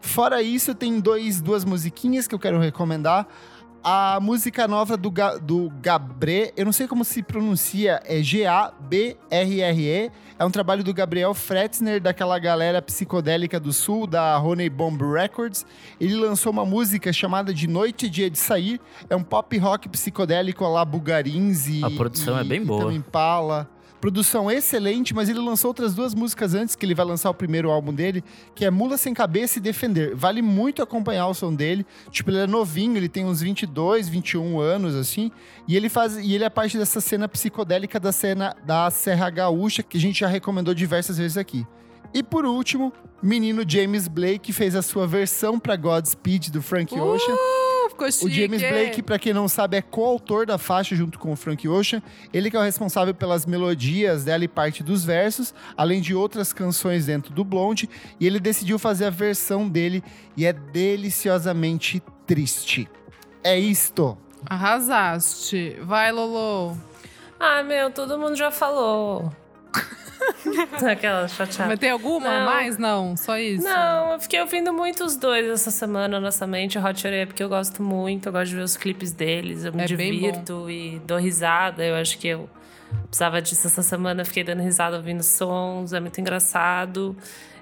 Fora 0.00 0.42
isso, 0.42 0.74
tem 0.74 1.00
dois, 1.00 1.40
duas 1.40 1.64
musiquinhas 1.64 2.26
que 2.28 2.34
eu 2.34 2.38
quero 2.38 2.58
recomendar. 2.60 3.26
A 3.88 4.18
música 4.20 4.66
nova 4.66 4.96
do, 4.96 5.12
Ga, 5.12 5.36
do 5.36 5.70
Gabré, 5.80 6.52
eu 6.56 6.64
não 6.64 6.72
sei 6.72 6.88
como 6.88 7.04
se 7.04 7.22
pronuncia, 7.22 8.02
é 8.04 8.20
G-A-B-R-R-E. 8.20 10.10
É 10.36 10.44
um 10.44 10.50
trabalho 10.50 10.82
do 10.82 10.92
Gabriel 10.92 11.32
Fretzner, 11.32 12.00
daquela 12.00 12.36
galera 12.40 12.82
psicodélica 12.82 13.60
do 13.60 13.72
sul, 13.72 14.08
da 14.08 14.40
Honey 14.40 14.68
Bomb 14.68 15.00
Records. 15.12 15.64
Ele 16.00 16.16
lançou 16.16 16.50
uma 16.50 16.66
música 16.66 17.12
chamada 17.12 17.54
De 17.54 17.68
Noite 17.68 18.06
e 18.06 18.10
Dia 18.10 18.28
de 18.28 18.40
Sair. 18.40 18.80
É 19.08 19.14
um 19.14 19.22
pop 19.22 19.56
rock 19.56 19.88
psicodélico 19.88 20.66
lá 20.66 20.84
Bugarins 20.84 21.68
e... 21.68 21.84
A 21.84 21.90
produção 21.90 22.36
e- 22.38 22.40
é 22.40 22.44
bem 22.44 22.64
boa. 22.64 22.80
também 22.80 22.96
Impala. 22.96 23.70
Produção 24.00 24.50
excelente, 24.50 25.14
mas 25.14 25.28
ele 25.28 25.38
lançou 25.38 25.68
outras 25.68 25.94
duas 25.94 26.14
músicas 26.14 26.54
antes, 26.54 26.76
que 26.76 26.84
ele 26.84 26.94
vai 26.94 27.06
lançar 27.06 27.30
o 27.30 27.34
primeiro 27.34 27.70
álbum 27.70 27.92
dele, 27.92 28.22
que 28.54 28.64
é 28.64 28.70
Mula 28.70 28.96
Sem 28.96 29.14
Cabeça 29.14 29.58
e 29.58 29.60
Defender. 29.62 30.14
Vale 30.14 30.42
muito 30.42 30.82
acompanhar 30.82 31.26
o 31.28 31.34
som 31.34 31.52
dele. 31.52 31.86
Tipo, 32.10 32.30
ele 32.30 32.38
é 32.38 32.46
novinho, 32.46 32.96
ele 32.96 33.08
tem 33.08 33.24
uns 33.24 33.40
22, 33.40 34.08
21 34.08 34.60
anos, 34.60 34.94
assim. 34.94 35.30
E 35.66 35.76
ele 35.76 35.88
faz. 35.88 36.16
E 36.16 36.34
ele 36.34 36.44
é 36.44 36.50
parte 36.50 36.76
dessa 36.76 37.00
cena 37.00 37.26
psicodélica 37.28 37.98
da 37.98 38.12
cena 38.12 38.54
da 38.64 38.90
Serra 38.90 39.30
Gaúcha, 39.30 39.82
que 39.82 39.96
a 39.96 40.00
gente 40.00 40.20
já 40.20 40.28
recomendou 40.28 40.74
diversas 40.74 41.16
vezes 41.18 41.36
aqui. 41.36 41.66
E 42.12 42.22
por 42.22 42.44
último, 42.44 42.92
menino 43.22 43.64
James 43.66 44.08
Blake 44.08 44.52
fez 44.52 44.74
a 44.74 44.82
sua 44.82 45.06
versão 45.06 45.58
para 45.58 45.76
Godspeed 45.76 46.50
do 46.50 46.62
Frank 46.62 46.94
Ocean. 46.94 47.34
Uh, 47.34 47.65
ficou 47.96 48.08
O 48.08 48.12
chique. 48.12 48.30
James 48.30 48.62
Blake, 48.62 49.02
pra 49.02 49.18
quem 49.18 49.32
não 49.32 49.48
sabe, 49.48 49.76
é 49.76 49.82
coautor 49.82 50.46
da 50.46 50.58
faixa 50.58 50.94
junto 50.94 51.18
com 51.18 51.32
o 51.32 51.36
Frank 51.36 51.66
Ocean. 51.66 52.02
Ele 52.32 52.50
que 52.50 52.56
é 52.56 52.60
o 52.60 52.62
responsável 52.62 53.14
pelas 53.14 53.46
melodias 53.46 54.24
dela 54.24 54.44
e 54.44 54.48
parte 54.48 54.82
dos 54.82 55.04
versos, 55.04 55.54
além 55.76 56.00
de 56.00 56.14
outras 56.14 56.52
canções 56.52 57.06
dentro 57.06 57.32
do 57.32 57.44
Blonde. 57.44 57.88
E 58.20 58.26
ele 58.26 58.38
decidiu 58.38 58.78
fazer 58.78 59.06
a 59.06 59.10
versão 59.10 59.68
dele 59.68 60.04
e 60.36 60.44
é 60.44 60.52
deliciosamente 60.52 62.02
triste. 62.26 62.88
É 63.42 63.58
isto. 63.58 64.16
Arrasaste. 64.44 65.76
Vai, 65.82 66.12
Lolo. 66.12 66.76
Ah, 67.38 67.62
meu, 67.62 67.90
todo 67.90 68.18
mundo 68.18 68.36
já 68.36 68.50
falou. 68.50 69.32
Aquela 70.90 71.28
chateada. 71.28 71.70
Mas 71.70 71.78
tem 71.78 71.90
alguma 71.90 72.38
Não. 72.38 72.46
mais? 72.46 72.78
Não, 72.78 73.16
só 73.16 73.38
isso. 73.38 73.64
Não, 73.64 74.12
eu 74.12 74.20
fiquei 74.20 74.40
ouvindo 74.40 74.72
muito 74.72 75.04
os 75.04 75.16
dois 75.16 75.46
essa 75.46 75.70
semana, 75.70 76.18
honestamente. 76.18 76.78
Hot 76.78 77.06
Oreia, 77.06 77.26
porque 77.26 77.42
eu 77.42 77.48
gosto 77.48 77.82
muito, 77.82 78.28
eu 78.28 78.32
gosto 78.32 78.50
de 78.50 78.56
ver 78.56 78.62
os 78.62 78.76
clipes 78.76 79.12
deles, 79.12 79.64
eu 79.64 79.72
me 79.72 79.82
É 79.82 79.86
divirto 79.86 80.70
e 80.70 81.00
dou 81.06 81.18
risada. 81.18 81.84
Eu 81.84 81.94
acho 81.96 82.18
que 82.18 82.28
eu 82.28 82.48
precisava 83.08 83.42
disso 83.42 83.66
essa 83.66 83.82
semana, 83.82 84.24
fiquei 84.24 84.44
dando 84.44 84.62
risada 84.62 84.96
ouvindo 84.96 85.22
sons, 85.22 85.92
é 85.92 86.00
muito 86.00 86.20
engraçado. 86.20 87.16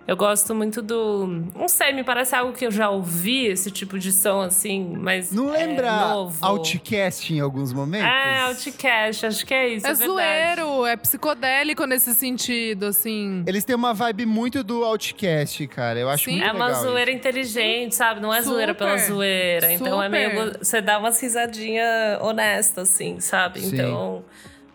Eu 0.07 0.17
gosto 0.19 0.55
muito 0.55 0.83
do. 0.83 1.27
Não 1.57 1.67
sei, 1.67 1.93
me 1.93 2.05
parece 2.05 2.35
algo 2.37 2.53
que 2.53 2.67
eu 2.67 2.71
já 2.71 2.91
ouvi, 2.91 3.47
esse 3.47 3.71
tipo 3.71 3.99
de 3.99 4.13
som 4.13 4.43
assim, 4.43 4.95
mas. 4.99 5.33
Não 5.33 5.51
lembra 5.51 5.87
é 5.87 5.91
novo. 6.13 6.45
Outcast 6.45 7.33
em 7.33 7.41
alguns 7.41 7.73
momentos? 7.73 8.07
É, 8.07 8.41
Outcast, 8.43 9.25
acho 9.27 9.47
que 9.47 9.55
é 9.55 9.69
isso. 9.69 9.87
É, 9.87 9.91
É, 9.91 9.95
verdade. 9.95 10.61
zoeiro, 10.61 10.85
é 10.87 10.97
psicodélico 10.97 11.87
nesse 11.87 12.15
sentido, 12.15 12.85
assim. 12.87 13.43
Eles 13.47 13.65
têm 13.65 13.75
uma 13.75 13.95
vibe 13.95 14.27
muito 14.27 14.63
do 14.63 14.85
Outcast, 14.85 15.67
cara. 15.69 15.99
Eu 15.99 16.11
acho 16.11 16.25
Sim. 16.27 16.33
muito 16.33 16.47
É 16.49 16.53
uma 16.53 16.67
legal 16.67 16.83
zoeira 16.83 17.11
isso. 17.11 17.19
inteligente, 17.19 17.95
sabe? 17.95 18.21
Não 18.21 18.33
é 18.33 18.43
zoeira 18.43 18.75
pela 18.75 18.99
Super. 18.99 19.13
zoeira. 19.15 19.73
Então 19.73 20.03
é 20.03 20.09
meio. 20.11 20.31
Super. 20.45 20.59
Você 20.59 20.81
dá 20.83 20.99
umas 20.99 21.19
risadinhas 21.21 22.21
honestas, 22.21 22.91
assim, 22.91 23.21
sabe? 23.21 23.61
Sim. 23.61 23.75
Então. 23.75 24.23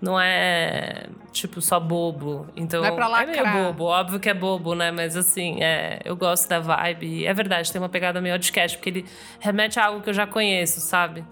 Não 0.01 0.17
é, 0.19 1.07
tipo, 1.33 1.61
só 1.61 1.77
bobo. 1.79 2.47
Então, 2.55 2.81
Não 2.81 2.87
é 2.87 2.91
pra 2.91 3.09
meio 3.09 3.27
lacrar. 3.43 3.53
bobo. 3.65 3.83
Óbvio 3.83 4.19
que 4.19 4.29
é 4.29 4.33
bobo, 4.33 4.73
né? 4.73 4.91
Mas, 4.91 5.17
assim, 5.17 5.61
é, 5.61 5.99
eu 6.05 6.15
gosto 6.15 6.47
da 6.47 6.59
vibe. 6.59 7.25
É 7.25 7.33
verdade, 7.33 7.69
tem 7.71 7.81
uma 7.81 7.89
pegada 7.89 8.21
meio 8.21 8.33
podcast, 8.35 8.77
porque 8.77 8.89
ele 8.89 9.05
remete 9.41 9.77
a 9.79 9.85
algo 9.87 10.01
que 10.01 10.09
eu 10.09 10.13
já 10.13 10.25
conheço, 10.25 10.79
sabe? 10.79 11.25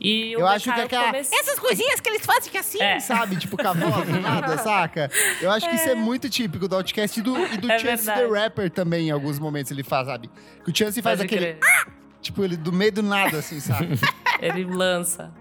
E 0.00 0.36
o 0.36 0.40
Eu 0.40 0.46
acho 0.46 0.72
que 0.72 0.78
é 0.80 0.84
aquela- 0.84 1.06
comecei- 1.06 1.38
Essas 1.38 1.58
coisinhas 1.58 2.00
que 2.00 2.08
eles 2.08 2.24
fazem 2.24 2.50
que 2.52 2.58
assim, 2.58 2.82
É. 2.82 3.00
sabe? 3.00 3.36
Tipo, 3.36 3.56
do 3.56 3.62
nada, 4.20 4.58
saca? 4.58 5.10
Eu 5.40 5.50
acho 5.50 5.68
que 5.68 5.74
isso 5.74 5.88
é 5.88 5.94
muito 5.94 6.28
típico 6.30 6.68
do 6.68 6.76
Outcast 6.76 7.18
e 7.20 7.22
do, 7.22 7.36
e 7.46 7.56
do 7.56 7.70
É 7.70 7.78
Chance 7.78 8.04
the 8.06 8.14
verdade. 8.14 8.42
Rapper 8.44 8.70
também, 8.70 9.08
em 9.08 9.10
alguns 9.10 9.38
momentos 9.38 9.70
ele 9.72 9.82
faz, 9.82 10.06
sabe? 10.06 10.30
Que 10.64 10.70
o 10.70 10.74
Chance 10.76 11.00
faz 11.02 11.18
Pode 11.18 11.26
aquele... 11.34 11.54
crer. 11.54 11.86
Tipo, 12.22 12.44
ele 12.44 12.56
do 12.56 12.72
meio 12.72 12.92
do 12.92 13.02
nada, 13.02 13.38
assim, 13.38 13.60
sabe? 13.60 13.88
Ele 14.40 14.64
lança. 14.64 15.32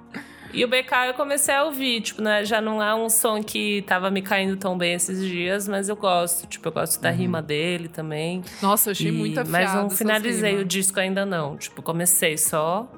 E 0.55 0.63
o 0.63 0.67
BK 0.67 1.07
eu 1.07 1.13
comecei 1.13 1.53
a 1.53 1.63
ouvir, 1.65 2.01
tipo, 2.01 2.21
né? 2.21 2.45
Já 2.45 2.61
não 2.61 2.81
é 2.81 2.95
um 2.95 3.09
som 3.09 3.43
que 3.43 3.81
tava 3.83 4.09
me 4.09 4.21
caindo 4.21 4.55
tão 4.57 4.77
bem 4.77 4.93
esses 4.93 5.19
dias, 5.21 5.67
mas 5.67 5.89
eu 5.89 5.95
gosto. 5.95 6.47
Tipo, 6.47 6.69
eu 6.69 6.71
gosto 6.71 6.95
Uhum. 6.95 7.01
da 7.01 7.11
rima 7.11 7.41
dele 7.41 7.87
também. 7.89 8.43
Nossa, 8.61 8.89
eu 8.89 8.91
achei 8.93 9.09
E- 9.09 9.11
muito 9.11 9.39
afiado. 9.39 9.51
Mas 9.51 9.73
não 9.73 9.89
finalizei 9.89 10.55
o 10.57 10.65
disco 10.65 10.99
ainda 10.99 11.25
não. 11.25 11.57
Tipo, 11.57 11.81
comecei 11.81 12.37
só. 12.37 12.89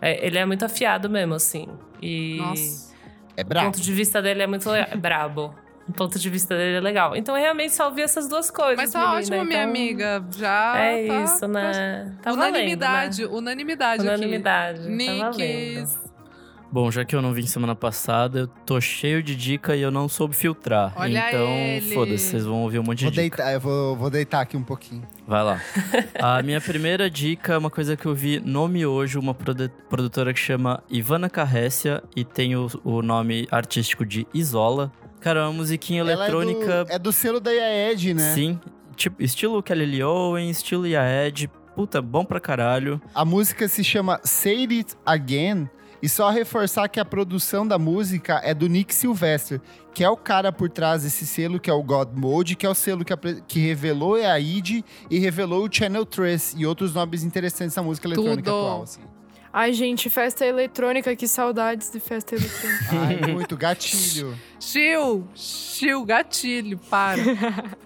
É, 0.00 0.26
ele 0.26 0.36
é 0.38 0.44
muito 0.44 0.64
afiado 0.64 1.08
mesmo, 1.08 1.34
assim. 1.34 1.66
E 2.02 2.36
Nossa. 2.38 2.94
É 3.36 3.42
o 3.42 3.46
brabo. 3.46 3.66
ponto 3.66 3.80
de 3.80 3.92
vista 3.92 4.20
dele 4.20 4.42
é 4.42 4.46
muito 4.46 4.68
legal. 4.70 4.88
É 4.92 4.96
brabo. 4.96 5.54
O 5.88 5.92
ponto 5.92 6.18
de 6.18 6.28
vista 6.28 6.56
dele 6.56 6.76
é 6.78 6.80
legal. 6.80 7.14
Então, 7.14 7.36
eu 7.36 7.40
realmente 7.40 7.72
só 7.72 7.86
ouvi 7.86 8.02
essas 8.02 8.28
duas 8.28 8.50
coisas. 8.50 8.76
Mas 8.76 8.90
tá 8.92 8.98
menina. 8.98 9.18
ótimo, 9.18 9.44
minha 9.44 9.58
Então, 9.60 9.70
amiga. 9.70 10.24
Já. 10.36 10.76
É 10.78 11.06
tá- 11.06 11.20
isso, 11.22 11.46
né? 11.48 12.12
Tá 12.20 12.32
unanimidade, 12.32 13.22
valendo, 13.22 13.32
né? 13.32 13.38
unanimidade. 13.38 14.00
aqui. 14.02 14.08
Unanimidade. 14.08 14.82
Tá 14.82 14.88
Nicks. 14.88 15.20
valendo. 15.20 16.05
Bom, 16.70 16.90
já 16.90 17.04
que 17.04 17.14
eu 17.14 17.22
não 17.22 17.32
vim 17.32 17.46
semana 17.46 17.74
passada, 17.74 18.40
eu 18.40 18.46
tô 18.48 18.80
cheio 18.80 19.22
de 19.22 19.34
dica 19.36 19.74
e 19.76 19.80
eu 19.82 19.90
não 19.90 20.08
soube 20.08 20.34
filtrar. 20.34 20.92
Olha 20.96 21.28
então, 21.28 21.94
foda-se, 21.94 22.18
vocês 22.30 22.44
vão 22.44 22.62
ouvir 22.62 22.78
um 22.80 22.82
monte 22.82 22.98
de 22.98 23.04
Vou 23.04 23.10
dica. 23.12 23.20
deitar, 23.22 23.52
eu 23.52 23.60
vou, 23.60 23.96
vou 23.96 24.10
deitar 24.10 24.40
aqui 24.40 24.56
um 24.56 24.62
pouquinho. 24.62 25.02
Vai 25.26 25.42
lá. 25.44 25.60
A 26.20 26.42
minha 26.42 26.60
primeira 26.60 27.08
dica 27.08 27.54
é 27.54 27.58
uma 27.58 27.70
coisa 27.70 27.96
que 27.96 28.04
eu 28.04 28.14
vi 28.14 28.40
no 28.44 28.66
Miojo, 28.68 29.18
uma 29.20 29.32
produ- 29.32 29.70
produtora 29.88 30.34
que 30.34 30.40
chama 30.40 30.82
Ivana 30.90 31.30
Carrécia 31.30 32.02
e 32.14 32.24
tem 32.24 32.56
o, 32.56 32.66
o 32.84 33.00
nome 33.00 33.46
artístico 33.50 34.04
de 34.04 34.26
Isola. 34.34 34.92
Cara, 35.20 35.40
é 35.40 35.42
uma 35.44 35.52
musiquinha 35.52 36.00
eletrônica. 36.00 36.64
Ela 36.64 36.80
é, 36.80 36.84
do, 36.84 36.92
é 36.92 36.98
do 36.98 37.12
selo 37.12 37.40
da 37.40 37.50
Yaed, 37.52 38.12
né? 38.14 38.34
Sim, 38.34 38.60
tipo, 38.96 39.22
estilo 39.22 39.62
Kelly 39.62 39.86
Lee 39.86 40.02
Owen, 40.02 40.50
estilo 40.50 40.86
Yaed. 40.86 41.48
Puta, 41.74 42.00
bom 42.02 42.24
pra 42.24 42.40
caralho. 42.40 43.00
A 43.14 43.24
música 43.24 43.68
se 43.68 43.84
chama 43.84 44.18
Say 44.24 44.66
It 44.70 44.94
Again. 45.04 45.68
E 46.02 46.08
só 46.08 46.30
reforçar 46.30 46.88
que 46.88 47.00
a 47.00 47.04
produção 47.04 47.66
da 47.66 47.78
música 47.78 48.40
é 48.44 48.52
do 48.52 48.68
Nick 48.68 48.94
Sylvester, 48.94 49.60
que 49.94 50.04
é 50.04 50.10
o 50.10 50.16
cara 50.16 50.52
por 50.52 50.68
trás 50.68 51.02
desse 51.02 51.26
selo, 51.26 51.58
que 51.58 51.70
é 51.70 51.72
o 51.72 51.82
God 51.82 52.10
Mode, 52.14 52.54
que 52.54 52.66
é 52.66 52.68
o 52.68 52.74
selo 52.74 53.04
que, 53.04 53.14
que 53.48 53.60
revelou 53.60 54.14
a 54.16 54.38
ID 54.38 54.82
e 55.10 55.18
revelou 55.18 55.66
o 55.66 55.72
Channel 55.72 56.04
3 56.04 56.56
e 56.58 56.66
outros 56.66 56.94
nomes 56.94 57.24
interessantes 57.24 57.74
da 57.74 57.82
música 57.82 58.06
eletrônica 58.06 58.42
Tudo. 58.42 58.50
atual. 58.50 58.82
Assim. 58.82 59.00
Ai, 59.52 59.72
gente, 59.72 60.10
festa 60.10 60.44
eletrônica, 60.44 61.16
que 61.16 61.26
saudades 61.26 61.90
de 61.90 61.98
festa 61.98 62.34
eletrônica. 62.34 62.84
Ai, 62.92 63.32
muito 63.32 63.56
gatilho. 63.56 64.38
Chill, 64.60 65.26
chill, 65.34 66.04
gatilho, 66.04 66.78
para. 66.78 67.22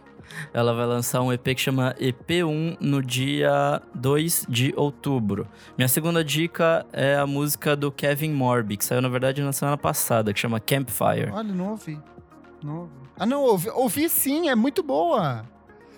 Ela 0.53 0.75
vai 0.75 0.87
lançar 0.87 1.21
um 1.23 1.33
EP 1.33 1.43
que 1.55 1.59
chama 1.61 1.95
EP1 2.01 2.77
no 2.81 3.03
dia 3.03 3.81
2 3.95 4.47
de 4.49 4.73
outubro. 4.77 5.47
Minha 5.77 5.89
segunda 5.89 6.23
dica 6.25 6.85
é 6.93 7.17
a 7.17 7.27
música 7.27 7.75
do 7.77 7.91
Kevin 7.93 8.33
Morby, 8.33 8.77
que 8.77 8.85
saiu 8.85 9.01
na 9.03 9.09
verdade 9.09 9.43
na 9.43 9.53
semana 9.53 9.77
passada, 9.77 10.33
que 10.33 10.41
chama 10.41 10.61
Campfire. 10.61 11.31
Olha, 11.33 11.53
não 11.53 11.71
ouvi. 11.71 11.99
Não 12.63 12.79
ouvi. 12.81 12.93
Ah, 13.19 13.27
não, 13.27 13.43
ouvi, 13.43 13.69
ouvi 13.71 14.09
sim, 14.09 14.49
é 14.49 14.55
muito 14.55 14.83
boa. 14.83 15.45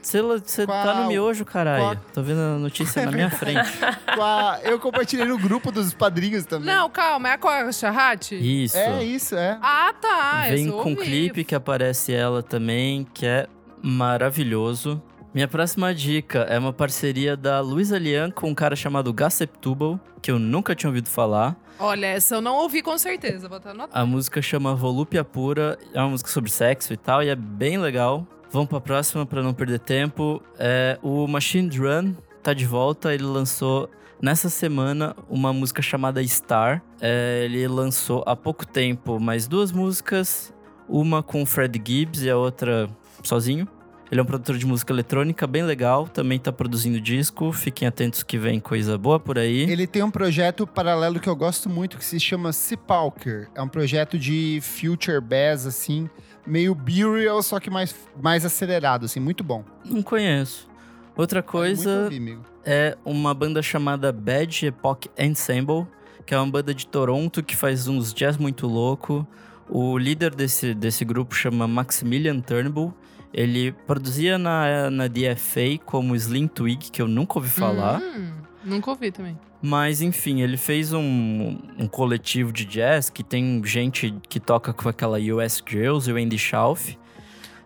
Você 0.02 0.66
tá 0.66 0.94
no 1.02 1.06
miojo, 1.08 1.44
caralho. 1.44 1.84
Qual? 1.84 1.96
Tô 2.12 2.22
vendo 2.24 2.40
a 2.40 2.58
notícia 2.58 3.06
na 3.06 3.12
minha 3.12 3.30
frente. 3.30 3.70
Com 4.16 4.20
a- 4.20 4.58
Eu 4.64 4.80
compartilhei 4.80 5.24
no 5.24 5.38
grupo 5.38 5.70
dos 5.70 5.94
padrinhos 5.94 6.44
também. 6.44 6.66
Não, 6.74 6.90
calma, 6.90 7.28
é 7.28 7.32
a 7.34 7.38
Coca 7.38 7.70
Charrate? 7.70 8.34
Isso. 8.34 8.76
É 8.76 9.04
isso, 9.04 9.36
é. 9.36 9.56
Ah, 9.62 9.94
tá. 10.00 10.46
Vem 10.48 10.72
com 10.72 10.90
um 10.90 10.96
clipe 10.96 11.44
que 11.44 11.54
aparece 11.54 12.12
ela 12.12 12.42
também, 12.42 13.06
que 13.14 13.24
é 13.24 13.46
maravilhoso. 13.82 15.02
Minha 15.34 15.48
próxima 15.48 15.94
dica 15.94 16.40
é 16.40 16.58
uma 16.58 16.74
parceria 16.74 17.36
da 17.36 17.58
Luísa 17.60 17.98
Lian 17.98 18.30
com 18.30 18.50
um 18.50 18.54
cara 18.54 18.76
chamado 18.76 19.12
Gaceptubal, 19.14 19.98
que 20.20 20.30
eu 20.30 20.38
nunca 20.38 20.74
tinha 20.74 20.90
ouvido 20.90 21.08
falar. 21.08 21.56
Olha, 21.78 22.06
essa 22.06 22.34
eu 22.34 22.42
não 22.42 22.56
ouvi 22.56 22.82
com 22.82 22.96
certeza, 22.98 23.48
vou 23.48 23.56
até 23.56 23.70
anotar. 23.70 23.98
A 23.98 24.04
música 24.04 24.42
chama 24.42 24.74
Volúpia 24.74 25.24
Pura, 25.24 25.78
é 25.94 25.98
uma 25.98 26.10
música 26.10 26.28
sobre 26.28 26.50
sexo 26.50 26.92
e 26.92 26.96
tal, 26.98 27.22
e 27.22 27.28
é 27.28 27.34
bem 27.34 27.78
legal. 27.78 28.26
Vamos 28.50 28.68
pra 28.68 28.78
próxima 28.78 29.24
pra 29.24 29.42
não 29.42 29.54
perder 29.54 29.78
tempo. 29.78 30.42
É, 30.58 30.98
o 31.02 31.26
Machine 31.26 31.70
Drum 31.70 32.14
tá 32.42 32.52
de 32.52 32.66
volta, 32.66 33.14
ele 33.14 33.24
lançou 33.24 33.88
nessa 34.20 34.50
semana 34.50 35.16
uma 35.30 35.50
música 35.50 35.80
chamada 35.80 36.22
Star. 36.26 36.82
É, 37.00 37.46
ele 37.46 37.66
lançou 37.66 38.22
há 38.26 38.36
pouco 38.36 38.66
tempo 38.66 39.18
mais 39.18 39.48
duas 39.48 39.72
músicas, 39.72 40.52
uma 40.86 41.22
com 41.22 41.42
o 41.42 41.46
Fred 41.46 41.82
Gibbs 41.82 42.22
e 42.22 42.28
a 42.28 42.36
outra 42.36 42.90
sozinho. 43.28 43.66
Ele 44.10 44.20
é 44.20 44.22
um 44.22 44.26
produtor 44.26 44.58
de 44.58 44.66
música 44.66 44.92
eletrônica 44.92 45.46
bem 45.46 45.62
legal, 45.62 46.06
também 46.06 46.38
tá 46.38 46.52
produzindo 46.52 47.00
disco. 47.00 47.50
Fiquem 47.50 47.88
atentos 47.88 48.22
que 48.22 48.36
vem 48.36 48.60
coisa 48.60 48.98
boa 48.98 49.18
por 49.18 49.38
aí. 49.38 49.62
Ele 49.62 49.86
tem 49.86 50.02
um 50.02 50.10
projeto 50.10 50.66
paralelo 50.66 51.18
que 51.18 51.30
eu 51.30 51.34
gosto 51.34 51.70
muito 51.70 51.96
que 51.96 52.04
se 52.04 52.20
chama 52.20 52.52
Sepulcher. 52.52 53.48
É 53.54 53.62
um 53.62 53.68
projeto 53.68 54.18
de 54.18 54.60
future 54.60 55.18
bass, 55.18 55.64
assim, 55.64 56.10
meio 56.46 56.74
burial, 56.74 57.42
só 57.42 57.58
que 57.58 57.70
mais, 57.70 57.94
mais 58.20 58.44
acelerado, 58.44 59.06
assim, 59.06 59.18
muito 59.18 59.42
bom. 59.42 59.64
Não 59.82 60.02
conheço. 60.02 60.68
Outra 61.16 61.42
coisa 61.42 62.04
ouvir, 62.04 62.38
é 62.66 62.98
uma 63.06 63.32
banda 63.32 63.62
chamada 63.62 64.12
Bad 64.12 64.66
Epoch 64.66 65.10
Ensemble, 65.18 65.86
que 66.26 66.34
é 66.34 66.38
uma 66.38 66.50
banda 66.50 66.74
de 66.74 66.86
Toronto 66.86 67.42
que 67.42 67.56
faz 67.56 67.88
uns 67.88 68.12
jazz 68.12 68.36
muito 68.36 68.66
louco. 68.66 69.26
O 69.70 69.96
líder 69.96 70.34
desse, 70.34 70.74
desse 70.74 71.02
grupo 71.02 71.34
chama 71.34 71.66
Maximilian 71.66 72.40
Turnbull. 72.40 72.94
Ele 73.32 73.72
produzia 73.86 74.36
na, 74.36 74.90
na 74.90 75.06
DFA 75.06 75.78
como 75.84 76.14
Slim 76.14 76.46
Twig, 76.46 76.90
que 76.90 77.00
eu 77.00 77.08
nunca 77.08 77.38
ouvi 77.38 77.48
falar. 77.48 78.00
Hum, 78.00 78.32
nunca 78.64 78.90
ouvi 78.90 79.10
também. 79.10 79.38
Mas 79.62 80.02
enfim, 80.02 80.42
ele 80.42 80.56
fez 80.56 80.92
um, 80.92 81.58
um 81.78 81.86
coletivo 81.86 82.52
de 82.52 82.64
jazz 82.64 83.08
que 83.08 83.22
tem 83.22 83.62
gente 83.64 84.12
que 84.28 84.40
toca 84.40 84.72
com 84.72 84.88
aquela 84.88 85.18
US 85.18 85.62
Girls 85.66 86.10
e 86.10 86.12
o 86.12 86.16
Andy 86.16 86.36
Schauf. 86.36 86.98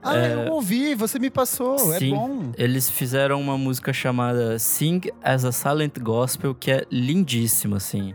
Ah, 0.03 0.17
eu 0.17 0.53
ouvi, 0.53 0.95
você 0.95 1.19
me 1.19 1.31
passou, 1.31 1.79
Sim. 1.79 2.13
é 2.13 2.15
bom. 2.15 2.53
Eles 2.57 2.89
fizeram 2.89 3.41
uma 3.41 3.59
música 3.59 3.93
chamada 3.93 4.57
Sing 4.59 5.01
as 5.21 5.45
a 5.45 5.51
Silent 5.51 5.99
Gospel, 5.99 6.55
que 6.55 6.71
é 6.71 6.87
lindíssima, 6.93 7.79
assim. 7.79 8.15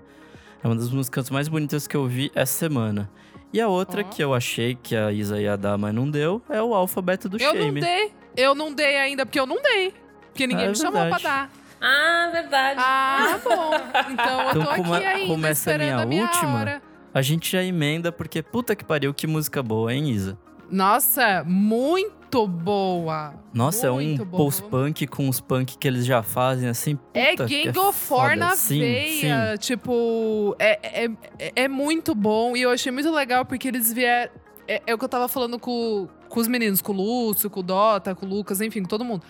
É 0.63 0.67
uma 0.67 0.75
das 0.75 0.89
músicas 0.89 1.29
mais 1.29 1.49
bonitas 1.49 1.87
que 1.87 1.97
eu 1.97 2.07
vi 2.07 2.31
essa 2.33 2.53
semana. 2.53 3.09
E 3.53 3.59
a 3.59 3.67
outra 3.67 4.03
que 4.03 4.23
eu 4.23 4.33
achei 4.33 4.75
que 4.81 4.95
a 4.95 5.11
Isa 5.11 5.39
ia 5.41 5.57
dar, 5.57 5.77
mas 5.77 5.93
não 5.93 6.09
deu, 6.09 6.41
é 6.49 6.61
o 6.61 6.73
alfabeto 6.73 7.27
do 7.27 7.37
Eu 7.41 7.53
não 7.53 7.61
Shame. 7.63 7.81
dei. 7.81 8.11
Eu 8.35 8.55
não 8.55 8.73
dei 8.73 8.97
ainda, 8.97 9.25
porque 9.25 9.39
eu 9.39 9.45
não 9.45 9.61
dei. 9.61 9.93
Porque 10.27 10.47
ninguém 10.47 10.63
Ah, 10.65 10.67
é 10.67 10.69
me 10.69 10.75
chamou 10.77 10.93
pra 10.93 11.01
verdade. 11.17 11.23
dar. 11.23 11.51
Ah, 11.81 12.29
verdade. 12.31 12.79
Ah, 12.81 13.39
bom. 13.43 13.71
Então 14.11 14.41
eu 14.41 14.49
Então, 14.51 14.63
tô 14.65 14.75
como 14.75 14.93
aqui 14.93 15.05
ainda, 15.05 15.27
como 15.27 15.45
essa 15.47 15.71
é 15.71 15.73
esperando 15.73 15.87
minha 15.89 16.03
a 16.03 16.05
minha 16.05 16.23
última, 16.23 16.59
hora. 16.59 16.81
A 17.13 17.21
gente 17.21 17.51
já 17.51 17.61
emenda, 17.61 18.09
porque 18.11 18.41
puta 18.41 18.73
que 18.75 18.85
pariu, 18.85 19.13
que 19.13 19.27
música 19.27 19.61
boa, 19.61 19.93
hein, 19.93 20.09
Isa? 20.09 20.37
Nossa, 20.71 21.43
muito 21.45 22.47
boa. 22.47 23.33
Nossa, 23.53 23.87
é 23.87 23.91
um 23.91 23.95
Muito 23.95 24.25
post-punk 24.25 25.05
com 25.07 25.27
os 25.27 25.41
punk 25.41 25.77
que 25.77 25.85
eles 25.87 26.05
já 26.05 26.23
fazem, 26.23 26.69
assim. 26.69 26.97
É 27.13 27.35
Gang 27.35 27.77
of 27.77 27.99
Four 27.99 28.21
foda. 28.21 28.35
na 28.37 28.55
sim, 28.55 28.79
veia. 28.79 29.57
Tipo, 29.57 30.55
é, 30.57 31.03
é, 31.03 31.09
é- 31.37 31.51
é 31.63 31.67
muito 31.67 32.15
bom. 32.15 32.55
E 32.55 32.61
eu 32.61 32.69
achei 32.71 32.91
muito 32.91 33.11
legal 33.11 33.43
porque 33.45 33.67
eles 33.67 33.91
vieram. 33.91 34.31
É, 34.67 34.81
é 34.87 34.93
o 34.93 34.97
que 34.97 35.03
eu 35.03 35.09
tava 35.09 35.27
falando 35.27 35.59
com, 35.59 36.07
com 36.29 36.39
os 36.39 36.47
meninos, 36.47 36.81
com 36.81 36.93
o 36.93 36.95
Lúcio, 36.95 37.49
com 37.49 37.59
o 37.59 37.63
Dota, 37.63 38.15
com 38.15 38.25
o 38.25 38.29
Lucas, 38.29 38.61
enfim, 38.61 38.81
com 38.83 38.87
todo 38.87 39.03
mundo. 39.03 39.23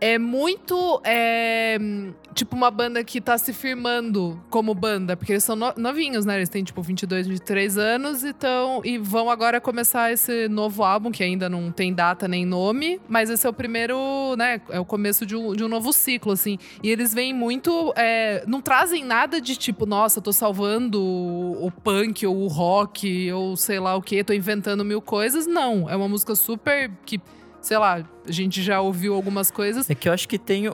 É 0.00 0.18
muito. 0.18 1.00
é, 1.04 1.78
tipo, 2.34 2.54
uma 2.54 2.70
banda 2.70 3.02
que 3.02 3.18
tá 3.18 3.38
se 3.38 3.50
firmando 3.54 4.38
como 4.50 4.74
banda, 4.74 5.16
porque 5.16 5.32
eles 5.32 5.42
são 5.44 5.56
no- 5.56 5.72
novinhos, 5.74 6.26
né? 6.26 6.36
Eles 6.36 6.50
têm, 6.50 6.62
tipo, 6.62 6.82
22, 6.82 7.26
23 7.26 7.78
anos 7.78 8.22
e, 8.22 8.34
tão, 8.34 8.82
e 8.84 8.98
vão 8.98 9.30
agora 9.30 9.58
começar 9.58 10.12
esse 10.12 10.48
novo 10.48 10.84
álbum, 10.84 11.10
que 11.10 11.22
ainda 11.22 11.48
não 11.48 11.72
tem 11.72 11.94
data 11.94 12.28
nem 12.28 12.44
nome, 12.44 13.00
mas 13.08 13.30
esse 13.30 13.46
é 13.46 13.50
o 13.50 13.54
primeiro, 13.54 13.96
né? 14.36 14.60
É 14.68 14.78
o 14.78 14.84
começo 14.84 15.24
de 15.24 15.34
um, 15.34 15.54
de 15.54 15.64
um 15.64 15.68
novo 15.68 15.90
ciclo, 15.94 16.32
assim. 16.32 16.58
E 16.82 16.90
eles 16.90 17.14
vêm 17.14 17.32
muito. 17.32 17.94
é, 17.96 18.44
não 18.46 18.60
trazem 18.60 19.02
nada 19.02 19.40
de 19.40 19.56
tipo, 19.56 19.86
nossa, 19.86 20.20
tô 20.20 20.30
salvando 20.32 21.00
o, 21.02 21.66
o 21.66 21.70
punk 21.70 22.26
ou 22.26 22.36
o 22.42 22.48
rock 22.48 23.32
ou 23.32 23.56
sei 23.56 23.80
lá 23.80 23.96
o 23.96 24.02
que, 24.02 24.22
tô 24.22 24.34
inventando 24.34 24.84
mil 24.84 25.00
coisas. 25.00 25.46
Não. 25.46 25.88
É 25.88 25.96
uma 25.96 26.06
música 26.08 26.34
super 26.34 26.90
que, 27.06 27.18
sei 27.66 27.78
lá, 27.78 28.04
a 28.24 28.30
gente 28.30 28.62
já 28.62 28.80
ouviu 28.80 29.12
algumas 29.12 29.50
coisas. 29.50 29.90
É 29.90 29.94
que 29.94 30.08
eu 30.08 30.12
acho 30.12 30.28
que 30.28 30.38
tem. 30.38 30.70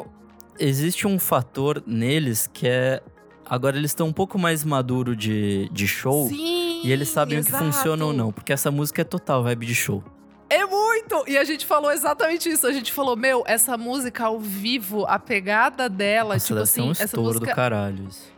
Existe 0.59 1.07
um 1.07 1.19
fator 1.19 1.83
neles 1.87 2.47
que 2.53 2.69
é. 2.69 3.03
Agora 3.49 3.77
eles 3.77 3.93
estão 3.93 4.09
um 4.09 4.13
pouco 4.13 4.39
mais 4.39 4.63
maduro 4.63 5.17
de, 5.17 5.71
de 5.71 5.89
show. 5.89 6.29
Sim! 6.29 6.83
E 6.85 6.93
eles 6.93 7.09
sabem 7.09 7.39
o 7.39 7.43
que 7.43 7.49
exato. 7.49 7.65
funciona 7.65 8.05
ou 8.05 8.13
não. 8.13 8.31
Porque 8.31 8.53
essa 8.53 8.71
música 8.71 9.01
é 9.01 9.05
total 9.05 9.43
vibe 9.43 9.67
de 9.67 9.75
show. 9.75 10.05
É 10.51 10.67
muito! 10.67 11.25
E 11.27 11.39
a 11.39 11.45
gente 11.45 11.65
falou 11.65 11.91
exatamente 11.91 12.51
isso. 12.51 12.67
A 12.67 12.73
gente 12.73 12.93
falou, 12.93 13.17
meu, 13.17 13.43
essa 13.47 13.79
música 13.79 14.27
ao 14.27 14.39
vivo, 14.39 15.07
a 15.07 15.19
pegada 15.19 15.89
dela, 15.89 16.35
Nossa, 16.35 16.47
tipo 16.47 16.61
assim, 16.61 16.83
um 16.83 16.91
essa 16.91 17.05
estouro 17.05 17.29
música 17.29 17.47
do 17.47 17.55
caralho. 17.55 18.07
isso. 18.07 18.31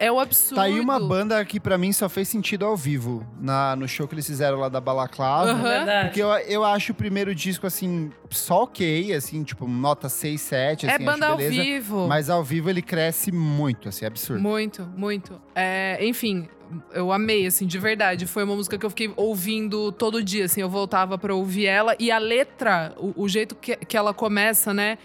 É 0.00 0.10
um 0.10 0.18
absurdo. 0.18 0.56
Tá 0.56 0.62
aí 0.62 0.80
uma 0.80 0.98
banda 0.98 1.44
que 1.44 1.60
pra 1.60 1.76
mim 1.76 1.92
só 1.92 2.08
fez 2.08 2.26
sentido 2.26 2.64
ao 2.64 2.74
vivo, 2.74 3.24
na, 3.38 3.76
no 3.76 3.86
show 3.86 4.08
que 4.08 4.14
eles 4.14 4.26
fizeram 4.26 4.58
lá 4.58 4.70
da 4.70 4.80
Balaclava. 4.80 5.50
Aham. 5.50 5.62
Verdade. 5.62 6.08
Porque 6.08 6.22
eu, 6.22 6.28
eu 6.28 6.64
acho 6.64 6.92
o 6.92 6.94
primeiro 6.94 7.34
disco, 7.34 7.66
assim, 7.66 8.10
só 8.30 8.62
ok, 8.62 9.12
assim, 9.12 9.44
tipo, 9.44 9.68
nota 9.68 10.08
6, 10.08 10.40
7, 10.40 10.86
assim, 10.86 10.94
É 10.94 10.98
banda 10.98 11.26
acho 11.26 11.32
ao 11.32 11.38
vivo. 11.38 12.08
Mas 12.08 12.30
ao 12.30 12.42
vivo 12.42 12.70
ele 12.70 12.80
cresce 12.80 13.30
muito, 13.30 13.90
assim, 13.90 14.06
é 14.06 14.08
absurdo. 14.08 14.40
Muito, 14.42 14.88
muito. 14.96 15.38
É, 15.54 15.98
enfim, 16.00 16.48
eu 16.94 17.12
amei, 17.12 17.46
assim, 17.46 17.66
de 17.66 17.78
verdade. 17.78 18.26
Foi 18.26 18.42
uma 18.44 18.56
música 18.56 18.78
que 18.78 18.86
eu 18.86 18.90
fiquei 18.90 19.12
ouvindo 19.16 19.92
todo 19.92 20.24
dia, 20.24 20.46
assim. 20.46 20.62
Eu 20.62 20.70
voltava 20.70 21.18
pra 21.18 21.34
ouvir 21.34 21.66
ela. 21.66 21.94
E 21.98 22.10
a 22.10 22.18
letra, 22.18 22.94
o, 22.96 23.24
o 23.24 23.28
jeito 23.28 23.54
que, 23.54 23.76
que 23.76 23.96
ela 23.98 24.14
começa, 24.14 24.72
né? 24.72 24.96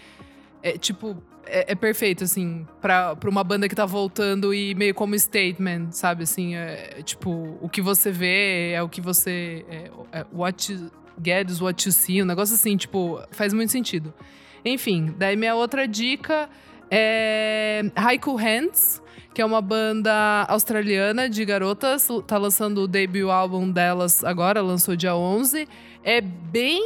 É 0.62 0.78
tipo. 0.78 1.22
É, 1.46 1.72
é 1.72 1.74
perfeito, 1.74 2.24
assim, 2.24 2.66
pra, 2.80 3.14
pra 3.16 3.30
uma 3.30 3.44
banda 3.44 3.68
que 3.68 3.74
tá 3.74 3.86
voltando 3.86 4.52
e 4.52 4.74
meio 4.74 4.94
como 4.94 5.18
statement, 5.18 5.92
sabe? 5.92 6.24
Assim, 6.24 6.54
é, 6.54 7.00
tipo, 7.04 7.56
o 7.60 7.68
que 7.68 7.80
você 7.80 8.10
vê 8.10 8.72
é 8.72 8.82
o 8.82 8.88
que 8.88 9.00
você. 9.00 9.64
É, 9.68 9.90
é, 10.20 10.26
what 10.32 10.72
you 10.72 10.90
get 11.22 11.48
is 11.48 11.60
what 11.60 11.86
you 11.86 11.92
see. 11.92 12.22
Um 12.22 12.26
negócio 12.26 12.54
assim, 12.54 12.76
tipo, 12.76 13.20
faz 13.30 13.52
muito 13.52 13.70
sentido. 13.70 14.12
Enfim, 14.64 15.14
daí 15.16 15.36
minha 15.36 15.54
outra 15.54 15.86
dica 15.86 16.48
é 16.90 17.82
Haiku 17.94 18.34
Hands, 18.34 19.02
que 19.32 19.40
é 19.40 19.44
uma 19.44 19.62
banda 19.62 20.44
australiana 20.48 21.28
de 21.28 21.44
garotas. 21.44 22.08
Tá 22.26 22.36
lançando 22.36 22.82
o 22.82 22.88
debut 22.88 23.30
álbum 23.30 23.70
delas 23.70 24.24
agora, 24.24 24.60
lançou 24.60 24.96
dia 24.96 25.14
11. 25.14 25.68
É 26.02 26.20
bem. 26.20 26.82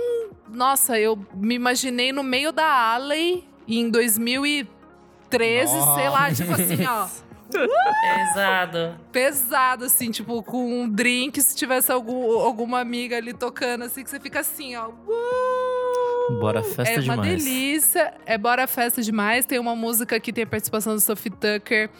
Nossa, 0.53 0.99
eu 0.99 1.19
me 1.35 1.55
imaginei 1.55 2.13
no 2.13 2.23
meio 2.23 2.53
da 2.53 2.67
Alley 2.67 3.50
em 3.79 3.91
2013, 3.91 5.73
sei 5.95 6.09
lá, 6.09 6.33
tipo 6.33 6.53
assim, 6.53 6.85
ó. 6.87 7.09
Pesado. 7.51 8.97
Pesado, 9.13 9.85
assim, 9.85 10.11
tipo, 10.11 10.43
com 10.43 10.83
um 10.83 10.89
drink, 10.89 11.41
se 11.41 11.57
tivesse 11.57 11.91
algum, 11.91 12.39
alguma 12.39 12.81
amiga 12.81 13.17
ali 13.17 13.33
tocando, 13.33 13.85
assim, 13.85 14.05
que 14.05 14.11
você 14.11 14.21
fica 14.21 14.41
assim, 14.41 14.77
ó. 14.77 14.89
Uh! 14.89 16.39
Bora 16.39 16.63
festa 16.63 16.95
é 16.95 17.01
uma 17.01 17.17
demais. 17.17 17.45
delícia, 17.45 18.15
é 18.25 18.39
bora 18.39 18.67
festa 18.67 19.03
demais. 19.03 19.45
Tem 19.45 19.59
uma 19.59 19.75
música 19.75 20.21
que 20.21 20.33
tem 20.33 20.45
a 20.45 20.47
participação 20.47 20.95
do 20.95 21.01
Sophie 21.01 21.31
Tucker, 21.31 21.91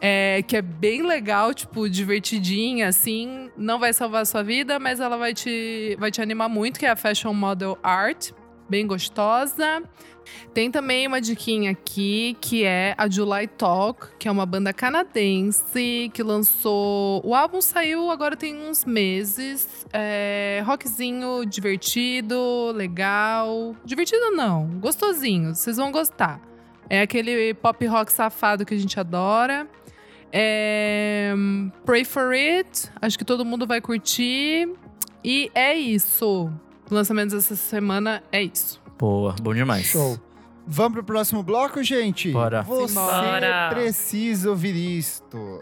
é, 0.00 0.42
que 0.46 0.56
é 0.56 0.62
bem 0.62 1.02
legal, 1.02 1.52
tipo, 1.52 1.88
divertidinha, 1.88 2.88
assim. 2.88 3.50
Não 3.56 3.78
vai 3.78 3.92
salvar 3.92 4.22
a 4.22 4.24
sua 4.24 4.42
vida, 4.42 4.78
mas 4.78 5.00
ela 5.00 5.16
vai 5.16 5.34
te, 5.34 5.96
vai 5.98 6.10
te 6.10 6.22
animar 6.22 6.48
muito, 6.48 6.78
que 6.78 6.86
é 6.86 6.90
a 6.90 6.96
Fashion 6.96 7.34
Model 7.34 7.78
Art. 7.82 8.30
Bem 8.68 8.86
gostosa. 8.86 9.82
Tem 10.52 10.70
também 10.70 11.06
uma 11.06 11.20
diquinha 11.20 11.70
aqui, 11.70 12.36
que 12.40 12.64
é 12.64 12.94
a 12.96 13.08
July 13.08 13.46
Talk, 13.46 14.08
que 14.18 14.28
é 14.28 14.30
uma 14.30 14.46
banda 14.46 14.72
canadense 14.72 16.10
que 16.12 16.22
lançou. 16.22 17.20
O 17.24 17.34
álbum 17.34 17.60
saiu 17.60 18.10
agora 18.10 18.36
tem 18.36 18.56
uns 18.56 18.84
meses. 18.84 19.86
É, 19.92 20.62
rockzinho 20.64 21.44
divertido, 21.44 22.72
legal. 22.74 23.74
Divertido 23.84 24.30
não, 24.30 24.66
gostosinho, 24.80 25.54
vocês 25.54 25.76
vão 25.76 25.90
gostar. 25.90 26.40
É 26.88 27.00
aquele 27.00 27.54
pop 27.54 27.84
rock 27.86 28.12
safado 28.12 28.64
que 28.64 28.74
a 28.74 28.78
gente 28.78 28.98
adora. 28.98 29.66
É, 30.32 31.32
Pray 31.84 32.04
for 32.04 32.32
It, 32.32 32.90
acho 33.00 33.16
que 33.16 33.24
todo 33.24 33.44
mundo 33.44 33.66
vai 33.66 33.80
curtir. 33.80 34.68
E 35.24 35.50
é 35.54 35.74
isso. 35.74 36.52
Lançamentos 36.90 37.34
essa 37.34 37.56
semana 37.56 38.22
é 38.30 38.42
isso. 38.42 38.83
Boa, 38.98 39.34
bom 39.40 39.54
demais. 39.54 39.86
Show. 39.86 40.18
Vamos 40.66 40.92
pro 40.94 41.04
próximo 41.04 41.42
bloco, 41.42 41.82
gente? 41.82 42.30
Bora. 42.32 42.62
Você 42.62 42.94
Bora. 42.94 43.68
precisa 43.70 44.50
ouvir 44.50 44.74
isto. 44.74 45.60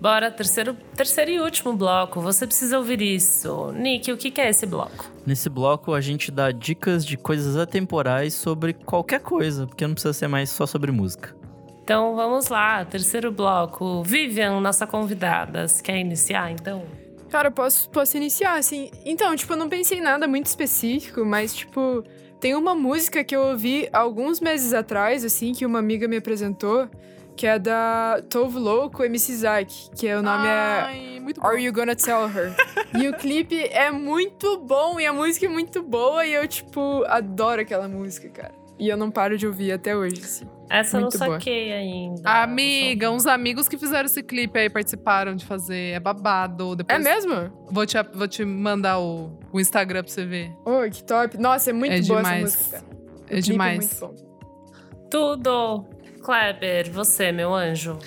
Bora, 0.00 0.32
terceiro, 0.32 0.74
terceiro 0.96 1.30
e 1.30 1.40
último 1.40 1.76
bloco. 1.76 2.20
Você 2.20 2.44
precisa 2.44 2.76
ouvir 2.76 3.00
isso. 3.00 3.70
Nick, 3.72 4.10
o 4.10 4.16
que 4.16 4.32
que 4.32 4.40
é 4.40 4.50
esse 4.50 4.66
bloco? 4.66 5.08
Nesse 5.24 5.48
bloco 5.48 5.94
a 5.94 6.00
gente 6.00 6.32
dá 6.32 6.50
dicas 6.50 7.06
de 7.06 7.16
coisas 7.16 7.56
atemporais 7.56 8.34
sobre 8.34 8.72
qualquer 8.72 9.20
coisa, 9.20 9.64
porque 9.64 9.86
não 9.86 9.94
precisa 9.94 10.12
ser 10.12 10.26
mais 10.26 10.50
só 10.50 10.66
sobre 10.66 10.90
música. 10.90 11.36
Então 11.84 12.14
vamos 12.14 12.48
lá, 12.48 12.84
terceiro 12.84 13.32
bloco. 13.32 14.02
Vivian, 14.02 14.60
nossa 14.60 14.86
convidada. 14.86 15.66
Você 15.66 15.82
quer 15.82 15.98
iniciar 15.98 16.50
então? 16.52 16.84
Cara, 17.28 17.48
eu 17.48 17.52
posso, 17.52 17.88
posso 17.88 18.16
iniciar, 18.16 18.58
assim. 18.58 18.90
Então, 19.06 19.34
tipo, 19.34 19.54
eu 19.54 19.56
não 19.56 19.68
pensei 19.68 19.98
em 19.98 20.02
nada 20.02 20.28
muito 20.28 20.46
específico, 20.46 21.24
mas, 21.24 21.54
tipo, 21.54 22.04
tem 22.38 22.54
uma 22.54 22.74
música 22.74 23.24
que 23.24 23.34
eu 23.34 23.40
ouvi 23.40 23.88
alguns 23.90 24.38
meses 24.38 24.74
atrás, 24.74 25.24
assim, 25.24 25.52
que 25.52 25.64
uma 25.64 25.78
amiga 25.78 26.06
me 26.06 26.18
apresentou, 26.18 26.90
que 27.34 27.46
é 27.46 27.58
da 27.58 28.22
Tove 28.28 28.58
Louco 28.58 29.02
MC 29.02 29.34
Zack, 29.34 29.90
que 29.96 30.06
é, 30.06 30.18
o 30.18 30.22
nome 30.22 30.46
é 30.46 30.50
Ai, 30.50 31.20
muito 31.20 31.40
bom. 31.40 31.46
Are 31.46 31.58
You 31.58 31.72
Gonna 31.72 31.96
Tell 31.96 32.28
Her? 32.28 32.54
e 33.00 33.08
o 33.08 33.14
clipe 33.16 33.58
é 33.58 33.90
muito 33.90 34.58
bom 34.58 35.00
e 35.00 35.06
a 35.06 35.12
música 35.12 35.46
é 35.46 35.48
muito 35.48 35.82
boa 35.82 36.26
e 36.26 36.34
eu, 36.34 36.46
tipo, 36.46 37.02
adoro 37.06 37.62
aquela 37.62 37.88
música, 37.88 38.28
cara. 38.28 38.52
E 38.78 38.90
eu 38.90 38.96
não 38.96 39.10
paro 39.10 39.38
de 39.38 39.46
ouvir 39.46 39.72
até 39.72 39.96
hoje, 39.96 40.20
assim. 40.22 40.46
Essa 40.74 40.96
eu 40.96 41.00
não 41.02 41.08
Muito 41.08 41.18
boa. 41.18 41.32
saquei 41.38 41.70
ainda. 41.72 42.30
Amiga, 42.42 43.10
uns 43.10 43.26
amigos 43.26 43.68
que 43.68 43.76
fizeram 43.76 44.06
esse 44.06 44.22
clipe 44.22 44.58
aí 44.58 44.70
participaram 44.70 45.36
de 45.36 45.44
fazer. 45.44 45.90
É 45.94 46.00
babado. 46.00 46.74
Depois 46.74 46.98
É 46.98 47.02
mesmo? 47.02 47.52
Vou 47.70 47.84
te, 47.84 47.96
vou 48.14 48.26
te 48.26 48.42
mandar 48.44 48.98
o, 48.98 49.38
o 49.52 49.60
Instagram 49.60 50.02
pra 50.02 50.10
você 50.10 50.24
ver. 50.24 50.50
Oh, 50.64 50.88
que 50.90 51.04
top. 51.04 51.36
Nossa, 51.36 51.68
é 51.70 51.72
muito 51.74 51.92
É 51.92 52.00
boa 52.00 52.22
demais. 52.22 52.44
essa 52.54 52.58
música. 52.58 52.80
cara. 52.80 52.84
O 52.94 53.24
É 53.24 53.28
clipe 53.28 53.42
demais. 53.42 54.02
É 54.02 54.06
muito 54.06 54.16
bom. 54.22 55.08
Tudo. 55.10 55.84
Kleber, 56.22 56.90
você, 56.90 57.32
meu 57.32 57.52
anjo. 57.54 57.98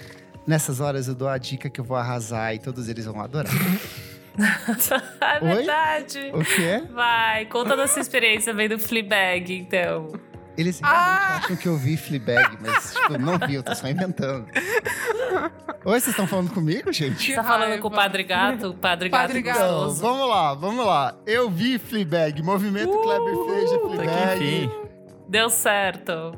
Nessas 0.47 0.79
horas 0.79 1.07
eu 1.07 1.13
dou 1.15 1.27
a 1.27 1.37
dica 1.37 1.69
que 1.69 1.79
eu 1.79 1.85
vou 1.85 1.97
arrasar 1.97 2.55
e 2.55 2.59
todos 2.59 2.87
eles 2.89 3.05
vão 3.05 3.19
adorar. 3.21 3.51
é 5.21 5.43
Oi? 5.45 5.55
verdade. 5.55 6.31
o 6.33 6.39
quê? 6.43 6.83
Vai, 6.91 7.45
conta 7.45 7.75
da 7.75 7.87
sua 7.87 8.01
experiência 8.01 8.53
vendo 8.53 8.77
Fleabag, 8.79 9.53
então. 9.53 10.07
Eles 10.57 10.79
realmente 10.79 11.21
acham 11.43 11.55
que 11.57 11.67
eu 11.67 11.77
vi 11.77 11.97
Fleabag, 11.97 12.57
mas 12.61 12.93
tipo, 12.93 13.17
não 13.17 13.37
vi, 13.47 13.55
eu 13.55 13.63
tô 13.63 13.75
só 13.75 13.87
inventando. 13.89 14.45
Oi, 15.83 15.99
vocês 15.99 16.07
estão 16.07 16.25
falando 16.27 16.51
comigo, 16.51 16.91
gente? 16.91 17.27
Você 17.31 17.35
tá 17.35 17.43
falando 17.43 17.67
raiva. 17.69 17.81
com 17.81 17.87
o 17.89 17.91
Padre 17.91 18.23
Gato? 18.23 18.69
O 18.69 18.73
Padre 18.73 19.09
Gato 19.09 19.21
Padre 19.21 19.41
Gato. 19.41 19.57
Então, 19.59 19.93
vamos 19.95 20.29
lá, 20.29 20.53
vamos 20.53 20.85
lá. 20.85 21.15
Eu 21.25 21.49
vi 21.49 21.77
Fleabag, 21.77 22.41
movimento 22.41 22.97
Kleber 23.01 23.35
Feija, 23.45 23.75
Até 23.75 23.87
que 23.87 23.95
Fleabag. 23.95 24.43
enfim. 24.45 24.71
Deu 25.27 25.49
certo. 25.49 26.33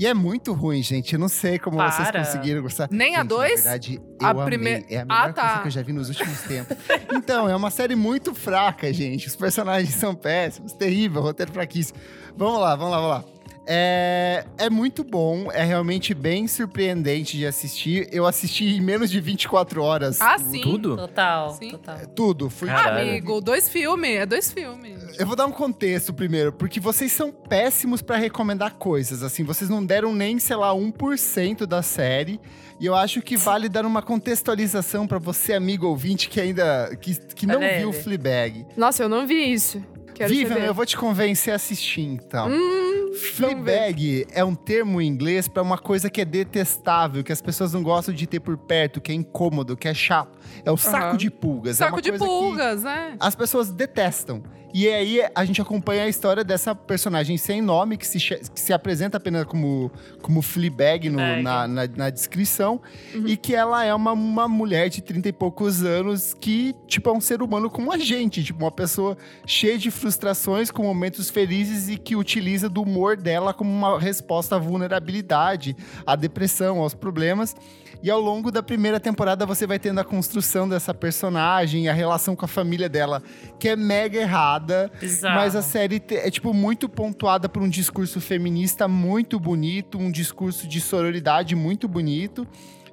E 0.00 0.06
é 0.06 0.14
muito 0.14 0.52
ruim, 0.52 0.80
gente. 0.80 1.12
Eu 1.12 1.18
não 1.18 1.28
sei 1.28 1.58
como 1.58 1.76
Para. 1.76 1.90
vocês 1.90 2.10
conseguiram 2.12 2.62
gostar. 2.62 2.88
Nem 2.90 3.16
a 3.16 3.18
Gente, 3.20 3.28
dois? 3.28 3.64
Na 3.64 3.70
verdade, 3.72 4.00
eu 4.20 4.26
A 4.26 4.30
amei. 4.30 4.44
prime- 4.44 4.86
É 4.88 4.98
a 5.00 5.04
melhor 5.04 5.28
Ah, 5.28 5.32
tá. 5.32 5.42
coisa 5.48 5.60
que 5.62 5.66
eu 5.66 5.70
já 5.72 5.82
vi 5.82 5.92
nos 5.92 6.08
últimos 6.08 6.40
tempos. 6.42 6.76
Então, 7.12 7.48
é 7.48 7.56
uma 7.56 7.68
série 7.70 7.96
muito 7.96 8.32
fraca, 8.32 8.92
gente. 8.92 9.26
Os 9.26 9.34
personagens 9.34 9.92
são 9.96 10.14
péssimos, 10.14 10.72
terrível, 10.72 11.20
roteiro 11.20 11.50
fraquíssimo. 11.52 11.98
Vamos 12.36 12.60
lá, 12.60 12.76
vamos 12.76 12.92
lá, 12.92 13.00
vamos 13.00 13.10
lá. 13.10 13.24
É, 13.70 14.46
é 14.56 14.70
muito 14.70 15.04
bom, 15.04 15.52
é 15.52 15.62
realmente 15.62 16.14
bem 16.14 16.48
surpreendente 16.48 17.36
de 17.36 17.46
assistir. 17.46 18.08
Eu 18.10 18.24
assisti 18.26 18.64
em 18.64 18.80
menos 18.80 19.10
de 19.10 19.20
24 19.20 19.82
horas. 19.82 20.22
Ah, 20.22 20.36
o- 20.36 20.50
sim. 20.50 20.62
Tudo? 20.62 20.96
Total, 20.96 21.50
Sim. 21.50 21.70
total. 21.72 21.98
Tudo. 22.16 22.48
Fui 22.48 22.66
Caralho. 22.66 23.10
Amigo, 23.10 23.42
dois 23.42 23.68
filmes. 23.68 24.16
É 24.16 24.24
dois 24.24 24.50
filmes. 24.50 25.18
Eu 25.18 25.26
vou 25.26 25.36
dar 25.36 25.44
um 25.44 25.52
contexto 25.52 26.14
primeiro, 26.14 26.50
porque 26.50 26.80
vocês 26.80 27.12
são 27.12 27.30
péssimos 27.30 28.00
pra 28.00 28.16
recomendar 28.16 28.74
coisas, 28.76 29.22
assim, 29.22 29.44
vocês 29.44 29.68
não 29.68 29.84
deram 29.84 30.14
nem, 30.14 30.38
sei 30.38 30.56
lá, 30.56 30.72
1% 30.74 31.66
da 31.66 31.82
série, 31.82 32.40
e 32.80 32.86
eu 32.86 32.94
acho 32.94 33.20
que 33.20 33.36
vale 33.36 33.68
dar 33.68 33.84
uma 33.84 34.00
contextualização 34.00 35.06
pra 35.06 35.18
você, 35.18 35.52
amigo 35.52 35.86
ouvinte, 35.86 36.28
que 36.30 36.40
ainda, 36.40 36.96
que, 37.00 37.14
que 37.34 37.46
não 37.46 37.56
Olha 37.56 37.78
viu 37.80 37.90
ele. 37.90 37.98
Fleabag. 38.02 38.66
Nossa, 38.76 39.02
eu 39.02 39.08
não 39.10 39.26
vi 39.26 39.52
isso. 39.52 39.82
Quero 40.18 40.30
Vivian, 40.30 40.48
saber. 40.48 40.66
eu 40.66 40.74
vou 40.74 40.84
te 40.84 40.96
convencer 40.96 41.52
a 41.52 41.56
assistir, 41.56 42.00
então. 42.00 42.48
Hum, 42.50 43.12
Fleabag 43.36 44.26
é 44.32 44.44
um 44.44 44.54
termo 44.54 45.00
em 45.00 45.06
inglês 45.06 45.46
pra 45.46 45.62
uma 45.62 45.78
coisa 45.78 46.10
que 46.10 46.20
é 46.20 46.24
detestável, 46.24 47.22
que 47.22 47.30
as 47.30 47.40
pessoas 47.40 47.72
não 47.72 47.84
gostam 47.84 48.12
de 48.12 48.26
ter 48.26 48.40
por 48.40 48.58
perto, 48.58 49.00
que 49.00 49.12
é 49.12 49.14
incômodo, 49.14 49.76
que 49.76 49.86
é 49.86 49.94
chato. 49.94 50.36
É 50.64 50.70
o 50.70 50.76
saco 50.76 51.06
Aham. 51.08 51.16
de 51.16 51.30
pulgas. 51.30 51.76
é 51.80 51.84
Saco 51.84 51.96
uma 51.96 52.02
de 52.02 52.12
pulgas, 52.12 52.82
né? 52.82 53.16
as 53.20 53.34
pessoas 53.34 53.70
detestam. 53.70 54.42
E 54.74 54.86
aí 54.86 55.22
a 55.34 55.44
gente 55.46 55.62
acompanha 55.62 56.02
a 56.02 56.08
história 56.08 56.44
dessa 56.44 56.74
personagem 56.74 57.38
sem 57.38 57.62
nome, 57.62 57.96
que 57.96 58.06
se, 58.06 58.18
que 58.18 58.60
se 58.60 58.70
apresenta 58.70 59.16
apenas 59.16 59.44
como, 59.46 59.90
como 60.20 60.42
Fleabag 60.42 61.08
no- 61.08 61.16
Fleabag. 61.16 61.42
na, 61.42 61.66
na, 61.66 61.86
na 61.86 62.10
descrição. 62.10 62.78
E 63.24 63.34
que 63.34 63.54
ela 63.54 63.82
é 63.82 63.94
uma, 63.94 64.12
uma 64.12 64.46
mulher 64.46 64.90
de 64.90 65.00
30 65.00 65.30
e 65.30 65.32
poucos 65.32 65.82
anos 65.82 66.34
que, 66.38 66.74
tipo, 66.86 67.08
é 67.08 67.12
um 67.14 67.20
ser 67.20 67.40
humano 67.40 67.70
como 67.70 67.90
a 67.90 67.96
gente. 67.96 68.44
Tipo, 68.44 68.62
uma 68.66 68.70
pessoa 68.70 69.16
cheia 69.46 69.78
de 69.78 69.90
frustrações, 69.90 70.70
com 70.70 70.82
momentos 70.82 71.30
felizes 71.30 71.88
e 71.88 71.96
que 71.96 72.14
utiliza 72.14 72.68
do 72.68 72.82
humor 72.82 73.16
dela 73.16 73.54
como 73.54 73.70
uma 73.70 73.98
resposta 73.98 74.56
à 74.56 74.58
vulnerabilidade, 74.58 75.74
à 76.06 76.14
depressão, 76.14 76.78
aos 76.80 76.92
problemas. 76.94 77.56
E 78.02 78.10
ao 78.10 78.20
longo 78.20 78.52
da 78.52 78.62
primeira 78.62 79.00
temporada 79.00 79.44
você 79.44 79.66
vai 79.66 79.78
tendo 79.78 79.98
a 79.98 80.04
construção 80.04 80.68
dessa 80.68 80.94
personagem, 80.94 81.88
a 81.88 81.92
relação 81.92 82.36
com 82.36 82.44
a 82.44 82.48
família 82.48 82.88
dela, 82.88 83.22
que 83.58 83.68
é 83.68 83.76
mega 83.76 84.20
errada. 84.20 84.90
Bizarro. 85.00 85.34
Mas 85.34 85.56
a 85.56 85.62
série 85.62 86.00
é, 86.10 86.30
tipo, 86.30 86.54
muito 86.54 86.88
pontuada 86.88 87.48
por 87.48 87.62
um 87.62 87.68
discurso 87.68 88.20
feminista 88.20 88.86
muito 88.86 89.40
bonito, 89.40 89.98
um 89.98 90.10
discurso 90.10 90.68
de 90.68 90.80
sororidade 90.80 91.56
muito 91.56 91.88
bonito. 91.88 92.46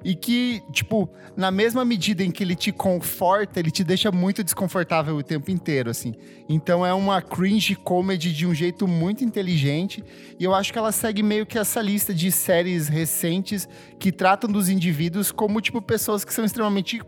E 0.04 0.14
que, 0.14 0.62
tipo, 0.72 1.08
na 1.36 1.50
mesma 1.50 1.84
medida 1.84 2.22
em 2.22 2.30
que 2.30 2.42
ele 2.44 2.54
te 2.54 2.70
conforta, 2.72 3.58
ele 3.58 3.70
te 3.70 3.82
deixa 3.82 4.10
muito 4.12 4.44
desconfortável 4.44 5.16
o 5.16 5.22
tempo 5.22 5.50
inteiro, 5.50 5.90
assim. 5.90 6.14
Então 6.48 6.84
é 6.86 6.92
uma 6.94 7.20
cringe 7.20 7.74
comedy 7.74 8.32
de 8.32 8.46
um 8.46 8.54
jeito 8.54 8.86
muito 8.86 9.24
inteligente. 9.24 10.02
E 10.38 10.44
eu 10.44 10.54
acho 10.54 10.72
que 10.72 10.78
ela 10.78 10.92
segue 10.92 11.22
meio 11.22 11.44
que 11.46 11.58
essa 11.58 11.80
lista 11.80 12.14
de 12.14 12.30
séries 12.30 12.88
recentes 12.88 13.68
que 13.98 14.12
tratam 14.12 14.50
dos 14.50 14.68
indivíduos 14.68 15.32
como, 15.32 15.60
tipo, 15.60 15.80
pessoas 15.82 16.24
que 16.24 16.32
são 16.32 16.44
extremamente. 16.44 17.00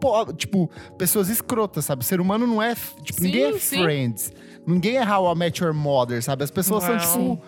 po- 0.00 0.32
Tipo, 0.34 0.68
pessoas 0.98 1.28
escrotas, 1.28 1.84
sabe? 1.84 2.02
O 2.02 2.04
ser 2.04 2.20
humano 2.20 2.46
não 2.46 2.60
é. 2.62 2.74
Tipo, 3.02 3.20
Sim, 3.20 3.24
ninguém 3.26 3.44
é 3.44 3.58
sim. 3.58 3.82
Friends. 3.82 4.32
Ninguém 4.66 4.96
é 4.96 5.04
How 5.08 5.32
I 5.32 5.38
Met 5.38 5.62
Your 5.62 5.72
Mother, 5.74 6.22
sabe? 6.22 6.42
As 6.44 6.50
pessoas 6.50 6.82
Uau. 6.84 6.98
são, 7.00 7.36
tipo 7.36 7.42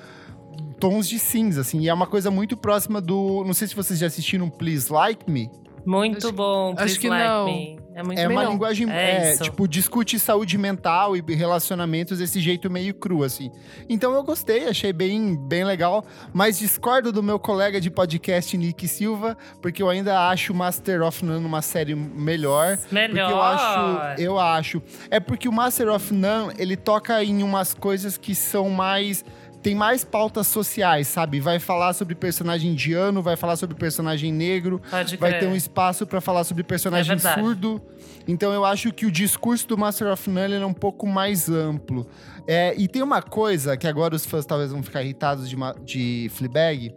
tons 0.90 1.08
de 1.08 1.18
cinza, 1.18 1.60
assim. 1.62 1.80
E 1.80 1.88
é 1.88 1.94
uma 1.94 2.06
coisa 2.06 2.30
muito 2.30 2.56
próxima 2.56 3.00
do. 3.00 3.42
Não 3.46 3.54
sei 3.54 3.66
se 3.68 3.74
vocês 3.74 3.98
já 3.98 4.06
assistiram 4.06 4.48
Please 4.50 4.92
Like 4.92 5.30
Me. 5.30 5.50
Muito 5.86 6.28
Acho- 6.28 6.32
bom, 6.34 6.70
acho 6.70 6.76
Please 6.78 6.98
que 6.98 7.08
Like 7.10 7.24
não. 7.28 7.44
Me. 7.46 7.84
É 7.96 8.02
muito 8.02 8.18
É 8.18 8.26
uma 8.26 8.42
linguagem, 8.42 8.90
É 8.90 9.34
é, 9.34 9.36
tipo, 9.36 9.68
discute 9.68 10.18
saúde 10.18 10.58
mental 10.58 11.14
e 11.16 11.20
relacionamentos 11.32 12.18
desse 12.18 12.40
jeito 12.40 12.68
meio 12.68 12.92
cru, 12.92 13.22
assim. 13.22 13.52
Então 13.88 14.12
eu 14.14 14.24
gostei, 14.24 14.66
achei 14.66 14.92
bem, 14.92 15.36
bem 15.46 15.62
legal, 15.62 16.04
mas 16.32 16.58
discordo 16.58 17.12
do 17.12 17.22
meu 17.22 17.38
colega 17.38 17.80
de 17.80 17.90
podcast, 17.90 18.56
Nick 18.56 18.88
Silva, 18.88 19.36
porque 19.62 19.80
eu 19.80 19.88
ainda 19.88 20.28
acho 20.28 20.52
Master 20.52 21.02
of 21.02 21.24
None 21.24 21.44
uma 21.44 21.62
série 21.62 21.94
melhor. 21.94 22.76
Melhor. 22.90 23.28
Porque 23.28 23.32
eu 23.32 23.40
acho, 23.42 24.20
eu 24.22 24.38
acho. 24.40 24.82
É 25.08 25.20
porque 25.20 25.48
o 25.48 25.52
Master 25.52 25.88
of 25.90 26.12
None, 26.12 26.52
ele 26.58 26.76
toca 26.76 27.22
em 27.22 27.42
umas 27.44 27.74
coisas 27.74 28.16
que 28.18 28.34
são 28.34 28.68
mais 28.70 29.24
tem 29.64 29.74
mais 29.74 30.04
pautas 30.04 30.46
sociais, 30.46 31.08
sabe? 31.08 31.40
Vai 31.40 31.58
falar 31.58 31.94
sobre 31.94 32.14
personagem 32.14 32.72
indiano, 32.72 33.22
vai 33.22 33.34
falar 33.34 33.56
sobre 33.56 33.74
personagem 33.74 34.30
negro, 34.30 34.78
Pode 34.90 35.16
vai 35.16 35.30
crer. 35.30 35.40
ter 35.40 35.46
um 35.46 35.56
espaço 35.56 36.06
pra 36.06 36.20
falar 36.20 36.44
sobre 36.44 36.62
personagem 36.62 37.16
É 37.16 37.18
surdo. 37.18 37.80
Então 38.28 38.52
eu 38.52 38.62
acho 38.62 38.92
que 38.92 39.06
o 39.06 39.10
discurso 39.10 39.66
do 39.66 39.78
Master 39.78 40.12
of 40.12 40.28
None 40.28 40.52
é 40.52 40.66
um 40.66 40.74
pouco 40.74 41.06
mais 41.06 41.48
amplo. 41.48 42.06
É, 42.46 42.74
e 42.76 42.86
tem 42.86 43.02
uma 43.02 43.22
coisa 43.22 43.74
que 43.74 43.86
agora 43.86 44.14
os 44.14 44.26
fãs 44.26 44.44
talvez 44.44 44.70
vão 44.70 44.82
ficar 44.82 45.02
irritados 45.02 45.48
de, 45.48 45.56
de 45.82 46.30
Fleabag. 46.34 46.94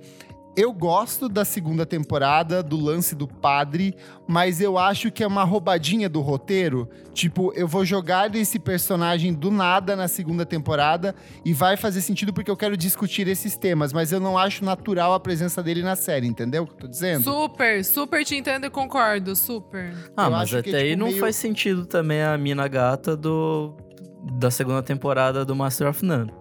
Eu 0.58 0.74
gosto 0.74 1.30
da 1.30 1.46
segunda 1.46 1.86
temporada, 1.86 2.64
do 2.64 2.76
lance 2.84 3.14
do 3.14 3.28
padre, 3.28 3.94
mas 4.28 4.60
eu 4.60 4.76
acho 4.76 5.12
que 5.12 5.24
é 5.24 5.28
uma 5.28 5.44
roubadinha 5.44 6.10
do 6.10 6.20
roteiro. 6.20 6.90
Tipo, 7.14 7.54
eu 7.54 7.68
vou 7.68 7.86
jogar 7.86 8.36
esse 8.36 8.58
personagem 8.58 9.36
do 9.36 9.52
nada 9.52 9.96
na 9.96 10.08
segunda 10.08 10.48
temporada 10.48 11.14
e 11.46 11.54
vai 11.54 11.78
fazer 11.78 12.02
sentido 12.02 12.34
porque 12.34 12.50
eu 12.50 12.58
quero 12.58 12.76
discutir 12.76 13.28
esses 13.28 13.56
temas, 13.56 13.94
mas 13.94 14.12
eu 14.12 14.20
não 14.20 14.36
acho 14.36 14.66
natural 14.66 15.14
a 15.14 15.20
presença 15.20 15.62
dele 15.62 15.84
na 15.84 15.96
série, 15.96 16.26
entendeu 16.26 16.64
o 16.64 16.66
que 16.66 16.74
eu 16.74 16.78
tô 16.80 16.88
dizendo? 16.88 17.24
Super, 17.24 17.86
super 17.86 18.26
te 18.26 18.36
entendo 18.36 18.66
e 18.66 18.70
concordo, 18.72 19.36
super. 19.36 19.94
Ah, 20.18 20.26
Eu 20.26 20.32
mas 20.32 20.42
acho 20.42 20.58
até 20.58 20.70
que 20.72 20.76
é, 20.76 20.80
aí 20.80 20.90
tipo, 20.90 21.00
não 21.02 21.08
meio- 21.10 21.20
faz 21.20 21.36
sentido 21.36 21.86
também 21.86 22.24
a 22.24 22.36
mina 22.36 22.68
gata 22.68 23.16
do 23.16 23.76
da 24.40 24.50
segunda 24.50 24.82
temporada 24.82 25.46
do 25.46 25.56
Master 25.56 25.88
of 25.88 26.04
None. 26.04 26.32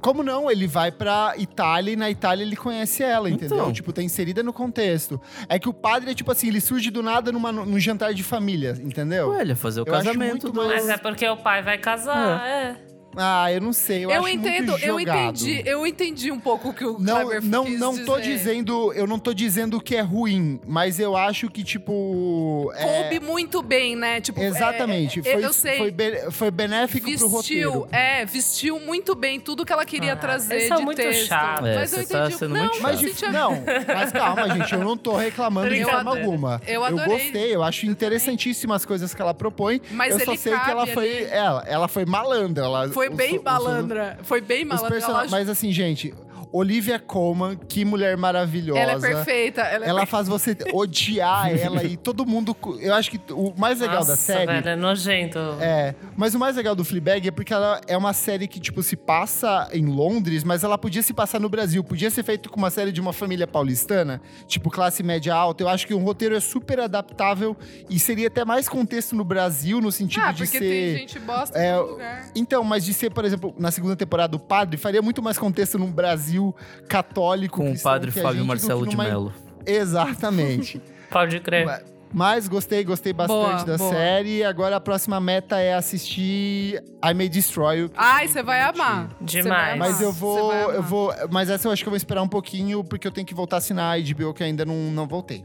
Como 0.00 0.22
não? 0.22 0.50
Ele 0.50 0.66
vai 0.66 0.90
pra 0.90 1.34
Itália 1.36 1.92
e 1.92 1.96
na 1.96 2.10
Itália 2.10 2.42
ele 2.42 2.56
conhece 2.56 3.02
ela, 3.02 3.28
entendeu? 3.28 3.58
Então. 3.58 3.72
Tipo, 3.72 3.92
tá 3.92 4.02
inserida 4.02 4.42
no 4.42 4.52
contexto. 4.52 5.20
É 5.48 5.58
que 5.58 5.68
o 5.68 5.72
padre 5.72 6.10
é 6.10 6.14
tipo 6.14 6.30
assim, 6.30 6.48
ele 6.48 6.60
surge 6.60 6.90
do 6.90 7.02
nada 7.02 7.30
numa, 7.30 7.52
num 7.52 7.78
jantar 7.78 8.14
de 8.14 8.22
família, 8.22 8.76
entendeu? 8.82 9.30
Ué, 9.30 9.42
ele 9.42 9.50
ia 9.50 9.56
fazer 9.56 9.80
o 9.80 9.82
Eu 9.82 9.92
casamento 9.92 10.50
do... 10.50 10.64
Mas 10.64 10.88
é 10.88 10.96
porque 10.96 11.28
o 11.28 11.36
pai 11.36 11.62
vai 11.62 11.78
casar, 11.78 12.46
é. 12.46 12.91
Ah, 13.16 13.52
eu 13.52 13.60
não 13.60 13.72
sei, 13.72 14.04
eu, 14.04 14.10
Eu, 14.10 14.20
acho 14.20 14.28
entendo, 14.28 14.68
muito 14.72 14.84
eu 14.84 14.98
entendi, 15.00 15.62
eu 15.66 15.86
entendi 15.86 16.32
um 16.32 16.40
pouco 16.40 16.70
o 16.70 16.72
que 16.74 16.84
o 16.84 16.98
Não, 16.98 17.20
Kleber 17.26 17.44
não, 17.44 17.64
quis 17.64 17.78
não 17.78 18.04
tô 18.04 18.18
dizer. 18.18 18.32
dizendo, 18.38 18.92
eu 18.94 19.06
não 19.06 19.18
tô 19.18 19.34
dizendo 19.34 19.80
que 19.80 19.94
é 19.96 20.00
ruim, 20.00 20.58
mas 20.66 20.98
eu 20.98 21.14
acho 21.16 21.50
que 21.50 21.62
tipo, 21.62 22.72
é- 22.74 22.84
Coube 23.10 23.20
muito 23.20 23.62
bem, 23.62 23.94
né? 23.96 24.20
Tipo, 24.20 24.40
é, 24.40 24.46
exatamente, 24.46 25.20
é, 25.20 25.22
foi, 25.32 25.44
eu 25.44 25.52
sei. 25.52 25.76
foi, 25.76 25.90
be- 25.90 26.30
foi 26.30 26.50
benéfico 26.50 27.04
pro 27.06 27.28
vestiu, 27.28 27.70
roteiro. 27.70 27.88
é, 27.92 28.24
vestiu 28.24 28.80
muito 28.80 29.14
bem 29.14 29.38
tudo 29.38 29.64
que 29.64 29.72
ela 29.72 29.84
queria 29.84 30.14
Ah, 30.14 30.16
trazer 30.16 30.74
de 30.74 30.82
muito 30.82 30.96
texto. 30.96 31.28
chatos. 31.28 31.68
É, 31.68 31.74
mas 31.74 31.92
eu 31.92 31.98
você 31.98 32.06
tá 32.06 32.18
entendi. 32.20 32.38
sendo 32.38 32.54
não, 32.54 32.60
muito 32.62 32.82
Mas, 32.82 33.20
não, 33.32 33.50
mas 33.88 34.12
calma, 34.12 34.48
gente, 34.56 34.72
eu 34.72 34.80
não 34.80 34.96
tô 34.96 35.16
reclamando 35.16 35.68
de 35.68 35.80
Eu 35.80 35.88
forma 35.88 36.00
adorei. 36.12 36.24
alguma. 36.24 36.62
Eu 36.66 36.84
adorei. 36.84 37.06
gostei, 37.24 37.54
eu 37.54 37.62
acho 37.62 37.84
interessantíssimas 37.86 38.84
coisas 38.84 39.14
que 39.14 39.20
ela 39.20 39.34
propõe. 39.34 39.80
Mas 39.90 40.14
eu 40.14 40.20
só 40.24 40.34
sei 40.36 40.58
que 40.58 40.70
ela 40.70 40.86
foi, 40.86 41.18
ali. 41.18 41.24
ela, 41.30 41.64
ela 41.66 41.88
foi 41.88 42.04
malandra, 42.06 42.64
ela 42.64 42.88
foi 42.88 43.01
os- 43.08 43.16
bem 43.16 43.40
malandra. 43.42 44.18
Foi 44.22 44.40
bem 44.40 44.64
malandra. 44.64 44.90
person... 44.90 45.12
Mas 45.30 45.48
assim, 45.48 45.72
gente, 45.72 46.14
Olivia 46.52 46.98
Colman, 46.98 47.56
que 47.56 47.84
mulher 47.84 48.16
maravilhosa. 48.16 48.78
ela 48.78 48.92
é 48.92 48.98
perfeita. 49.00 49.62
Ela 49.62 49.86
é 49.86 49.88
Ela 49.88 50.06
faz 50.06 50.28
você 50.28 50.56
odiar 50.72 51.50
ela 51.58 51.82
e 51.84 51.96
todo 51.96 52.26
mundo. 52.26 52.54
Eu 52.78 52.94
acho 52.94 53.10
que 53.10 53.20
o 53.32 53.54
mais 53.56 53.80
legal 53.80 53.96
Nossa, 53.96 54.10
da 54.12 54.16
série. 54.16 54.46
velho, 54.52 54.68
é 54.68 54.76
nojento. 54.76 55.38
É, 55.60 55.94
mas 56.16 56.34
o 56.34 56.38
mais 56.38 56.56
legal 56.56 56.74
do 56.74 56.84
Fleabag 56.84 57.26
é 57.26 57.30
porque 57.30 57.54
ela 57.54 57.80
é 57.86 57.96
uma 57.96 58.12
série 58.12 58.46
que, 58.46 58.60
tipo, 58.60 58.82
se 58.82 58.96
passa 58.96 59.68
em 59.72 59.86
Londres, 59.86 60.44
mas 60.44 60.62
ela 60.62 60.76
podia 60.76 61.02
se 61.02 61.14
passar 61.14 61.40
no 61.40 61.48
Brasil. 61.48 61.82
Podia 61.82 62.10
ser 62.10 62.22
feito 62.22 62.50
com 62.50 62.58
uma 62.58 62.70
série 62.70 62.92
de 62.92 63.00
uma 63.00 63.12
família 63.12 63.46
paulistana, 63.46 64.20
tipo, 64.46 64.68
classe 64.70 65.02
média 65.02 65.34
alta. 65.34 65.62
Eu 65.62 65.68
acho 65.68 65.86
que 65.86 65.94
um 65.94 66.02
roteiro 66.04 66.34
é 66.36 66.40
super 66.40 66.80
adaptável 66.80 67.56
e 67.88 67.98
seria 67.98 68.26
até 68.28 68.44
mais 68.44 68.68
contexto 68.68 69.16
no 69.16 69.24
Brasil, 69.24 69.80
no 69.80 69.90
sentido 69.90 70.22
Ah, 70.24 70.32
de 70.32 70.44
porque 70.44 70.58
ser... 70.58 70.64
tem 70.68 70.96
gente 70.98 71.18
bosta 71.18 71.58
é, 71.58 71.76
lugar. 71.78 72.26
Então, 72.34 72.62
mas 72.62 72.84
de 72.84 72.92
ser, 72.92 73.10
por 73.10 73.24
exemplo, 73.24 73.54
na 73.58 73.70
segunda 73.70 73.96
temporada 73.96 74.32
do 74.32 74.38
Padre, 74.38 74.76
faria 74.76 75.00
muito 75.00 75.22
mais 75.22 75.38
contexto 75.38 75.78
num 75.78 75.90
Brasil 75.90 76.41
católico. 76.88 77.58
Com 77.62 77.72
o 77.72 77.78
padre 77.80 78.10
Fábio 78.10 78.44
Marcelo 78.44 78.86
de 78.86 78.96
numa- 78.96 79.04
Mello. 79.08 79.32
Exatamente. 79.66 80.80
Pode 81.10 81.40
crer. 81.40 81.66
Ma- 81.66 81.80
Mas 82.14 82.46
gostei, 82.48 82.84
gostei 82.84 83.12
bastante 83.12 83.64
Boa, 83.64 83.64
da 83.64 83.76
boa. 83.78 83.90
série. 83.90 84.44
Agora 84.44 84.76
a 84.76 84.80
próxima 84.80 85.18
meta 85.20 85.58
é 85.58 85.74
assistir 85.74 86.82
I 87.04 87.14
May 87.14 87.28
Destroy 87.28 87.90
Ai, 87.96 88.28
você 88.28 88.42
vai 88.42 88.60
amar. 88.62 89.08
Demais. 89.20 89.78
Mas 89.78 90.00
eu 90.00 90.12
vou, 90.12 90.52
eu 90.52 90.82
vou, 90.82 91.12
mas 91.30 91.48
essa 91.50 91.68
eu 91.68 91.72
acho 91.72 91.82
que 91.82 91.88
eu 91.88 91.90
vou 91.92 91.96
esperar 91.96 92.22
um 92.22 92.28
pouquinho 92.28 92.82
porque 92.84 93.06
eu 93.06 93.10
tenho 93.12 93.26
que 93.26 93.34
voltar 93.34 93.56
a 93.56 93.58
assinar 93.58 93.96
a 93.96 94.00
HBO 94.00 94.34
que 94.34 94.42
ainda 94.44 94.64
não, 94.64 94.74
não 94.74 95.06
voltei. 95.06 95.42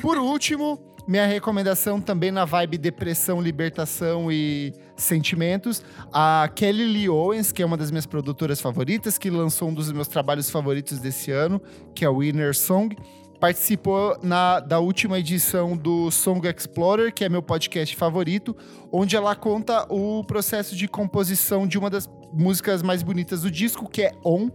Por 0.00 0.16
último, 0.18 0.78
minha 1.06 1.26
recomendação 1.26 2.00
também 2.00 2.30
na 2.30 2.44
vibe 2.46 2.78
depressão, 2.78 3.40
libertação 3.40 4.30
e 4.32 4.72
sentimentos, 5.02 5.82
a 6.12 6.48
Kelly 6.54 6.84
Lee 6.84 7.08
Owens, 7.08 7.52
que 7.52 7.62
é 7.62 7.66
uma 7.66 7.76
das 7.76 7.90
minhas 7.90 8.06
produtoras 8.06 8.60
favoritas, 8.60 9.18
que 9.18 9.30
lançou 9.30 9.68
um 9.68 9.74
dos 9.74 9.90
meus 9.92 10.08
trabalhos 10.08 10.50
favoritos 10.50 10.98
desse 10.98 11.30
ano, 11.30 11.60
que 11.94 12.04
é 12.04 12.08
o 12.08 12.18
Winner 12.18 12.54
Song. 12.54 12.96
Participou 13.40 14.18
na, 14.22 14.60
da 14.60 14.80
última 14.80 15.18
edição 15.18 15.74
do 15.74 16.10
Song 16.10 16.46
Explorer, 16.46 17.12
que 17.12 17.24
é 17.24 17.28
meu 17.28 17.42
podcast 17.42 17.96
favorito, 17.96 18.54
onde 18.92 19.16
ela 19.16 19.34
conta 19.34 19.86
o 19.90 20.22
processo 20.24 20.76
de 20.76 20.86
composição 20.86 21.66
de 21.66 21.78
uma 21.78 21.88
das 21.88 22.08
músicas 22.34 22.82
mais 22.82 23.02
bonitas 23.02 23.40
do 23.40 23.50
disco, 23.50 23.88
que 23.88 24.02
é 24.02 24.12
On. 24.22 24.50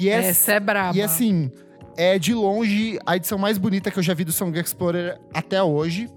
E 0.00 0.08
essa, 0.08 0.28
Essa 0.28 0.52
é 0.54 0.60
braba. 0.60 0.96
e 0.96 1.02
assim, 1.02 1.52
é 1.98 2.18
de 2.18 2.32
longe 2.32 2.98
a 3.04 3.14
edição 3.14 3.36
mais 3.36 3.58
bonita 3.58 3.90
que 3.90 3.98
eu 3.98 4.02
já 4.02 4.14
vi 4.14 4.24
do 4.24 4.32
Song 4.32 4.58
Explorer 4.58 5.20
até 5.32 5.62
hoje. 5.62 6.08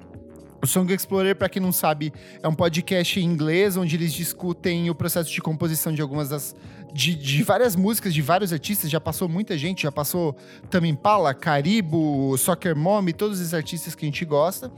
O 0.61 0.65
Song 0.65 0.91
Explorer, 0.91 1.35
pra 1.35 1.47
quem 1.47 1.61
não 1.61 1.71
sabe, 1.71 2.11
é 2.41 2.47
um 2.47 2.53
podcast 2.53 3.19
em 3.19 3.23
inglês 3.23 3.77
onde 3.77 3.95
eles 3.95 4.11
discutem 4.11 4.89
o 4.89 4.95
processo 4.95 5.31
de 5.31 5.41
composição 5.41 5.93
de 5.93 6.01
algumas 6.01 6.29
das. 6.29 6.55
De, 6.93 7.13
de 7.13 7.43
várias 7.43 7.75
músicas, 7.75 8.13
de 8.13 8.21
vários 8.21 8.51
artistas. 8.51 8.89
Já 8.89 8.99
passou 8.99 9.29
muita 9.29 9.57
gente, 9.57 9.83
já 9.83 9.91
passou 9.91 10.35
Tame 10.69 10.87
Impala, 10.89 11.33
Caribo, 11.33 12.35
Soccer 12.37 12.75
Mommy, 12.75 13.13
todos 13.13 13.39
os 13.39 13.53
artistas 13.53 13.93
que 13.93 14.05
a 14.05 14.07
gente 14.07 14.25
gosta. 14.25 14.71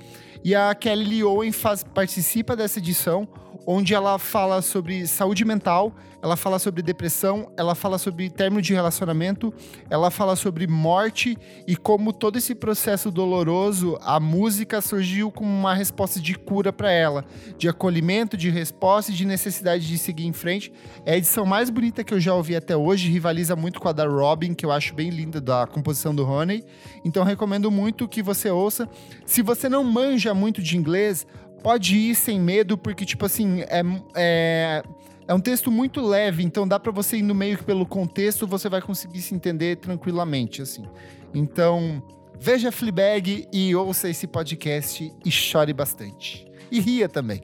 E 0.44 0.56
a 0.56 0.74
Kelly 0.74 1.24
Owen 1.24 1.52
faz, 1.52 1.84
participa 1.84 2.56
dessa 2.56 2.80
edição, 2.80 3.28
onde 3.72 3.94
ela 3.94 4.18
fala 4.18 4.64
sobre 4.64 5.06
saúde 5.06 5.46
mental, 5.46 5.94
ela 6.24 6.36
fala 6.36 6.58
sobre 6.58 6.82
depressão, 6.82 7.52
ela 7.56 7.76
fala 7.76 8.00
sobre 8.00 8.28
término 8.28 8.64
de 8.64 8.74
relacionamento, 8.74 9.54
ela 9.92 10.10
fala 10.10 10.36
sobre 10.36 10.66
morte 10.66 11.38
e 11.68 11.76
como 11.76 12.12
todo 12.12 12.38
esse 12.38 12.56
processo 12.56 13.12
doloroso, 13.12 13.96
a 14.02 14.20
música 14.20 14.82
surgiu 14.82 15.32
como 15.32 15.48
uma 15.52 15.76
resposta 15.76 16.20
de 16.20 16.34
cura 16.34 16.74
para 16.74 16.92
ela, 16.92 17.24
de 17.60 17.70
acolhimento, 17.70 18.36
de 18.36 18.50
resposta 18.50 19.12
e 19.12 19.14
de 19.14 19.24
necessidade 19.24 19.88
de 19.88 20.00
seguir 20.00 20.26
em 20.26 20.34
frente. 20.34 20.74
É 21.06 21.14
a 21.14 21.18
edição 21.18 21.46
mais 21.46 21.70
bonita 21.70 22.04
que 22.04 22.12
eu 22.12 22.20
já 22.20 22.34
ouvi 22.34 22.56
até 22.56 22.76
hoje, 22.76 23.08
rivaliza 23.08 23.56
muito 23.56 23.80
com 23.80 23.88
a 23.88 23.92
da 23.92 24.08
Robin, 24.08 24.56
que 24.56 24.66
eu 24.66 24.72
acho 24.72 24.96
bem 24.96 25.12
linda, 25.12 25.40
da 25.40 25.68
composição 25.68 26.14
do 26.16 26.28
Honey. 26.28 26.66
Então 27.06 27.24
recomendo 27.24 27.70
muito 27.70 28.08
que 28.08 28.24
você 28.24 28.50
ouça. 28.50 28.90
Se 29.28 29.44
você 29.44 29.70
não 29.70 29.84
manja 29.84 30.34
muito 30.34 30.60
de 30.60 30.76
inglês, 30.76 31.28
pode 31.62 31.98
ir 31.98 32.16
sem 32.16 32.40
medo, 32.40 32.78
porque, 32.78 33.06
tipo 33.06 33.26
assim, 33.26 33.62
é, 33.62 33.82
é, 34.16 34.84
é 35.28 35.34
um 35.34 35.40
texto 35.40 35.72
muito 35.72 36.02
leve, 36.02 36.44
então 36.44 36.68
dá 36.68 36.80
pra 36.80 36.92
você 36.92 37.18
ir 37.18 37.22
no 37.22 37.36
meio 37.36 37.58
que 37.58 37.64
pelo 37.64 37.86
contexto, 37.86 38.48
você 38.48 38.70
vai 38.70 38.82
conseguir 38.82 39.22
se 39.22 39.36
entender 39.36 39.78
tranquilamente, 39.78 40.62
assim. 40.62 40.86
Então, 41.34 42.02
veja 42.40 42.72
Fleabag 42.72 43.48
e 43.52 43.76
ouça 43.76 44.10
esse 44.10 44.26
podcast 44.26 45.14
e 45.26 45.32
chore 45.32 45.74
bastante. 45.74 46.48
E 46.72 46.80
ria 46.80 47.10
também. 47.10 47.44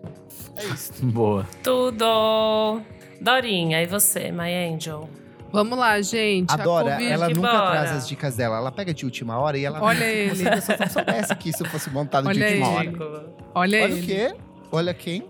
É 0.55 0.65
isso. 0.65 0.93
Boa. 1.05 1.47
Tudo. 1.63 2.81
Dorinha, 3.21 3.81
e 3.81 3.85
você, 3.85 4.31
My 4.31 4.53
Angel? 4.53 5.09
Vamos 5.51 5.77
lá, 5.79 6.01
gente. 6.01 6.49
a 6.51 6.55
Adora, 6.55 7.01
ela 7.01 7.29
nunca 7.29 7.41
bora. 7.51 7.71
traz 7.71 7.91
as 7.91 8.07
dicas 8.07 8.35
dela. 8.35 8.57
Ela 8.57 8.71
pega 8.71 8.93
de 8.93 9.05
última 9.05 9.37
hora 9.39 9.57
e 9.57 9.63
ela... 9.63 9.81
Olha 9.81 9.99
Se 9.99 10.05
ele. 10.05 10.49
pessoa 10.49 10.77
só 10.77 10.87
soubesse 10.87 11.35
que 11.35 11.49
isso 11.49 11.63
fosse 11.65 11.89
montado 11.89 12.23
de 12.23 12.29
Olha 12.29 12.45
última 12.45 12.65
ele. 12.67 12.75
hora. 12.75 12.83
Ridículo. 12.85 13.09
Olha, 13.15 13.33
Olha 13.55 13.77
ele. 13.83 14.01
o 14.01 14.05
quê? 14.05 14.35
Olha 14.71 14.93
quem? 14.93 15.23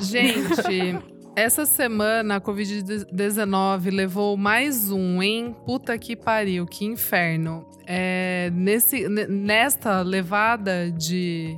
Gente, 0.00 0.98
essa 1.36 1.64
semana 1.64 2.36
a 2.36 2.40
Covid-19 2.40 3.90
levou 3.94 4.36
mais 4.36 4.90
um, 4.90 5.22
hein? 5.22 5.54
Puta 5.64 5.96
que 5.98 6.16
pariu, 6.16 6.66
que 6.66 6.84
inferno. 6.84 7.64
É, 7.86 8.50
nesse, 8.54 9.08
ne- 9.08 9.26
nesta 9.26 10.02
levada 10.02 10.90
de, 10.90 11.56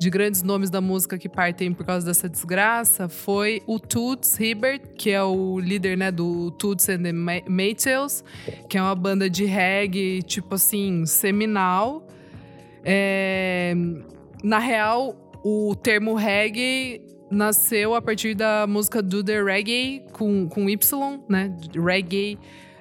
de 0.00 0.08
grandes 0.08 0.42
nomes 0.42 0.70
da 0.70 0.80
música 0.80 1.18
que 1.18 1.28
partem 1.28 1.74
por 1.74 1.84
causa 1.84 2.06
dessa 2.06 2.26
desgraça, 2.26 3.06
foi 3.06 3.60
o 3.66 3.78
Toots 3.78 4.40
Hibbert, 4.40 4.80
que 4.96 5.10
é 5.10 5.22
o 5.22 5.60
líder 5.60 5.94
né, 5.98 6.10
do 6.10 6.50
Toots 6.52 6.88
and 6.88 7.02
the 7.02 7.12
Ma- 7.12 7.42
Maytals, 7.46 8.24
que 8.66 8.78
é 8.78 8.82
uma 8.82 8.94
banda 8.94 9.28
de 9.28 9.44
reggae, 9.44 10.22
tipo 10.22 10.54
assim, 10.54 11.04
seminal. 11.04 12.08
É, 12.82 13.74
na 14.42 14.58
real, 14.58 15.14
o 15.44 15.74
termo 15.76 16.14
reggae 16.14 17.02
nasceu 17.30 17.94
a 17.94 18.00
partir 18.00 18.34
da 18.34 18.66
música 18.66 19.02
Do 19.02 19.22
The 19.22 19.42
Reggae, 19.42 20.06
com, 20.12 20.48
com 20.48 20.66
Y, 20.70 21.20
né? 21.28 21.54
Reggae. 21.74 22.38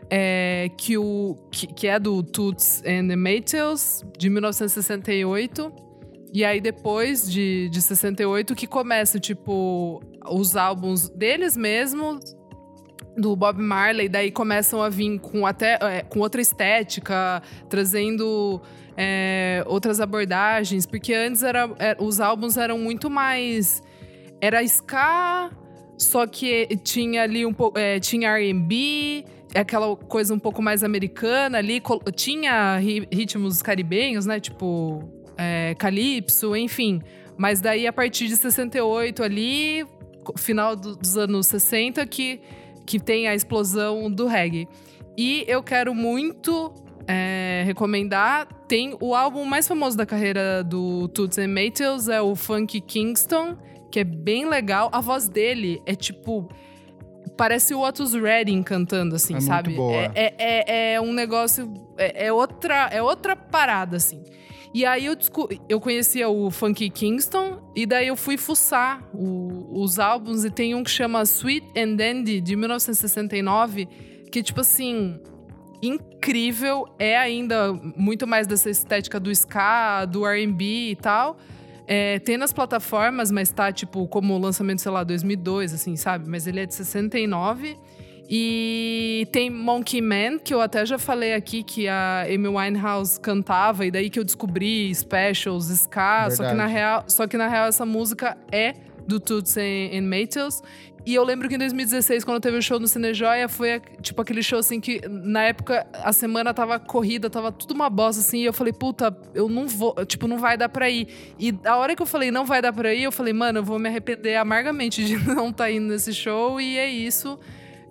É, 0.10 0.72
que, 0.78 0.98
o, 0.98 1.36
que, 1.52 1.68
que 1.68 1.86
é 1.86 2.00
do 2.00 2.24
Toots 2.24 2.82
and 2.84 3.10
the 3.10 3.18
Maytals, 3.18 4.06
de 4.18 4.30
1968. 4.30 5.89
E 6.34 6.46
aí, 6.46 6.62
depois 6.62 7.30
de, 7.30 7.70
de 7.70 7.82
68, 7.82 8.56
que 8.56 8.68
começa, 8.68 9.20
tipo, 9.20 10.02
os 10.30 10.56
álbuns 10.56 11.10
deles 11.10 11.58
mesmos, 11.58 12.20
do 13.18 13.36
Bob 13.36 13.60
Marley, 13.60 14.08
daí 14.08 14.32
começam 14.32 14.82
a 14.82 14.90
vir 14.90 15.20
com 15.20 15.46
até 15.46 15.78
é, 15.82 16.02
com 16.04 16.20
outra 16.20 16.40
estética, 16.40 17.42
trazendo 17.68 18.62
é, 18.96 19.64
outras 19.68 20.00
abordagens, 20.00 20.86
porque 20.86 21.14
antes 21.14 21.44
era, 21.44 21.70
era, 21.78 22.02
os 22.02 22.20
álbuns 22.20 22.56
eram 22.56 22.78
muito 22.78 23.10
mais 23.10 23.82
era 24.42 24.64
ska, 24.64 25.52
só 25.98 26.26
que 26.26 26.68
tinha 26.78 27.24
ali 27.24 27.46
um 27.46 27.54
pouco. 27.54 27.78
É, 27.78 28.00
tinha 28.00 28.36
RB, 28.38 29.26
aquela 29.54 29.96
coisa 29.96 30.34
um 30.34 30.40
pouco 30.40 30.62
mais 30.62 30.84
americana 30.84 31.58
ali. 31.58 31.82
Tinha 32.16 32.78
ritmos 32.78 33.62
caribenhos, 33.62 34.26
né? 34.26 34.40
Tipo. 34.40 35.19
É, 35.40 35.74
calypso, 35.76 36.56
enfim. 36.56 37.02
Mas 37.38 37.62
daí, 37.62 37.88
a 37.88 37.94
partir 37.94 38.28
de 38.28 38.36
68 38.36 39.24
ali, 39.24 39.86
final 40.38 40.76
dos 40.76 41.16
anos 41.16 41.48
60, 41.48 42.06
que, 42.06 42.42
que 42.86 43.00
tem 43.00 43.28
a 43.28 43.34
explosão 43.34 44.12
do 44.12 44.28
reggae. 44.28 44.68
E 45.18 45.46
eu 45.48 45.64
quero 45.64 45.96
muito 45.96 46.74
é, 47.08 47.64
recomendar. 47.66 48.48
Tem 48.68 48.96
o 49.00 49.16
álbum 49.16 49.46
mais 49.46 49.68
famoso 49.68 49.96
da 49.96 50.06
carreira 50.06 50.64
do 50.64 51.08
Toots 51.08 51.38
and 51.38 51.48
Maytals, 51.48 52.10
é 52.10 52.22
o 52.22 52.36
Funk 52.36 52.82
Kingston 52.82 53.58
que 53.90 54.00
é 54.00 54.04
bem 54.04 54.48
legal. 54.48 54.90
A 54.92 55.02
voz 55.02 55.28
dele 55.28 55.82
é 55.86 55.96
tipo. 55.96 56.48
Parece 57.38 57.74
o 57.74 57.82
Otis 57.82 58.14
Redding 58.14 58.62
cantando, 58.64 59.16
assim, 59.16 59.36
é 59.36 59.42
sabe? 59.42 59.74
Boa. 59.74 60.12
É, 60.14 60.34
é, 60.38 60.94
é 60.94 61.02
um 61.02 61.14
negócio. 61.14 61.74
É, 61.98 62.28
é, 62.28 62.34
outra, 62.34 62.90
é 62.92 63.02
outra 63.02 63.36
parada, 63.36 63.96
assim. 63.96 64.24
E 64.74 64.86
aí 64.86 65.06
eu, 65.06 65.18
eu 65.68 65.80
conhecia 65.80 66.30
o 66.30 66.52
Funky 66.52 66.90
Kingston, 66.90 67.60
e 67.76 67.86
daí 67.86 68.08
eu 68.08 68.16
fui 68.16 68.38
fuçar 68.38 69.04
o, 69.14 69.82
os 69.82 69.98
álbuns, 69.98 70.46
e 70.46 70.52
tem 70.52 70.76
um 70.76 70.84
que 70.84 70.92
chama 70.92 71.24
Sweet 71.24 71.68
and 71.76 71.96
Dandy, 71.96 72.40
de 72.40 72.56
1969, 72.56 73.88
que, 74.32 74.44
tipo 74.44 74.62
assim, 74.62 75.20
incrível. 75.82 76.88
É 77.00 77.18
ainda 77.18 77.74
muito 77.74 78.28
mais 78.28 78.46
dessa 78.46 78.70
estética 78.70 79.20
do 79.20 79.32
ska, 79.32 80.06
do 80.06 80.24
RB 80.26 80.92
e 80.92 80.96
tal. 80.96 81.38
É, 81.88 82.20
tem 82.20 82.38
nas 82.38 82.54
plataformas, 82.54 83.32
mas 83.32 83.52
tá, 83.52 83.72
tipo, 83.72 84.08
como 84.08 84.38
lançamento, 84.38 84.82
sei 84.82 84.92
lá, 84.92 85.04
2002, 85.04 85.74
assim, 85.74 85.96
sabe? 85.96 86.30
Mas 86.30 86.46
ele 86.46 86.60
é 86.60 86.66
de 86.68 86.76
69. 86.76 87.76
E 88.32 89.28
tem 89.32 89.50
Monkey 89.50 90.02
Man, 90.02 90.38
que 90.38 90.54
eu 90.54 90.62
até 90.62 90.86
já 90.86 91.00
falei 91.00 91.34
aqui 91.34 91.64
que 91.64 91.88
a 91.88 92.28
Amy 92.28 92.48
Winehouse 92.48 93.20
cantava, 93.20 93.88
e 93.88 93.90
daí 93.90 94.08
que 94.08 94.20
eu 94.20 94.24
descobri 94.24 94.94
specials, 94.94 95.70
ska. 95.72 96.30
Só 96.30 96.48
que, 96.48 96.54
na 96.54 96.68
real, 96.68 97.04
só 97.08 97.26
que 97.26 97.36
na 97.36 97.48
real 97.48 97.68
essa 97.68 97.88
música 97.88 98.38
é 98.52 98.76
do 99.08 99.20
Toots 99.20 99.58
and, 99.58 99.98
and 99.98 100.04
Maytals. 100.04 100.62
E 101.04 101.16
eu 101.16 101.24
lembro 101.24 101.50
que 101.50 101.56
em 101.56 101.58
2016, 101.58 102.24
quando 102.24 102.40
teve 102.40 102.58
o 102.58 102.62
show 102.62 102.80
no 102.80 102.88
Cinejoia, 102.88 103.50
foi 103.50 103.82
tipo 104.00 104.22
aquele 104.22 104.44
show 104.44 104.60
assim 104.60 104.80
que 104.80 105.02
na 105.10 105.46
época 105.46 105.88
a 105.94 106.14
semana 106.14 106.54
tava 106.54 106.78
corrida, 106.78 107.32
tava 107.32 107.52
tudo 107.52 107.74
uma 107.74 107.90
bosta 107.90 108.22
assim, 108.22 108.42
e 108.42 108.46
eu 108.46 108.54
falei, 108.54 108.74
puta, 108.74 109.18
eu 109.34 109.50
não 109.50 109.68
vou, 109.68 109.96
tipo, 110.06 110.28
não 110.28 110.38
vai 110.38 110.56
dar 110.56 110.70
pra 110.70 110.88
ir. 110.88 111.08
E 111.40 111.58
a 111.66 111.78
hora 111.78 111.96
que 111.96 112.02
eu 112.04 112.06
falei, 112.06 112.30
não 112.30 112.46
vai 112.46 112.62
dar 112.62 112.72
pra 112.72 112.94
ir, 112.94 113.04
eu 113.04 113.12
falei, 113.12 113.34
mano, 113.34 113.58
eu 113.58 113.64
vou 113.64 113.80
me 113.80 113.90
arrepender 113.90 114.36
amargamente 114.36 115.04
de 115.04 115.18
não 115.26 115.50
estar 115.50 115.64
tá 115.64 115.72
indo 115.72 115.88
nesse 115.88 116.14
show, 116.14 116.62
e 116.62 116.78
é 116.78 116.88
isso. 116.88 117.40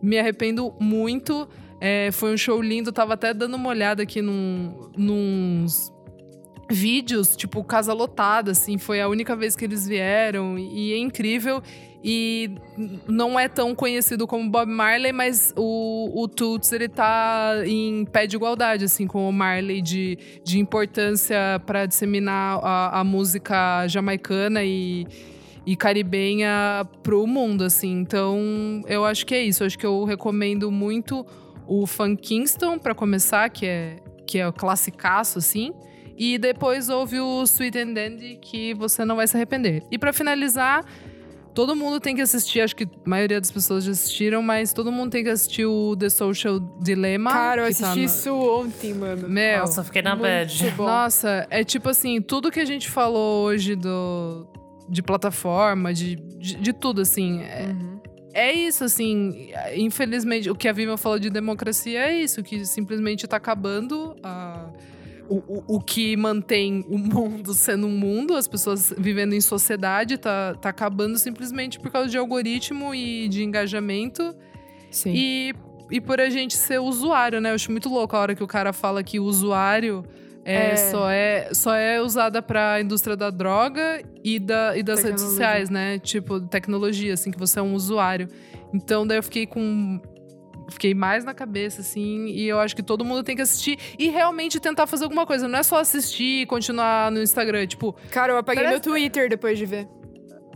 Me 0.03 0.19
arrependo 0.19 0.75
muito. 0.81 1.49
É, 1.81 2.11
foi 2.13 2.33
um 2.33 2.37
show 2.37 2.61
lindo, 2.61 2.93
tava 2.93 3.15
até 3.15 3.33
dando 3.33 3.55
uma 3.55 3.69
olhada 3.69 4.03
aqui 4.03 4.21
num, 4.21 4.91
nos 4.97 5.93
vídeos, 6.71 7.37
tipo, 7.37 7.65
casa 7.65 7.93
lotada, 7.93 8.51
assim, 8.51 8.79
foi 8.79 9.01
a 9.01 9.09
única 9.09 9.35
vez 9.35 9.57
que 9.57 9.65
eles 9.65 9.87
vieram, 9.87 10.59
e 10.59 10.93
é 10.93 10.99
incrível. 10.99 11.63
E 12.03 12.51
não 13.09 13.39
é 13.39 13.49
tão 13.49 13.75
conhecido 13.75 14.25
como 14.25 14.49
Bob 14.49 14.71
Marley, 14.71 15.13
mas 15.13 15.53
o, 15.57 16.13
o 16.15 16.29
Toots 16.29 16.71
ele 16.71 16.89
tá 16.89 17.55
em 17.67 18.05
pé 18.05 18.25
de 18.25 18.37
igualdade, 18.37 18.85
assim, 18.85 19.07
com 19.07 19.29
o 19.29 19.33
Marley 19.33 19.83
de, 19.83 20.17
de 20.45 20.61
importância 20.61 21.61
para 21.67 21.87
disseminar 21.87 22.61
a, 22.63 23.01
a, 23.01 23.05
música 23.05 23.87
jamaicana 23.89 24.63
e, 24.63 25.09
e 25.67 25.77
caribenha 25.77 26.87
pro 27.03 27.27
mundo, 27.27 27.65
assim. 27.65 28.01
Então, 28.01 28.83
eu 28.87 29.05
acho 29.05 29.27
que 29.27 29.35
é 29.35 29.43
isso. 29.43 29.63
Eu 29.63 29.67
acho 29.67 29.79
que 29.79 29.87
eu 29.87 30.05
recomendo 30.05 30.71
muito 30.71 31.27
o 31.67 31.87
Funk 31.87 32.23
Kingston 32.23 32.79
para 32.79 32.95
começar, 32.95 33.49
que 33.51 33.67
é 33.67 33.97
que 34.27 34.39
é 34.39 34.47
o 34.47 34.53
classicaço, 34.53 35.39
assim. 35.39 35.73
E 36.17 36.37
depois 36.37 36.91
houve 36.91 37.19
o 37.19 37.43
Sweet 37.45 37.79
and 37.79 37.93
Dandy, 37.95 38.39
que 38.43 38.75
você 38.75 39.05
não 39.05 39.17
vai 39.17 39.27
se 39.27 39.37
arrepender. 39.37 39.83
E 39.91 39.99
para 39.99 40.13
finalizar, 40.13 40.85
Todo 41.59 41.75
mundo 41.75 41.99
tem 41.99 42.15
que 42.15 42.23
assistir, 42.23 42.61
acho 42.61 42.77
que 42.77 42.85
a 42.85 42.89
maioria 43.05 43.41
das 43.41 43.51
pessoas 43.51 43.83
já 43.83 43.91
assistiram, 43.91 44.41
mas 44.41 44.73
todo 44.73 44.93
mundo 44.93 45.11
tem 45.11 45.25
que 45.25 45.31
assistir 45.31 45.67
o 45.67 45.97
The 45.97 46.09
Social 46.09 46.61
Dilemma. 46.81 47.33
Cara, 47.33 47.63
eu 47.63 47.65
tá 47.65 47.71
assisti 47.71 47.83
tá 47.83 47.95
no... 47.97 48.05
isso 48.05 48.33
ontem, 48.33 48.95
mano. 48.95 49.29
Meu. 49.29 49.59
Nossa, 49.59 49.83
fiquei 49.83 50.01
na 50.01 50.15
bad. 50.15 50.75
Nossa, 50.77 51.49
é 51.51 51.65
tipo 51.65 51.89
assim, 51.89 52.23
tudo 52.23 52.53
que 52.53 52.61
a 52.61 52.65
gente 52.65 52.89
falou 52.89 53.45
hoje 53.45 53.75
do, 53.75 54.47
de 54.89 55.03
plataforma, 55.03 55.93
de, 55.93 56.17
de, 56.17 56.55
de 56.57 56.73
tudo, 56.73 57.01
assim. 57.01 57.43
É, 57.43 57.67
uhum. 57.67 58.01
é 58.33 58.53
isso, 58.53 58.85
assim. 58.85 59.51
Infelizmente, 59.77 60.51
o 60.51 60.55
que 60.55 60.69
a 60.69 60.73
Viva 60.73 60.97
falou 60.97 61.19
de 61.19 61.31
democracia 61.31 62.07
é 62.07 62.23
isso, 62.23 62.43
que 62.43 62.65
simplesmente 62.65 63.27
tá 63.27 63.37
acabando 63.37 64.17
a 64.23 64.71
o, 65.29 65.77
o, 65.77 65.81
que 65.81 66.17
mantém 66.17 66.85
o 66.89 66.97
mundo 66.99 67.53
sendo 67.53 67.87
um 67.87 67.91
mundo, 67.91 68.35
as 68.35 68.49
pessoas 68.49 68.93
vivendo 68.97 69.35
em 69.35 69.41
sociedade, 69.41 70.17
tá, 70.17 70.55
tá 70.55 70.71
acabando 70.71 71.19
simplesmente 71.19 71.79
por 71.79 71.91
causa 71.91 72.09
de 72.09 72.17
algoritmo 72.17 72.95
e 72.95 73.29
de 73.29 73.45
engajamento. 73.45 74.35
Sim. 74.91 75.13
E, 75.15 75.55
e 75.91 76.01
por 76.01 76.21
a 76.21 76.31
gente 76.31 76.57
ser 76.57 76.81
usuário, 76.81 77.41
né? 77.41 77.51
Eu 77.51 77.55
acho 77.55 77.71
muito 77.71 77.89
louco 77.89 78.17
a 78.17 78.21
hora 78.21 78.35
que 78.35 78.43
o 78.43 78.47
cara 78.47 78.73
fala 78.73 79.03
que 79.03 79.21
o 79.21 79.25
usuário 79.25 80.03
é, 80.49 80.71
é. 80.71 80.77
Só, 80.77 81.11
é, 81.11 81.49
só 81.53 81.75
é 81.75 82.01
usada 82.01 82.41
pra 82.41 82.81
indústria 82.81 83.17
da 83.17 83.31
droga 83.31 84.03
e, 84.25 84.39
da, 84.39 84.77
e 84.77 84.83
das 84.83 85.03
redes 85.03 85.23
sociais, 85.23 85.71
né? 85.71 85.99
Tipo, 85.99 86.41
tecnologia, 86.41 87.15
assim, 87.15 87.31
que 87.31 87.39
você 87.39 87.59
é 87.59 87.63
um 87.63 87.75
usuário. 87.75 88.29
Então, 88.73 89.07
daí 89.07 89.19
eu 89.19 89.23
fiquei 89.23 89.47
com 89.47 90.01
fiquei 90.71 90.93
mais 90.93 91.25
na 91.25 91.33
cabeça, 91.33 91.81
assim, 91.81 92.27
e 92.27 92.47
eu 92.47 92.61
acho 92.61 92.77
que 92.77 92.83
todo 92.83 93.03
mundo 93.03 93.23
tem 93.23 93.35
que 93.35 93.41
assistir 93.41 93.79
e 93.99 94.09
realmente 94.11 94.61
tentar 94.61 94.87
fazer 94.87 95.05
alguma 95.05 95.27
coisa. 95.27 95.49
Não 95.49 95.59
é 95.59 95.63
só 95.63 95.79
assistir 95.79 96.43
e 96.43 96.47
continuar 96.47 97.11
no 97.11 97.23
Instagram, 97.23 97.67
tipo. 97.67 97.95
Cara, 98.11 98.35
eu 98.35 98.37
apaguei 98.37 98.65
parece... 98.65 98.87
meu 98.87 98.95
Twitter 98.95 99.29
depois 99.29 99.59
de 99.59 99.65
ver. 99.65 99.89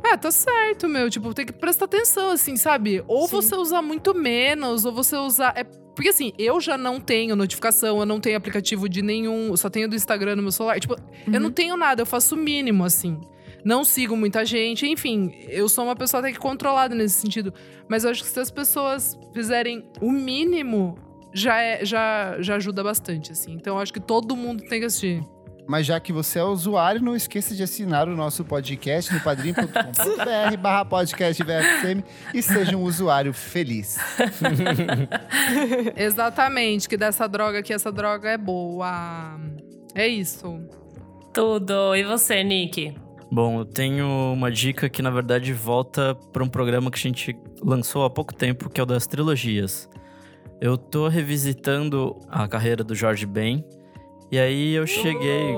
É, 0.05 0.16
tá 0.16 0.31
certo, 0.31 0.89
meu. 0.89 1.09
Tipo, 1.09 1.32
tem 1.32 1.47
que 1.47 1.52
prestar 1.52 1.85
atenção, 1.85 2.31
assim, 2.31 2.56
sabe? 2.56 3.02
Ou 3.06 3.27
Sim. 3.27 3.36
você 3.36 3.55
usar 3.55 3.82
muito 3.82 4.14
menos, 4.14 4.85
ou 4.85 4.93
você 4.93 5.16
usar. 5.16 5.55
É, 5.56 5.64
porque 5.94 6.09
assim, 6.09 6.32
eu 6.39 6.60
já 6.60 6.78
não 6.78 7.01
tenho 7.01 7.36
notificação, 7.36 8.01
eu 8.01 8.06
não 8.06 8.20
tenho 8.20 8.36
aplicativo 8.36 8.89
de 8.89 9.02
nenhum, 9.02 9.56
só 9.56 9.69
tenho 9.69 9.89
do 9.89 9.97
Instagram 9.97 10.36
no 10.36 10.43
meu 10.43 10.52
celular. 10.52 10.81
Tipo, 10.81 10.94
uhum. 10.94 11.35
eu 11.35 11.40
não 11.40 11.51
tenho 11.51 11.77
nada, 11.77 12.02
eu 12.02 12.06
faço 12.06 12.35
o 12.35 12.39
mínimo, 12.39 12.85
assim 12.85 13.20
não 13.64 13.85
sigo 13.85 14.16
muita 14.16 14.44
gente, 14.44 14.86
enfim, 14.86 15.32
eu 15.48 15.69
sou 15.69 15.85
uma 15.85 15.94
pessoa 15.94 16.20
até 16.20 16.32
que 16.32 16.39
controlada 16.39 16.94
nesse 16.94 17.20
sentido. 17.20 17.55
Mas 17.89 18.05
eu 18.05 18.10
acho 18.10 18.23
que 18.23 18.28
se 18.28 18.40
as 18.40 18.51
pessoas 18.51 19.19
fizerem 19.32 19.85
o 20.01 20.10
mínimo, 20.10 20.97
já, 21.32 21.60
é, 21.60 21.85
já, 21.85 22.36
já 22.40 22.56
ajuda 22.56 22.82
bastante, 22.82 23.32
assim. 23.32 23.52
Então 23.52 23.77
eu 23.77 23.82
acho 23.82 23.93
que 23.93 24.01
todo 24.01 24.36
mundo 24.36 24.64
tem 24.64 24.81
que 24.81 24.86
assistir. 24.86 25.23
Mas 25.66 25.86
já 25.86 26.01
que 26.01 26.12
você 26.12 26.39
é 26.39 26.44
usuário, 26.44 27.01
não 27.01 27.14
esqueça 27.14 27.55
de 27.55 27.62
assinar 27.62 28.09
o 28.09 28.16
nosso 28.16 28.44
podcast 28.44 29.12
no 29.12 29.20
padrim.com.br 29.20 30.56
barra 30.59 30.84
podcast 30.84 31.43
VFM 31.43 32.02
e 32.34 32.43
seja 32.43 32.76
um 32.76 32.82
usuário 32.82 33.32
feliz. 33.32 33.97
Exatamente, 35.97 36.89
que 36.89 36.97
dessa 36.97 37.28
droga 37.28 37.62
que 37.62 37.72
essa 37.72 37.93
droga 37.93 38.30
é 38.30 38.39
boa. 38.39 39.39
É 39.94 40.06
isso. 40.06 40.60
Tudo. 41.32 41.94
E 41.94 42.05
você, 42.05 42.43
Nick? 42.43 42.94
Bom, 43.30 43.60
eu 43.60 43.64
tenho 43.64 44.06
uma 44.34 44.51
dica 44.51 44.90
que 44.90 45.01
na 45.01 45.09
verdade 45.09 45.52
volta 45.55 46.14
para 46.32 46.44
um 46.44 46.48
programa 46.48 46.90
que 46.90 46.98
a 46.98 47.01
gente 47.01 47.34
lançou 47.62 48.05
há 48.05 48.10
pouco 48.10 48.34
tempo, 48.34 48.68
que 48.68 48.78
é 48.78 48.82
o 48.82 48.86
das 48.86 49.06
trilogias. 49.06 49.89
Eu 50.60 50.76
tô 50.76 51.09
revisitando 51.09 52.20
a 52.28 52.47
carreira 52.47 52.84
do 52.84 52.94
Jorge 52.94 53.24
Ben, 53.24 53.64
e 54.32 54.38
aí 54.38 54.72
eu 54.72 54.86
cheguei. 54.86 55.54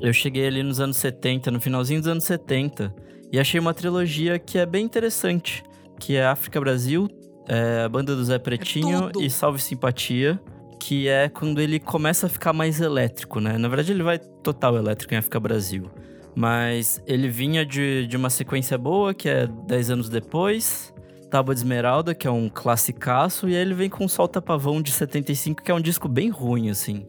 Eu 0.00 0.12
cheguei 0.12 0.46
ali 0.46 0.62
nos 0.62 0.80
anos 0.80 0.96
70, 0.96 1.50
no 1.50 1.60
finalzinho 1.60 2.00
dos 2.00 2.08
anos 2.08 2.24
70, 2.24 2.94
e 3.30 3.38
achei 3.38 3.60
uma 3.60 3.74
trilogia 3.74 4.38
que 4.38 4.58
é 4.58 4.64
bem 4.64 4.84
interessante, 4.84 5.62
que 6.00 6.16
é 6.16 6.24
África 6.24 6.58
Brasil, 6.58 7.06
é 7.46 7.82
a 7.84 7.88
banda 7.88 8.16
do 8.16 8.24
Zé 8.24 8.38
Pretinho 8.38 9.10
é 9.14 9.22
e 9.22 9.28
Salve 9.28 9.60
Simpatia, 9.60 10.40
que 10.80 11.08
é 11.08 11.28
quando 11.28 11.60
ele 11.60 11.78
começa 11.78 12.26
a 12.26 12.28
ficar 12.28 12.54
mais 12.54 12.80
elétrico, 12.80 13.38
né? 13.38 13.58
Na 13.58 13.68
verdade, 13.68 13.92
ele 13.92 14.02
vai 14.02 14.18
total 14.18 14.76
elétrico 14.76 15.12
em 15.12 15.18
África 15.18 15.38
Brasil. 15.38 15.90
Mas 16.34 17.02
ele 17.06 17.28
vinha 17.28 17.66
de, 17.66 18.06
de 18.06 18.16
uma 18.16 18.30
sequência 18.30 18.78
boa, 18.78 19.12
que 19.12 19.28
é 19.28 19.46
10 19.46 19.90
anos 19.90 20.08
depois. 20.08 20.92
Tábua 21.30 21.54
de 21.54 21.60
Esmeralda, 21.60 22.14
que 22.14 22.26
é 22.26 22.30
um 22.30 22.48
classicaço. 22.48 23.48
E 23.48 23.54
aí 23.54 23.60
ele 23.60 23.74
vem 23.74 23.90
com 23.90 24.08
Solta 24.08 24.40
Pavão 24.40 24.80
de 24.80 24.90
75, 24.90 25.62
que 25.62 25.70
é 25.70 25.74
um 25.74 25.80
disco 25.80 26.08
bem 26.08 26.30
ruim, 26.30 26.70
assim. 26.70 27.06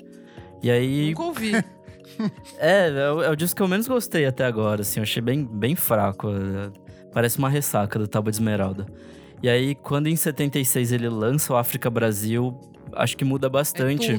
E 0.62 0.70
aí. 0.70 1.10
Nunca 1.10 1.24
ouvi. 1.24 1.52
É, 2.60 2.88
é 2.88 3.12
o, 3.12 3.24
é 3.24 3.30
o 3.30 3.36
disco 3.36 3.58
que 3.58 3.62
eu 3.64 3.68
menos 3.68 3.88
gostei 3.88 4.26
até 4.26 4.46
agora, 4.46 4.82
assim. 4.82 5.00
Eu 5.00 5.04
achei 5.04 5.22
bem, 5.22 5.44
bem 5.44 5.76
fraco. 5.76 6.30
é, 6.30 6.72
Parece 7.12 7.38
uma 7.38 7.50
ressaca 7.50 8.00
do 8.00 8.08
Tábua 8.08 8.32
de 8.32 8.38
Esmeralda. 8.38 8.86
E 9.44 9.50
aí, 9.50 9.76
quando 9.76 10.08
em 10.08 10.16
76 10.16 10.92
ele 10.94 11.10
lança 11.10 11.52
o 11.52 11.58
África 11.58 11.90
Brasil, 11.90 12.58
acho 12.94 13.18
que 13.18 13.26
muda 13.26 13.50
bastante 13.50 14.12
É 14.12 14.16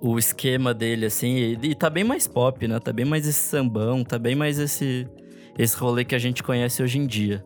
o 0.00 0.18
esquema 0.18 0.74
dele, 0.74 1.06
assim. 1.06 1.36
E, 1.36 1.58
e 1.62 1.74
tá 1.74 1.88
bem 1.88 2.04
mais 2.04 2.28
pop, 2.28 2.68
né? 2.68 2.78
Tá 2.78 2.92
bem 2.92 3.04
mais 3.04 3.26
esse 3.26 3.38
sambão, 3.38 4.04
tá 4.04 4.18
bem 4.18 4.34
mais 4.34 4.58
esse, 4.58 5.08
esse 5.58 5.76
rolê 5.76 6.04
que 6.04 6.14
a 6.14 6.18
gente 6.18 6.42
conhece 6.42 6.82
hoje 6.82 6.98
em 6.98 7.06
dia. 7.06 7.44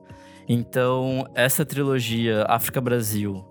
Então, 0.49 1.27
essa 1.35 1.65
trilogia 1.65 2.45
África 2.49 2.81
Brasil, 2.81 3.45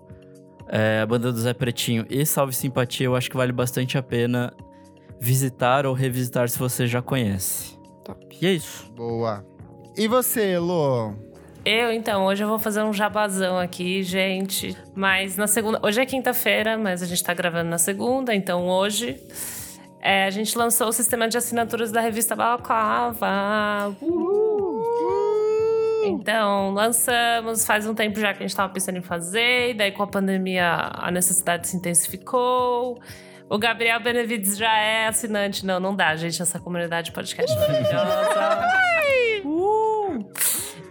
é, 0.68 1.00
a 1.00 1.06
banda 1.06 1.32
do 1.32 1.38
Zé 1.38 1.54
Pretinho 1.54 2.04
e 2.10 2.26
Salve 2.26 2.52
Simpatia, 2.54 3.06
eu 3.06 3.16
acho 3.16 3.30
que 3.30 3.36
vale 3.36 3.52
bastante 3.52 3.96
a 3.96 4.02
pena 4.02 4.52
visitar 5.20 5.86
ou 5.86 5.94
revisitar 5.94 6.48
se 6.48 6.58
você 6.58 6.86
já 6.86 7.02
conhece. 7.02 7.78
Top. 8.04 8.38
E 8.40 8.46
é 8.46 8.52
isso. 8.52 8.90
Boa. 8.92 9.44
E 9.96 10.06
você, 10.06 10.52
Elô? 10.52 11.12
Eu, 11.64 11.92
então, 11.92 12.24
hoje 12.24 12.42
eu 12.44 12.48
vou 12.48 12.58
fazer 12.58 12.82
um 12.82 12.92
jabazão 12.92 13.58
aqui, 13.58 14.02
gente. 14.02 14.76
Mas 14.94 15.36
na 15.36 15.46
segunda. 15.46 15.80
Hoje 15.82 16.00
é 16.00 16.06
quinta-feira, 16.06 16.78
mas 16.78 17.02
a 17.02 17.06
gente 17.06 17.22
tá 17.22 17.34
gravando 17.34 17.68
na 17.68 17.78
segunda, 17.78 18.34
então 18.34 18.68
hoje. 18.68 19.20
é, 20.00 20.24
a 20.24 20.30
gente 20.30 20.56
lançou 20.56 20.88
o 20.88 20.92
sistema 20.92 21.28
de 21.28 21.36
assinaturas 21.36 21.90
da 21.90 22.00
revista 22.00 22.34
Balaclava. 22.36 23.94
Então, 26.04 26.70
lançamos 26.70 27.66
faz 27.66 27.86
um 27.86 27.94
tempo 27.94 28.18
já 28.18 28.32
que 28.32 28.42
a 28.42 28.46
gente 28.46 28.56
tava 28.56 28.72
pensando 28.72 28.96
em 28.98 29.02
fazer, 29.02 29.70
e 29.70 29.74
daí 29.74 29.92
com 29.92 30.02
a 30.02 30.06
pandemia 30.06 30.90
a 30.94 31.10
necessidade 31.10 31.68
se 31.68 31.76
intensificou. 31.76 32.98
O 33.50 33.58
Gabriel 33.58 33.98
Benevides 34.00 34.56
já 34.58 34.76
é 34.78 35.06
assinante. 35.06 35.64
Não, 35.64 35.80
não 35.80 35.96
dá, 35.96 36.14
gente, 36.16 36.40
essa 36.40 36.60
comunidade 36.60 37.12
podcast 37.12 37.56
maravilhosa. 37.56 38.28
Uh! 39.44 40.24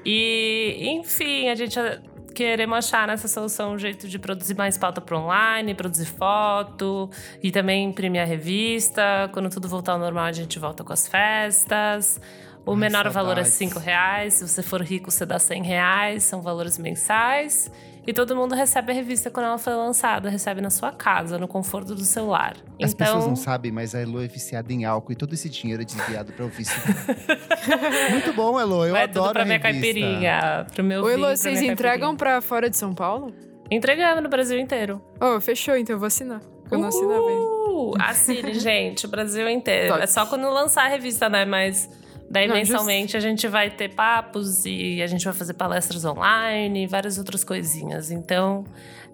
E, 0.03 0.89
enfim, 0.89 1.49
a 1.49 1.55
gente 1.55 1.79
ah, 1.79 1.99
queremos 2.33 2.77
achar 2.77 3.07
nessa 3.07 3.27
solução 3.27 3.73
um 3.73 3.77
jeito 3.77 4.07
de 4.07 4.17
produzir 4.17 4.55
mais 4.55 4.77
pauta 4.77 5.01
para 5.01 5.19
online, 5.19 5.75
produzir 5.75 6.05
foto 6.05 7.09
e 7.43 7.51
também 7.51 7.85
imprimir 7.85 8.21
a 8.21 8.25
revista. 8.25 9.29
Quando 9.33 9.49
tudo 9.49 9.67
voltar 9.67 9.93
ao 9.93 9.99
normal, 9.99 10.25
a 10.25 10.31
gente 10.31 10.57
volta 10.57 10.83
com 10.83 10.93
as 10.93 11.07
festas. 11.07 12.19
O 12.65 12.71
Ai, 12.71 12.77
menor 12.77 13.07
valor 13.09 13.37
é. 13.37 13.43
5 13.43 13.79
reais. 13.79 14.35
Se 14.35 14.47
você 14.47 14.63
for 14.63 14.81
rico, 14.81 15.11
você 15.11 15.25
dá 15.25 15.37
100 15.37 15.63
reais. 15.63 16.23
São 16.23 16.41
valores 16.41 16.77
mensais. 16.77 17.71
E 18.07 18.13
todo 18.13 18.33
mundo 18.37 18.55
recebe 18.55 18.93
a 18.93 18.95
revista 18.95 19.29
quando 19.29 19.47
ela 19.47 19.57
foi 19.57 19.73
lançada. 19.73 20.29
Recebe 20.29 20.61
na 20.61 20.69
sua 20.69 20.93
casa, 20.93 21.37
no 21.37 21.45
conforto 21.45 21.93
do 21.93 22.05
celular. 22.05 22.55
As 22.81 22.93
então, 22.93 23.05
pessoas 23.05 23.27
não 23.27 23.35
sabem, 23.35 23.69
mas 23.69 23.93
a 23.93 23.99
Elo 23.99 24.23
é 24.23 24.27
viciada 24.27 24.71
em 24.71 24.85
álcool 24.85 25.11
e 25.11 25.15
todo 25.15 25.33
esse 25.33 25.49
dinheiro 25.49 25.81
é 25.81 25.85
desviado 25.85 26.31
para 26.31 26.45
o 26.45 26.47
vício. 26.47 26.81
Muito 28.09 28.31
bom, 28.31 28.57
Elo. 28.57 28.85
Eu 28.85 28.93
vai 28.93 29.03
adoro 29.03 29.25
tudo 29.25 29.33
pra 29.33 29.41
a 29.41 29.45
minha 29.45 29.57
revista. 29.57 29.83
caipirinha, 29.83 30.67
pro 30.73 30.83
meu 30.85 31.03
pra 31.03 31.35
vocês 31.35 31.61
entregam 31.61 32.15
pra 32.15 32.39
fora 32.39 32.69
de 32.69 32.77
São 32.77 32.93
Paulo? 32.93 33.33
Entregamos 33.69 34.23
no 34.23 34.29
Brasil 34.29 34.57
inteiro. 34.57 35.01
Oh, 35.19 35.41
fechou, 35.41 35.75
então 35.75 35.95
eu 35.95 35.99
vou 35.99 36.07
assinar. 36.07 36.39
Eu 36.71 36.79
não 36.79 36.87
assinava 36.87 37.27
ainda. 37.27 37.41
Uh, 37.41 37.93
assine, 37.99 38.53
gente, 38.59 39.05
o 39.05 39.09
Brasil 39.09 39.49
inteiro. 39.49 39.89
Top. 39.89 40.01
É 40.01 40.07
só 40.07 40.25
quando 40.25 40.49
lançar 40.49 40.85
a 40.85 40.87
revista, 40.87 41.27
né? 41.27 41.43
Mas 41.43 41.89
daí 42.29 42.47
Não, 42.47 42.55
mensalmente 42.55 43.15
a 43.15 43.19
gente 43.19 43.47
vai 43.47 43.69
ter 43.69 43.93
papos 43.93 44.65
e 44.65 45.01
a 45.01 45.07
gente 45.07 45.23
vai 45.25 45.33
fazer 45.33 45.53
palestras 45.53 46.03
online 46.05 46.83
e 46.83 46.87
várias 46.87 47.17
outras 47.17 47.43
coisinhas. 47.43 48.11
Então, 48.11 48.65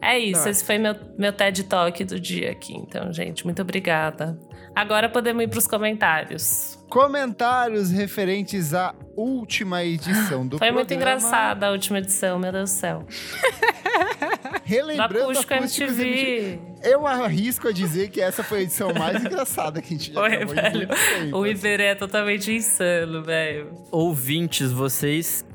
é 0.02 0.18
isso. 0.20 0.48
Esse 0.50 0.64
foi 0.64 0.78
meu, 0.78 0.96
meu 1.18 1.32
TED 1.32 1.64
Talk 1.64 2.04
do 2.04 2.20
dia 2.20 2.52
aqui. 2.52 2.76
Então, 2.76 3.12
gente, 3.14 3.46
muito 3.46 3.62
obrigada. 3.62 4.38
Agora 4.76 5.08
podemos 5.08 5.44
ir 5.44 5.48
pros 5.48 5.68
comentários. 5.68 6.80
Comentários 6.90 7.92
referentes 7.92 8.74
à 8.74 8.94
última 9.16 9.84
edição 9.84 10.46
do 10.46 10.58
Foi 10.58 10.72
muito 10.72 10.88
programa. 10.88 11.18
engraçada 11.18 11.68
a 11.68 11.72
última 11.72 12.00
edição, 12.00 12.40
meu 12.40 12.52
Deus 12.52 12.72
do 12.72 12.74
céu. 12.76 13.06
Do 14.64 14.70
Relembrando 14.70 15.24
Acústico 15.32 15.54
Acústicos 15.54 16.00
MTV. 16.00 16.60
Eu 16.84 17.06
arrisco 17.08 17.68
a 17.68 17.72
dizer 17.72 18.10
que 18.10 18.22
essa 18.22 18.44
foi 18.44 18.60
a 18.60 18.62
edição 18.62 18.94
mais 18.94 19.20
engraçada 19.24 19.82
que 19.82 19.94
a 19.94 19.98
gente 19.98 20.14
já 20.14 20.28
gravou 20.28 20.54
em 20.54 20.56
velho. 20.56 20.78
muito 20.88 20.90
tempo, 20.90 21.38
O 21.38 21.44
assim. 21.44 21.52
Iberê 21.52 21.84
é 21.86 21.96
totalmente 21.96 22.52
insano, 22.52 23.24
velho. 23.24 23.72
Ouvintes, 23.92 24.72
vocês. 24.72 25.46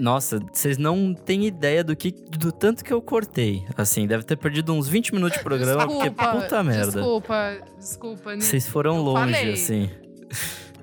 Nossa, 0.00 0.40
vocês 0.52 0.76
não 0.78 1.14
têm 1.14 1.46
ideia 1.46 1.84
do 1.84 1.94
que 1.94 2.10
do 2.10 2.50
tanto 2.50 2.84
que 2.84 2.92
eu 2.92 3.00
cortei. 3.00 3.64
Assim, 3.76 4.06
deve 4.06 4.24
ter 4.24 4.36
perdido 4.36 4.72
uns 4.72 4.88
20 4.88 5.14
minutos 5.14 5.38
de 5.38 5.44
programa, 5.44 5.86
porque 5.86 6.10
puta 6.10 6.62
merda. 6.64 6.90
Desculpa, 6.92 7.58
desculpa. 7.78 8.36
Vocês 8.36 8.66
foram 8.68 9.00
longe, 9.00 9.32
falei. 9.32 9.52
assim. 9.52 9.90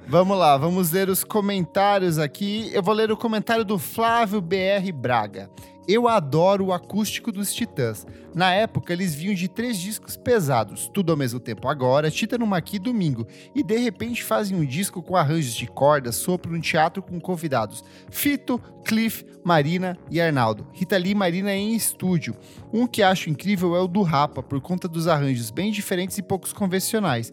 Vamos 0.08 0.38
lá, 0.38 0.58
vamos 0.58 0.92
ler 0.92 1.10
os 1.10 1.24
comentários 1.24 2.18
aqui. 2.18 2.70
Eu 2.74 2.82
vou 2.82 2.94
ler 2.94 3.12
o 3.12 3.18
comentário 3.18 3.64
do 3.64 3.78
Flávio 3.78 4.42
BR 4.42 4.92
Braga. 4.94 5.50
Eu 5.88 6.08
adoro 6.08 6.68
o 6.68 6.74
acústico 6.74 7.32
dos 7.32 7.54
Titãs. 7.54 8.06
Na 8.34 8.54
época, 8.54 8.94
eles 8.94 9.14
vinham 9.14 9.34
de 9.34 9.48
três 9.48 9.78
discos 9.78 10.16
pesados, 10.16 10.90
tudo 10.94 11.12
ao 11.12 11.18
mesmo 11.18 11.40
tempo 11.40 11.68
agora, 11.68 12.12
Tita 12.12 12.38
no 12.38 12.46
Maqui 12.46 12.80
domingo, 12.80 13.28
e 13.56 13.64
de 13.64 13.78
repente 13.78 14.24
fazem 14.24 14.58
um 14.58 14.66
disco 14.66 15.02
com 15.02 15.16
arranjos 15.16 15.54
de 15.54 15.68
cordas, 15.68 16.16
sopro 16.16 16.52
no 16.52 16.62
teatro 16.62 17.02
com 17.02 17.20
convidados. 17.20 17.84
Fito, 18.10 18.60
Cliff, 18.86 19.26
Marina 19.44 19.98
e 20.10 20.22
Arnaldo. 20.22 20.68
Rita 20.72 20.98
Lee 20.98 21.12
e 21.12 21.16
Marina 21.16 21.54
em 21.54 21.76
estúdio. 21.76 22.36
Um 22.72 22.88
que 22.88 23.04
acho 23.04 23.30
incrível 23.30 23.76
é 23.76 23.82
o 23.82 23.88
do 23.88 24.02
Rapa, 24.02 24.42
por 24.42 24.62
conta 24.62 24.88
dos 24.88 25.08
arranjos 25.08 25.52
bem 25.52 25.72
diferentes 25.72 26.18
e 26.18 26.24
poucos 26.24 26.54
convencionais 26.54 27.32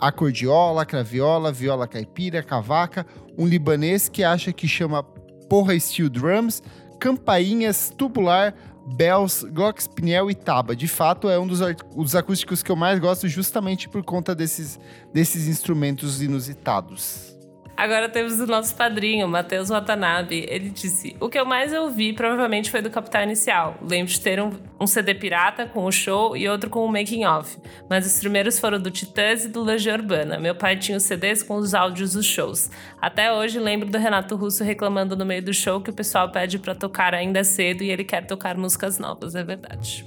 acordiola, 0.00 0.86
craviola, 0.86 1.52
viola 1.52 1.86
caipira, 1.86 2.42
cavaca, 2.42 3.06
um 3.36 3.46
libanês 3.46 4.08
que 4.08 4.24
acha 4.24 4.52
que 4.52 4.66
chama 4.66 5.02
porra 5.48 5.78
steel 5.78 6.08
drums, 6.08 6.62
campainhas, 7.00 7.92
tubular, 7.96 8.54
bells, 8.86 9.42
glockenspiel 9.44 10.30
e 10.30 10.34
taba. 10.34 10.76
De 10.76 10.86
fato, 10.86 11.28
é 11.28 11.38
um 11.38 11.46
dos, 11.46 11.60
dos 11.96 12.14
acústicos 12.14 12.62
que 12.62 12.70
eu 12.70 12.76
mais 12.76 12.98
gosto 13.00 13.26
justamente 13.26 13.88
por 13.88 14.04
conta 14.04 14.34
desses, 14.34 14.78
desses 15.12 15.48
instrumentos 15.48 16.22
inusitados. 16.22 17.39
Agora 17.80 18.10
temos 18.10 18.38
o 18.38 18.46
nosso 18.46 18.76
padrinho, 18.76 19.26
Matheus 19.26 19.70
Watanabe. 19.70 20.44
Ele 20.50 20.68
disse: 20.68 21.16
O 21.18 21.30
que 21.30 21.38
eu 21.38 21.46
mais 21.46 21.72
ouvi 21.72 22.12
provavelmente 22.12 22.70
foi 22.70 22.82
do 22.82 22.90
Capital 22.90 23.22
Inicial. 23.22 23.78
Lembro 23.80 24.12
de 24.12 24.20
ter 24.20 24.38
um, 24.38 24.52
um 24.78 24.86
CD 24.86 25.14
pirata 25.14 25.64
com 25.64 25.86
o 25.86 25.90
show 25.90 26.36
e 26.36 26.46
outro 26.46 26.68
com 26.68 26.84
o 26.84 26.92
making 26.92 27.24
off. 27.24 27.56
Mas 27.88 28.06
os 28.06 28.20
primeiros 28.20 28.58
foram 28.58 28.78
do 28.78 28.90
Titãs 28.90 29.46
e 29.46 29.48
do 29.48 29.62
Legião 29.62 29.96
Urbana. 29.96 30.38
Meu 30.38 30.54
pai 30.54 30.76
tinha 30.76 30.98
os 30.98 31.04
CDs 31.04 31.42
com 31.42 31.56
os 31.56 31.72
áudios 31.72 32.12
dos 32.12 32.26
shows. 32.26 32.70
Até 33.00 33.32
hoje 33.32 33.58
lembro 33.58 33.88
do 33.88 33.96
Renato 33.96 34.36
Russo 34.36 34.62
reclamando 34.62 35.16
no 35.16 35.24
meio 35.24 35.42
do 35.42 35.54
show 35.54 35.80
que 35.80 35.88
o 35.88 35.94
pessoal 35.94 36.30
pede 36.30 36.58
pra 36.58 36.74
tocar 36.74 37.14
ainda 37.14 37.42
cedo 37.42 37.82
e 37.82 37.90
ele 37.90 38.04
quer 38.04 38.26
tocar 38.26 38.58
músicas 38.58 38.98
novas. 38.98 39.34
É 39.34 39.42
verdade. 39.42 40.06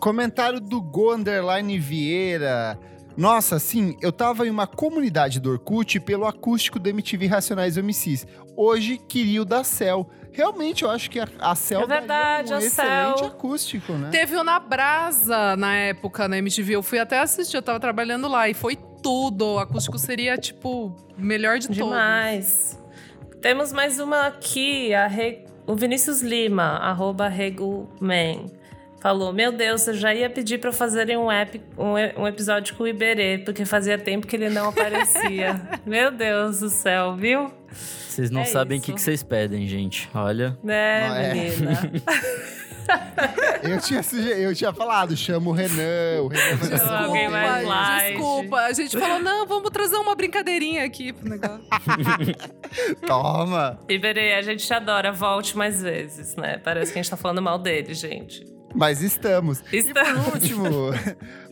Comentário 0.00 0.58
do 0.58 0.80
Go 0.80 1.12
Underline 1.12 1.78
Vieira. 1.78 2.78
Nossa, 3.16 3.58
sim, 3.58 3.96
eu 4.00 4.10
tava 4.12 4.46
em 4.46 4.50
uma 4.50 4.66
comunidade 4.66 5.40
do 5.40 5.50
Orkut 5.50 6.00
pelo 6.00 6.26
acústico 6.26 6.78
do 6.78 6.88
MTV 6.88 7.26
Racionais 7.26 7.76
MCs. 7.76 8.26
Hoje 8.56 8.98
queria 8.98 9.42
o 9.42 9.44
da 9.44 9.62
Cell. 9.64 10.08
Realmente, 10.32 10.84
eu 10.84 10.90
acho 10.90 11.10
que 11.10 11.18
a, 11.18 11.26
a 11.40 11.54
Cell 11.54 11.82
É 11.82 11.86
verdade, 11.86 12.50
daria 12.50 12.52
um 12.52 12.54
a 12.54 12.66
excelente 12.66 13.18
Cell. 13.18 13.26
acústico, 13.28 13.92
né? 13.94 14.10
Teve 14.10 14.36
o 14.36 14.44
Na 14.44 14.58
Brasa 14.60 15.56
na 15.56 15.74
época 15.74 16.28
na 16.28 16.38
MTV. 16.38 16.76
Eu 16.76 16.82
fui 16.82 16.98
até 16.98 17.18
assistir, 17.20 17.56
eu 17.56 17.62
tava 17.62 17.80
trabalhando 17.80 18.28
lá 18.28 18.48
e 18.48 18.54
foi 18.54 18.76
tudo. 19.02 19.54
O 19.54 19.58
acústico 19.58 19.98
seria, 19.98 20.38
tipo, 20.38 20.94
melhor 21.18 21.58
de 21.58 21.66
todos. 21.68 21.82
Demais. 21.84 22.78
Temos 23.42 23.72
mais 23.72 23.98
uma 23.98 24.26
aqui, 24.28 24.92
a 24.94 25.06
Re- 25.06 25.44
o 25.66 25.74
Vinícius 25.74 26.20
Lima, 26.22 26.76
arroba 26.78 27.26
Regulman. 27.28 28.46
Falou, 29.00 29.32
meu 29.32 29.50
Deus, 29.50 29.86
eu 29.88 29.94
já 29.94 30.14
ia 30.14 30.28
pedir 30.28 30.58
pra 30.58 30.72
fazerem 30.72 31.16
um, 31.16 31.32
ep- 31.32 31.60
um, 31.78 32.22
um 32.22 32.26
episódio 32.28 32.74
com 32.76 32.82
o 32.84 32.88
Iberê, 32.88 33.38
porque 33.38 33.64
fazia 33.64 33.96
tempo 33.98 34.26
que 34.26 34.36
ele 34.36 34.50
não 34.50 34.68
aparecia. 34.68 35.60
meu 35.86 36.10
Deus 36.10 36.60
do 36.60 36.68
céu, 36.68 37.16
viu? 37.16 37.50
Vocês 37.72 38.30
não 38.30 38.42
É 38.42 38.44
sabem 38.44 38.78
o 38.78 38.82
que, 38.82 38.92
que 38.92 39.00
vocês 39.00 39.22
pedem, 39.22 39.66
gente. 39.66 40.08
Olha. 40.14 40.58
Né, 40.62 41.08
Não 41.08 41.16
é. 41.16 41.34
menina? 41.34 41.92
Eu 43.62 43.78
tinha, 43.78 44.00
eu 44.36 44.52
tinha 44.52 44.72
falado, 44.72 45.16
chama 45.16 45.48
o 45.50 45.52
Renan, 45.52 46.22
o 46.22 46.26
Renan 46.28 46.56
vai 46.56 46.78
Chama 46.78 46.98
alguém 47.04 47.28
mais 47.28 47.64
light. 47.64 48.08
desculpa. 48.16 48.56
A 48.56 48.72
gente 48.72 48.98
falou, 48.98 49.20
não, 49.20 49.46
vamos 49.46 49.70
trazer 49.70 49.94
uma 49.96 50.16
brincadeirinha 50.16 50.84
aqui 50.84 51.12
pro 51.12 51.28
negócio. 51.28 51.60
Toma! 53.06 53.78
Iberê, 53.88 54.34
a 54.34 54.42
gente 54.42 54.66
te 54.66 54.74
adora, 54.74 55.12
volte 55.12 55.56
mais 55.56 55.80
vezes, 55.82 56.34
né? 56.34 56.58
Parece 56.58 56.92
que 56.92 56.98
a 56.98 57.02
gente 57.02 57.10
tá 57.10 57.16
falando 57.16 57.40
mal 57.40 57.58
dele, 57.58 57.94
gente. 57.94 58.44
Mas 58.74 59.02
estamos. 59.02 59.62
E 59.72 59.78
Estamos. 59.78 60.24
por 60.24 60.34
último, 60.34 60.68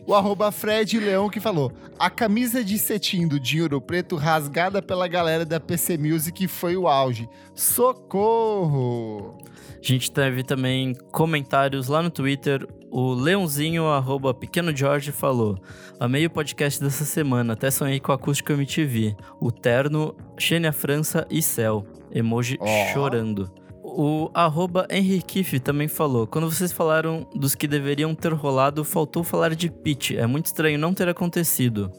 o 0.05 0.13
arroba 0.13 0.51
Fred 0.51 0.99
Leão 0.99 1.29
que 1.29 1.39
falou: 1.39 1.71
a 1.97 2.09
camisa 2.09 2.63
de 2.63 2.77
cetim 2.77 3.27
do 3.27 3.39
Dinheiro 3.39 3.81
Preto 3.81 4.15
rasgada 4.15 4.81
pela 4.81 5.07
galera 5.07 5.45
da 5.45 5.59
PC 5.59 5.97
Music 5.97 6.47
foi 6.47 6.77
o 6.77 6.87
auge. 6.87 7.29
Socorro! 7.53 9.37
A 9.81 9.81
gente 9.81 10.11
teve 10.11 10.43
também 10.43 10.93
comentários 11.11 11.87
lá 11.87 12.01
no 12.01 12.09
Twitter. 12.09 12.67
O 12.91 13.13
Leãozinho, 13.13 13.85
arroba 13.87 14.33
Pequeno 14.33 14.75
Jorge, 14.75 15.11
falou: 15.11 15.57
Amei 15.99 16.25
o 16.25 16.29
podcast 16.29 16.81
dessa 16.81 17.05
semana, 17.05 17.53
até 17.53 17.69
sonhei 17.69 17.99
com 17.99 18.11
a 18.11 18.15
Acústica 18.15 18.53
MTV. 18.53 19.15
O 19.39 19.51
Terno, 19.51 20.15
Xênia 20.37 20.73
França 20.73 21.25
e 21.29 21.41
Céu. 21.41 21.85
Emoji 22.11 22.57
Ó. 22.59 22.93
chorando. 22.93 23.51
O 23.95 24.31
arroba 24.33 24.87
Henrique 24.89 25.59
também 25.59 25.87
falou: 25.87 26.27
Quando 26.27 26.49
vocês 26.49 26.71
falaram 26.71 27.27
dos 27.35 27.55
que 27.55 27.67
deveriam 27.67 28.13
ter 28.15 28.33
rolado, 28.33 28.83
faltou 28.83 29.23
falar 29.23 29.55
de 29.55 29.69
Pitch. 29.69 30.11
É 30.11 30.25
muito 30.25 30.47
estranho 30.47 30.77
não 30.77 30.93
ter 30.93 31.09
acontecido. 31.09 31.91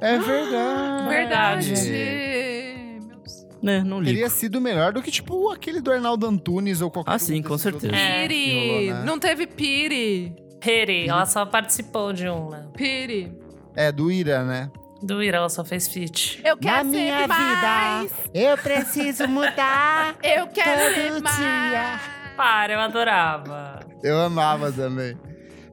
É 0.00 0.18
verdade. 0.18 1.08
Verdade. 1.08 1.68
Meu 1.72 3.08
Deus. 3.08 3.46
Né, 3.62 3.82
não 3.82 4.00
li. 4.00 4.06
Teria 4.06 4.28
sido 4.28 4.60
melhor 4.60 4.92
do 4.92 5.02
que, 5.02 5.10
tipo, 5.10 5.50
aquele 5.50 5.80
do 5.80 5.90
Arnaldo 5.90 6.26
Antunes 6.26 6.80
ou 6.80 6.90
qualquer 6.90 7.12
Ah, 7.12 7.18
sim, 7.18 7.42
com 7.42 7.56
certeza. 7.56 7.94
É. 7.96 8.28
Piri! 8.28 8.90
né? 8.90 9.02
Não 9.04 9.18
teve 9.18 9.46
Piri. 9.46 10.36
Peri, 10.60 11.08
ela 11.08 11.26
só 11.26 11.44
participou 11.46 12.12
de 12.12 12.28
um, 12.28 12.50
né? 12.50 12.66
Piri. 12.74 13.32
É, 13.74 13.90
do 13.90 14.10
Ira, 14.10 14.44
né? 14.44 14.70
Do 15.02 15.22
Ira, 15.22 15.38
ela 15.38 15.48
só 15.48 15.64
fez 15.64 15.86
feat. 15.88 16.40
Eu 16.44 16.56
quero 16.56 16.90
ser 16.90 17.26
mais. 17.26 18.12
eu 18.32 18.56
preciso 18.58 19.28
mudar. 19.28 20.16
Eu 20.24 20.46
quero 20.48 20.94
ser 20.94 21.22
mais. 21.22 22.00
Para, 22.36 22.74
eu 22.74 22.80
adorava. 22.80 23.80
Eu 24.02 24.20
amava 24.20 24.70
também. 24.70 25.16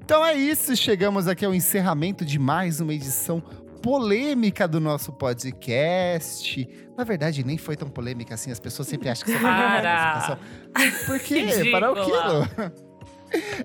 Então 0.02 0.26
é 0.26 0.34
isso, 0.34 0.76
chegamos 0.76 1.28
aqui 1.28 1.46
ao 1.46 1.54
encerramento 1.54 2.24
de 2.24 2.40
mais 2.40 2.80
uma 2.80 2.94
edição 2.94 3.42
polêmica 3.82 4.66
do 4.66 4.80
nosso 4.80 5.12
podcast. 5.12 6.68
Na 6.98 7.04
verdade, 7.04 7.44
nem 7.44 7.58
foi 7.58 7.76
tão 7.76 7.90
polêmica 7.90 8.34
assim, 8.34 8.50
as 8.50 8.60
pessoas 8.60 8.88
sempre 8.88 9.10
acham 9.10 9.26
que 9.26 9.32
você 9.34 9.40
vai 9.40 9.82
Para. 9.82 10.40
Por 11.06 11.20
quê? 11.20 11.42
Ridícula. 11.42 11.72
Para 11.72 11.92
o 11.92 12.06
quilo. 12.06 12.72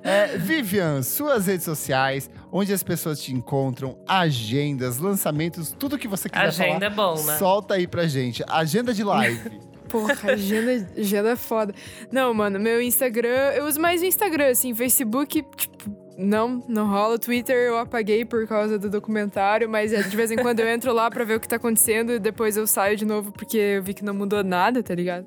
É, 0.02 0.38
Vivian, 0.38 1.02
suas 1.02 1.46
redes 1.46 1.64
sociais, 1.64 2.30
onde 2.50 2.72
as 2.72 2.82
pessoas 2.82 3.20
te 3.20 3.32
encontram, 3.32 3.98
agendas, 4.06 4.98
lançamentos, 4.98 5.74
tudo 5.78 5.98
que 5.98 6.08
você 6.08 6.28
quiser 6.28 6.46
Agenda 6.46 6.72
falar. 6.72 6.84
é 6.86 6.90
bom, 6.90 7.22
né? 7.24 7.36
Solta 7.36 7.74
aí 7.74 7.86
pra 7.86 8.06
gente. 8.06 8.42
Agenda 8.48 8.94
de 8.94 9.04
live. 9.04 9.58
Porra, 9.88 10.32
agenda, 10.32 10.86
agenda 10.98 11.30
é 11.30 11.36
foda. 11.36 11.74
Não, 12.12 12.34
mano, 12.34 12.60
meu 12.60 12.80
Instagram, 12.80 13.52
eu 13.56 13.66
uso 13.66 13.80
mais 13.80 14.02
o 14.02 14.04
Instagram, 14.04 14.48
assim, 14.50 14.74
Facebook, 14.74 15.42
tipo, 15.56 15.90
não, 16.18 16.62
não 16.68 16.86
rola. 16.90 17.18
Twitter 17.18 17.56
eu 17.56 17.78
apaguei 17.78 18.24
por 18.24 18.46
causa 18.46 18.78
do 18.78 18.90
documentário, 18.90 19.66
mas 19.68 19.92
é, 19.92 20.02
de 20.02 20.14
vez 20.14 20.30
em 20.30 20.36
quando 20.36 20.60
eu 20.60 20.68
entro 20.68 20.92
lá 20.92 21.08
pra 21.10 21.24
ver 21.24 21.36
o 21.36 21.40
que 21.40 21.48
tá 21.48 21.56
acontecendo 21.56 22.12
e 22.12 22.18
depois 22.18 22.56
eu 22.56 22.66
saio 22.66 22.96
de 22.96 23.06
novo 23.06 23.32
porque 23.32 23.56
eu 23.56 23.82
vi 23.82 23.94
que 23.94 24.04
não 24.04 24.12
mudou 24.12 24.44
nada, 24.44 24.82
tá 24.82 24.94
ligado? 24.94 25.26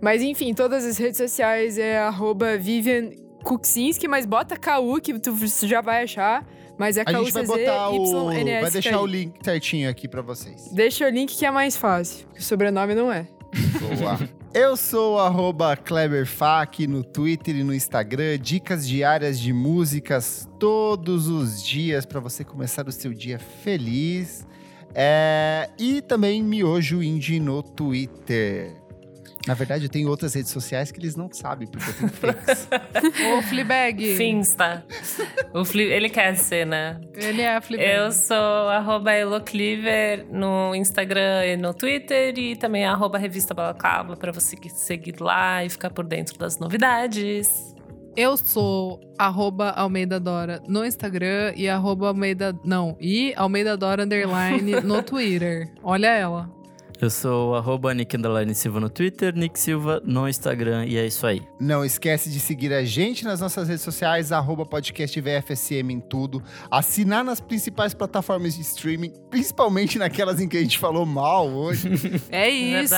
Mas 0.00 0.22
enfim, 0.22 0.52
todas 0.54 0.84
as 0.84 0.98
redes 0.98 1.16
sociais 1.18 1.78
é 1.78 1.98
arroba 1.98 2.56
Vivian 2.58 3.10
Kuksinski, 3.44 4.08
mas 4.08 4.26
bota 4.26 4.56
KU 4.56 5.00
que 5.00 5.18
tu 5.18 5.36
já 5.66 5.80
vai 5.80 6.02
achar. 6.02 6.44
Mas 6.76 6.96
é 6.96 7.04
A 7.06 7.12
gente 7.12 7.30
vai 7.30 7.44
KUCZ 7.44 7.58
botar 7.58 7.90
o. 7.90 8.32
YNS. 8.32 8.60
Vai 8.62 8.70
deixar 8.70 9.00
o 9.00 9.06
link 9.06 9.34
certinho 9.44 9.88
aqui 9.88 10.08
pra 10.08 10.22
vocês. 10.22 10.68
Deixa 10.72 11.06
o 11.06 11.08
link 11.08 11.36
que 11.36 11.46
é 11.46 11.50
mais 11.50 11.76
fácil. 11.76 12.26
porque 12.26 12.40
O 12.40 12.42
sobrenome 12.42 12.94
não 12.94 13.12
é. 13.12 13.28
Boa. 13.98 14.18
Eu 14.52 14.76
sou 14.76 15.18
o 15.18 15.76
KleberFac 15.76 16.86
no 16.86 17.02
Twitter 17.02 17.56
e 17.56 17.64
no 17.64 17.74
Instagram. 17.74 18.38
Dicas 18.38 18.86
diárias 18.86 19.38
de 19.40 19.52
músicas 19.52 20.48
todos 20.60 21.26
os 21.26 21.60
dias 21.60 22.06
para 22.06 22.20
você 22.20 22.44
começar 22.44 22.86
o 22.88 22.92
seu 22.92 23.12
dia 23.12 23.38
feliz. 23.38 24.46
É, 24.94 25.70
E 25.76 26.00
também 26.00 26.40
Miojo 26.40 27.02
Indie 27.02 27.40
no 27.40 27.64
Twitter. 27.64 28.76
Na 29.46 29.52
verdade, 29.54 29.84
eu 29.84 29.90
tenho 29.90 30.08
outras 30.08 30.32
redes 30.34 30.50
sociais 30.50 30.90
que 30.90 30.98
eles 30.98 31.14
não 31.16 31.28
sabem, 31.30 31.68
porque 31.68 31.90
eu 31.90 31.94
tenho 31.94 32.08
fakes. 32.12 32.66
Ô, 33.36 33.42
Fleabag. 33.42 34.16
Finsta. 34.16 34.84
O 35.52 35.64
Fli- 35.64 35.92
Ele 35.92 36.08
quer 36.08 36.34
ser, 36.36 36.64
né? 36.66 36.98
Ele 37.14 37.42
é 37.42 37.56
a 37.56 37.60
Fleabag. 37.60 37.90
Eu 37.90 38.10
sou 38.10 38.34
arroba 38.68 39.12
Elocliver 39.14 40.26
no 40.30 40.74
Instagram 40.74 41.44
e 41.46 41.56
no 41.56 41.74
Twitter 41.74 42.38
e 42.38 42.56
também 42.56 42.84
arroba 42.86 43.18
Revista 43.18 43.52
Balaclava 43.52 44.16
para 44.16 44.32
você 44.32 44.56
seguir 44.70 45.20
lá 45.20 45.64
e 45.64 45.68
ficar 45.68 45.90
por 45.90 46.06
dentro 46.06 46.38
das 46.38 46.58
novidades. 46.58 47.74
Eu 48.16 48.36
sou 48.36 49.00
arroba 49.18 49.70
Almeida 49.70 50.20
Dora 50.20 50.62
no 50.68 50.84
Instagram 50.86 51.52
e 51.56 51.68
arroba 51.68 52.06
Almeida... 52.08 52.56
Não, 52.64 52.96
e 53.00 53.34
Almeida 53.36 53.76
Dora 53.76 54.04
Underline 54.04 54.80
no 54.86 55.02
Twitter. 55.02 55.68
Olha 55.82 56.06
ela. 56.06 56.48
Eu 57.04 57.10
sou 57.10 57.54
arroba 57.54 57.92
Silva 58.54 58.80
no 58.80 58.88
Twitter, 58.88 59.36
Nick 59.36 59.60
Silva 59.60 60.00
no 60.06 60.26
Instagram, 60.26 60.86
e 60.86 60.96
é 60.96 61.04
isso 61.04 61.26
aí. 61.26 61.42
Não 61.60 61.84
esquece 61.84 62.30
de 62.30 62.40
seguir 62.40 62.72
a 62.72 62.82
gente 62.82 63.26
nas 63.26 63.42
nossas 63.42 63.68
redes 63.68 63.84
sociais, 63.84 64.32
arroba 64.32 64.64
podcast 64.64 65.20
VFSM 65.20 65.90
em 65.90 66.00
tudo. 66.00 66.42
Assinar 66.70 67.22
nas 67.22 67.40
principais 67.40 67.92
plataformas 67.92 68.54
de 68.54 68.62
streaming, 68.62 69.12
principalmente 69.28 69.98
naquelas 69.98 70.40
em 70.40 70.48
que 70.48 70.56
a 70.56 70.62
gente 70.62 70.78
falou 70.78 71.04
mal 71.04 71.46
hoje. 71.46 71.90
É 72.32 72.48
isso. 72.48 72.94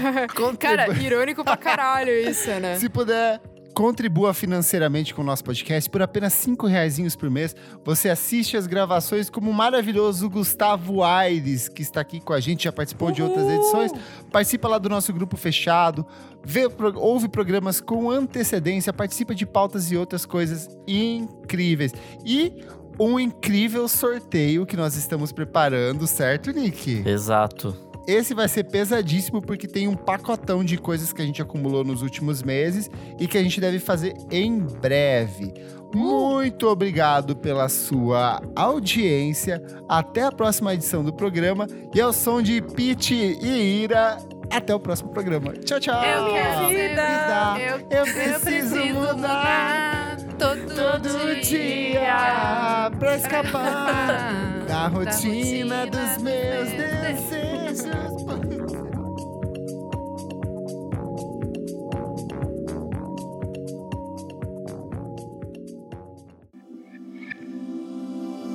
Cara, 0.58 0.88
irônico 0.94 1.44
pra 1.44 1.56
caralho 1.56 2.10
isso, 2.10 2.48
né? 2.60 2.76
Se 2.76 2.88
puder, 2.88 3.40
contribua 3.74 4.34
financeiramente 4.34 5.14
com 5.14 5.22
o 5.22 5.24
nosso 5.24 5.44
podcast. 5.44 5.88
Por 5.88 6.02
apenas 6.02 6.32
cinco 6.32 6.66
reaisinhos 6.66 7.16
por 7.16 7.30
mês, 7.30 7.54
você 7.84 8.08
assiste 8.08 8.56
as 8.56 8.66
gravações 8.66 9.30
como 9.30 9.50
o 9.50 9.54
maravilhoso 9.54 10.28
Gustavo 10.28 11.02
Aires, 11.02 11.68
que 11.68 11.82
está 11.82 12.00
aqui 12.00 12.20
com 12.20 12.32
a 12.32 12.40
gente, 12.40 12.64
já 12.64 12.72
participou 12.72 13.10
de 13.10 13.22
outras 13.22 13.48
edições. 13.48 13.92
Participa 14.30 14.68
lá 14.68 14.78
do 14.78 14.88
nosso 14.88 15.12
grupo 15.12 15.36
fechado, 15.36 16.06
vê, 16.44 16.68
ouve 16.96 17.28
programas 17.28 17.80
com 17.80 18.10
antecedência, 18.10 18.92
participa 18.92 19.34
de 19.34 19.46
pautas 19.46 19.90
e 19.90 19.96
outras 19.96 20.26
coisas 20.26 20.68
incríveis. 20.86 21.92
E 22.24 22.64
um 22.98 23.18
incrível 23.18 23.88
sorteio 23.88 24.66
que 24.66 24.76
nós 24.76 24.94
estamos 24.96 25.32
preparando, 25.32 26.06
certo, 26.06 26.50
Nick? 26.50 27.02
Exato. 27.06 27.89
Esse 28.06 28.34
vai 28.34 28.48
ser 28.48 28.64
pesadíssimo 28.64 29.40
porque 29.40 29.68
tem 29.68 29.86
um 29.86 29.94
pacotão 29.94 30.64
de 30.64 30.76
coisas 30.76 31.12
que 31.12 31.22
a 31.22 31.24
gente 31.24 31.40
acumulou 31.40 31.84
nos 31.84 32.02
últimos 32.02 32.42
meses 32.42 32.90
e 33.18 33.26
que 33.26 33.38
a 33.38 33.42
gente 33.42 33.60
deve 33.60 33.78
fazer 33.78 34.14
em 34.30 34.58
breve. 34.58 35.52
Muito 35.94 36.68
obrigado 36.68 37.36
pela 37.36 37.68
sua 37.68 38.40
audiência. 38.54 39.62
Até 39.88 40.22
a 40.22 40.32
próxima 40.32 40.72
edição 40.72 41.02
do 41.02 41.12
programa. 41.12 41.66
E 41.94 42.00
ao 42.00 42.12
som 42.12 42.40
de 42.40 42.60
Pete 42.60 43.14
e 43.14 43.82
Ira, 43.82 44.18
até 44.50 44.74
o 44.74 44.80
próximo 44.80 45.10
programa. 45.10 45.52
Tchau, 45.64 45.80
tchau. 45.80 46.02
Eu 46.04 46.32
quero 46.32 46.68
Vida, 46.68 47.58
eu, 47.58 47.98
eu 47.98 48.04
preciso 48.04 48.76
mudar 48.94 50.09
todo, 50.40 50.74
todo 50.74 51.40
dia 51.42 52.90
pra 52.98 53.16
escapar 53.16 54.64
da 54.66 54.88
rotina 54.88 55.86
dos 55.86 56.22
meus 56.22 56.70
desejos. 56.70 57.90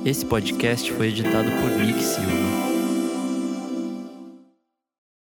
Esse 0.04 0.24
podcast 0.24 0.92
foi 0.92 1.08
editado 1.08 1.50
por 1.50 1.70
Nick 1.70 2.00
Silva. 2.00 2.65